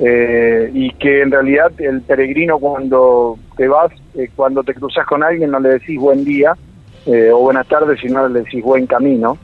Eh, 0.00 0.70
y 0.72 0.90
que 0.92 1.22
en 1.22 1.32
realidad 1.32 1.72
el 1.78 2.02
peregrino 2.02 2.58
cuando 2.58 3.36
te 3.56 3.66
vas, 3.66 3.90
eh, 4.14 4.30
cuando 4.36 4.62
te 4.62 4.74
cruzas 4.74 5.04
con 5.06 5.24
alguien 5.24 5.50
no 5.50 5.58
le 5.58 5.70
decís 5.70 5.98
buen 5.98 6.24
día, 6.24 6.54
eh, 7.06 7.30
o 7.32 7.38
buenas 7.38 7.66
tardes, 7.66 7.98
sino 8.00 8.28
le 8.28 8.40
decís 8.40 8.62
buen 8.62 8.86
camino. 8.86 9.38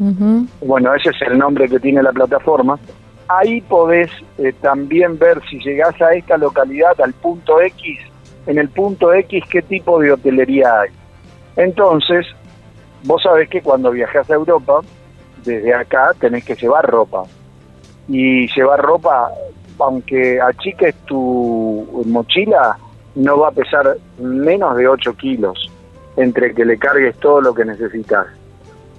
Bueno, 0.60 0.94
ese 0.94 1.10
es 1.10 1.22
el 1.22 1.38
nombre 1.38 1.68
que 1.68 1.80
tiene 1.80 2.02
la 2.02 2.12
plataforma. 2.12 2.78
Ahí 3.26 3.62
podés 3.62 4.10
eh, 4.36 4.52
también 4.60 5.18
ver 5.18 5.40
si 5.48 5.58
llegás 5.60 6.00
a 6.02 6.12
esta 6.12 6.36
localidad, 6.36 7.00
al 7.00 7.14
punto 7.14 7.62
X, 7.62 7.98
en 8.46 8.58
el 8.58 8.68
punto 8.68 9.14
X 9.14 9.44
qué 9.50 9.62
tipo 9.62 9.98
de 9.98 10.12
hotelería 10.12 10.80
hay. 10.80 10.90
Entonces, 11.56 12.26
vos 13.04 13.22
sabés 13.22 13.48
que 13.48 13.62
cuando 13.62 13.90
viajás 13.90 14.30
a 14.30 14.34
Europa, 14.34 14.80
desde 15.42 15.72
acá 15.72 16.12
tenés 16.20 16.44
que 16.44 16.56
llevar 16.56 16.86
ropa. 16.86 17.22
Y 18.08 18.46
llevar 18.54 18.82
ropa, 18.82 19.30
aunque 19.78 20.40
achiques 20.40 20.94
tu 21.06 22.04
mochila, 22.06 22.76
no 23.14 23.38
va 23.38 23.48
a 23.48 23.52
pesar 23.52 23.96
menos 24.18 24.76
de 24.76 24.88
8 24.88 25.14
kilos, 25.16 25.70
entre 26.16 26.54
que 26.54 26.64
le 26.64 26.78
cargues 26.78 27.16
todo 27.20 27.40
lo 27.40 27.54
que 27.54 27.64
necesitas. 27.64 28.26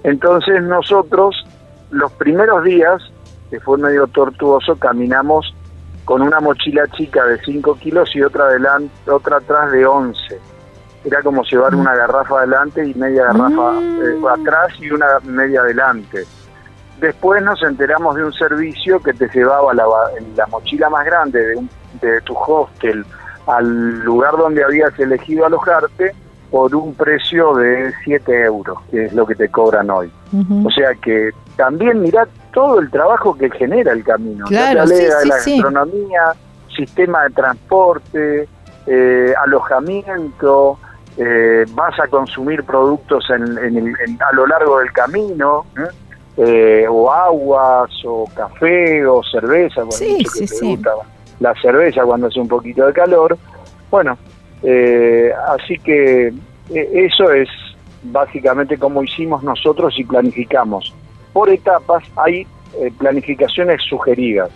Entonces 0.04 0.62
nosotros, 0.62 1.44
los 1.90 2.12
primeros 2.12 2.64
días, 2.64 3.02
que 3.50 3.60
fue 3.60 3.78
medio 3.78 4.06
tortuoso, 4.06 4.76
caminamos 4.76 5.54
con 6.04 6.22
una 6.22 6.40
mochila 6.40 6.86
chica 6.96 7.24
de 7.24 7.38
5 7.42 7.78
kilos 7.78 8.14
y 8.14 8.22
otra 8.22 8.44
adelante, 8.44 9.10
otra 9.10 9.38
atrás 9.38 9.72
de 9.72 9.84
11. 9.84 10.40
Era 11.04 11.22
como 11.22 11.42
llevar 11.42 11.74
una 11.74 11.94
garrafa 11.94 12.38
adelante 12.38 12.86
y 12.86 12.94
media 12.94 13.24
garrafa 13.24 13.80
eh, 13.80 14.20
atrás 14.28 14.72
y 14.80 14.90
una 14.90 15.06
media 15.24 15.60
adelante. 15.60 16.24
Después 17.00 17.42
nos 17.42 17.62
enteramos 17.62 18.16
de 18.16 18.24
un 18.24 18.32
servicio 18.32 19.00
que 19.00 19.12
te 19.12 19.28
llevaba 19.28 19.74
la, 19.74 19.84
la 20.36 20.46
mochila 20.46 20.88
más 20.88 21.04
grande 21.04 21.46
de, 21.46 21.56
un- 21.56 21.70
de 22.00 22.20
tu 22.22 22.34
hostel 22.36 23.04
al 23.46 24.00
lugar 24.00 24.36
donde 24.36 24.64
habías 24.64 24.98
elegido 24.98 25.46
alojarte 25.46 26.12
por 26.50 26.74
un 26.74 26.94
precio 26.94 27.54
de 27.54 27.92
7 28.04 28.44
euros, 28.44 28.78
que 28.90 29.04
es 29.06 29.12
lo 29.12 29.26
que 29.26 29.34
te 29.34 29.48
cobran 29.48 29.90
hoy. 29.90 30.10
O 30.64 30.70
sea 30.70 30.94
que 30.94 31.30
también 31.56 32.00
mirá 32.00 32.26
todo 32.52 32.78
el 32.80 32.90
trabajo 32.90 33.36
que 33.36 33.50
genera 33.50 33.92
el 33.92 34.02
camino. 34.04 34.46
Claro, 34.46 34.82
hablé 34.82 34.96
sí, 34.96 35.04
de 35.04 35.10
sí, 35.22 35.28
la 35.28 35.38
sí. 35.38 35.50
gastronomía, 35.60 36.22
sistema 36.74 37.24
de 37.24 37.30
transporte, 37.30 38.48
eh, 38.86 39.34
alojamiento, 39.44 40.78
eh, 41.16 41.64
vas 41.70 41.98
a 42.00 42.08
consumir 42.08 42.64
productos 42.64 43.28
en, 43.30 43.42
en 43.58 43.76
el- 43.76 43.94
en- 44.06 44.18
a 44.22 44.32
lo 44.34 44.46
largo 44.46 44.78
del 44.80 44.92
camino, 44.92 45.64
¿eh? 45.76 45.88
Eh, 46.38 46.86
o 46.88 47.10
aguas, 47.10 47.90
o 48.04 48.28
café, 48.34 49.06
o 49.06 49.22
cerveza, 49.22 49.82
bueno, 49.82 49.92
Sí, 49.92 50.12
mucho 50.18 50.32
que 50.32 50.38
sí, 50.38 50.46
te 50.46 50.54
sí. 50.54 50.66
gusta 50.76 50.90
la 51.40 51.54
cerveza 51.60 52.02
cuando 52.04 52.26
hace 52.26 52.40
un 52.40 52.48
poquito 52.48 52.86
de 52.86 52.92
calor. 52.92 53.38
Bueno, 53.90 54.18
eh, 54.62 55.32
así 55.48 55.78
que 55.78 56.28
eh, 56.28 56.90
eso 56.92 57.30
es 57.32 57.48
básicamente 58.02 58.78
como 58.78 59.02
hicimos 59.02 59.42
nosotros 59.42 59.94
y 59.98 60.04
planificamos. 60.04 60.94
Por 61.32 61.50
etapas 61.50 62.04
hay 62.16 62.46
eh, 62.78 62.92
planificaciones 62.98 63.82
sugeridas. 63.82 64.50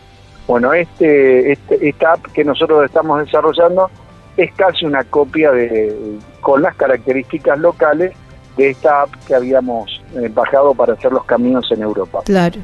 Bueno, 0.46 0.72
este, 0.72 1.52
este, 1.52 1.88
esta 1.88 2.12
app 2.12 2.26
que 2.32 2.44
nosotros 2.44 2.84
estamos 2.84 3.24
desarrollando 3.24 3.90
es 4.36 4.52
casi 4.54 4.84
una 4.84 5.04
copia 5.04 5.52
de 5.52 6.18
con 6.40 6.62
las 6.62 6.74
características 6.76 7.58
locales 7.58 8.12
de 8.60 8.70
esta 8.70 9.02
app 9.02 9.10
que 9.26 9.34
habíamos 9.34 10.02
eh, 10.14 10.28
bajado 10.32 10.74
para 10.74 10.92
hacer 10.94 11.12
los 11.12 11.24
caminos 11.24 11.66
en 11.72 11.82
Europa. 11.82 12.20
Claro. 12.24 12.60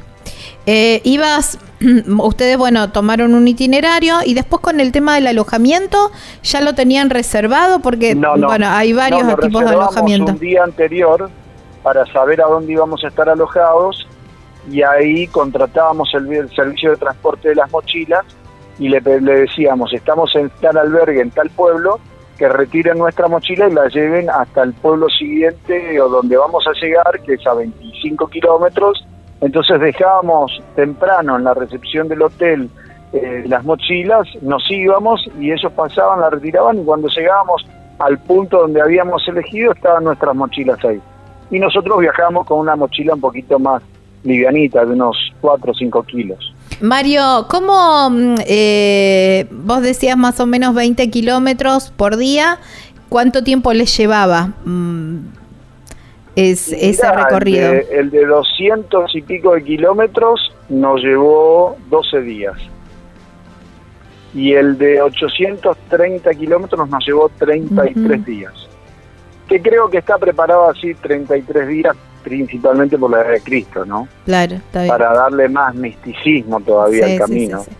Eh, 0.65 1.01
ibas, 1.03 1.57
ustedes, 2.19 2.57
bueno, 2.57 2.91
tomaron 2.91 3.33
un 3.33 3.47
itinerario 3.47 4.17
y 4.25 4.33
después 4.33 4.61
con 4.61 4.79
el 4.79 4.91
tema 4.91 5.15
del 5.15 5.27
alojamiento, 5.27 6.11
¿ya 6.43 6.61
lo 6.61 6.73
tenían 6.75 7.09
reservado? 7.09 7.79
Porque, 7.79 8.13
No, 8.15 8.35
no. 8.35 8.47
bueno, 8.47 8.67
hay 8.69 8.93
varios 8.93 9.23
No, 9.23 9.35
tipos 9.37 9.63
de 9.63 9.69
alojamiento. 9.69 10.31
un 10.33 10.39
día 10.39 10.63
anterior 10.63 11.29
para 11.83 12.05
saber 12.11 12.41
a 12.41 12.45
dónde 12.47 12.73
íbamos 12.73 13.03
a 13.03 13.07
estar 13.07 13.27
alojados 13.29 14.07
y 14.69 14.81
ahí 14.83 15.25
contratábamos 15.27 16.13
el, 16.13 16.31
el 16.33 16.53
servicio 16.53 16.91
de 16.91 16.97
transporte 16.97 17.49
de 17.49 17.55
las 17.55 17.71
mochilas 17.71 18.25
y 18.77 18.89
le 18.89 18.99
decíamos, 18.99 19.91
estamos 19.93 20.35
en 20.35 20.51
tal 20.61 20.77
albergue, 20.77 21.21
en 21.21 21.31
tal 21.31 21.49
pueblo, 21.49 21.99
que 22.37 22.47
retiren 22.47 22.97
nuestra 22.97 23.27
mochila 23.27 23.67
y 23.67 23.73
la 23.73 23.87
lleven 23.87 24.29
hasta 24.29 24.63
el 24.63 24.73
pueblo 24.73 25.09
siguiente 25.09 25.99
o 26.01 26.09
donde 26.09 26.37
vamos 26.37 26.65
a 26.67 26.73
llegar, 26.73 27.19
que 27.25 27.33
es 27.33 27.47
a 27.47 27.53
25 27.53 28.27
kilómetros. 28.27 29.05
Entonces 29.41 29.79
dejábamos 29.79 30.61
temprano 30.75 31.37
en 31.37 31.43
la 31.43 31.53
recepción 31.53 32.07
del 32.07 32.21
hotel 32.21 32.69
eh, 33.13 33.45
las 33.47 33.63
mochilas, 33.63 34.27
nos 34.41 34.69
íbamos 34.69 35.25
y 35.39 35.51
ellos 35.51 35.71
pasaban, 35.73 36.19
la 36.19 36.29
retiraban 36.29 36.79
y 36.79 36.83
cuando 36.83 37.07
llegábamos 37.07 37.65
al 37.99 38.17
punto 38.19 38.59
donde 38.61 38.81
habíamos 38.81 39.25
elegido 39.27 39.71
estaban 39.71 40.03
nuestras 40.03 40.35
mochilas 40.35 40.83
ahí. 40.83 40.99
Y 41.49 41.59
nosotros 41.59 41.99
viajábamos 41.99 42.45
con 42.45 42.59
una 42.59 42.75
mochila 42.75 43.13
un 43.13 43.21
poquito 43.21 43.57
más 43.59 43.81
livianita, 44.23 44.85
de 44.85 44.91
unos 44.91 45.17
4 45.39 45.71
o 45.71 45.73
5 45.73 46.03
kilos. 46.03 46.53
Mario, 46.81 47.47
¿cómo 47.49 48.09
mm, 48.09 48.35
eh, 48.45 49.47
vos 49.51 49.81
decías 49.81 50.17
más 50.17 50.39
o 50.39 50.45
menos 50.45 50.75
20 50.75 51.09
kilómetros 51.09 51.91
por 51.95 52.17
día? 52.17 52.59
¿Cuánto 53.09 53.43
tiempo 53.43 53.73
les 53.73 53.95
llevaba 53.97 54.53
mm, 54.65 55.17
es, 56.35 56.71
ese 56.71 57.11
recorrido? 57.11 57.71
El 57.71 57.87
de, 57.87 57.99
el 57.99 58.11
de 58.11 58.25
200 58.25 59.15
y 59.15 59.21
pico 59.21 59.55
de 59.55 59.63
kilómetros 59.63 60.51
nos 60.69 61.01
llevó 61.01 61.77
12 61.89 62.21
días. 62.21 62.57
Y 64.35 64.53
el 64.53 64.77
de 64.77 65.01
830 65.01 66.31
kilómetros 66.35 66.89
nos 66.89 67.05
llevó 67.05 67.29
33 67.39 67.95
Ujú. 67.95 68.25
días. 68.25 68.66
Que 69.47 69.61
creo 69.61 69.89
que 69.89 69.99
está 69.99 70.17
preparado 70.17 70.69
así 70.69 70.93
33 70.93 71.67
días 71.67 71.95
principalmente 72.23 72.97
por 72.97 73.11
la 73.11 73.21
edad 73.21 73.31
de 73.31 73.41
Cristo, 73.41 73.85
¿no? 73.85 74.07
Claro, 74.25 74.55
está 74.55 74.81
bien. 74.83 74.89
Para 74.89 75.13
darle 75.13 75.47
más 75.47 75.73
misticismo 75.75 76.59
todavía 76.59 77.05
Sí, 77.05 77.13
al 77.13 77.19
camino. 77.19 77.59
sí, 77.63 77.71
sí. 77.71 77.77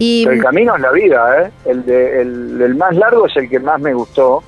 Y, 0.00 0.24
Pero 0.24 0.36
el 0.36 0.42
camino 0.42 0.76
es 0.76 0.82
la 0.82 0.92
vida, 0.92 1.42
¿eh? 1.42 1.50
El, 1.64 1.84
de, 1.86 2.20
el, 2.20 2.60
el 2.62 2.74
más 2.76 2.94
largo 2.94 3.26
es 3.26 3.36
el 3.36 3.48
que 3.48 3.58
más 3.58 3.80
me 3.80 3.94
gustó, 3.94 4.42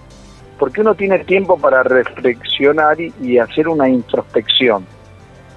porque 0.59 0.83
uno 0.83 0.95
tiene 0.95 1.19
tiempo 1.21 1.59
para 1.59 1.83
reflexionar 1.83 3.01
y, 3.01 3.13
y 3.23 3.39
hacer 3.39 3.67
una 3.67 3.89
introspección. 3.89 4.87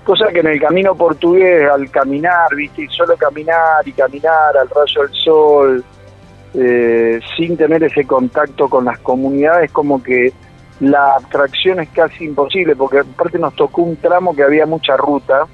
Cosa 0.04 0.28
que 0.34 0.40
en 0.40 0.48
el 0.48 0.60
camino 0.60 0.96
portugués, 0.96 1.70
al 1.70 1.92
caminar, 1.92 2.56
¿viste? 2.56 2.84
Y 2.84 2.88
solo 2.88 3.16
caminar 3.18 3.88
y 3.88 3.92
caminar 3.92 4.58
al 4.58 4.70
rayo 4.70 5.02
del 5.04 5.14
sol, 5.14 5.84
eh, 6.56 7.20
sin 7.38 7.56
tener 7.58 7.84
ese 7.84 8.06
contacto 8.06 8.68
con 8.70 8.86
las 8.86 8.98
comunidades, 9.00 9.72
como 9.72 10.02
que 10.02 10.34
la 10.89 11.15
abstracción 11.15 11.80
es 11.80 11.89
casi 11.89 12.26
imposible, 12.26 12.76
porque 12.76 12.99
aparte 12.99 13.39
nos 13.39 13.55
tocó 13.55 13.84
un 13.84 13.95
tramo 13.97 14.35
que 14.35 14.43
había 14.43 14.65
mucha 14.65 14.97
ruta, 14.97 15.45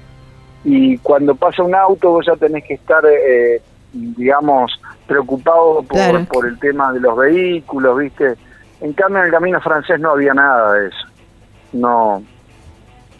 y 0.64 0.98
cuando 0.98 1.34
pasa 1.34 1.62
un 1.62 1.74
auto 1.74 2.10
vos 2.10 2.26
ya 2.26 2.36
tenés 2.36 2.64
que 2.64 2.74
estar, 2.74 3.02
eh, 3.06 3.62
digamos, 3.92 4.72
preocupado 5.06 5.82
por, 5.82 5.96
Claro. 5.96 6.24
por 6.30 6.46
el 6.46 6.58
tema 6.58 6.92
de 6.92 7.00
los 7.00 7.16
vehículos, 7.16 7.98
¿viste? 7.98 8.34
En 8.80 8.92
cambio 8.92 9.20
en 9.20 9.26
el 9.26 9.30
camino 9.32 9.60
francés 9.60 10.00
no 10.00 10.10
había 10.10 10.34
nada 10.34 10.72
de 10.74 10.88
eso. 10.88 11.06
No, 11.72 12.22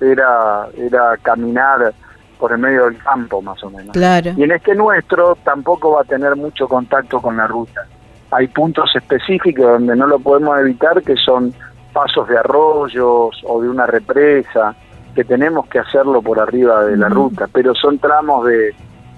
era, 0.01 0.67
era 0.77 1.17
caminar 1.23 1.93
por 2.39 2.53
el 2.53 2.59
medio 2.59 2.87
del 2.87 2.97
campo 2.99 3.43
más 3.43 3.63
o 3.63 3.71
menos. 3.71 3.93
claro. 3.93 4.33
Y 4.37 4.43
en 4.43 4.53
este 4.53 4.75
nuestro 4.75 5.37
tampoco 5.45 5.93
va 5.93 6.01
a 6.03 6.05
tener 6.05 6.35
mucho 6.37 6.67
contacto 6.67 7.21
con 7.21 7.37
la 7.37 7.47
ruta. 7.47 7.87
Hay 8.31 8.47
puntos 8.49 8.91
específicos 8.95 9.67
donde 9.67 9.95
no 9.97 10.07
lo 10.07 10.19
podemos 10.19 10.59
evitar, 10.59 11.03
que 11.03 11.17
son 11.17 11.53
pasos 11.93 12.29
de 12.29 12.39
arroyos 12.39 13.41
o 13.45 13.63
de 13.63 13.69
una 13.69 13.87
represa, 13.87 14.75
que 15.15 15.25
tenemos 15.25 15.67
que 15.67 15.79
hacerlo 15.79 16.23
por 16.23 16.39
arriba 16.39 16.85
de 16.85 16.97
la 16.97 17.09
ruta, 17.09 17.49
pero 17.53 17.75
son 17.75 17.99
tramos 17.99 18.47
de, 18.47 18.75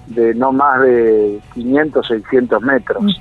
de 0.07 0.33
no 0.33 0.51
más 0.51 0.81
de 0.81 1.39
500, 1.53 2.07
600 2.07 2.61
metros. 2.61 3.19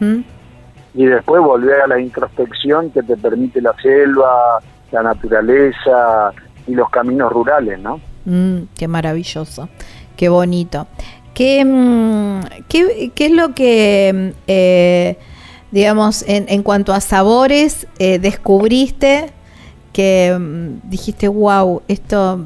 Y 0.94 1.06
después 1.06 1.42
volver 1.42 1.82
a 1.82 1.86
la 1.86 2.00
introspección 2.00 2.90
que 2.90 3.02
te 3.02 3.16
permite 3.16 3.60
la 3.60 3.74
selva, 3.80 4.58
la 4.90 5.02
naturaleza 5.02 6.32
y 6.66 6.74
los 6.74 6.90
caminos 6.90 7.32
rurales, 7.32 7.78
¿no? 7.80 8.00
Mm, 8.24 8.64
qué 8.76 8.88
maravilloso, 8.88 9.68
qué 10.16 10.28
bonito. 10.28 10.86
¿Qué, 11.34 11.64
mm, 11.64 12.40
qué, 12.68 13.10
qué 13.14 13.26
es 13.26 13.32
lo 13.32 13.54
que, 13.54 14.12
mm, 14.12 14.38
eh, 14.46 15.18
digamos, 15.70 16.22
en, 16.28 16.44
en 16.48 16.62
cuanto 16.62 16.92
a 16.92 17.00
sabores, 17.00 17.86
eh, 17.98 18.18
descubriste 18.18 19.32
que 19.92 20.36
mm, 20.38 20.88
dijiste, 20.88 21.28
wow, 21.28 21.82
esto 21.88 22.40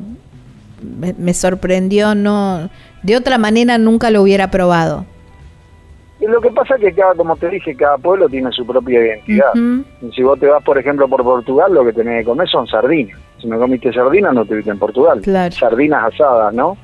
me, 0.83 1.15
me 1.19 1.35
sorprendió, 1.35 2.15
no, 2.15 2.71
de 3.03 3.17
otra 3.17 3.39
manera 3.39 3.79
nunca 3.79 4.11
lo 4.11 4.23
hubiera 4.23 4.51
probado? 4.51 5.05
Y 6.21 6.27
lo 6.27 6.41
que 6.41 6.51
pasa 6.51 6.77
es 6.77 6.81
que 6.81 6.93
cada, 6.93 7.15
como 7.15 7.37
te 7.37 7.49
dije, 7.51 7.77
cada 7.77 7.99
pueblo 7.99 8.29
tiene 8.29 8.51
su 8.53 8.67
propia 8.67 9.01
identidad. 9.01 9.53
Y 9.55 10.13
Si 10.13 10.23
vos 10.23 10.39
te 10.41 10.47
vas, 10.47 10.63
por 10.63 10.79
ejemplo, 10.79 11.09
por 11.09 11.23
Portugal, 11.23 11.75
lo 11.75 11.85
que 11.85 11.93
tenés 11.93 12.21
que 12.21 12.25
comer 12.25 12.49
son 12.49 12.67
sardinas. 12.67 13.19
Si 13.41 13.47
no 13.47 13.59
comiste 13.59 13.93
sardinas, 13.93 14.33
no 14.33 14.47
te 14.47 14.55
viste 14.55 14.71
en 14.71 14.79
Portugal. 14.79 15.21
Claro. 15.21 15.53
Sardinas 15.53 16.15
asadas, 16.15 16.55
¿no? 16.55 16.77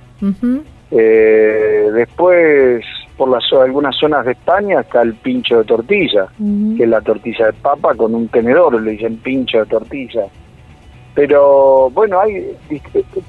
Eh, 0.90 1.90
después, 1.94 2.84
por 3.16 3.30
las 3.30 3.42
algunas 3.52 3.96
zonas 3.96 4.26
de 4.26 4.32
España, 4.32 4.80
está 4.80 5.00
el 5.00 5.14
pincho 5.14 5.58
de 5.58 5.64
tortilla, 5.64 6.26
que 6.76 6.82
es 6.82 6.88
la 6.88 7.00
tortilla 7.00 7.46
de 7.46 7.52
papa 7.54 7.94
con 7.94 8.14
un 8.14 8.28
tenedor, 8.28 8.80
le 8.82 8.92
dicen 8.92 9.16
pincho 9.16 9.60
de 9.60 9.66
tortilla. 9.66 10.26
Pero 11.14 11.90
bueno, 11.90 12.20
hay, 12.20 12.56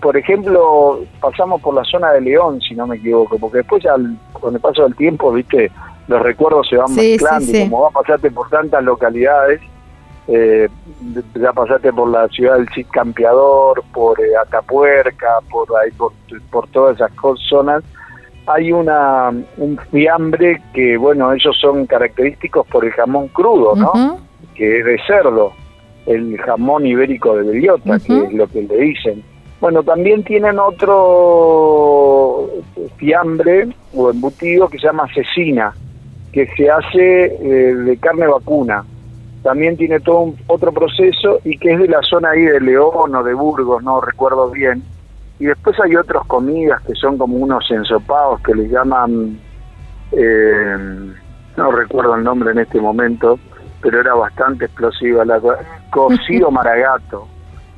por 0.02 0.16
ejemplo, 0.16 1.02
pasamos 1.20 1.62
por 1.62 1.74
la 1.76 1.84
zona 1.84 2.12
de 2.12 2.22
León, 2.22 2.62
si 2.62 2.76
no 2.76 2.88
me 2.88 2.96
equivoco, 2.96 3.38
porque 3.38 3.58
después 3.58 3.86
al- 3.86 4.18
con 4.32 4.56
el 4.56 4.62
paso 4.62 4.84
del 4.84 4.96
tiempo, 4.96 5.32
viste, 5.34 5.70
los 6.08 6.22
recuerdos 6.22 6.68
se 6.70 6.78
van 6.78 6.88
Sí, 6.90 7.12
mezclando 7.12 7.46
sí. 7.46 7.58
y 7.58 7.64
como 7.70 7.82
va 7.84 7.88
a 7.90 7.92
pasarte 7.92 8.32
por 8.32 8.50
tantas 8.50 8.84
localidades, 8.84 9.60
eh, 10.30 10.70
ya 11.36 11.52
pasaste 11.52 11.92
por 11.92 12.08
la 12.10 12.30
ciudad 12.30 12.56
del 12.56 12.70
Cid 12.70 12.88
Campeador, 12.92 13.84
por 13.94 14.18
eh, 14.22 14.34
Atapuerca, 14.42 15.40
por 15.52 15.68
ahí, 15.78 15.92
por, 15.92 16.14
por 16.52 16.68
todas 16.70 16.96
esas 16.96 17.12
zonas, 17.50 17.84
hay 18.46 18.72
una 18.72 19.32
un 19.58 19.78
fiambre 19.92 20.62
que, 20.74 20.96
bueno, 20.98 21.34
ellos 21.34 21.58
son 21.60 21.86
característicos 21.86 22.66
por 22.68 22.86
el 22.86 22.92
jamón 22.92 23.28
crudo, 23.30 23.76
¿no? 23.76 24.20
que 24.56 24.80
es 24.80 24.86
de 24.86 25.00
cerdo, 25.08 25.52
el 26.06 26.38
jamón 26.38 26.86
ibérico 26.86 27.36
de 27.36 27.44
bellota, 27.44 27.98
que 28.00 28.26
es 28.26 28.34
lo 28.34 28.48
que 28.48 28.62
le 28.64 28.78
dicen. 28.78 29.24
Bueno, 29.62 29.82
también 29.84 30.24
tienen 30.24 30.60
otro 30.60 32.50
fiambre 32.98 33.70
o 33.96 34.10
embutido 34.10 34.68
que 34.70 34.78
se 34.80 34.88
llama 34.88 35.08
cecina, 35.14 35.74
que 36.32 36.48
se 36.58 36.70
hace 36.70 37.26
eh, 37.26 37.76
de 37.76 37.98
carne 37.98 38.28
vacuna. 38.28 38.84
También 39.44 39.78
tiene 39.78 40.00
todo 40.00 40.22
un- 40.22 40.38
otro 40.48 40.72
proceso 40.72 41.40
y 41.44 41.58
que 41.58 41.74
es 41.74 41.80
de 41.80 41.88
la 41.88 42.02
zona 42.02 42.32
ahí 42.32 42.42
de 42.44 42.60
León 42.62 43.14
o 43.16 43.24
de 43.24 43.34
Burgos, 43.34 43.84
no 43.84 44.02
recuerdo 44.02 44.50
bien. 44.50 44.84
Y 45.40 45.46
después 45.46 45.76
hay 45.82 45.96
otras 45.96 46.26
comidas 46.28 46.82
que 46.84 46.94
son 46.96 47.18
como 47.18 47.38
unos 47.38 47.70
ensopados 47.72 48.42
que 48.42 48.56
le 48.56 48.68
llaman, 48.70 49.38
eh, 50.12 50.76
no 51.58 51.72
recuerdo 51.72 52.16
el 52.16 52.24
nombre 52.24 52.52
en 52.52 52.60
este 52.60 52.80
momento, 52.80 53.40
pero 53.84 54.00
era 54.02 54.16
bastante 54.16 54.66
explosiva 54.66 55.24
la 55.26 55.40
co- 55.40 55.54
cocido 55.92 56.50
maragato 56.60 57.28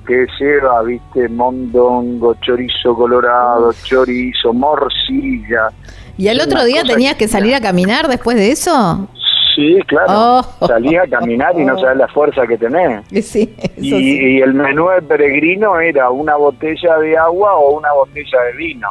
que 0.08 0.28
lleva, 0.40 0.84
viste, 0.84 1.28
mondongo, 1.30 2.36
chorizo 2.42 2.96
colorado, 2.96 3.74
chorizo, 3.84 4.54
morcilla. 4.54 5.70
¿Y 6.16 6.28
al 6.28 6.40
otro 6.40 6.64
día 6.64 6.84
tenías 6.84 7.16
que 7.16 7.28
salir 7.28 7.56
a 7.56 7.60
caminar 7.60 8.08
después 8.08 8.38
de 8.38 8.52
eso? 8.52 9.10
Sí, 9.56 9.80
claro. 9.88 10.42
Oh. 10.60 10.68
Salís 10.68 11.00
a 11.00 11.08
caminar 11.08 11.60
y 11.60 11.66
no 11.66 11.80
sabes 11.80 11.98
la 11.98 12.08
fuerza 12.10 12.46
que 12.46 12.56
tenés. 12.58 13.04
Sí, 13.24 13.56
Y, 13.78 13.90
sí. 13.90 14.20
y 14.38 14.42
el 14.42 14.54
menú 14.54 14.90
de 14.90 15.02
peregrino 15.02 15.80
era 15.80 16.12
una 16.12 16.36
botella 16.36 16.98
de 17.00 17.18
agua 17.18 17.56
o 17.56 17.78
una 17.80 17.92
botella 17.94 18.42
de 18.52 18.54
vino. 18.58 18.88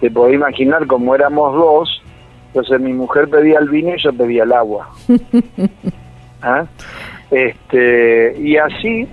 Te 0.00 0.10
podés 0.10 0.34
imaginar 0.34 0.86
como 0.88 1.14
éramos 1.14 1.54
dos, 1.54 2.02
entonces 2.48 2.80
mi 2.80 2.92
mujer 2.94 3.28
pedía 3.28 3.58
el 3.60 3.68
vino 3.68 3.94
y 3.94 4.02
yo 4.02 4.12
pedía 4.12 4.42
el 4.42 4.52
agua. 4.52 4.88
¿Ah? 6.42 6.64
Este, 7.30 8.36
y 8.40 8.56
así 8.56 9.06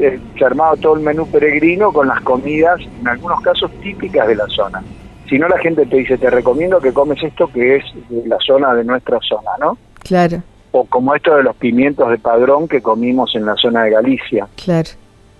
eh, 0.00 0.20
se 0.38 0.44
armaba 0.44 0.76
todo 0.76 0.94
el 0.96 1.00
menú 1.00 1.26
peregrino 1.26 1.92
con 1.92 2.08
las 2.08 2.20
comidas, 2.20 2.80
en 3.00 3.08
algunos 3.08 3.40
casos 3.40 3.70
típicas 3.80 4.28
de 4.28 4.36
la 4.36 4.46
zona. 4.48 4.82
Si 5.28 5.38
no, 5.38 5.48
la 5.48 5.58
gente 5.58 5.86
te 5.86 5.96
dice, 5.96 6.18
te 6.18 6.28
recomiendo 6.28 6.80
que 6.80 6.92
comes 6.92 7.22
esto 7.22 7.46
que 7.48 7.76
es 7.76 7.84
de 8.10 8.28
la 8.28 8.36
zona 8.46 8.74
de 8.74 8.84
nuestra 8.84 9.18
zona, 9.26 9.50
¿no? 9.58 9.78
Claro, 10.02 10.42
O 10.72 10.84
como 10.84 11.14
esto 11.14 11.34
de 11.36 11.42
los 11.42 11.56
pimientos 11.56 12.10
de 12.10 12.18
padrón 12.18 12.68
que 12.68 12.82
comimos 12.82 13.34
en 13.34 13.46
la 13.46 13.54
zona 13.56 13.84
de 13.84 13.90
Galicia 13.92 14.46
claro. 14.62 14.90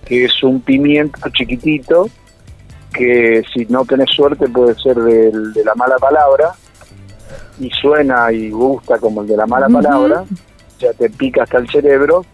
que 0.06 0.24
es 0.24 0.42
un 0.42 0.60
pimiento 0.62 1.20
chiquitito 1.30 2.08
que 2.94 3.42
si 3.52 3.66
no 3.66 3.84
tenés 3.84 4.08
suerte 4.10 4.48
puede 4.48 4.74
ser 4.76 4.96
del- 4.96 5.52
de 5.52 5.64
la 5.64 5.74
mala 5.74 5.96
palabra 5.96 6.52
y 7.60 7.68
suena 7.70 8.32
y 8.32 8.48
gusta 8.50 8.98
como 8.98 9.20
el 9.22 9.26
de 9.28 9.36
la 9.36 9.46
mala 9.46 9.68
palabra, 9.68 10.24
ya 10.78 10.92
te 10.92 11.10
pica 11.10 11.44
hasta 11.44 11.58
el 11.58 11.68
cerebro 11.68 12.24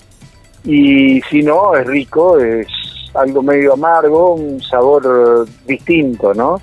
y 0.64 1.20
si 1.22 1.42
no 1.42 1.74
es 1.74 1.86
rico, 1.86 2.38
es 2.38 2.66
algo 3.14 3.42
medio 3.42 3.72
amargo, 3.72 4.34
un 4.34 4.60
sabor 4.60 5.46
distinto, 5.66 6.34
¿no? 6.34 6.60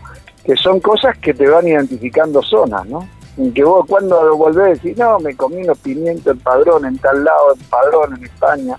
que 0.48 0.56
son 0.56 0.80
cosas 0.80 1.18
que 1.18 1.34
te 1.34 1.45
van 1.45 1.68
identificando 1.68 2.41
zonas, 2.41 2.88
¿no? 2.88 3.08
En 3.38 3.54
que 3.54 3.66
vos 3.66 3.86
cuando 3.86 4.36
volvés 4.38 4.66
a 4.66 4.70
decir, 4.70 4.98
no, 4.98 5.20
me 5.20 5.36
comí 5.36 5.58
unos 5.58 5.78
pimientos 5.80 6.34
en 6.34 6.40
padrón, 6.40 6.86
en 6.86 6.98
tal 6.99 7.26
lado, 7.26 7.54
en 7.54 7.60
padrón, 7.66 8.16
en 8.18 8.24
España. 8.24 8.78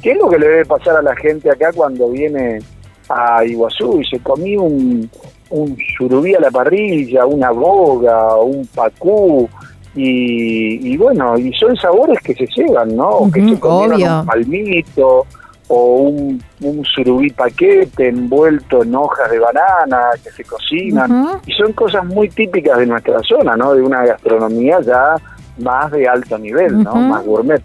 ¿Qué 0.00 0.12
es 0.12 0.18
lo 0.18 0.30
que 0.30 0.38
le 0.38 0.46
debe 0.46 0.64
pasar 0.66 0.96
a 0.96 1.02
la 1.02 1.16
gente 1.16 1.50
acá 1.50 1.72
cuando 1.74 2.08
viene 2.10 2.60
a 3.08 3.44
Iguazú 3.44 4.00
y 4.00 4.04
se 4.04 4.20
comí 4.20 4.56
un, 4.56 5.10
un 5.50 5.76
surubí 5.98 6.32
a 6.36 6.40
la 6.40 6.50
parrilla, 6.52 7.26
una 7.26 7.50
boga, 7.50 8.36
un 8.36 8.64
pacú, 8.68 9.48
y, 9.94 10.92
y 10.92 10.96
bueno, 10.96 11.36
y 11.38 11.52
son 11.54 11.76
sabores 11.76 12.18
que 12.22 12.34
se 12.34 12.46
llevan, 12.56 12.94
¿no? 12.96 13.30
que 13.32 13.40
Ujú, 13.40 13.54
se 13.54 13.60
comieron 13.60 13.94
obvio. 13.94 14.20
un 14.20 14.26
palmito 14.26 15.26
o 15.72 15.96
un, 15.98 16.42
un 16.62 16.84
surubí 16.84 17.30
paquete 17.30 18.08
envuelto 18.08 18.82
en 18.82 18.94
hojas 18.94 19.30
de 19.30 19.38
banana 19.38 20.10
que 20.22 20.30
se 20.30 20.44
cocinan. 20.44 21.40
Y 21.46 21.52
son 21.52 21.72
cosas 21.72 22.04
muy 22.04 22.28
típicas 22.28 22.78
de 22.78 22.86
nuestra 22.86 23.20
zona, 23.22 23.56
¿no? 23.56 23.74
De 23.74 23.82
una 23.82 24.04
gastronomía 24.04 24.80
ya 24.80 25.14
más 25.58 25.90
de 25.92 26.08
alto 26.08 26.38
nivel, 26.38 26.82
¿no? 26.82 26.94
Más 26.96 27.24
gourmet. 27.24 27.62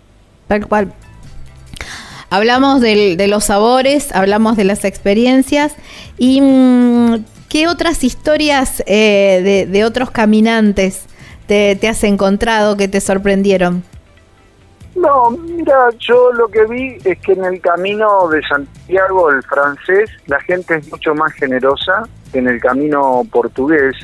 Tal 0.47 0.67
cual. 0.67 0.93
Hablamos 2.29 2.81
del- 2.81 3.17
de 3.17 3.27
los 3.27 3.45
sabores, 3.45 4.13
hablamos 4.15 4.57
de 4.57 4.63
las 4.65 4.83
experiencias 4.83 5.75
y 6.17 6.41
mm, 6.41 7.23
¿qué 7.49 7.67
otras 7.67 8.03
historias 8.03 8.83
eh, 8.87 9.41
de, 9.43 9.65
de 9.71 9.85
otros 9.85 10.11
caminantes 10.11 11.05
te, 11.47 11.75
te 11.75 11.87
has 11.87 12.03
encontrado 12.03 12.77
que 12.77 12.87
te 12.87 13.01
sorprendieron? 13.01 13.83
No, 14.95 15.29
mira, 15.29 15.89
yo 15.99 16.31
lo 16.31 16.47
que 16.47 16.65
vi 16.65 16.97
es 17.03 17.19
que 17.19 17.33
en 17.33 17.43
el 17.43 17.59
camino 17.59 18.29
de 18.29 18.41
Santiago, 18.43 19.29
el 19.29 19.43
francés, 19.43 20.09
la 20.27 20.39
gente 20.39 20.75
es 20.75 20.89
mucho 20.89 21.13
más 21.13 21.33
generosa 21.33 22.03
que 22.31 22.39
en 22.39 22.47
el 22.47 22.61
camino 22.61 23.23
portugués. 23.29 23.95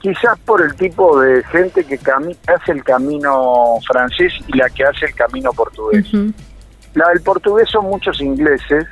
Quizás 0.00 0.38
por 0.40 0.62
el 0.62 0.74
tipo 0.74 1.20
de 1.20 1.44
gente 1.44 1.84
que 1.84 1.98
hace 2.46 2.72
el 2.72 2.82
camino 2.82 3.78
francés 3.86 4.32
y 4.48 4.56
la 4.56 4.68
que 4.70 4.84
hace 4.84 5.06
el 5.06 5.14
camino 5.14 5.52
portugués. 5.52 6.06
La 6.94 7.08
del 7.10 7.20
portugués 7.20 7.68
son 7.70 7.86
muchos 7.86 8.20
ingleses 8.20 8.86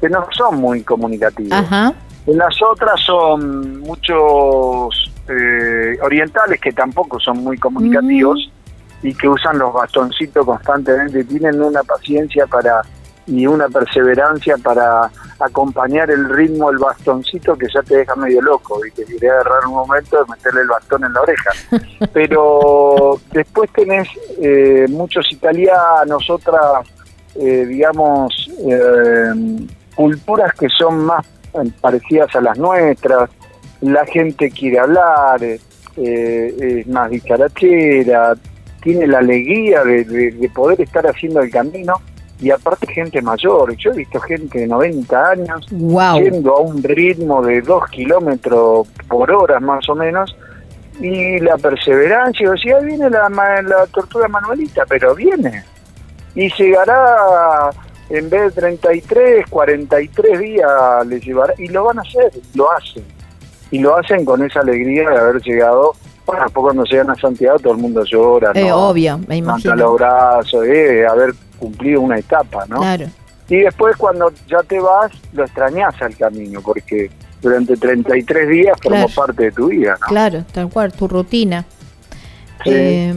que 0.00 0.08
no 0.08 0.26
son 0.30 0.60
muy 0.60 0.82
comunicativos. 0.82 1.52
Ajá. 1.52 1.92
En 2.26 2.38
las 2.38 2.56
otras 2.62 3.00
son 3.00 3.80
muchos 3.80 5.10
eh, 5.28 5.98
orientales 6.02 6.60
que 6.60 6.72
tampoco 6.72 7.18
son 7.20 7.38
muy 7.38 7.58
comunicativos 7.58 8.50
y 9.02 9.14
que 9.14 9.28
usan 9.28 9.58
los 9.58 9.72
bastoncitos 9.72 10.44
constantemente. 10.44 11.24
Tienen 11.24 11.60
una 11.62 11.82
paciencia 11.82 12.46
para 12.46 12.82
y 13.28 13.46
una 13.46 13.68
perseverancia 13.68 14.56
para 14.56 15.10
acompañar 15.38 16.10
el 16.10 16.28
ritmo 16.28 16.70
del 16.70 16.78
bastoncito 16.78 17.56
que 17.56 17.66
ya 17.72 17.82
te 17.82 17.98
deja 17.98 18.16
medio 18.16 18.40
loco 18.40 18.84
y 18.84 18.90
te 18.90 19.04
quería 19.04 19.32
agarrar 19.32 19.66
un 19.66 19.74
momento 19.74 20.16
de 20.18 20.30
meterle 20.30 20.62
el 20.62 20.68
bastón 20.68 21.04
en 21.04 21.12
la 21.12 21.20
oreja. 21.20 21.50
Pero 22.12 23.20
después 23.32 23.70
tenés 23.72 24.08
eh, 24.40 24.86
muchos 24.88 25.30
italianos, 25.30 26.28
otras, 26.30 26.88
eh, 27.34 27.66
digamos, 27.66 28.50
eh, 28.66 29.66
culturas 29.94 30.52
que 30.54 30.68
son 30.68 31.04
más 31.04 31.26
eh, 31.54 31.70
parecidas 31.80 32.34
a 32.34 32.40
las 32.40 32.58
nuestras. 32.58 33.30
La 33.80 34.04
gente 34.06 34.50
quiere 34.50 34.78
hablar, 34.78 35.42
eh, 35.42 35.60
eh, 35.96 36.78
es 36.80 36.86
más 36.88 37.10
dicharachera, 37.10 38.34
tiene 38.82 39.06
la 39.06 39.18
alegría 39.18 39.82
de, 39.84 40.04
de- 40.04 40.30
de 40.32 40.48
poder 40.50 40.80
estar 40.80 41.06
haciendo 41.06 41.40
el 41.40 41.50
camino 41.50 41.94
y 42.40 42.50
aparte 42.50 42.86
gente 42.92 43.20
mayor. 43.22 43.74
Yo 43.76 43.90
he 43.92 43.96
visto 43.96 44.20
gente 44.20 44.60
de 44.60 44.66
90 44.66 45.30
años 45.30 45.66
Wow. 45.70 46.20
yendo 46.22 46.56
a 46.56 46.60
un 46.60 46.82
ritmo 46.82 47.42
de 47.42 47.60
2 47.62 47.88
kilómetros 47.90 48.86
por 49.08 49.30
hora 49.30 49.58
más 49.60 49.88
o 49.88 49.94
menos 49.94 50.36
y 51.00 51.38
la 51.40 51.56
perseverancia, 51.58 52.50
o 52.50 52.56
sea, 52.56 52.78
ahí 52.78 52.84
viene 52.86 53.08
la, 53.10 53.28
la 53.28 53.86
tortuga 53.86 54.26
manuelita, 54.28 54.84
pero 54.88 55.14
viene 55.14 55.62
y 56.34 56.48
llegará 56.54 57.70
en 58.10 58.28
vez 58.30 58.54
de 58.54 58.60
33, 58.62 59.46
43 59.48 60.38
días 60.40 61.06
le 61.06 61.20
llevará 61.20 61.54
y 61.58 61.68
lo 61.68 61.84
van 61.84 61.98
a 61.98 62.02
hacer, 62.02 62.30
lo 62.54 62.70
hacen 62.72 63.04
y 63.70 63.78
lo 63.80 63.96
hacen 63.96 64.24
con 64.24 64.42
esa 64.44 64.60
alegría 64.60 65.08
de 65.10 65.18
haber 65.18 65.40
llegado. 65.42 65.92
Bueno, 66.26 66.42
después 66.44 66.62
cuando 66.64 66.84
llegan 66.84 67.10
a 67.10 67.14
Santiago 67.14 67.58
todo 67.58 67.72
el 67.72 67.78
mundo 67.78 68.04
llora, 68.04 68.52
Eh, 68.54 68.68
¿no? 68.68 68.88
obvio, 68.90 69.18
me 69.26 69.36
levanta 69.36 69.70
los 69.70 69.78
imagino. 69.80 69.92
brazos, 69.94 70.64
eh, 70.66 71.06
haber 71.06 71.32
cumplido 71.58 72.00
una 72.02 72.18
etapa, 72.18 72.64
¿no? 72.68 72.78
Claro. 72.80 73.06
Y 73.48 73.56
después 73.60 73.96
cuando 73.96 74.30
ya 74.46 74.62
te 74.62 74.78
vas, 74.78 75.10
lo 75.32 75.44
extrañas 75.44 75.94
al 76.02 76.14
camino, 76.16 76.60
porque 76.60 77.10
durante 77.40 77.76
33 77.76 78.48
días 78.48 78.76
formó 78.82 79.06
Claro. 79.06 79.14
parte 79.26 79.44
de 79.44 79.52
tu 79.52 79.68
vida, 79.68 79.96
¿no? 80.00 80.06
Claro, 80.06 80.44
tal 80.52 80.68
cual, 80.68 80.92
tu 80.92 81.08
rutina. 81.08 81.64
Eh, 82.72 83.14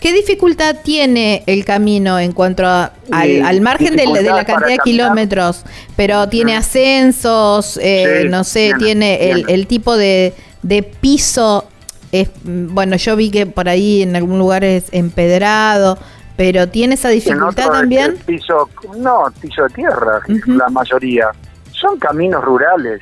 ¿Qué 0.00 0.12
dificultad 0.12 0.76
tiene 0.84 1.42
el 1.46 1.64
camino 1.64 2.18
en 2.18 2.32
cuanto 2.32 2.64
a- 2.66 2.92
al, 3.10 3.60
margen 3.60 3.96
de, 3.96 4.06
la- 4.06 4.12
de 4.12 4.22
la 4.22 4.32
dificultad 4.38 4.46
cantidad 4.46 4.68
de 4.76 4.78
kilómetros? 4.78 5.64
Pero 5.96 6.28
tiene 6.28 6.56
ascensos, 6.56 7.78
eh, 7.82 8.20
Sí, 8.22 8.28
no 8.28 8.44
sé, 8.44 8.72
tiene, 8.78 9.30
el, 9.48 9.66
tipo 9.66 9.96
de, 9.96 10.34
de 10.62 10.82
piso. 10.82 11.66
Es, 12.12 12.30
bueno, 12.44 12.96
yo 12.96 13.16
vi 13.16 13.30
que 13.30 13.46
por 13.46 13.68
ahí 13.68 14.02
en 14.02 14.16
algún 14.16 14.38
lugar 14.38 14.64
es 14.64 14.84
empedrado, 14.92 15.98
pero 16.36 16.68
tiene 16.68 16.94
esa 16.94 17.08
dificultad 17.10 17.70
también. 17.70 18.16
piso, 18.24 18.68
no, 18.98 19.24
piso 19.40 19.64
de 19.64 19.68
tierra, 19.70 20.20
la 20.46 20.68
mayoría. 20.70 21.26
Son 21.72 21.98
caminos 21.98 22.42
rurales, 22.44 23.00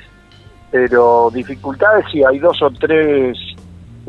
pero 0.71 1.31
dificultades 1.33 2.05
sí, 2.11 2.23
hay 2.25 2.39
dos 2.39 2.61
o 2.63 2.71
tres 2.71 3.39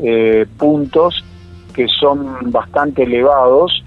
eh, 0.00 0.46
puntos 0.58 1.24
que 1.78 1.86
son 1.86 2.50
bastante 2.50 3.04
elevados 3.04 3.84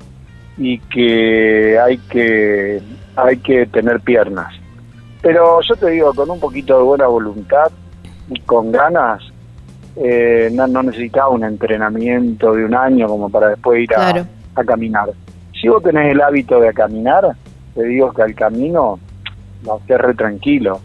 y 0.58 0.80
que 0.80 1.78
hay 1.78 1.98
que 1.98 2.82
hay 3.18 3.38
que 3.40 3.66
tener 3.66 4.00
piernas. 4.00 4.56
Pero 5.22 5.60
yo 5.60 5.76
te 5.76 5.90
digo, 5.90 6.14
con 6.14 6.30
un 6.30 6.40
poquito 6.40 6.78
de 6.78 6.84
buena 6.84 7.08
voluntad 7.08 7.70
y 8.30 8.40
con 8.40 8.72
ganas, 8.72 9.22
eh, 9.98 10.50
no, 10.54 10.68
no 10.68 10.84
necesitaba 10.84 11.28
un 11.32 11.44
entrenamiento 11.44 12.54
de 12.54 12.64
un 12.64 12.76
año 12.76 13.08
como 13.08 13.30
para 13.30 13.50
después 13.50 13.84
ir 13.84 13.90
a 13.94 14.64
caminar. 14.64 15.10
Si 15.60 15.68
vos 15.68 15.84
tenés 15.84 16.14
el 16.14 16.22
hábito 16.22 16.62
de 16.62 16.74
caminar, 16.74 17.36
te 17.76 17.84
digo 17.84 18.14
que 18.14 18.22
al 18.22 18.36
camino 18.36 19.00
va 19.68 19.76
a 19.76 19.86
ser 19.86 20.02
re 20.02 20.14
tranquilo. 20.14 20.80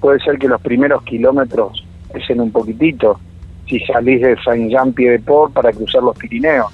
Puede 0.00 0.18
ser 0.18 0.36
que 0.36 0.48
los 0.48 0.60
primeros 0.60 1.04
kilómetros 1.04 1.86
pesen 2.12 2.40
un 2.40 2.50
poquitito, 2.50 3.20
si 3.70 3.80
salís 3.86 4.20
de 4.20 4.36
Saint-Jean-Pied-de-Port 4.44 5.52
para 5.54 5.72
cruzar 5.72 6.02
los 6.02 6.16
Pirineos. 6.18 6.66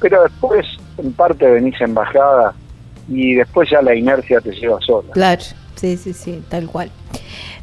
Pero 0.00 0.22
después, 0.22 0.66
en 0.98 1.12
parte, 1.12 1.46
venís 1.50 1.80
en 1.80 1.94
bajada 1.94 2.54
y 3.08 3.34
después 3.34 3.68
ya 3.70 3.80
la 3.82 3.94
inercia 3.94 4.40
te 4.40 4.50
lleva 4.52 4.78
sola. 4.80 5.08
Claro, 5.12 5.42
sí, 5.74 5.96
sí, 5.96 6.12
sí, 6.12 6.42
tal 6.48 6.66
cual. 6.68 6.90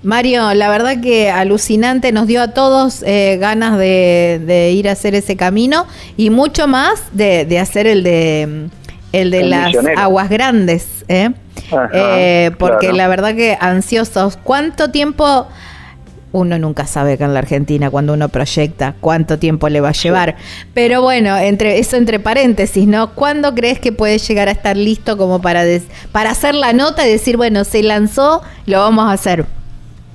Mario, 0.03 0.53
la 0.56 0.68
verdad 0.70 0.99
que 1.02 1.30
alucinante, 1.30 2.12
nos 2.12 2.26
dio 2.26 2.41
a 2.41 2.53
todos 2.56 3.03
eh, 3.03 3.38
ganas 3.40 3.78
de, 3.78 4.41
de 4.44 4.72
ir 4.72 4.90
a 4.90 4.94
hacer 4.94 5.14
ese 5.14 5.38
camino 5.38 5.86
y 6.18 6.32
mucho 6.32 6.68
más 6.68 7.03
de, 7.12 7.45
de 7.45 7.60
hacer 7.60 7.86
el 7.86 8.02
de 8.03 8.68
el 9.12 9.30
de 9.30 9.41
El 9.41 9.49
las 9.52 9.68
misionero. 9.68 9.99
aguas 9.99 10.30
grandes, 10.30 11.03
¿eh? 11.10 11.30
Ajá, 11.72 11.90
Eh, 11.94 12.52
porque 12.58 12.88
claro. 12.88 12.95
la 12.98 13.08
verdad 13.10 13.36
que 13.36 13.58
ansiosos. 13.60 14.38
¿Cuánto 14.38 14.90
tiempo? 14.90 15.48
Uno 16.34 16.58
nunca 16.58 16.86
sabe 16.88 17.14
acá 17.14 17.26
en 17.26 17.34
la 17.34 17.40
Argentina 17.40 17.90
cuando 17.90 18.14
uno 18.14 18.30
proyecta 18.30 18.95
cuánto 19.02 19.38
tiempo 19.38 19.68
le 19.68 19.82
va 19.82 19.90
a 19.90 19.94
llevar. 19.94 20.38
Pero 20.74 21.02
bueno, 21.02 21.36
entre 21.38 21.78
eso 21.80 21.98
entre 21.98 22.20
paréntesis, 22.20 22.88
¿no? 22.88 23.14
¿Cuándo 23.16 23.53
crees 23.53 23.80
que 23.80 23.91
puede 23.91 24.18
llegar 24.18 24.48
a 24.48 24.52
estar 24.52 24.78
listo 24.78 25.18
como 25.18 25.41
para 25.41 25.64
des- 25.66 25.88
para 26.14 26.30
hacer 26.32 26.56
la 26.56 26.72
nota 26.72 27.06
y 27.06 27.12
decir, 27.12 27.36
bueno, 27.36 27.66
se 27.66 27.84
lanzó, 27.84 28.41
lo 28.66 28.80
vamos 28.80 29.06
a 29.06 29.12
hacer? 29.12 29.45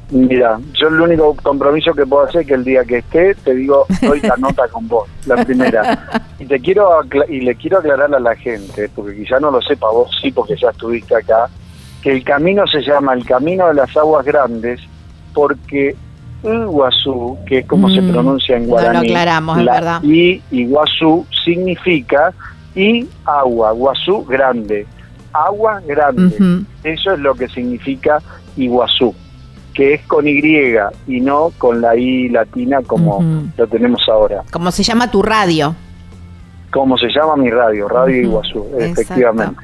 Mira, 0.08 0.58
yo 0.74 0.86
el 0.88 1.00
único 1.00 1.34
compromiso 1.42 1.92
que 1.92 2.06
puedo 2.06 2.24
hacer 2.24 2.42
es 2.42 2.46
que 2.46 2.54
el 2.54 2.62
día 2.64 2.84
que 2.84 2.98
esté 2.98 3.34
te 3.34 3.54
digo, 3.54 3.86
doy 4.02 4.20
la 4.20 4.36
nota 4.38 4.68
con 4.68 4.86
vos, 4.86 5.08
la 5.26 5.44
primera. 5.44 6.08
Y 6.38 6.46
te 6.46 6.60
quiero 6.60 6.88
y 7.28 7.40
le 7.40 7.56
quiero 7.56 7.78
aclarar 7.78 8.14
a 8.14 8.20
la 8.20 8.36
gente, 8.36 8.88
porque 8.94 9.16
quizá 9.16 9.40
no 9.40 9.50
lo 9.50 9.60
sepa 9.60 9.90
vos, 9.90 10.08
sí, 10.22 10.30
porque 10.30 10.54
ya 10.56 10.70
estuviste 10.70 11.14
acá, 11.16 11.48
que 12.02 12.12
el 12.12 12.22
camino 12.22 12.66
se 12.68 12.82
llama 12.82 13.14
el 13.14 13.24
Camino 13.26 13.66
de 13.66 13.74
las 13.74 13.96
Aguas 13.96 14.24
Grandes 14.24 14.80
porque 15.34 15.96
Iguazú, 16.54 17.38
que 17.46 17.58
es 17.58 17.66
como 17.66 17.88
se 17.90 18.00
Mm, 18.00 18.10
pronuncia 18.10 18.56
en 18.56 18.62
no 18.62 18.68
lo 18.68 18.72
guaraní, 18.82 19.08
aclaramos, 19.08 19.58
es 19.58 19.64
la 19.64 19.72
verdad. 19.72 20.02
I 20.04 20.42
Iguazú 20.50 21.26
significa 21.44 22.32
y 22.74 23.06
agua, 23.24 23.72
Guazú 23.72 24.24
grande, 24.24 24.86
agua 25.32 25.80
grande. 25.86 26.64
Eso 26.84 27.12
es 27.12 27.18
lo 27.18 27.34
que 27.34 27.48
significa 27.48 28.20
Iguazú, 28.56 29.14
que 29.74 29.94
es 29.94 30.02
con 30.06 30.26
Y 30.26 30.40
y 31.06 31.20
no 31.20 31.50
con 31.58 31.80
la 31.80 31.96
I 31.96 32.28
latina 32.28 32.82
como 32.86 33.22
lo 33.56 33.66
tenemos 33.66 34.02
ahora. 34.08 34.42
Como 34.50 34.70
se 34.70 34.82
llama 34.82 35.10
tu 35.10 35.22
radio. 35.22 35.74
Como 36.70 36.98
se 36.98 37.08
llama 37.08 37.36
mi 37.36 37.50
radio, 37.50 37.88
Radio. 37.88 38.22
Iguazú, 38.22 38.66
Exacto. 38.78 39.54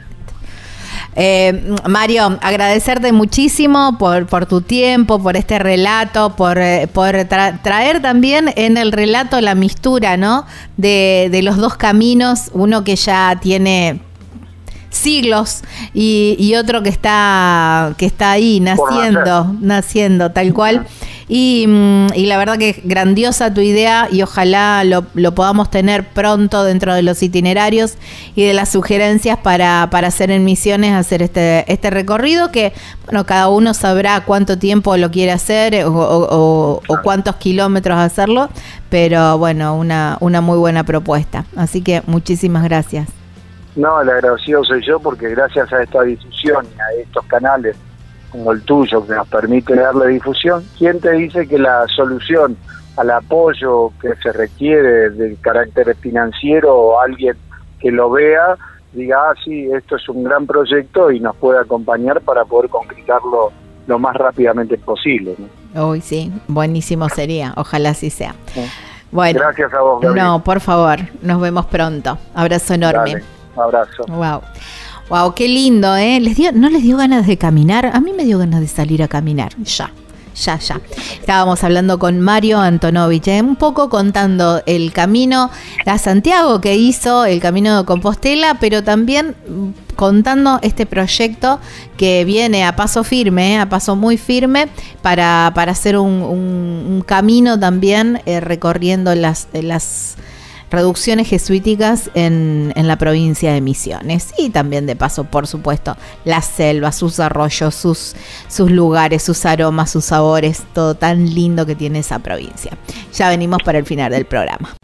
Eh, 1.14 1.74
Mario, 1.86 2.38
agradecerte 2.40 3.12
muchísimo 3.12 3.98
por, 3.98 4.26
por 4.26 4.46
tu 4.46 4.62
tiempo, 4.62 5.22
por 5.22 5.36
este 5.36 5.58
relato, 5.58 6.34
por, 6.36 6.58
eh, 6.58 6.88
traer 7.62 8.00
también 8.00 8.52
en 8.56 8.78
el 8.78 8.92
relato 8.92 9.40
la 9.40 9.54
mistura, 9.54 10.16
¿no? 10.16 10.46
De, 10.76 11.28
de 11.30 11.42
los 11.42 11.58
dos 11.58 11.76
caminos, 11.76 12.50
uno 12.54 12.82
que 12.82 12.96
ya 12.96 13.38
tiene 13.40 14.00
siglos 14.92 15.62
y, 15.94 16.54
otro 16.54 16.82
que 16.82 16.90
está 16.90 17.94
que 17.96 18.04
está 18.04 18.32
ahí 18.32 18.60
naciendo 18.60 19.56
naciendo 19.60 20.32
tal 20.32 20.52
cual 20.52 20.86
mm, 21.28 22.14
y, 22.14 22.26
la 22.26 22.38
verdad 22.38 22.58
que 22.58 22.80
grandiosa 22.84 23.52
tu 23.52 23.60
idea 23.60 24.08
y 24.10 24.22
ojalá 24.22 24.84
lo, 24.84 25.02
podamos 25.34 25.70
tener 25.70 26.08
pronto 26.08 26.64
dentro 26.64 26.94
de 26.94 27.02
los 27.02 27.22
itinerarios 27.22 27.94
y 28.34 28.44
de 28.44 28.54
las 28.54 28.70
sugerencias 28.70 29.38
para, 29.38 29.88
para 29.90 30.08
hacer 30.08 30.30
en 30.30 30.44
misiones 30.44 30.94
hacer 30.94 31.22
este 31.22 31.70
este 31.72 31.90
recorrido 31.90 32.50
que 32.50 32.72
bueno 33.04 33.24
cada 33.24 33.48
uno 33.48 33.74
sabrá 33.74 34.22
cuánto 34.24 34.58
tiempo 34.58 34.96
lo 34.96 35.10
quiere 35.10 35.32
hacer 35.32 35.84
o, 35.84 36.80
o 36.86 36.98
cuántos 37.02 37.36
kilómetros 37.36 37.98
hacerlo 37.98 38.48
pero 38.90 39.38
bueno 39.38 39.74
una 39.74 40.18
una 40.20 40.40
muy 40.40 40.58
buena 40.58 40.84
propuesta. 40.84 41.44
Así 41.56 41.82
que 41.82 42.02
muchísimas 42.06 42.62
gracias. 42.64 43.08
No, 43.74 44.00
el 44.02 44.10
agradecido 44.10 44.62
soy 44.64 44.84
yo 44.86 45.00
porque 45.00 45.30
gracias 45.30 45.72
a 45.72 45.82
esta 45.82 46.02
difusión 46.02 46.66
y 46.66 46.80
a 46.80 47.02
estos 47.02 47.24
canales 47.26 47.76
como 48.32 48.52
el 48.52 48.62
tuyo 48.62 49.06
que 49.06 49.14
nos 49.14 49.28
permite 49.28 49.76
darle 49.76 50.08
difusión, 50.08 50.64
¿quién 50.78 50.98
te 51.00 51.12
dice 51.12 51.46
que 51.46 51.58
la 51.58 51.86
solución 51.88 52.56
al 52.96 53.10
apoyo 53.10 53.92
que 54.00 54.14
se 54.16 54.32
requiere 54.32 55.10
del 55.10 55.38
carácter 55.40 55.94
financiero 55.96 56.74
o 56.74 57.00
alguien 57.00 57.36
que 57.78 57.90
lo 57.90 58.10
vea 58.10 58.56
diga, 58.92 59.30
ah, 59.30 59.34
sí, 59.42 59.68
esto 59.72 59.96
es 59.96 60.08
un 60.08 60.24
gran 60.24 60.46
proyecto 60.46 61.10
y 61.10 61.20
nos 61.20 61.36
puede 61.36 61.58
acompañar 61.58 62.20
para 62.20 62.44
poder 62.44 62.68
concretarlo 62.70 63.52
lo 63.86 63.98
más 63.98 64.14
rápidamente 64.16 64.76
posible. 64.78 65.34
Uy, 65.74 66.00
sí, 66.00 66.32
buenísimo 66.48 67.08
sería, 67.08 67.54
ojalá 67.56 67.90
así 67.90 68.10
sea. 68.10 68.34
Bueno, 69.10 69.40
gracias 69.40 69.72
a 69.72 69.80
vos. 69.80 70.02
No, 70.14 70.42
por 70.44 70.60
favor, 70.60 70.98
nos 71.22 71.40
vemos 71.40 71.66
pronto. 71.66 72.18
Abrazo 72.34 72.74
enorme. 72.74 73.22
Un 73.56 73.62
abrazo. 73.62 74.04
Wow. 74.08 74.42
Wow, 75.08 75.34
qué 75.34 75.48
lindo, 75.48 75.94
¿eh? 75.96 76.20
¿Les 76.20 76.36
dio, 76.36 76.52
¿No 76.52 76.70
les 76.70 76.82
dio 76.82 76.96
ganas 76.96 77.26
de 77.26 77.36
caminar? 77.36 77.86
A 77.86 78.00
mí 78.00 78.12
me 78.16 78.24
dio 78.24 78.38
ganas 78.38 78.60
de 78.60 78.68
salir 78.68 79.02
a 79.02 79.08
caminar. 79.08 79.52
Ya, 79.62 79.90
ya, 80.34 80.58
ya. 80.58 80.80
Estábamos 81.20 81.62
hablando 81.64 81.98
con 81.98 82.20
Mario 82.20 82.58
Antonovich, 82.60 83.28
¿eh? 83.28 83.42
un 83.42 83.56
poco 83.56 83.90
contando 83.90 84.62
el 84.64 84.92
camino 84.92 85.50
a 85.84 85.98
Santiago 85.98 86.60
que 86.60 86.76
hizo, 86.76 87.24
el 87.24 87.40
camino 87.40 87.78
de 87.78 87.84
Compostela, 87.84 88.58
pero 88.58 88.82
también 88.82 89.36
contando 89.96 90.58
este 90.62 90.86
proyecto 90.86 91.60
que 91.96 92.24
viene 92.24 92.64
a 92.64 92.76
paso 92.76 93.04
firme, 93.04 93.54
¿eh? 93.54 93.58
a 93.58 93.68
paso 93.68 93.96
muy 93.96 94.16
firme, 94.16 94.68
para, 95.02 95.48
hacer 95.48 95.98
un, 95.98 97.04
camino 97.06 97.58
también 97.58 98.22
eh, 98.24 98.40
recorriendo 98.40 99.14
las, 99.14 99.48
las 99.52 100.16
reducciones 100.72 101.28
jesuíticas 101.28 102.10
en, 102.14 102.72
en, 102.74 102.88
la 102.88 102.96
provincia 102.96 103.52
de 103.52 103.60
Misiones. 103.60 104.34
Y 104.36 104.50
también 104.50 104.86
de 104.86 104.96
paso, 104.96 105.24
por 105.24 105.46
supuesto, 105.46 105.96
la 106.24 106.42
selva, 106.42 106.90
sus 106.90 107.20
arroyos, 107.20 107.74
sus, 107.74 108.16
sus 108.48 108.70
lugares, 108.70 109.22
sus 109.22 109.44
aromas, 109.44 109.90
sus 109.90 110.06
sabores, 110.06 110.62
todo 110.74 110.94
tan 110.94 111.32
lindo 111.34 111.64
que 111.66 111.76
tiene 111.76 112.00
esa 112.00 112.18
provincia. 112.18 112.76
Ya 113.14 113.28
venimos 113.28 113.62
para 113.62 113.78
el 113.78 113.86
final 113.86 114.10
del 114.10 114.24
programa. 114.24 114.74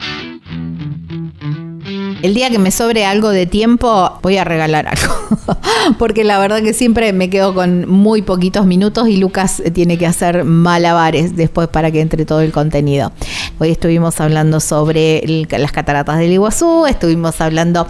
El 2.20 2.34
día 2.34 2.50
que 2.50 2.58
me 2.58 2.72
sobre 2.72 3.04
algo 3.04 3.30
de 3.30 3.46
tiempo, 3.46 4.18
voy 4.22 4.38
a 4.38 4.44
regalar 4.44 4.88
algo. 4.88 5.14
Porque 5.98 6.24
la 6.24 6.40
verdad 6.40 6.60
que 6.62 6.72
siempre 6.72 7.12
me 7.12 7.30
quedo 7.30 7.54
con 7.54 7.88
muy 7.88 8.22
poquitos 8.22 8.66
minutos 8.66 9.08
y 9.08 9.18
Lucas 9.18 9.62
tiene 9.72 9.98
que 9.98 10.06
hacer 10.06 10.42
malabares 10.42 11.36
después 11.36 11.68
para 11.68 11.92
que 11.92 12.00
entre 12.00 12.24
todo 12.24 12.40
el 12.40 12.50
contenido. 12.50 13.12
Hoy 13.60 13.70
estuvimos 13.70 14.20
hablando 14.20 14.58
sobre 14.58 15.22
las 15.48 15.72
cataratas 15.72 16.18
del 16.18 16.32
Iguazú, 16.32 16.86
estuvimos 16.86 17.40
hablando 17.40 17.86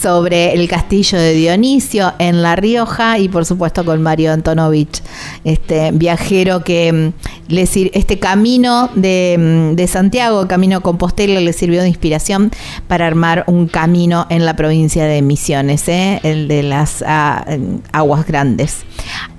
sobre 0.00 0.54
el 0.54 0.68
castillo 0.68 1.18
de 1.18 1.34
Dionisio 1.34 2.12
en 2.18 2.42
La 2.42 2.56
Rioja 2.56 3.18
y 3.18 3.28
por 3.28 3.44
supuesto 3.44 3.84
con 3.84 4.02
Mario 4.02 4.32
Antonovich, 4.32 5.02
este 5.44 5.90
viajero 5.92 6.64
que 6.64 6.92
mm, 6.92 7.52
le 7.52 7.62
este 7.62 8.18
camino 8.18 8.90
de, 8.94 9.72
mm, 9.72 9.76
de 9.76 9.86
Santiago, 9.86 10.48
camino 10.48 10.80
Compostela, 10.80 11.40
le 11.40 11.52
sirvió 11.52 11.82
de 11.82 11.88
inspiración 11.88 12.50
para 12.88 13.06
armar 13.06 13.44
un 13.46 13.59
camino 13.66 14.26
en 14.30 14.44
la 14.44 14.54
provincia 14.56 15.04
de 15.04 15.22
Misiones, 15.22 15.88
¿eh? 15.88 16.20
el 16.22 16.48
de 16.48 16.62
las 16.62 17.04
ah, 17.06 17.44
aguas 17.92 18.26
grandes. 18.26 18.82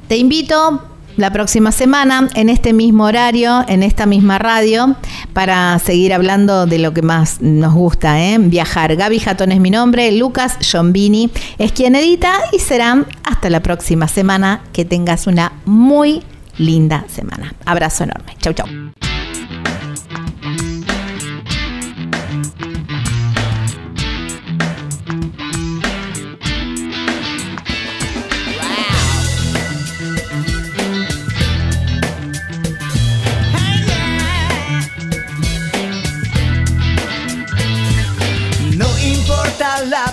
Te 0.07 0.17
invito 0.17 0.81
la 1.17 1.31
próxima 1.31 1.71
semana 1.71 2.29
en 2.35 2.49
este 2.49 2.73
mismo 2.73 3.05
horario, 3.05 3.63
en 3.67 3.83
esta 3.83 4.05
misma 4.05 4.39
radio, 4.39 4.95
para 5.33 5.77
seguir 5.79 6.13
hablando 6.13 6.65
de 6.65 6.79
lo 6.79 6.93
que 6.93 7.01
más 7.01 7.41
nos 7.41 7.73
gusta, 7.73 8.21
¿eh? 8.21 8.37
viajar. 8.39 8.95
Gaby 8.95 9.19
Jatón 9.19 9.51
es 9.51 9.59
mi 9.59 9.69
nombre, 9.69 10.11
Lucas 10.11 10.57
Giombini 10.59 11.29
es 11.57 11.71
quien 11.71 11.95
edita 11.95 12.33
y 12.51 12.59
será 12.59 13.05
hasta 13.23 13.49
la 13.49 13.61
próxima 13.61 14.07
semana. 14.07 14.61
Que 14.73 14.85
tengas 14.85 15.27
una 15.27 15.51
muy 15.65 16.23
linda 16.57 17.05
semana. 17.07 17.53
Abrazo 17.65 18.05
enorme. 18.05 18.35
Chau, 18.39 18.53
chau. 18.53 18.67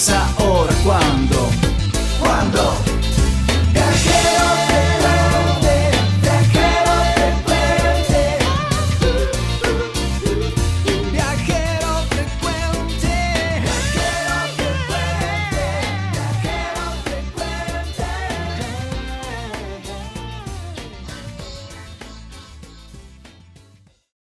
esa 0.00 0.39